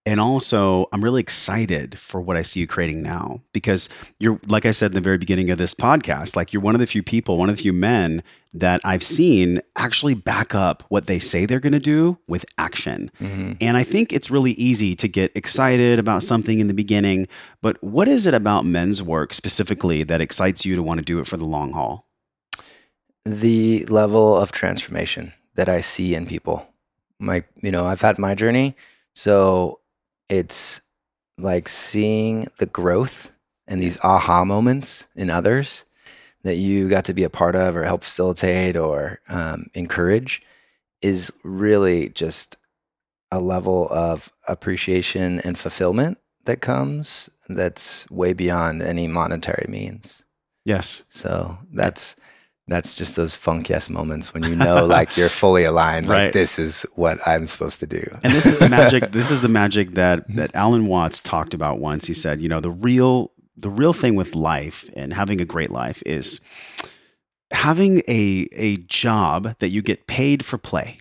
And 0.07 0.19
also, 0.19 0.87
I'm 0.93 1.03
really 1.03 1.19
excited 1.19 1.99
for 1.99 2.21
what 2.21 2.37
I 2.37 2.41
see 2.41 2.61
you 2.61 2.67
creating 2.67 3.03
now 3.03 3.41
because 3.51 3.89
you're, 4.19 4.39
like 4.47 4.65
I 4.65 4.71
said 4.71 4.91
in 4.91 4.95
the 4.95 5.01
very 5.01 5.17
beginning 5.17 5.49
of 5.49 5.57
this 5.57 5.73
podcast, 5.73 6.35
like 6.35 6.53
you're 6.53 6.61
one 6.61 6.75
of 6.75 6.79
the 6.79 6.87
few 6.87 7.03
people, 7.03 7.37
one 7.37 7.49
of 7.49 7.57
the 7.57 7.61
few 7.61 7.73
men 7.73 8.23
that 8.53 8.79
I've 8.83 9.03
seen 9.03 9.61
actually 9.75 10.13
back 10.13 10.55
up 10.55 10.83
what 10.87 11.07
they 11.07 11.19
say 11.19 11.45
they're 11.45 11.59
going 11.59 11.73
to 11.73 11.79
do 11.79 12.17
with 12.27 12.45
action. 12.57 13.11
Mm-hmm. 13.19 13.53
And 13.59 13.77
I 13.77 13.83
think 13.83 14.13
it's 14.13 14.31
really 14.31 14.53
easy 14.53 14.95
to 14.95 15.07
get 15.07 15.35
excited 15.35 15.99
about 15.99 16.23
something 16.23 16.59
in 16.59 16.67
the 16.67 16.73
beginning. 16.73 17.27
But 17.61 17.83
what 17.83 18.07
is 18.07 18.25
it 18.25 18.33
about 18.33 18.65
men's 18.65 19.03
work 19.03 19.33
specifically 19.33 20.03
that 20.03 20.21
excites 20.21 20.65
you 20.65 20.75
to 20.75 20.81
want 20.81 20.99
to 20.99 21.05
do 21.05 21.19
it 21.19 21.27
for 21.27 21.37
the 21.37 21.45
long 21.45 21.73
haul? 21.73 22.07
the 23.27 23.85
level 23.87 24.37
of 24.37 24.51
transformation 24.51 25.33
that 25.55 25.67
I 25.69 25.81
see 25.81 26.15
in 26.15 26.25
people. 26.25 26.67
My, 27.19 27.43
you 27.61 27.71
know, 27.71 27.85
I've 27.85 28.01
had 28.01 28.17
my 28.17 28.35
journey, 28.35 28.75
so 29.13 29.79
it's 30.29 30.81
like 31.37 31.69
seeing 31.69 32.47
the 32.57 32.65
growth 32.65 33.31
and 33.67 33.81
these 33.81 33.99
aha 34.01 34.43
moments 34.45 35.07
in 35.15 35.29
others 35.29 35.85
that 36.43 36.55
you 36.55 36.89
got 36.89 37.05
to 37.05 37.13
be 37.13 37.23
a 37.23 37.29
part 37.29 37.55
of 37.55 37.75
or 37.75 37.83
help 37.83 38.03
facilitate 38.03 38.75
or 38.75 39.19
um, 39.27 39.67
encourage 39.73 40.41
is 41.01 41.31
really 41.43 42.09
just 42.09 42.55
a 43.31 43.39
level 43.39 43.87
of 43.91 44.31
appreciation 44.47 45.39
and 45.41 45.57
fulfillment 45.57 46.17
that 46.45 46.61
comes 46.61 47.29
that's 47.49 48.09
way 48.09 48.33
beyond 48.33 48.81
any 48.81 49.07
monetary 49.07 49.65
means. 49.69 50.23
Yes. 50.65 51.03
So 51.09 51.57
that's 51.71 52.15
that's 52.67 52.93
just 52.95 53.15
those 53.15 53.33
funk 53.33 53.69
yes 53.69 53.89
moments 53.89 54.33
when 54.33 54.43
you 54.43 54.55
know 54.55 54.85
like 54.85 55.15
you're 55.17 55.29
fully 55.29 55.63
aligned. 55.63 56.07
Right. 56.07 56.25
Like 56.25 56.33
this 56.33 56.59
is 56.59 56.85
what 56.95 57.25
I'm 57.25 57.47
supposed 57.47 57.79
to 57.79 57.87
do. 57.87 58.03
And 58.23 58.33
this 58.33 58.45
is 58.45 58.57
the 58.57 58.69
magic. 58.77 59.11
this 59.11 59.31
is 59.31 59.41
the 59.41 59.47
magic 59.49 59.91
that 59.91 60.27
that 60.35 60.53
Alan 60.53 60.87
Watts 60.87 61.21
talked 61.21 61.53
about 61.53 61.79
once. 61.79 62.05
He 62.05 62.13
said, 62.13 62.41
you 62.41 62.49
know, 62.49 62.59
the 62.59 62.71
real 62.71 63.31
the 63.55 63.69
real 63.69 63.93
thing 63.93 64.15
with 64.15 64.35
life 64.35 64.89
and 64.95 65.13
having 65.13 65.41
a 65.41 65.45
great 65.45 65.71
life 65.71 66.03
is 66.05 66.41
having 67.51 67.99
a 68.07 68.47
a 68.51 68.77
job 68.77 69.55
that 69.59 69.69
you 69.69 69.81
get 69.81 70.07
paid 70.07 70.43
for 70.45 70.57
play. 70.57 70.99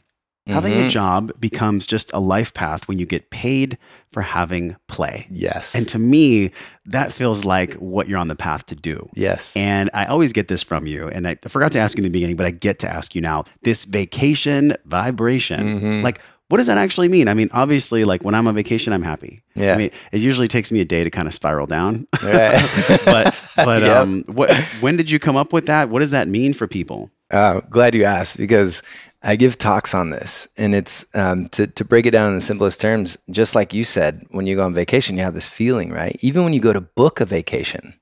Having 0.49 0.75
a 0.75 0.83
Mhm. 0.83 0.91
job 0.91 1.33
becomes 1.41 1.87
just 1.87 2.11
a 2.15 2.21
life 2.21 2.55
path 2.55 2.87
when 2.87 2.99
you 3.01 3.07
get 3.07 3.31
paid 3.31 3.77
for 4.13 4.23
having 4.23 4.77
play. 4.87 5.27
Yes. 5.29 5.75
And 5.75 5.89
to 5.89 5.99
me, 5.99 6.53
that 6.85 7.13
feels 7.13 7.45
like 7.45 7.75
what 7.75 8.09
you're 8.09 8.19
on 8.21 8.29
the 8.29 8.37
path 8.37 8.65
to 8.67 8.77
do. 8.77 9.09
yes. 9.15 9.53
And 9.57 9.91
I 9.93 10.05
always 10.05 10.33
get 10.33 10.47
this 10.47 10.63
from 10.63 10.87
you. 10.87 11.09
And 11.09 11.27
I 11.27 11.37
forgot 11.49 11.73
to 11.73 11.81
ask 11.81 11.97
you 11.99 12.03
in 12.05 12.11
the 12.11 12.17
beginning, 12.17 12.37
but 12.37 12.47
I 12.47 12.53
get 12.53 12.79
to 12.81 12.89
ask 12.89 13.15
you 13.17 13.21
now 13.21 13.45
this 13.65 13.85
vacation 13.85 14.75
vibration. 14.87 15.81
Mhm. 15.81 16.03
Like, 16.05 16.21
what 16.49 16.59
does 16.59 16.69
that 16.69 16.79
actually 16.79 17.09
mean? 17.09 17.27
I 17.27 17.35
mean, 17.35 17.49
obviously, 17.53 18.05
like 18.05 18.23
when 18.23 18.35
I'm 18.37 18.47
on 18.47 18.55
vacation, 18.55 18.93
I'm 18.93 19.03
happy. 19.03 19.43
Yeah. 19.57 19.75
I 19.75 19.77
mean, 19.77 19.91
it 20.13 20.21
usually 20.21 20.47
takes 20.47 20.71
me 20.71 20.81
a 20.81 20.85
day 20.85 21.03
to 21.03 21.11
kind 21.11 21.27
of 21.27 21.35
spiral 21.35 21.67
down. 21.67 22.07
Right. 22.23 22.63
but 23.05 23.35
but 23.57 23.83
Yep. 23.89 23.97
um, 23.97 24.25
what 24.29 24.55
when 24.81 24.97
did 24.97 25.11
you 25.11 25.19
come 25.19 25.37
up 25.37 25.53
with 25.53 25.67
that? 25.67 25.89
What 25.91 26.01
does 26.01 26.13
that 26.13 26.29
mean 26.29 26.53
for 26.55 26.69
people? 26.69 27.11
Uh, 27.33 27.61
glad 27.71 27.97
you 27.97 28.05
asked 28.05 28.37
because 28.39 28.85
I 29.27 29.35
give 29.35 29.59
talks 29.59 29.93
on 29.93 30.11
this, 30.11 30.47
and 30.57 30.73
it's 30.73 31.05
um, 31.15 31.49
to 31.51 31.67
to 31.67 31.85
break 31.85 32.07
it 32.07 32.13
down 32.13 32.29
in 32.29 32.37
the 32.37 32.41
simplest 32.41 32.81
terms. 32.81 33.19
Just 33.29 33.57
like 33.57 33.75
you 33.75 33.83
said, 33.83 34.25
when 34.31 34.47
you 34.47 34.55
go 34.55 34.65
on 34.65 34.73
vacation, 34.73 35.17
you 35.17 35.25
have 35.25 35.35
this 35.35 35.49
feeling, 35.49 35.91
right? 35.91 36.17
Even 36.21 36.45
when 36.45 36.53
you 36.53 36.61
go 36.61 36.73
to 36.73 36.81
book 36.81 37.21
a 37.21 37.25
vacation, 37.25 37.95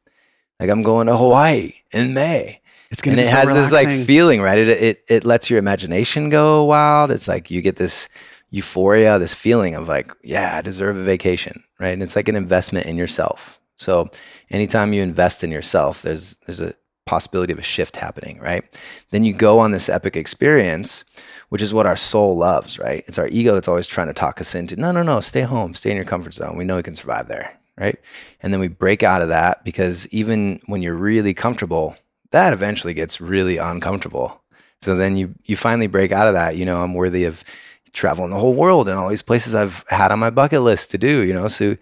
like 0.60 0.68
I'm 0.68 0.82
going 0.82 1.06
to 1.06 1.16
Hawaii 1.16 1.72
in 1.92 2.12
May, 2.12 2.60
It's 2.90 3.00
gonna 3.00 3.16
it 3.16 3.20
be 3.20 3.24
so 3.24 3.36
has 3.36 3.54
this 3.54 3.72
like 3.72 3.88
feeling, 4.06 4.42
right? 4.42 4.58
It, 4.58 4.68
it 4.68 5.02
it 5.08 5.24
lets 5.24 5.48
your 5.48 5.58
imagination 5.58 6.28
go 6.28 6.64
wild. 6.64 7.10
It's 7.10 7.26
like 7.26 7.50
you 7.50 7.62
get 7.62 7.76
this 7.76 8.08
euphoria, 8.50 9.18
this 9.18 9.34
feeling 9.34 9.74
of 9.74 9.88
like, 9.88 10.12
yeah, 10.22 10.56
I 10.58 10.60
deserve 10.60 10.96
a 10.96 11.02
vacation, 11.02 11.64
right? 11.80 11.88
And 11.88 12.02
it's 12.02 12.16
like 12.16 12.28
an 12.28 12.36
investment 12.36 12.86
in 12.86 12.96
yourself. 12.96 13.58
So 13.78 14.10
anytime 14.50 14.92
you 14.92 15.02
invest 15.02 15.42
in 15.42 15.50
yourself, 15.50 16.02
there's 16.02 16.36
there's 16.46 16.60
a 16.60 16.74
possibility 17.06 17.52
of 17.52 17.58
a 17.58 17.62
shift 17.62 17.96
happening, 17.96 18.38
right? 18.40 18.64
Then 19.10 19.24
you 19.24 19.32
go 19.32 19.58
on 19.58 19.72
this 19.72 19.88
epic 19.88 20.16
experience, 20.16 21.04
which 21.48 21.62
is 21.62 21.74
what 21.74 21.86
our 21.86 21.96
soul 21.96 22.36
loves, 22.36 22.78
right? 22.78 23.04
It's 23.06 23.18
our 23.18 23.28
ego 23.28 23.54
that's 23.54 23.68
always 23.68 23.88
trying 23.88 24.08
to 24.08 24.14
talk 24.14 24.40
us 24.40 24.54
into, 24.54 24.76
no, 24.76 24.92
no, 24.92 25.02
no, 25.02 25.20
stay 25.20 25.42
home, 25.42 25.74
stay 25.74 25.90
in 25.90 25.96
your 25.96 26.04
comfort 26.04 26.34
zone. 26.34 26.56
We 26.56 26.64
know 26.64 26.76
we 26.76 26.82
can 26.82 26.94
survive 26.94 27.28
there, 27.28 27.58
right? 27.78 27.98
And 28.42 28.52
then 28.52 28.60
we 28.60 28.68
break 28.68 29.02
out 29.02 29.22
of 29.22 29.28
that 29.28 29.64
because 29.64 30.08
even 30.08 30.60
when 30.66 30.82
you're 30.82 30.94
really 30.94 31.34
comfortable, 31.34 31.96
that 32.30 32.52
eventually 32.52 32.94
gets 32.94 33.20
really 33.20 33.58
uncomfortable. 33.58 34.42
So 34.80 34.96
then 34.96 35.16
you 35.16 35.34
you 35.44 35.56
finally 35.56 35.86
break 35.86 36.12
out 36.12 36.26
of 36.26 36.34
that. 36.34 36.56
You 36.56 36.66
know, 36.66 36.82
I'm 36.82 36.94
worthy 36.94 37.24
of 37.24 37.42
traveling 37.92 38.30
the 38.30 38.38
whole 38.38 38.54
world 38.54 38.88
and 38.88 38.98
all 38.98 39.08
these 39.08 39.22
places 39.22 39.54
I've 39.54 39.84
had 39.88 40.12
on 40.12 40.18
my 40.18 40.30
bucket 40.30 40.62
list 40.62 40.90
to 40.90 40.98
do. 40.98 41.24
You 41.24 41.32
know, 41.32 41.48
so 41.48 41.76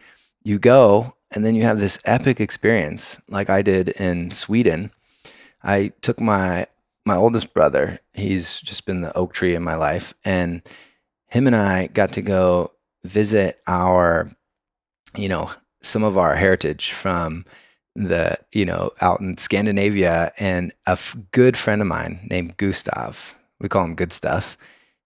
you 0.44 0.58
go 0.58 1.14
and 1.32 1.44
then 1.44 1.54
you 1.54 1.62
have 1.62 1.80
this 1.80 1.98
epic 2.04 2.40
experience, 2.40 3.20
like 3.28 3.50
I 3.50 3.62
did 3.62 3.88
in 3.88 4.30
Sweden. 4.30 4.90
I 5.62 5.92
took 6.00 6.20
my 6.20 6.66
my 7.04 7.16
oldest 7.16 7.52
brother. 7.52 8.00
He's 8.14 8.60
just 8.60 8.86
been 8.86 9.00
the 9.00 9.16
oak 9.16 9.32
tree 9.32 9.54
in 9.54 9.62
my 9.62 9.74
life, 9.74 10.14
and 10.24 10.62
him 11.26 11.46
and 11.46 11.56
I 11.56 11.88
got 11.88 12.12
to 12.12 12.22
go 12.22 12.72
visit 13.04 13.60
our, 13.66 14.30
you 15.16 15.28
know, 15.28 15.50
some 15.82 16.02
of 16.04 16.16
our 16.18 16.36
heritage 16.36 16.92
from 16.92 17.44
the, 17.96 18.38
you 18.52 18.64
know, 18.64 18.92
out 19.00 19.20
in 19.20 19.36
Scandinavia. 19.36 20.32
And 20.38 20.72
a 20.86 20.92
f- 20.92 21.16
good 21.32 21.56
friend 21.56 21.80
of 21.80 21.88
mine 21.88 22.26
named 22.30 22.56
Gustav, 22.56 23.34
we 23.60 23.68
call 23.68 23.84
him 23.84 23.94
Good 23.94 24.12
Stuff. 24.12 24.56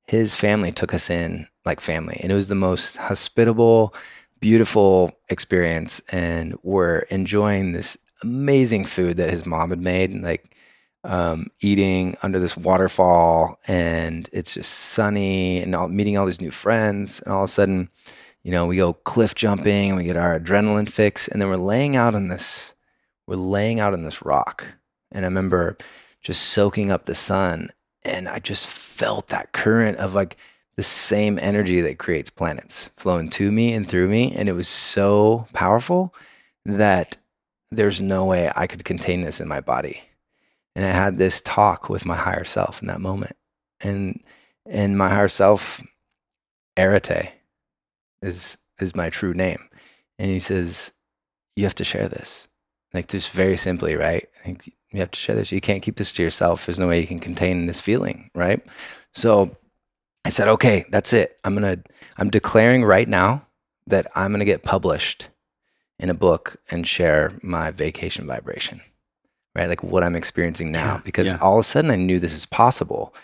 His 0.07 0.35
family 0.35 0.73
took 0.73 0.93
us 0.93 1.11
in 1.11 1.49
like 1.65 1.81
family, 1.81 2.19
and 2.23 2.31
it 2.31 2.35
was 2.35 2.49
the 2.49 2.55
most 2.55 2.97
hospitable, 2.97 3.95
beautiful 4.41 5.13
experience. 5.29 6.01
And 6.13 6.59
we're 6.63 7.01
enjoying 7.11 7.73
this 7.73 7.97
amazing 8.23 8.85
food 8.85 9.17
that 9.17 9.31
his 9.31 9.47
mom 9.47 9.71
had 9.71 9.81
made, 9.81 10.12
like 10.23 10.55
um, 11.05 11.49
eating 11.61 12.17
under 12.23 12.39
this 12.39 12.57
waterfall, 12.57 13.59
and 13.69 14.29
it's 14.33 14.55
just 14.55 14.73
sunny, 14.73 15.62
and 15.62 15.75
all, 15.75 15.89
meeting 15.89 16.19
all 16.19 16.27
these 16.27 16.41
new 16.41 16.51
friends, 16.51 17.21
and 17.21 17.33
all 17.33 17.45
of 17.45 17.51
a 17.51 17.53
sudden, 17.53 17.89
you 18.43 18.51
know, 18.51 18.67
we 18.67 18.77
go 18.77 18.93
cliff 18.93 19.35
jumping, 19.35 19.91
and 19.91 19.97
we 19.97 20.05
get 20.05 20.17
our 20.17 20.39
adrenaline 20.39 20.89
fix, 20.89 21.29
and 21.29 21.41
then 21.41 21.49
we're 21.49 21.57
laying 21.57 21.97
out 21.97 22.14
on 22.14 22.29
this, 22.29 22.75
we're 23.27 23.37
laying 23.37 23.81
out 23.81 23.93
on 23.93 24.03
this 24.03 24.25
rock, 24.25 24.67
and 25.12 25.25
I 25.25 25.29
remember 25.29 25.77
just 26.21 26.43
soaking 26.43 26.91
up 26.91 27.05
the 27.05 27.14
sun, 27.14 27.71
and 28.05 28.29
I 28.29 28.41
just 28.41 28.67
felt 28.67 29.29
that 29.29 29.53
current 29.53 29.99
of 29.99 30.14
like 30.14 30.37
the 30.77 30.83
same 30.83 31.39
energy 31.41 31.81
that 31.81 31.99
creates 31.99 32.31
planets 32.31 32.91
flowing 32.97 33.31
to 33.31 33.51
me 33.51 33.73
and 33.73 33.89
through 33.89 34.09
me, 34.09 34.35
and 34.35 34.49
it 34.49 34.53
was 34.53 34.69
so 34.69 35.47
powerful 35.53 36.14
that 36.64 37.17
there's 37.71 38.01
no 38.01 38.25
way 38.25 38.51
I 38.55 38.67
could 38.67 38.85
contain 38.85 39.23
this 39.23 39.41
in 39.41 39.49
my 39.49 39.61
body. 39.61 40.03
And 40.75 40.85
I 40.85 40.91
had 40.91 41.19
this 41.19 41.41
talk 41.41 41.89
with 41.89 42.05
my 42.05 42.17
higher 42.17 42.45
self 42.45 42.83
in 42.83 42.89
that 42.89 43.01
moment. 43.01 43.37
And 43.81 44.23
and 44.69 44.99
my 44.99 45.09
higher 45.09 45.29
self, 45.29 45.83
Arete, 46.77 47.33
is 48.23 48.59
is 48.81 48.95
my 48.95 49.11
true 49.11 49.35
name. 49.35 49.69
And 50.19 50.31
he 50.31 50.39
says, 50.39 50.93
You 51.57 51.64
have 51.64 51.75
to 51.77 51.85
share 51.85 52.09
this. 52.09 52.49
Like 52.93 53.09
just 53.09 53.31
very 53.31 53.57
simply, 53.57 53.95
right? 53.95 54.29
You 54.45 55.01
have 55.01 55.11
to 55.11 55.21
share 55.21 55.35
this. 55.35 55.53
You 55.53 55.61
can't 55.61 55.83
keep 55.83 55.97
this 55.97 56.12
to 56.14 56.23
yourself. 56.23 56.67
There's 56.67 56.79
no 56.79 56.89
way 56.89 57.01
you 57.01 57.07
can 57.07 57.21
contain 57.21 57.67
this 57.67 57.81
feeling, 57.81 58.31
right? 58.35 58.64
So 59.12 59.57
I 60.25 60.31
said, 60.31 60.49
okay, 60.49 60.85
that's 60.91 61.12
it. 61.12 61.39
I'm 61.45 61.55
gonna 61.55 61.79
I'm 62.19 62.31
declaring 62.31 62.85
right 62.85 63.09
now 63.09 63.47
that 63.87 64.07
I'm 64.14 64.33
gonna 64.33 64.45
get 64.45 64.62
published 64.62 65.29
in 65.99 66.11
a 66.11 66.15
book 66.15 66.57
and 66.71 66.87
share 66.87 67.33
my 67.43 67.71
vacation 67.71 68.27
vibration. 68.27 68.81
Right? 69.55 69.69
Like 69.69 69.83
what 69.83 70.05
I'm 70.05 70.17
experiencing 70.17 70.71
now. 70.71 70.97
Yeah, 70.97 71.01
because 71.05 71.29
yeah. 71.29 71.39
all 71.41 71.55
of 71.55 71.61
a 71.61 71.63
sudden 71.65 71.91
I 71.91 71.97
knew 71.97 72.19
this 72.19 72.35
is 72.35 72.47
possible. 72.47 73.15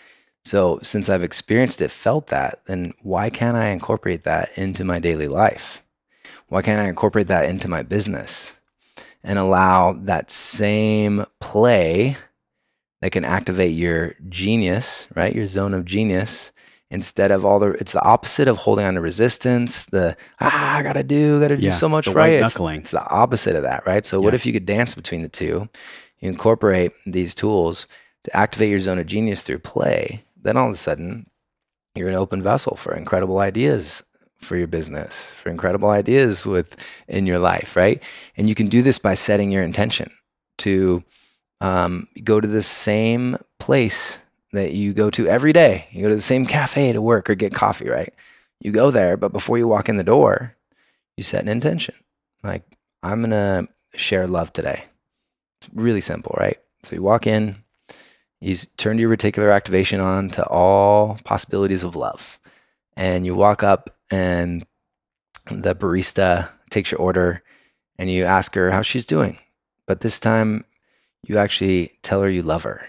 So 0.45 0.79
since 0.81 1.09
I've 1.09 1.23
experienced 1.23 1.79
it, 1.79 1.91
felt 1.91 2.27
that, 2.27 2.65
then 2.65 2.93
why 3.01 3.29
can't 3.29 3.55
I 3.55 3.67
incorporate 3.67 4.23
that 4.23 4.57
into 4.57 4.83
my 4.83 4.99
daily 4.99 5.27
life? 5.27 5.81
Why 6.49 6.61
can't 6.61 6.81
I 6.81 6.89
incorporate 6.89 7.27
that 7.27 7.45
into 7.45 7.67
my 7.67 7.81
business 7.81 8.59
and 9.23 9.39
allow 9.39 9.93
that 9.93 10.29
same 10.29 11.25
play 11.39 12.17
that 13.01 13.11
can 13.11 13.25
activate 13.25 13.75
your 13.75 14.15
genius, 14.29 15.07
right? 15.15 15.35
Your 15.35 15.47
zone 15.47 15.73
of 15.73 15.85
genius 15.85 16.51
instead 16.93 17.31
of 17.31 17.43
all 17.43 17.57
the 17.59 17.71
it's 17.71 17.91
the 17.91 18.03
opposite 18.03 18.47
of 18.47 18.57
holding 18.57 18.85
on 18.85 18.93
to 18.93 19.01
resistance, 19.01 19.85
the 19.85 20.15
ah, 20.39 20.77
I 20.77 20.83
gotta 20.83 21.03
do, 21.03 21.41
gotta 21.41 21.57
do 21.57 21.65
Yeah, 21.65 21.71
so 21.71 21.89
much 21.89 22.07
right. 22.07 22.39
It's, 22.77 22.91
it's 22.91 22.91
the 22.91 23.09
opposite 23.09 23.55
of 23.55 23.63
that, 23.63 23.85
right? 23.85 24.05
So 24.05 24.21
what 24.21 24.35
if 24.35 24.45
you 24.45 24.53
could 24.53 24.65
dance 24.65 24.93
between 24.95 25.23
the 25.23 25.29
two? 25.29 25.67
You 26.19 26.29
incorporate 26.29 26.93
these 27.05 27.35
tools 27.35 27.87
to 28.23 28.37
activate 28.37 28.69
your 28.69 28.79
zone 28.79 28.99
of 28.99 29.07
genius 29.07 29.41
through 29.43 29.59
play, 29.59 30.23
then 30.41 30.55
all 30.55 30.67
of 30.67 30.73
a 30.73 30.77
sudden 30.77 31.25
you're 31.95 32.09
an 32.09 32.15
open 32.15 32.41
vessel 32.41 32.75
for 32.75 32.95
incredible 32.95 33.39
ideas 33.39 34.03
for 34.39 34.55
your 34.55 34.67
business, 34.67 35.31
for 35.31 35.49
incredible 35.49 35.89
ideas 35.89 36.45
with 36.45 36.77
in 37.07 37.25
your 37.25 37.39
life, 37.39 37.75
right? 37.75 38.01
And 38.37 38.47
you 38.47 38.55
can 38.55 38.67
do 38.67 38.81
this 38.81 38.99
by 38.99 39.15
setting 39.15 39.51
your 39.51 39.63
intention 39.63 40.11
to 40.59 41.03
um, 41.61 42.07
go 42.23 42.39
to 42.39 42.47
the 42.47 42.63
same 42.63 43.37
place 43.59 44.19
that 44.53 44.73
you 44.73 44.93
go 44.93 45.09
to 45.09 45.27
every 45.27 45.51
day. 45.51 45.87
You 45.91 46.03
go 46.03 46.09
to 46.09 46.15
the 46.15 46.21
same 46.21 46.45
cafe 46.45 46.93
to 46.93 47.01
work 47.01 47.29
or 47.29 47.35
get 47.35 47.53
coffee, 47.53 47.89
right? 47.89 48.13
You 48.59 48.71
go 48.71 48.91
there, 48.91 49.17
but 49.17 49.33
before 49.33 49.57
you 49.57 49.67
walk 49.67 49.89
in 49.89 49.97
the 49.97 50.03
door, 50.03 50.55
you 51.17 51.23
set 51.23 51.41
an 51.41 51.49
intention. 51.49 51.95
Like, 52.43 52.63
I'm 53.01 53.21
going 53.21 53.31
to 53.31 53.67
share 53.97 54.25
love 54.27 54.53
today. 54.53 54.85
It's 55.59 55.69
really 55.73 56.01
simple, 56.01 56.35
right? 56.39 56.57
So 56.83 56.95
you 56.95 57.03
walk 57.03 57.27
in, 57.27 57.57
you 58.39 58.55
turn 58.77 58.99
your 58.99 59.15
reticular 59.15 59.53
activation 59.53 59.99
on 59.99 60.29
to 60.29 60.45
all 60.47 61.19
possibilities 61.25 61.83
of 61.83 61.95
love. 61.95 62.39
And 62.95 63.25
you 63.25 63.35
walk 63.35 63.63
up, 63.63 63.89
and 64.11 64.65
the 65.49 65.75
barista 65.75 66.49
takes 66.69 66.91
your 66.91 67.01
order 67.01 67.43
and 67.97 68.09
you 68.09 68.23
ask 68.23 68.55
her 68.55 68.71
how 68.71 68.81
she's 68.81 69.05
doing. 69.05 69.37
But 69.87 70.01
this 70.01 70.19
time, 70.19 70.65
you 71.27 71.37
actually 71.37 71.93
tell 72.01 72.21
her 72.21 72.29
you 72.29 72.41
love 72.41 72.63
her. 72.63 72.85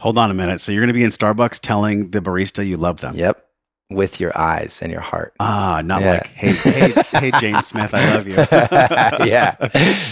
Hold 0.00 0.18
on 0.18 0.30
a 0.30 0.34
minute. 0.34 0.60
So 0.60 0.72
you're 0.72 0.80
going 0.82 0.88
to 0.88 0.94
be 0.94 1.04
in 1.04 1.10
Starbucks 1.10 1.60
telling 1.60 2.10
the 2.10 2.20
barista 2.20 2.66
you 2.66 2.76
love 2.76 3.00
them. 3.00 3.14
Yep. 3.16 3.44
With 3.90 4.20
your 4.20 4.36
eyes 4.38 4.82
and 4.82 4.92
your 4.92 5.00
heart. 5.00 5.34
Ah, 5.40 5.82
not 5.84 6.00
Yeah. 6.02 6.10
like, 6.12 6.26
hey, 6.28 6.52
hey, 6.52 6.92
hey, 7.18 7.30
Jane 7.32 7.60
Smith, 7.70 7.92
I 7.92 8.06
love 8.14 8.26
you. 8.28 8.36
yeah. 9.26 9.56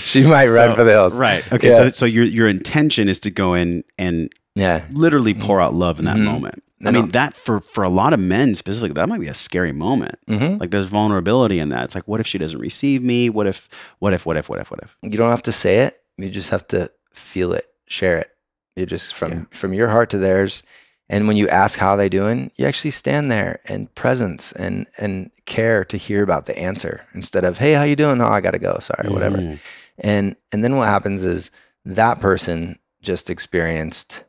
She 0.03 0.23
might 0.25 0.49
run 0.49 0.75
for 0.75 0.83
the 0.85 0.91
hills. 0.91 1.19
Right. 1.19 1.45
Okay. 1.53 1.69
Yeah. 1.69 1.77
So, 1.77 1.89
so 1.91 2.05
your 2.07 2.25
your 2.25 2.49
intention 2.49 3.09
is 3.09 3.21
to 3.21 3.31
go 3.31 3.55
in 3.55 3.85
and 3.97 4.31
Yeah. 4.57 4.85
literally 4.93 5.33
pour 5.35 5.61
out 5.61 5.75
love 5.75 5.99
in 6.01 6.07
that 6.07 6.17
Mhm. 6.17 6.25
moment. 6.25 6.63
I 6.85 6.89
I 6.89 6.93
mean, 6.93 7.09
that 7.11 7.35
for 7.35 7.61
for 7.61 7.83
a 7.85 7.89
lot 7.89 8.13
of 8.13 8.19
men 8.21 8.55
specifically, 8.55 8.95
that 8.95 9.09
might 9.09 9.21
be 9.21 9.29
a 9.29 9.35
scary 9.35 9.73
moment. 9.73 10.17
hmm 10.29 10.57
Like 10.59 10.71
there's 10.73 10.87
vulnerability 10.87 11.59
in 11.61 11.69
that. 11.71 11.85
It's 11.85 11.95
like, 11.95 12.07
what 12.09 12.19
if 12.21 12.27
she 12.27 12.39
doesn't 12.39 12.59
receive 12.61 13.03
me? 13.03 13.31
What 13.31 13.47
if? 13.47 13.69
What 14.01 14.13
if? 14.13 14.27
What 14.27 14.37
if? 14.37 14.49
What 14.51 14.59
if? 14.61 14.71
What 14.73 14.81
if? 14.83 14.97
You 15.03 15.11
don't 15.19 15.31
have 15.31 15.43
to 15.43 15.53
say 15.53 15.79
it. 15.87 16.01
You 16.17 16.29
just 16.29 16.51
have 16.51 16.67
to 16.69 16.91
feel 17.13 17.53
it, 17.53 17.67
share 17.87 18.19
it. 18.19 18.31
You 18.79 18.87
just 18.87 19.15
from 19.15 19.33
Yeah. 19.33 19.45
from 19.51 19.73
your 19.73 19.89
heart 19.89 20.11
to 20.11 20.19
theirs. 20.19 20.63
And 21.11 21.27
when 21.27 21.39
you 21.39 21.49
ask 21.49 21.79
how 21.79 21.97
they 21.97 22.11
doing, 22.11 22.51
you 22.57 22.67
actually 22.67 22.91
stand 22.91 23.31
there 23.31 23.61
and 23.67 23.93
presence 23.95 24.53
and 24.53 24.87
and 24.99 25.31
care 25.47 25.85
to 25.87 25.97
hear 25.97 26.23
about 26.23 26.45
the 26.47 26.59
answer 26.59 27.07
instead 27.15 27.45
of, 27.45 27.59
hey, 27.59 27.73
how 27.73 27.83
you 27.83 27.97
doing? 27.97 28.21
Oh, 28.21 28.29
I 28.29 28.41
gotta 28.43 28.59
go. 28.59 28.79
Sorry, 28.79 29.09
whatever. 29.09 29.39
Mm. 29.39 29.59
And 29.99 30.37
and 30.53 30.63
then 30.63 30.77
what 30.77 30.87
happens 30.89 31.25
is 31.25 31.51
that 31.85 32.21
person 32.21 32.79
just 33.03 33.31
experienced 33.31 34.25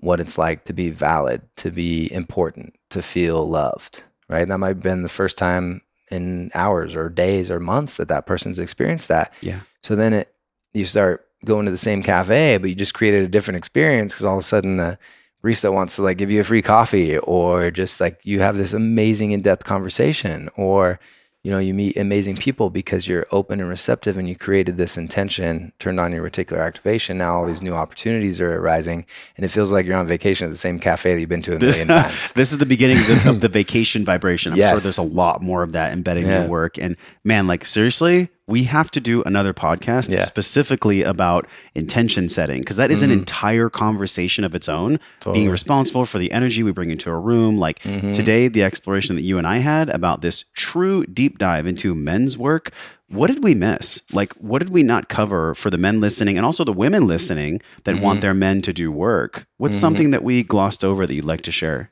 what 0.00 0.20
it's 0.20 0.36
like 0.36 0.64
to 0.64 0.72
be 0.72 0.90
valid, 0.90 1.42
to 1.56 1.70
be 1.70 2.12
important, 2.12 2.74
to 2.90 3.00
feel 3.02 3.48
loved, 3.48 4.02
right? 4.28 4.46
That 4.46 4.58
might 4.58 4.68
have 4.68 4.82
been 4.82 5.02
the 5.02 5.08
first 5.08 5.38
time 5.38 5.80
in 6.10 6.50
hours 6.54 6.94
or 6.96 7.08
days 7.08 7.50
or 7.50 7.60
months 7.60 7.96
that 7.96 8.08
that 8.08 8.26
person's 8.26 8.58
experienced 8.58 9.08
that. 9.08 9.32
Yeah. 9.40 9.60
So 9.82 9.94
then 9.96 10.12
it 10.12 10.34
you 10.74 10.84
start 10.84 11.25
going 11.44 11.64
to 11.66 11.70
the 11.70 11.76
same 11.78 12.02
cafe, 12.02 12.56
but 12.58 12.68
you 12.68 12.74
just 12.74 12.94
created 12.94 13.24
a 13.24 13.28
different 13.28 13.58
experience 13.58 14.14
because 14.14 14.24
all 14.26 14.34
of 14.34 14.40
a 14.40 14.42
sudden 14.42 14.76
the 14.78 14.98
barista 15.44 15.72
wants 15.72 15.94
to 15.96 16.02
like 16.02 16.18
give 16.18 16.30
you 16.30 16.40
a 16.40 16.44
free 16.44 16.62
coffee 16.62 17.18
or 17.18 17.70
just 17.70 18.00
like 18.00 18.18
you 18.24 18.40
have 18.40 18.56
this 18.56 18.72
amazing 18.72 19.30
in-depth 19.32 19.64
conversation 19.64 20.48
or 20.56 20.98
you 21.44 21.52
know 21.52 21.58
you 21.58 21.72
meet 21.72 21.96
amazing 21.96 22.36
people 22.36 22.68
because 22.68 23.06
you're 23.06 23.26
open 23.30 23.60
and 23.60 23.68
receptive 23.68 24.16
and 24.18 24.28
you 24.28 24.34
created 24.34 24.76
this 24.76 24.96
intention 24.96 25.72
turned 25.78 26.00
on 26.00 26.10
your 26.10 26.28
reticular 26.28 26.58
activation 26.66 27.16
now 27.18 27.36
all 27.36 27.46
these 27.46 27.62
new 27.62 27.74
opportunities 27.74 28.40
are 28.40 28.56
arising 28.56 29.06
and 29.36 29.44
it 29.44 29.48
feels 29.50 29.70
like 29.70 29.86
you're 29.86 29.96
on 29.96 30.08
vacation 30.08 30.46
at 30.46 30.50
the 30.50 30.56
same 30.56 30.80
cafe 30.80 31.14
that 31.14 31.20
you've 31.20 31.28
been 31.28 31.42
to 31.42 31.54
a 31.54 31.60
million 31.60 31.86
times 32.00 32.32
this 32.32 32.50
is 32.50 32.58
the 32.58 32.66
beginning 32.66 32.96
of 32.98 33.06
the, 33.06 33.30
of 33.30 33.40
the 33.42 33.48
vacation 33.60 34.04
vibration. 34.04 34.52
I'm 34.52 34.58
sure 34.58 34.72
Yes. 34.72 34.82
there's 34.82 34.98
a 34.98 35.02
lot 35.02 35.42
more 35.42 35.62
of 35.62 35.72
that 35.72 35.92
embedded 35.92 36.24
in 36.24 36.30
Yeah. 36.30 36.40
your 36.40 36.48
work. 36.48 36.76
And 36.78 36.96
man, 37.22 37.46
like 37.46 37.64
seriously, 37.64 38.30
we 38.48 38.64
have 38.64 38.90
to 38.92 39.00
do 39.00 39.22
another 39.24 39.52
podcast 39.52 40.12
Yeah. 40.12 40.24
specifically 40.24 41.02
about 41.02 41.48
intention 41.74 42.28
setting 42.28 42.60
because 42.60 42.76
that 42.76 42.92
is 42.92 43.02
an 43.02 43.10
Mhm. 43.10 43.14
entire 43.18 43.68
conversation 43.68 44.44
of 44.44 44.54
its 44.54 44.68
own. 44.68 45.00
Totally. 45.20 45.40
Being 45.40 45.50
responsible 45.50 46.04
for 46.06 46.18
the 46.18 46.30
energy 46.30 46.62
we 46.62 46.70
bring 46.70 46.90
into 46.90 47.10
a 47.10 47.18
room. 47.18 47.58
Like 47.58 47.80
Mhm. 47.80 48.14
today, 48.14 48.46
the 48.46 48.62
exploration 48.62 49.16
that 49.16 49.22
you 49.22 49.38
and 49.38 49.46
I 49.48 49.58
had 49.58 49.88
about 49.90 50.20
this 50.22 50.44
true 50.54 51.04
deep 51.06 51.38
dive 51.38 51.66
into 51.66 51.92
men's 51.94 52.38
work. 52.38 52.70
What 53.08 53.28
did 53.28 53.42
we 53.42 53.54
miss? 53.54 54.02
Like, 54.12 54.32
what 54.34 54.60
did 54.60 54.70
we 54.70 54.82
not 54.84 55.08
cover 55.08 55.54
for 55.54 55.70
the 55.70 55.78
men 55.78 56.00
listening 56.00 56.36
and 56.36 56.46
also 56.46 56.62
the 56.64 56.72
women 56.72 57.06
listening 57.08 57.60
that 57.84 58.00
want 58.00 58.18
Mhm. 58.18 58.22
their 58.22 58.34
men 58.34 58.62
to 58.62 58.72
do 58.72 58.92
work? 58.92 59.46
What's 59.58 59.76
Mhm. 59.76 59.80
something 59.80 60.10
that 60.12 60.22
we 60.24 60.44
glossed 60.44 60.84
over 60.84 61.04
that 61.04 61.14
you'd 61.14 61.24
like 61.24 61.42
to 61.42 61.52
share? 61.52 61.90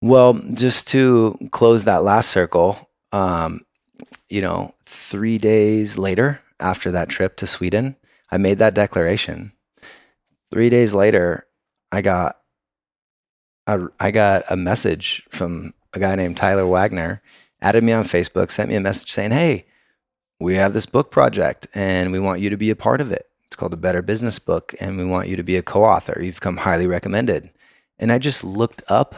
Well, 0.00 0.34
just 0.54 0.86
to 0.88 1.36
close 1.52 1.84
that 1.84 2.02
last 2.04 2.30
circle, 2.30 2.88
um, 3.12 3.60
you 4.28 4.40
know, 4.42 4.74
three 4.92 5.38
days 5.38 5.98
later 5.98 6.40
after 6.60 6.90
that 6.90 7.08
trip 7.08 7.36
to 7.36 7.46
Sweden, 7.46 7.96
I 8.30 8.38
made 8.38 8.58
that 8.58 8.74
declaration. 8.74 9.52
Three 10.50 10.70
days 10.70 10.94
later, 10.94 11.46
I 11.90 12.02
got 12.02 12.36
a, 13.66 13.88
I 13.98 14.10
got 14.10 14.44
a 14.50 14.56
message 14.56 15.22
from 15.30 15.74
a 15.92 15.98
guy 15.98 16.14
named 16.14 16.36
Tyler 16.36 16.66
Wagner, 16.66 17.22
added 17.60 17.84
me 17.84 17.92
on 17.92 18.04
Facebook, 18.04 18.50
sent 18.50 18.68
me 18.68 18.76
a 18.76 18.80
message 18.80 19.10
saying, 19.10 19.32
"Hey, 19.32 19.66
we 20.40 20.54
have 20.56 20.72
this 20.72 20.86
book 20.86 21.10
project, 21.10 21.66
and 21.74 22.12
we 22.12 22.20
want 22.20 22.40
you 22.40 22.50
to 22.50 22.56
be 22.56 22.70
a 22.70 22.76
part 22.76 23.00
of 23.00 23.12
it. 23.12 23.26
It's 23.46 23.56
called 23.56 23.74
a 23.74 23.76
Better 23.76 24.02
Business 24.02 24.38
Book, 24.38 24.74
and 24.80 24.96
we 24.98 25.04
want 25.04 25.28
you 25.28 25.36
to 25.36 25.42
be 25.42 25.56
a 25.56 25.62
co-author. 25.62 26.20
You've 26.22 26.40
come 26.40 26.58
highly 26.58 26.86
recommended." 26.86 27.50
And 27.98 28.10
I 28.10 28.18
just 28.18 28.42
looked 28.42 28.82
up 28.88 29.14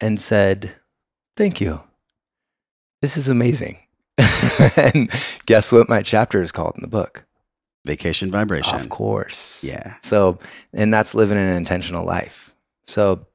and 0.00 0.20
said, 0.20 0.74
Thank 1.36 1.60
you. 1.60 1.82
This 3.00 3.16
is 3.16 3.28
amazing. 3.28 3.78
and 4.76 5.10
guess 5.46 5.72
what 5.72 5.88
my 5.88 6.02
chapter 6.02 6.40
is 6.40 6.52
called 6.52 6.74
in 6.76 6.82
the 6.82 6.88
book? 6.88 7.24
Vacation 7.86 8.30
vibration. 8.30 8.74
Of 8.76 8.88
course. 8.88 9.64
Yeah. 9.64 9.94
So, 10.02 10.38
and 10.72 10.92
that's 10.92 11.14
living 11.14 11.38
an 11.38 11.48
intentional 11.48 12.04
life. 12.04 12.54
So, 12.86 13.26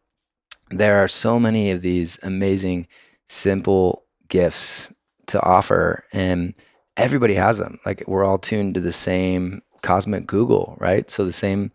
there 0.69 1.03
are 1.03 1.07
so 1.07 1.39
many 1.39 1.71
of 1.71 1.81
these 1.81 2.19
amazing, 2.23 2.87
simple 3.27 4.03
gifts 4.27 4.93
to 5.27 5.41
offer, 5.41 6.03
and 6.13 6.53
everybody 6.97 7.33
has 7.35 7.57
them. 7.57 7.79
Like, 7.85 8.03
we're 8.07 8.23
all 8.23 8.37
tuned 8.37 8.75
to 8.75 8.81
the 8.81 8.91
same 8.91 9.61
cosmic 9.81 10.27
Google, 10.27 10.77
right? 10.79 11.09
So, 11.09 11.25
the 11.25 11.33
same 11.33 11.71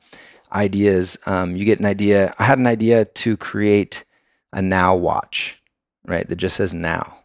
ideas. 0.52 1.18
Um, 1.26 1.56
you 1.56 1.64
get 1.64 1.80
an 1.80 1.86
idea. 1.86 2.34
I 2.38 2.44
had 2.44 2.58
an 2.58 2.66
idea 2.66 3.04
to 3.04 3.36
create 3.36 4.04
a 4.52 4.62
now 4.62 4.94
watch, 4.94 5.60
right? 6.04 6.28
That 6.28 6.36
just 6.36 6.56
says 6.56 6.72
now 6.72 7.19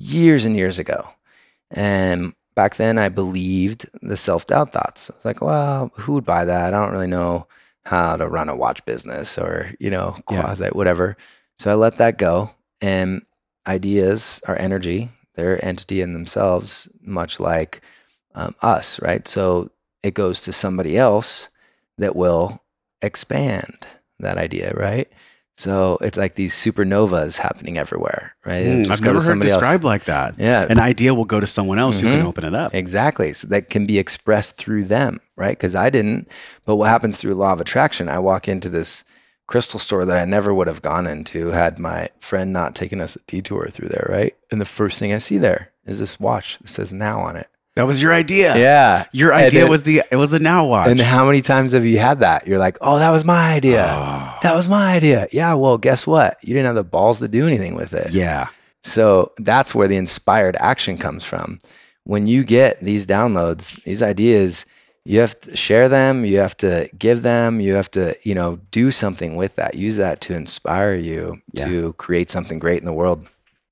years 0.00 0.44
and 0.44 0.56
years 0.56 0.78
ago. 0.78 1.08
And 1.70 2.34
back 2.54 2.76
then 2.76 2.98
I 2.98 3.08
believed 3.08 3.88
the 4.02 4.16
self 4.16 4.46
doubt 4.46 4.72
thoughts. 4.72 5.10
I 5.10 5.16
was 5.16 5.24
like, 5.24 5.40
well, 5.40 5.92
who 5.96 6.14
would 6.14 6.24
buy 6.24 6.44
that? 6.44 6.74
I 6.74 6.76
don't 6.76 6.92
really 6.92 7.06
know 7.06 7.46
how 7.84 8.16
to 8.16 8.28
run 8.28 8.48
a 8.48 8.56
watch 8.56 8.84
business 8.84 9.38
or, 9.38 9.72
you 9.78 9.90
know, 9.90 10.16
Yeah. 10.30 10.42
quasi 10.42 10.66
whatever. 10.68 11.16
So 11.58 11.70
I 11.70 11.74
let 11.74 11.96
that 11.98 12.18
go. 12.18 12.50
And 12.80 13.22
ideas 13.66 14.40
are 14.48 14.56
energy, 14.56 15.10
they're 15.34 15.62
entity 15.64 16.00
in 16.00 16.14
themselves, 16.14 16.88
much 17.02 17.38
like 17.38 17.82
um, 18.34 18.54
us, 18.62 19.00
right? 19.02 19.26
So 19.28 19.70
it 20.02 20.14
goes 20.14 20.42
to 20.42 20.52
somebody 20.52 20.96
else 20.96 21.48
that 21.98 22.16
will 22.16 22.62
expand 23.02 23.86
that 24.18 24.38
idea, 24.38 24.72
right? 24.74 25.08
So 25.60 25.98
it's 26.00 26.16
like 26.16 26.36
these 26.36 26.54
supernovas 26.54 27.36
happening 27.36 27.76
everywhere, 27.76 28.34
right? 28.46 28.64
Mm, 28.64 28.90
I've 28.90 29.02
never 29.02 29.16
heard 29.16 29.22
somebody 29.24 29.50
else. 29.50 29.60
described 29.60 29.84
like 29.84 30.04
that. 30.04 30.36
Yeah. 30.38 30.66
An 30.70 30.78
idea 30.78 31.12
will 31.12 31.26
go 31.26 31.38
to 31.38 31.46
someone 31.46 31.78
else 31.78 32.00
who 32.00 32.08
can 32.08 32.22
Mhm. 32.22 32.24
open 32.24 32.44
it 32.46 32.54
up. 32.54 32.74
Exactly. 32.74 33.34
So 33.34 33.46
that 33.48 33.68
can 33.68 33.84
be 33.84 33.98
expressed 33.98 34.56
through 34.56 34.84
them, 34.84 35.20
right? 35.36 35.50
Because 35.58 35.76
I 35.76 35.90
didn't. 35.90 36.28
But 36.64 36.76
what 36.76 36.88
happens 36.88 37.20
through 37.20 37.34
law 37.34 37.52
of 37.52 37.60
attraction? 37.60 38.08
I 38.08 38.18
walk 38.20 38.48
into 38.48 38.70
this 38.70 39.04
crystal 39.46 39.78
store 39.78 40.06
that 40.06 40.16
I 40.16 40.24
never 40.24 40.54
would 40.54 40.66
have 40.66 40.80
gone 40.80 41.06
into 41.06 41.48
had 41.48 41.78
my 41.78 42.08
friend 42.20 42.54
not 42.54 42.74
taken 42.74 42.98
us 43.02 43.16
a 43.16 43.20
detour 43.26 43.68
through 43.70 43.88
there, 43.88 44.06
right? 44.08 44.34
And 44.50 44.62
the 44.62 44.64
first 44.64 44.98
thing 44.98 45.12
I 45.12 45.18
see 45.18 45.36
there 45.36 45.72
is 45.84 45.98
this 45.98 46.18
watch 46.18 46.56
that 46.62 46.68
says 46.70 46.90
now 46.90 47.20
on 47.20 47.36
it. 47.36 47.48
That 47.76 47.86
was 47.86 48.02
your 48.02 48.12
idea. 48.12 48.56
Yeah. 48.58 49.04
Your 49.12 49.32
idea 49.32 49.60
then- 49.62 49.70
was 49.70 49.84
the 49.84 50.02
it 50.10 50.16
was 50.16 50.30
the 50.30 50.38
now 50.40 50.66
watch. 50.66 50.88
And 50.88 51.00
how 51.00 51.24
many 51.24 51.40
times 51.40 51.72
have 51.72 51.84
you 51.84 51.98
had 51.98 52.20
that? 52.20 52.46
You're 52.46 52.58
like, 52.58 52.76
oh, 52.80 52.98
that 52.98 53.10
was 53.10 53.24
my 53.24 53.52
idea. 53.52 53.86
Oh, 53.88 54.38
That 54.42 54.54
was 54.54 54.68
my 54.68 54.92
idea. 54.94 55.26
Yeah. 55.32 55.54
Well, 55.54 55.78
guess 55.78 56.06
what? 56.06 56.36
You 56.42 56.52
didn't 56.54 56.66
have 56.66 56.74
the 56.74 56.84
balls 56.84 57.20
to 57.20 57.28
do 57.28 57.46
anything 57.46 57.74
with 57.74 57.92
it. 57.94 58.12
yeah. 58.12 58.48
So 58.82 59.32
that's 59.38 59.74
where 59.74 59.86
the 59.88 59.96
inspired 59.96 60.56
action 60.58 60.96
comes 60.96 61.24
from. 61.24 61.58
When 62.04 62.26
you 62.26 62.44
get 62.44 62.80
these 62.80 63.06
downloads, 63.06 63.82
these 63.84 64.02
ideas, 64.02 64.64
you 65.04 65.20
have 65.20 65.38
to 65.42 65.54
share 65.56 65.86
them, 65.88 66.24
you 66.24 66.38
have 66.38 66.56
to 66.58 66.88
give 66.98 67.22
them, 67.22 67.60
you 67.60 67.74
have 67.74 67.90
to, 67.92 68.16
you 68.22 68.34
know, 68.34 68.58
do 68.70 68.90
something 68.90 69.36
with 69.36 69.56
that. 69.56 69.74
Use 69.74 69.96
that 69.96 70.20
to 70.22 70.34
inspire 70.34 70.94
you 70.94 71.40
Yeah. 71.52 71.66
to 71.66 71.92
create 71.94 72.30
something 72.30 72.58
great 72.58 72.78
in 72.80 72.86
the 72.86 72.92
world. 72.94 73.26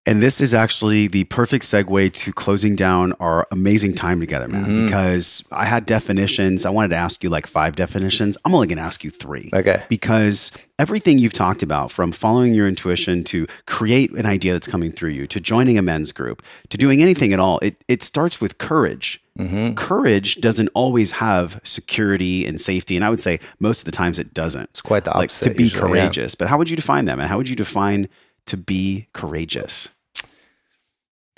And 0.09 0.23
this 0.23 0.41
is 0.41 0.55
actually 0.55 1.07
the 1.07 1.25
perfect 1.25 1.65
segue 1.67 2.13
to 2.15 2.33
closing 2.33 2.75
down 2.75 3.13
our 3.21 3.47
amazing 3.51 3.93
time 3.95 4.21
together, 4.21 4.49
man. 4.49 4.65
Mhm. 4.65 4.85
Because 4.87 5.45
I 5.53 5.67
had 5.67 5.85
definitions. 5.85 6.65
I 6.65 6.71
wanted 6.71 6.89
to 6.89 6.97
ask 6.97 7.23
you 7.23 7.29
like 7.29 7.47
five 7.47 7.77
definitions. 7.77 8.39
I'm 8.45 8.55
only 8.55 8.67
going 8.69 8.79
to 8.79 8.83
ask 8.85 9.05
you 9.05 9.11
three. 9.11 9.51
Okay. 9.53 9.83
Because 9.91 10.51
everything 10.79 11.19
you've 11.19 11.35
talked 11.35 11.63
about, 11.63 11.93
from 11.93 12.11
following 12.13 12.55
your 12.55 12.67
intuition 12.67 13.23
to 13.25 13.47
create 13.67 14.11
an 14.13 14.25
idea 14.25 14.55
that's 14.55 14.67
coming 14.67 14.93
through 14.93 15.11
you, 15.11 15.27
to 15.27 15.41
joining 15.41 15.77
a 15.77 15.83
men's 15.83 16.11
group, 16.11 16.43
to 16.71 16.79
doing 16.79 17.03
anything 17.03 17.35
at 17.35 17.39
all, 17.39 17.59
it, 17.61 17.85
it 17.87 18.03
starts 18.03 18.41
with 18.41 18.57
courage. 18.57 19.21
hmm 19.37 19.75
Courage 19.75 20.37
doesn't 20.41 20.71
always 20.73 21.13
have 21.13 21.61
security 21.65 22.47
and 22.47 22.59
safety. 22.59 22.97
And 22.97 23.05
I 23.05 23.11
would 23.11 23.21
say 23.21 23.41
most 23.61 23.81
of 23.81 23.85
the 23.85 23.93
times 23.93 24.19
it 24.19 24.33
doesn't. 24.33 24.71
It's 24.71 24.81
quite 24.81 25.05
the 25.05 25.11
Like 25.11 25.25
opposite. 25.31 25.51
to 25.51 25.55
be 25.55 25.65
usually, 25.65 25.99
yeah. 25.99 26.05
courageous. 26.07 26.35
But 26.35 26.49
how 26.49 26.57
would 26.57 26.71
you 26.71 26.77
define 26.77 27.05
that, 27.05 27.19
man? 27.19 27.29
How 27.29 27.37
would 27.37 27.49
you 27.51 27.57
define 27.57 28.09
to 28.47 28.57
be 28.57 29.07
courageous? 29.13 29.91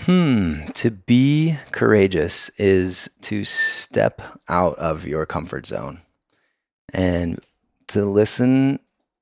Hmm. 0.05 0.65
To 0.73 0.91
be 0.91 1.57
courageous 1.71 2.49
is 2.57 3.09
to 3.21 3.45
step 3.45 4.21
out 4.49 4.77
of 4.79 5.05
your 5.05 5.25
comfort 5.25 5.65
zone 5.65 6.01
and 6.93 7.39
to 7.87 8.05
listen 8.05 8.79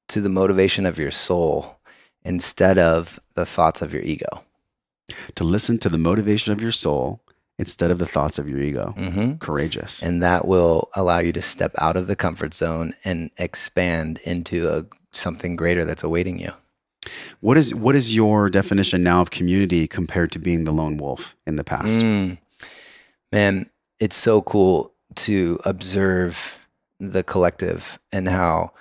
to 0.07 0.21
the 0.21 0.29
motivation 0.29 0.85
of 0.85 0.97
your 0.97 1.11
soul 1.11 1.77
instead 2.23 2.77
of 2.77 3.19
the 3.35 3.45
thoughts 3.45 3.81
of 3.81 3.93
your 3.93 4.03
ego. 4.03 4.43
to 5.35 5.43
listen 5.43 5.79
to 5.79 5.89
the 5.89 5.97
motivation 5.97 6.53
of 6.53 6.61
your 6.61 6.71
soul 6.71 7.19
instead 7.57 7.89
of 7.91 7.97
the 7.99 8.05
thoughts 8.05 8.37
of 8.39 8.47
your 8.47 8.61
ego. 8.61 8.91
hmm 8.95 9.33
Courageous. 9.37 10.01
And 10.03 10.21
that 10.23 10.47
will 10.47 10.89
allow 10.95 11.19
you 11.19 11.33
to 11.33 11.41
step 11.41 11.73
out 11.79 11.97
of 11.97 12.07
the 12.07 12.15
comfort 12.15 12.53
zone 12.53 12.93
and 13.03 13.31
expand 13.37 14.19
into 14.23 14.69
a, 14.69 14.85
something 15.11 15.55
greater 15.55 15.83
that's 15.83 16.03
awaiting 16.03 16.39
you. 16.39 16.51
What 17.41 17.57
is 17.57 17.73
what 17.73 17.95
is 17.95 18.15
your 18.15 18.49
definition 18.49 19.03
now 19.03 19.21
of 19.21 19.31
community 19.31 19.87
compared 19.87 20.31
to 20.33 20.39
being 20.39 20.63
the 20.63 20.71
lone 20.71 20.97
wolf 20.97 21.35
in 21.45 21.55
the 21.55 21.63
past? 21.63 21.99
Mm. 21.99 22.37
Man, 23.31 23.69
it's 23.99 24.15
so 24.15 24.41
cool 24.41 24.93
to 25.15 25.59
observe 25.65 26.57
the 26.99 27.23
collective 27.23 27.99
and 28.11 28.27
how, 28.27 28.71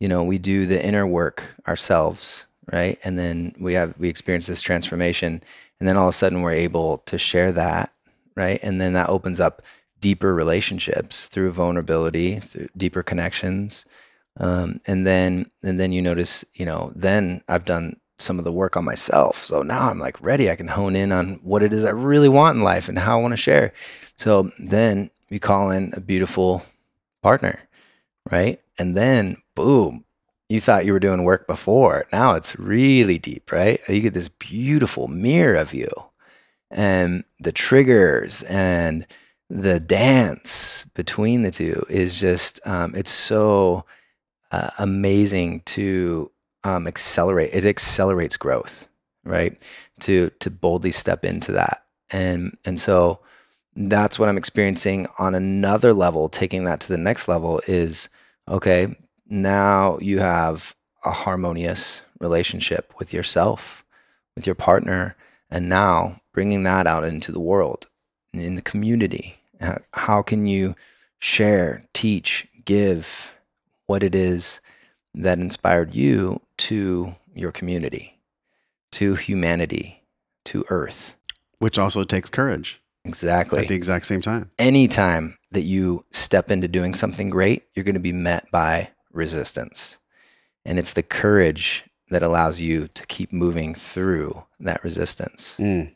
you 0.00 0.08
know, 0.08 0.22
we 0.22 0.38
do 0.38 0.66
the 0.66 0.84
inner 0.84 1.06
work 1.06 1.54
ourselves, 1.66 2.46
right? 2.72 2.98
And 3.04 3.18
then 3.18 3.54
we 3.58 3.74
have 3.74 3.94
we 3.98 4.08
experience 4.08 4.46
this 4.46 4.62
transformation 4.62 5.42
and 5.80 5.88
then 5.88 5.96
all 5.96 6.08
of 6.08 6.14
a 6.14 6.16
sudden 6.16 6.42
we're 6.42 6.52
able 6.52 6.98
to 7.06 7.18
share 7.18 7.52
that, 7.52 7.92
right? 8.34 8.58
And 8.62 8.80
then 8.80 8.94
that 8.94 9.08
opens 9.08 9.40
up 9.40 9.62
deeper 10.00 10.34
relationships 10.34 11.26
through 11.26 11.52
vulnerability, 11.52 12.40
through 12.40 12.68
deeper 12.76 13.02
connections. 13.02 13.84
Um, 14.38 14.80
and 14.86 15.06
then 15.06 15.50
and 15.62 15.78
then 15.78 15.92
you 15.92 16.00
notice, 16.02 16.44
you 16.54 16.64
know, 16.64 16.92
then 16.94 17.42
I've 17.48 17.64
done 17.64 18.00
some 18.18 18.38
of 18.38 18.44
the 18.44 18.52
work 18.52 18.76
on 18.76 18.84
myself. 18.84 19.38
So 19.44 19.62
now 19.62 19.90
I'm 19.90 19.98
like 19.98 20.20
ready. 20.20 20.50
I 20.50 20.56
can 20.56 20.68
hone 20.68 20.96
in 20.96 21.12
on 21.12 21.40
what 21.42 21.62
it 21.62 21.72
is 21.72 21.84
I 21.84 21.90
really 21.90 22.28
want 22.28 22.56
in 22.56 22.64
life 22.64 22.88
and 22.88 22.98
how 22.98 23.18
I 23.18 23.22
want 23.22 23.32
to 23.32 23.36
share. 23.36 23.72
So 24.16 24.50
then 24.58 25.10
you 25.28 25.38
call 25.40 25.70
in 25.70 25.92
a 25.96 26.00
beautiful 26.00 26.62
partner, 27.22 27.60
right? 28.30 28.60
And 28.78 28.96
then 28.96 29.36
boom, 29.54 30.04
you 30.48 30.60
thought 30.60 30.84
you 30.84 30.92
were 30.92 31.00
doing 31.00 31.24
work 31.24 31.46
before. 31.46 32.06
Now 32.12 32.32
it's 32.32 32.58
really 32.58 33.18
deep, 33.18 33.52
right? 33.52 33.80
You 33.88 34.00
get 34.00 34.14
this 34.14 34.28
beautiful 34.28 35.06
mirror 35.08 35.54
of 35.54 35.74
you 35.74 35.90
and 36.70 37.24
the 37.40 37.52
triggers 37.52 38.42
and 38.44 39.06
the 39.50 39.80
dance 39.80 40.84
between 40.94 41.42
the 41.42 41.50
two 41.50 41.84
is 41.88 42.20
just, 42.20 42.60
um, 42.66 42.94
it's 42.94 43.10
so 43.10 43.84
uh, 44.50 44.70
amazing 44.78 45.60
to 45.66 46.30
um, 46.64 46.86
accelerate. 46.86 47.50
It 47.52 47.64
accelerates 47.64 48.36
growth, 48.36 48.88
right? 49.24 49.60
To 50.00 50.30
to 50.40 50.50
boldly 50.50 50.90
step 50.92 51.24
into 51.24 51.52
that, 51.52 51.84
and 52.10 52.56
and 52.64 52.78
so 52.80 53.20
that's 53.76 54.18
what 54.18 54.28
I'm 54.28 54.38
experiencing 54.38 55.06
on 55.18 55.34
another 55.34 55.92
level. 55.92 56.28
Taking 56.28 56.64
that 56.64 56.80
to 56.80 56.88
the 56.88 56.98
next 56.98 57.28
level 57.28 57.60
is 57.66 58.08
okay. 58.48 58.96
Now 59.28 59.98
you 60.00 60.18
have 60.20 60.74
a 61.04 61.12
harmonious 61.12 62.02
relationship 62.20 62.92
with 62.98 63.12
yourself, 63.14 63.84
with 64.34 64.46
your 64.46 64.54
partner, 64.56 65.16
and 65.50 65.68
now 65.68 66.20
bringing 66.32 66.64
that 66.64 66.86
out 66.86 67.04
into 67.04 67.32
the 67.32 67.40
world, 67.40 67.86
in 68.32 68.56
the 68.56 68.62
community. 68.62 69.36
How- 69.60 69.80
How 69.94 70.22
can 70.22 70.46
you 70.46 70.74
share, 71.18 71.84
teach, 71.94 72.48
give 72.64 73.32
what 73.88 74.04
it 74.04 74.14
is 74.14 74.60
that 75.14 75.40
inspired 75.40 75.94
you 75.94 76.40
to 76.58 77.16
your 77.34 77.50
community, 77.50 78.20
to 78.92 79.16
humanity, 79.16 80.04
to 80.44 80.64
Earth? 80.68 81.14
Which 81.58 81.78
also 81.78 82.04
takes 82.04 82.30
courage 82.30 82.80
Exactly. 83.04 83.60
at 83.60 83.68
the 83.68 83.74
exact 83.74 84.06
same 84.06 84.20
time. 84.20 84.50
Anytime 84.58 85.38
that 85.50 85.62
you 85.62 86.04
step 86.12 86.50
into 86.50 86.68
doing 86.68 86.94
something 86.94 87.30
great, 87.30 87.64
you're 87.74 87.84
going 87.84 87.94
to 87.94 88.00
be 88.00 88.12
met 88.12 88.48
by 88.52 88.90
resistance. 89.12 89.98
And 90.64 90.78
it's 90.78 90.92
the 90.92 91.02
courage 91.02 91.84
that 92.10 92.22
allows 92.22 92.60
you 92.60 92.88
to 92.88 93.06
keep 93.06 93.32
moving 93.32 93.74
through 93.74 94.44
that 94.60 94.84
resistance. 94.84 95.56
Mm. 95.58 95.94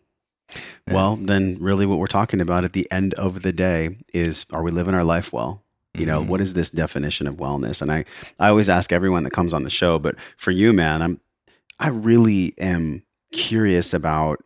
Yeah. 0.86 0.94
Well, 0.94 1.16
then 1.16 1.59
really 1.60 1.86
what 1.86 1.98
we're 1.98 2.06
talking 2.06 2.40
about 2.40 2.64
at 2.64 2.73
the 2.73 2.90
end 2.90 3.14
of 3.14 3.43
the 3.43 3.52
day 3.52 3.98
is 4.12 4.47
are 4.51 4.62
we 4.62 4.70
living 4.70 4.94
our 4.94 5.05
life 5.05 5.32
well? 5.32 5.61
You 5.94 6.06
know, 6.06 6.23
Mhm. 6.23 6.28
what 6.28 6.40
is 6.40 6.55
this 6.55 6.70
definition 6.70 7.27
of 7.27 7.36
wellness? 7.36 7.82
And 7.82 7.93
I, 7.93 8.05
I 8.40 8.48
always 8.48 8.69
ask 8.70 8.93
everyone 8.93 9.24
that 9.24 9.32
comes 9.32 9.52
on 9.52 9.62
the 9.62 9.70
show, 9.70 9.98
but 9.98 10.14
for 10.36 10.51
you, 10.51 10.73
man, 10.73 11.02
I'm 11.02 11.20
I 11.78 11.89
really 11.89 12.55
am 12.59 13.02
curious 13.32 13.93
about 13.93 14.39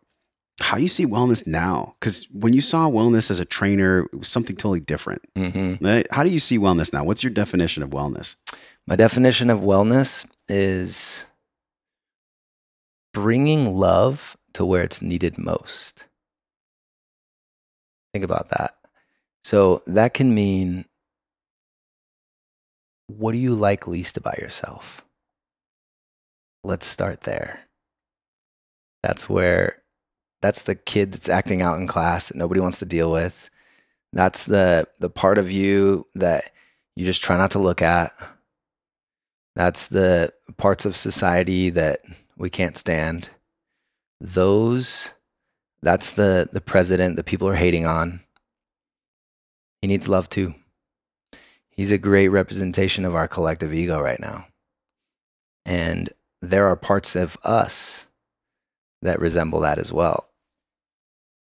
how 0.59 0.77
you 0.77 0.87
see 0.87 1.05
wellness 1.05 1.45
now. 1.45 1.95
Because 1.99 2.27
when 2.33 2.51
you 2.53 2.61
saw 2.61 2.89
wellness 2.89 3.29
as 3.29 3.39
a 3.39 3.45
trainer, 3.45 4.05
it 4.11 4.15
was 4.19 4.27
something 4.27 4.55
totally 4.55 4.79
different. 4.79 5.21
Mhm. 5.35 5.77
Right? 5.81 6.07
How 6.11 6.23
do 6.23 6.29
you 6.31 6.39
see 6.39 6.57
wellness 6.57 6.91
now? 6.91 7.03
What's 7.03 7.23
your 7.23 7.31
definition 7.31 7.83
of 7.83 7.91
wellness? 7.91 8.35
My 8.87 8.95
definition 8.95 9.49
of 9.51 9.59
wellness 9.59 10.25
is 10.49 11.25
bringing 13.13 13.75
love 13.75 14.35
to 14.53 14.65
where 14.65 14.81
it's 14.81 15.01
needed 15.01 15.37
most. 15.37 16.05
Think 18.13 18.25
about 18.25 18.49
that. 18.49 18.75
So 19.43 19.83
that 19.85 20.13
can 20.15 20.33
mean 20.33 20.85
what 23.07 23.31
do 23.31 23.37
you 23.37 23.55
like 23.55 23.87
least 23.87 24.17
about 24.17 24.39
yourself? 24.39 25.03
Let's 26.63 26.85
start 26.85 27.21
there. 27.21 27.61
That's 29.03 29.29
where 29.29 29.81
that's 30.41 30.63
the 30.63 30.75
kid 30.75 31.11
that's 31.11 31.29
acting 31.29 31.61
out 31.61 31.79
in 31.79 31.87
class 31.87 32.27
that 32.27 32.37
nobody 32.37 32.59
wants 32.59 32.79
to 32.79 32.85
deal 32.85 33.11
with. 33.11 33.49
That's 34.13 34.45
the 34.45 34.87
the 34.99 35.09
part 35.09 35.37
of 35.37 35.51
you 35.51 36.07
that 36.15 36.51
you 36.95 37.05
just 37.05 37.23
try 37.23 37.37
not 37.37 37.51
to 37.51 37.59
look 37.59 37.81
at. 37.81 38.11
That's 39.55 39.87
the 39.87 40.33
parts 40.57 40.85
of 40.85 40.95
society 40.95 41.69
that 41.71 41.99
we 42.37 42.49
can't 42.49 42.77
stand. 42.77 43.29
Those, 44.21 45.11
that's 45.81 46.13
the, 46.13 46.47
the 46.51 46.61
president 46.61 47.15
that 47.15 47.25
people 47.25 47.47
are 47.47 47.55
hating 47.55 47.85
on. 47.85 48.21
He 49.81 49.87
needs 49.87 50.07
love 50.07 50.29
too. 50.29 50.53
He's 51.77 51.91
a 51.91 51.97
great 51.97 52.27
representation 52.29 53.05
of 53.05 53.15
our 53.15 53.27
collective 53.27 53.73
ego 53.73 54.01
right 54.01 54.19
now. 54.19 54.47
And 55.65 56.09
there 56.41 56.67
are 56.67 56.75
parts 56.75 57.15
of 57.15 57.37
us 57.43 58.07
that 59.01 59.19
resemble 59.19 59.61
that 59.61 59.79
as 59.79 59.93
well. 59.93 60.27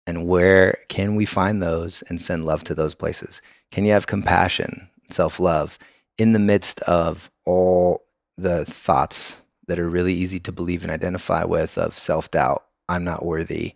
And 0.08 0.28
where 0.28 0.80
can 0.90 1.16
we 1.16 1.26
find 1.26 1.62
those 1.62 2.02
and 2.03 2.20
send 2.20 2.45
love 2.45 2.64
to 2.64 2.74
those 2.74 2.95
places? 2.95 3.41
Can 3.72 3.86
you 3.86 3.91
have 3.91 4.08
compassion, 4.08 4.90
self 5.12 5.40
love 5.40 5.78
in 6.18 6.32
the 6.32 6.40
midst 6.40 6.82
of 6.82 7.30
all 7.45 8.03
the 8.38 8.66
thoughts 8.66 9.41
that 9.68 9.80
are 9.80 9.90
really 9.90 10.14
easy 10.14 10.40
to 10.40 10.52
believe 10.52 10.84
and 10.84 10.91
identify 10.91 11.44
with 11.44 11.78
of 11.78 11.98
self 11.98 12.30
doubt. 12.32 12.66
I'm 12.90 13.03
not 13.03 13.26
worthy. 13.26 13.74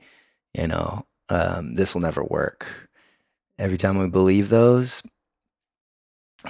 You 0.54 0.68
know, 0.68 1.06
um, 1.30 1.76
this 1.76 1.94
will 1.94 2.02
never 2.02 2.24
work. 2.24 2.90
Every 3.58 3.78
time 3.78 3.98
we 3.98 4.10
believe 4.10 4.50
those, 4.50 5.04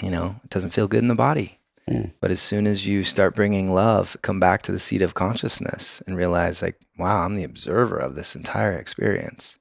you 0.01 0.09
know, 0.11 0.35
it 0.43 0.49
doesn't 0.49 0.72
feel 0.72 0.88
good 0.88 1.01
in 1.01 1.07
the 1.07 1.15
body. 1.15 1.59
Mm. 1.89 2.13
But 2.19 2.31
as 2.31 2.41
soon 2.41 2.65
as 2.65 2.88
you 2.88 3.03
start 3.03 3.35
bringing 3.35 3.73
love, 3.73 4.17
come 4.22 4.39
back 4.39 4.61
to 4.63 4.72
the 4.72 4.80
seat 4.80 5.01
of 5.01 5.13
consciousness 5.13 6.01
and 6.07 6.17
realize, 6.17 6.61
like, 6.61 6.80
wow, 6.97 7.23
I'm 7.23 7.35
the 7.35 7.43
observer 7.43 7.97
of 7.97 8.15
this 8.15 8.35
entire 8.35 8.73
experience. 8.73 9.59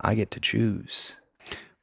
I 0.00 0.14
get 0.14 0.30
to 0.32 0.40
choose. 0.40 1.16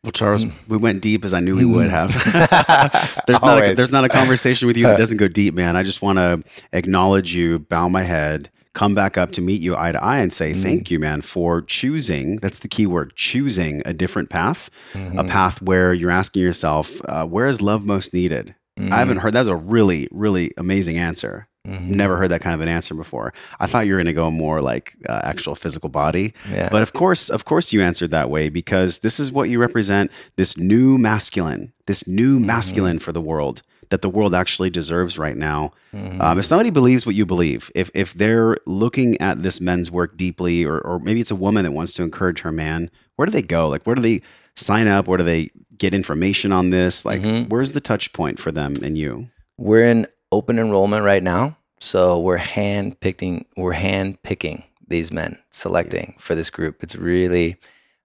Well, 0.04 0.12
Charles, 0.12 0.46
Mm. 0.46 0.52
we 0.68 0.78
went 0.78 1.02
deep 1.02 1.24
as 1.26 1.34
I 1.34 1.40
knew 1.40 1.56
we 1.56 1.66
would 1.66 1.90
have. 1.90 2.12
there's, 3.28 3.42
not 3.42 3.64
a, 3.64 3.74
there's 3.74 3.92
not 3.92 4.04
a 4.06 4.10
conversation 4.10 4.68
with 4.68 4.78
you 4.78 4.84
that 4.84 4.98
doesn't 5.04 5.18
go 5.18 5.28
deep, 5.28 5.54
man. 5.54 5.76
I 5.76 5.84
just 5.84 6.02
want 6.02 6.18
to 6.18 6.42
acknowledge 6.74 7.34
you, 7.34 7.60
bow 7.60 7.88
my 7.90 8.04
head, 8.04 8.50
come 8.74 8.96
back 8.96 9.18
up 9.18 9.32
to 9.34 9.42
meet 9.42 9.62
you 9.62 9.76
eye 9.78 9.92
to 9.92 10.04
eye 10.04 10.18
and 10.20 10.34
say, 10.34 10.52
Mm. 10.52 10.62
thank 10.64 10.92
you, 10.92 11.00
man, 11.00 11.22
for 11.22 11.62
choosing. 11.62 12.38
That's 12.38 12.60
the 12.60 12.68
key 12.68 12.88
word 12.88 13.14
choosing 13.16 13.82
a 13.86 13.94
different 13.94 14.30
path, 14.30 14.70
Mm-hmm. 14.94 15.20
a 15.20 15.24
path 15.24 15.62
where 15.62 15.94
you're 15.94 16.12
asking 16.12 16.42
yourself, 16.44 17.00
uh, 17.06 17.26
where 17.26 17.48
is 17.48 17.62
love 17.62 17.86
most 17.86 18.14
needed? 18.14 18.56
Mm-hmm. 18.80 18.92
I 18.94 18.98
haven't 18.98 19.18
heard 19.18 19.34
that's 19.34 19.48
a 19.48 19.56
really, 19.56 20.08
really 20.12 20.52
amazing 20.58 20.98
answer. 20.98 21.48
Mhm. 21.68 21.90
Never 21.92 22.18
heard 22.18 22.30
that 22.32 22.42
kind 22.42 22.56
of 22.56 22.60
an 22.62 22.68
answer 22.68 22.94
before. 22.94 23.32
I 23.60 23.68
thought 23.68 23.86
you 23.86 23.94
were 23.94 24.00
going 24.00 24.08
to 24.08 24.14
go 24.14 24.30
more 24.32 24.60
like 24.62 24.96
uh, 25.08 25.22
actual 25.24 25.56
physical 25.56 25.88
body. 25.90 26.34
Yeah. 26.52 26.68
But 26.70 26.82
of 26.82 26.92
course, 26.92 27.30
of 27.30 27.46
course, 27.46 27.72
you 27.72 27.82
answered 27.82 28.10
that 28.12 28.30
way 28.30 28.50
because 28.50 29.00
this 29.00 29.18
is 29.20 29.32
what 29.32 29.48
you 29.50 29.60
represent 29.60 30.12
this 30.36 30.58
new 30.58 30.98
masculine, 30.98 31.72
this 31.86 32.06
new 32.08 32.36
Mm-hmm. 32.38 32.48
masculine 32.48 33.00
for 33.00 33.12
the 33.14 33.22
world 33.22 33.62
that 33.94 34.02
the 34.02 34.10
world 34.10 34.34
actually 34.34 34.72
deserves 34.72 35.20
right 35.20 35.38
now. 35.38 35.72
Mhm. 35.94 36.20
Um, 36.20 36.40
if 36.40 36.46
somebody 36.46 36.72
believes 36.72 37.06
what 37.06 37.14
you 37.14 37.28
believe, 37.28 37.70
if, 37.76 37.92
if 37.94 38.16
they're 38.16 38.58
looking 38.66 39.22
at 39.22 39.44
this 39.44 39.62
men's 39.62 39.92
work 39.92 40.18
deeply, 40.18 40.66
or, 40.66 40.80
or 40.80 40.98
maybe 40.98 41.22
it's 41.22 41.30
a 41.30 41.36
woman 41.36 41.64
that 41.64 41.74
wants 41.74 41.94
to 41.94 42.02
encourage 42.02 42.40
her 42.42 42.52
man, 42.52 42.90
where 43.18 43.28
do 43.28 43.32
they 43.32 43.44
go? 43.44 43.68
Like, 43.70 43.84
where 43.84 43.94
do 43.96 44.02
they 44.02 44.22
sign 44.56 44.88
up? 44.88 45.08
Where 45.08 45.20
do 45.20 45.24
they 45.24 45.52
get 45.78 45.94
information 45.94 46.52
on 46.52 46.72
this? 46.72 47.06
Like, 47.06 47.22
Mhm. 47.22 47.50
where's 47.50 47.74
the 47.74 47.80
touch 47.80 48.14
point 48.14 48.40
for 48.40 48.52
them 48.52 48.74
and 48.82 48.98
you? 48.98 49.28
We're 49.60 49.86
in 49.86 50.08
open 50.32 50.58
enrollment 50.58 51.06
right 51.06 51.22
now, 51.22 51.56
so 51.80 52.20
we're 52.20 52.38
hand 52.38 53.00
picking. 53.00 53.46
We're 53.56 53.74
hand 53.74 54.24
picking 54.24 54.64
these 54.88 55.12
men, 55.12 55.38
selecting 55.52 56.16
for 56.18 56.34
this 56.34 56.50
group. 56.50 56.82
It's 56.82 56.96
really, 56.96 57.58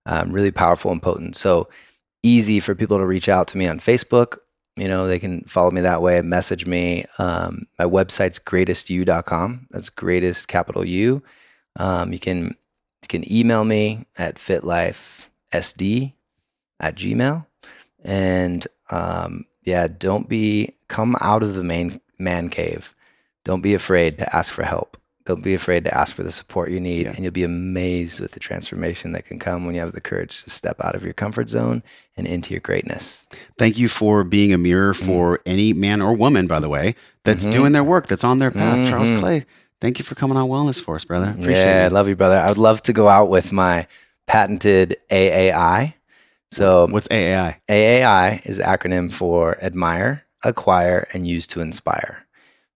um, 0.04 0.32
really 0.32 0.50
powerful 0.50 0.92
and 0.92 1.00
potent. 1.00 1.34
So 1.34 1.70
easy 2.22 2.60
for 2.60 2.74
people 2.74 2.98
to 2.98 3.06
reach 3.06 3.30
out 3.30 3.46
to 3.48 3.56
me 3.56 3.66
on 3.66 3.78
Facebook. 3.78 4.36
You 4.78 4.88
know, 4.88 5.06
they 5.06 5.18
can 5.18 5.42
follow 5.44 5.70
me 5.70 5.80
that 5.82 6.02
way. 6.02 6.20
Message 6.22 6.66
me. 6.66 7.04
Um, 7.18 7.66
my 7.78 7.84
website's 7.84 8.38
greatestu.com. 8.38 9.66
That's 9.70 9.90
greatest 9.90 10.48
capital 10.48 10.84
U. 10.86 11.22
Um, 11.76 12.12
you 12.12 12.18
can 12.18 12.56
you 13.02 13.08
can 13.08 13.32
email 13.32 13.64
me 13.64 14.06
at 14.18 14.36
fitlifesd 14.36 16.12
at 16.80 16.94
gmail 16.96 17.46
and 18.04 18.66
um, 18.90 19.44
yeah 19.62 19.88
don't 19.88 20.28
be 20.28 20.74
come 20.88 21.16
out 21.20 21.42
of 21.42 21.54
the 21.54 21.64
main 21.64 22.00
man 22.18 22.48
cave 22.48 22.94
don't 23.44 23.60
be 23.62 23.74
afraid 23.74 24.18
to 24.18 24.36
ask 24.36 24.52
for 24.52 24.62
help 24.64 24.96
don't 25.24 25.42
be 25.42 25.54
afraid 25.54 25.84
to 25.84 25.94
ask 25.96 26.14
for 26.14 26.22
the 26.22 26.30
support 26.32 26.70
you 26.70 26.80
need 26.80 27.06
Yeah. 27.06 27.10
and 27.14 27.20
you'll 27.20 27.32
be 27.32 27.42
amazed 27.44 28.20
with 28.20 28.32
the 28.32 28.40
transformation 28.40 29.12
that 29.12 29.24
can 29.24 29.38
come 29.38 29.66
when 29.66 29.74
you 29.74 29.80
have 29.80 29.92
the 29.92 30.00
courage 30.00 30.42
to 30.44 30.50
step 30.50 30.76
out 30.82 30.94
of 30.94 31.04
your 31.04 31.14
comfort 31.14 31.48
zone 31.48 31.82
and 32.18 32.26
into 32.26 32.52
your 32.52 32.60
greatness 32.60 33.26
Thank 33.56 33.78
you 33.78 33.88
for 33.88 34.22
being 34.24 34.52
a 34.52 34.58
mirror 34.58 34.92
for 34.94 35.40
any 35.46 35.72
man 35.72 36.00
or 36.02 36.14
woman, 36.14 36.46
by 36.46 36.60
the 36.60 36.68
way, 36.68 36.94
that's 37.24 37.44
Mhm. 37.46 37.50
doing 37.52 37.72
their 37.72 37.82
work, 37.84 38.06
that's 38.06 38.22
on 38.24 38.38
their 38.38 38.50
path. 38.52 38.86
Charles 38.88 39.10
Mhm. 39.10 39.18
Clay, 39.18 39.46
thank 39.80 39.98
you 39.98 40.04
for 40.04 40.14
coming 40.14 40.36
on 40.36 40.48
Wellness 40.48 40.80
Force, 40.80 41.04
brother. 41.04 41.30
Appreciate 41.30 41.64
yeah, 41.64 41.84
I 41.84 41.88
love 41.88 42.06
you, 42.08 42.14
brother. 42.16 42.38
I 42.38 42.48
would 42.48 42.58
love 42.58 42.82
to 42.82 42.92
go 42.92 43.08
out 43.08 43.28
with 43.30 43.50
my 43.52 43.86
patented 44.28 44.96
AAI. 45.10 45.94
So 46.52 46.86
What's 46.90 47.08
AAI? 47.08 47.56
AAI 47.68 48.40
is 48.44 48.58
acronym 48.58 49.12
for 49.12 49.58
admire, 49.62 50.22
acquire, 50.44 51.06
and 51.12 51.26
use 51.26 51.46
to 51.48 51.60
inspire. 51.60 52.26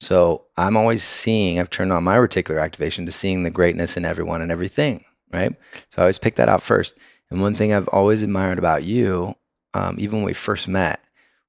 So 0.01 0.47
I'm 0.57 0.77
always 0.77 1.03
seeing, 1.05 1.61
I've 1.61 1.71
turned 1.71 1.93
on 1.93 2.03
my 2.05 2.17
reticular 2.17 2.61
activation 2.61 3.07
to 3.07 3.13
seeing 3.13 3.45
the 3.45 3.51
greatness 3.51 3.97
in 3.97 4.05
everyone 4.05 4.43
and 4.43 4.51
everything, 4.51 5.05
right? 5.33 5.53
So 5.91 5.99
I 5.99 6.03
always 6.03 6.19
pick 6.19 6.35
that 6.37 6.49
out 6.49 6.63
first. 6.63 6.99
And 7.33 7.41
one 7.41 7.55
thing 7.55 7.73
I've 7.73 7.89
always 7.89 8.23
admired 8.23 8.59
about 8.59 8.85
you, 8.85 9.37
um, 9.73 9.97
even 9.99 10.19
when 10.19 10.27
we 10.27 10.35
first 10.35 10.69
met, 10.69 11.03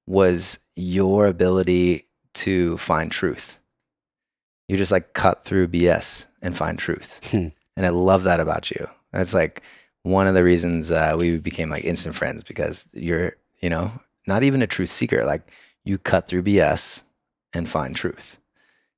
was 0.08 0.60
your 0.76 1.28
ability 1.28 2.06
to 2.36 2.78
find 2.78 3.12
truth. 3.12 3.60
You 4.70 4.78
just 4.78 4.94
like 4.94 5.14
cut 5.14 5.44
through 5.44 5.68
BS 5.68 6.28
and 6.42 6.56
find 6.56 6.80
truth. 6.80 7.20
Hmm. 7.32 7.50
And 7.76 7.86
I 7.86 7.90
love 7.90 8.24
that 8.24 8.40
about 8.40 8.72
you. 8.72 8.88
That's 9.12 9.34
like 9.34 9.62
one 10.04 10.26
of 10.26 10.36
the 10.36 10.44
reasons 10.44 10.90
uh, 10.90 11.16
we 11.18 11.38
became 11.38 11.70
like 11.70 11.84
instant 11.84 12.16
friends 12.16 12.44
because 12.44 12.88
you're, 12.94 13.36
you 13.60 13.70
know, 13.70 13.92
not 14.26 14.44
even 14.44 14.62
a 14.62 14.68
truth 14.68 14.90
seeker. 14.90 15.26
Like 15.26 15.42
you 15.84 15.98
cut 15.98 16.28
through 16.28 16.44
BS 16.44 17.02
and 17.54 17.68
find 17.68 17.94
truth. 17.94 18.38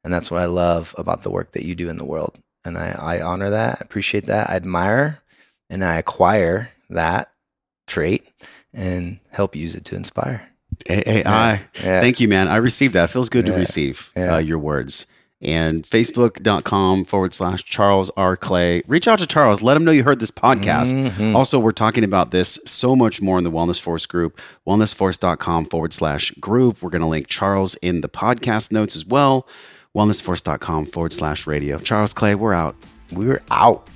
And 0.03 0.13
that's 0.13 0.29
what 0.29 0.41
I 0.41 0.45
love 0.45 0.93
about 0.99 1.23
the 1.23 1.31
work 1.31 1.53
that 1.53 1.65
you 1.65 1.73
do 1.73 1.89
in 1.89 1.97
the 1.97 2.05
world. 2.05 2.37
And 2.63 2.77
I, 2.77 2.91
I 2.91 3.21
honor 3.21 3.49
that, 3.49 3.79
I 3.79 3.81
appreciate 3.81 4.27
that, 4.27 4.51
I 4.51 4.55
admire 4.55 5.23
and 5.69 5.83
I 5.83 5.95
acquire 5.95 6.69
that 6.89 7.31
trait 7.87 8.27
and 8.73 9.19
help 9.31 9.55
use 9.55 9.75
it 9.75 9.85
to 9.85 9.95
inspire. 9.95 10.47
AAI. 10.89 11.23
Yeah. 11.25 11.99
Thank 12.01 12.19
you, 12.19 12.27
man. 12.27 12.47
I 12.47 12.57
received 12.57 12.93
that. 12.95 13.05
It 13.05 13.07
feels 13.13 13.29
good 13.29 13.45
to 13.45 13.53
receive 13.53 14.11
Yeah. 14.15 14.35
uh, 14.35 14.37
your 14.39 14.59
words. 14.59 15.07
And 15.41 15.83
facebook.com 15.83 17.05
forward 17.05 17.33
slash 17.33 17.63
Charles 17.63 18.09
R. 18.17 18.35
Clay. 18.35 18.81
Reach 18.87 19.07
out 19.07 19.19
to 19.19 19.27
Charles. 19.27 19.61
Let 19.61 19.77
him 19.77 19.83
know 19.85 19.91
you 19.91 20.03
heard 20.03 20.19
this 20.19 20.31
podcast. 20.31 20.93
Mhm. 21.11 21.35
Also, 21.35 21.59
we're 21.59 21.71
talking 21.71 22.03
about 22.03 22.31
this 22.31 22.57
so 22.65 22.95
much 22.95 23.21
more 23.21 23.37
in 23.37 23.43
the 23.43 23.51
Wellness 23.51 23.79
Force 23.79 24.05
group, 24.05 24.39
wellnessforce.com 24.67 25.65
forward 25.65 25.93
slash 25.93 26.31
group. 26.31 26.81
We're 26.81 26.89
going 26.89 27.01
to 27.01 27.07
link 27.07 27.27
Charles 27.27 27.75
in 27.75 28.01
the 28.01 28.09
podcast 28.09 28.71
notes 28.71 28.95
as 28.95 29.05
well. 29.05 29.47
Wellnessforce.com 29.95 30.87
forward 30.87 31.13
slash 31.13 31.45
radio. 31.45 31.77
Charles 31.77 32.13
Clay, 32.13 32.33
we're 32.35 32.53
out. 32.53 32.75
We're 33.11 33.43
out. 33.51 33.87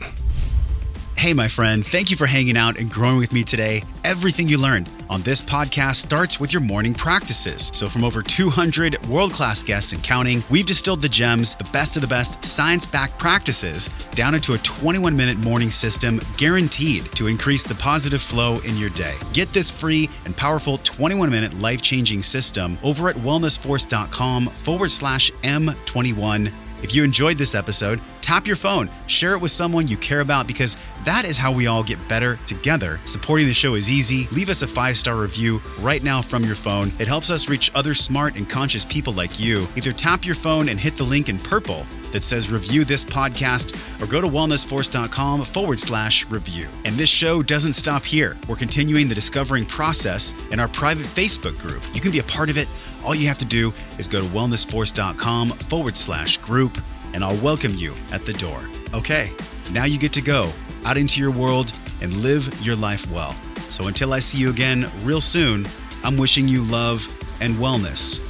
Hey, 1.19 1.33
my 1.33 1.49
friend, 1.49 1.85
thank 1.85 2.09
you 2.09 2.15
for 2.15 2.25
hanging 2.25 2.55
out 2.55 2.79
and 2.79 2.89
growing 2.89 3.17
with 3.17 3.33
me 3.33 3.43
today. 3.43 3.83
Everything 4.05 4.47
you 4.47 4.57
learned 4.57 4.89
on 5.09 5.21
this 5.21 5.41
podcast 5.41 5.97
starts 5.97 6.39
with 6.39 6.53
your 6.53 6.61
morning 6.61 6.93
practices. 6.93 7.69
So, 7.73 7.89
from 7.89 8.05
over 8.05 8.23
200 8.23 9.05
world 9.07 9.33
class 9.33 9.61
guests 9.61 9.91
and 9.91 10.01
counting, 10.01 10.41
we've 10.49 10.65
distilled 10.65 11.01
the 11.01 11.09
gems, 11.09 11.55
the 11.55 11.65
best 11.73 11.97
of 11.97 12.01
the 12.03 12.07
best 12.07 12.45
science 12.45 12.85
backed 12.85 13.19
practices, 13.19 13.89
down 14.11 14.33
into 14.33 14.53
a 14.53 14.59
21 14.59 15.13
minute 15.13 15.37
morning 15.39 15.69
system 15.69 16.21
guaranteed 16.37 17.03
to 17.17 17.27
increase 17.27 17.65
the 17.65 17.75
positive 17.75 18.21
flow 18.21 18.59
in 18.59 18.77
your 18.77 18.91
day. 18.91 19.15
Get 19.33 19.51
this 19.51 19.69
free 19.69 20.09
and 20.23 20.33
powerful 20.37 20.77
21 20.85 21.29
minute 21.29 21.53
life 21.59 21.81
changing 21.81 22.21
system 22.21 22.77
over 22.81 23.09
at 23.09 23.17
wellnessforce.com 23.17 24.47
forward 24.47 24.89
slash 24.89 25.31
M21. 25.43 26.49
If 26.81 26.95
you 26.95 27.03
enjoyed 27.03 27.37
this 27.37 27.55
episode, 27.55 27.99
tap 28.21 28.47
your 28.47 28.55
phone, 28.55 28.89
share 29.07 29.33
it 29.33 29.39
with 29.39 29.51
someone 29.51 29.87
you 29.87 29.97
care 29.97 30.21
about 30.21 30.47
because 30.47 30.77
that 31.03 31.25
is 31.25 31.37
how 31.37 31.51
we 31.51 31.67
all 31.67 31.83
get 31.83 32.05
better 32.07 32.37
together. 32.45 32.99
Supporting 33.05 33.47
the 33.47 33.53
show 33.53 33.75
is 33.75 33.91
easy. 33.91 34.27
Leave 34.31 34.49
us 34.49 34.61
a 34.61 34.67
five 34.67 34.97
star 34.97 35.15
review 35.15 35.61
right 35.79 36.03
now 36.03 36.21
from 36.21 36.43
your 36.43 36.55
phone. 36.55 36.91
It 36.99 37.07
helps 37.07 37.29
us 37.31 37.49
reach 37.49 37.71
other 37.75 37.93
smart 37.93 38.35
and 38.35 38.49
conscious 38.49 38.85
people 38.85 39.13
like 39.13 39.39
you. 39.39 39.67
Either 39.75 39.91
tap 39.91 40.25
your 40.25 40.35
phone 40.35 40.69
and 40.69 40.79
hit 40.79 40.97
the 40.97 41.03
link 41.03 41.29
in 41.29 41.39
purple 41.39 41.85
that 42.11 42.23
says 42.23 42.49
review 42.49 42.83
this 42.83 43.03
podcast 43.03 43.75
or 44.01 44.07
go 44.07 44.21
to 44.21 44.27
wellnessforce.com 44.27 45.43
forward 45.43 45.79
slash 45.79 46.25
review. 46.27 46.67
And 46.85 46.95
this 46.95 47.09
show 47.09 47.43
doesn't 47.43 47.73
stop 47.73 48.03
here. 48.03 48.37
We're 48.47 48.55
continuing 48.55 49.07
the 49.07 49.15
discovering 49.15 49.65
process 49.65 50.33
in 50.51 50.59
our 50.59 50.67
private 50.67 51.05
Facebook 51.05 51.57
group. 51.59 51.83
You 51.93 52.01
can 52.01 52.11
be 52.11 52.19
a 52.19 52.23
part 52.23 52.49
of 52.49 52.57
it. 52.57 52.67
All 53.05 53.15
you 53.15 53.27
have 53.27 53.37
to 53.39 53.45
do 53.45 53.73
is 53.97 54.07
go 54.07 54.21
to 54.21 54.27
wellnessforce.com 54.27 55.49
forward 55.49 55.97
slash 55.97 56.37
group 56.37 56.77
and 57.13 57.23
I'll 57.23 57.41
welcome 57.41 57.73
you 57.75 57.93
at 58.11 58.25
the 58.25 58.33
door. 58.33 58.61
Okay, 58.93 59.31
now 59.71 59.85
you 59.85 59.97
get 59.97 60.13
to 60.13 60.21
go 60.21 60.51
out 60.85 60.97
into 60.97 61.19
your 61.19 61.31
world 61.31 61.73
and 62.01 62.13
live 62.17 62.65
your 62.65 62.75
life 62.75 63.09
well. 63.11 63.35
So 63.69 63.87
until 63.87 64.13
I 64.13 64.19
see 64.19 64.37
you 64.37 64.49
again 64.49 64.89
real 65.03 65.21
soon, 65.21 65.65
I'm 66.03 66.17
wishing 66.17 66.47
you 66.47 66.63
love 66.63 67.07
and 67.41 67.55
wellness 67.55 68.25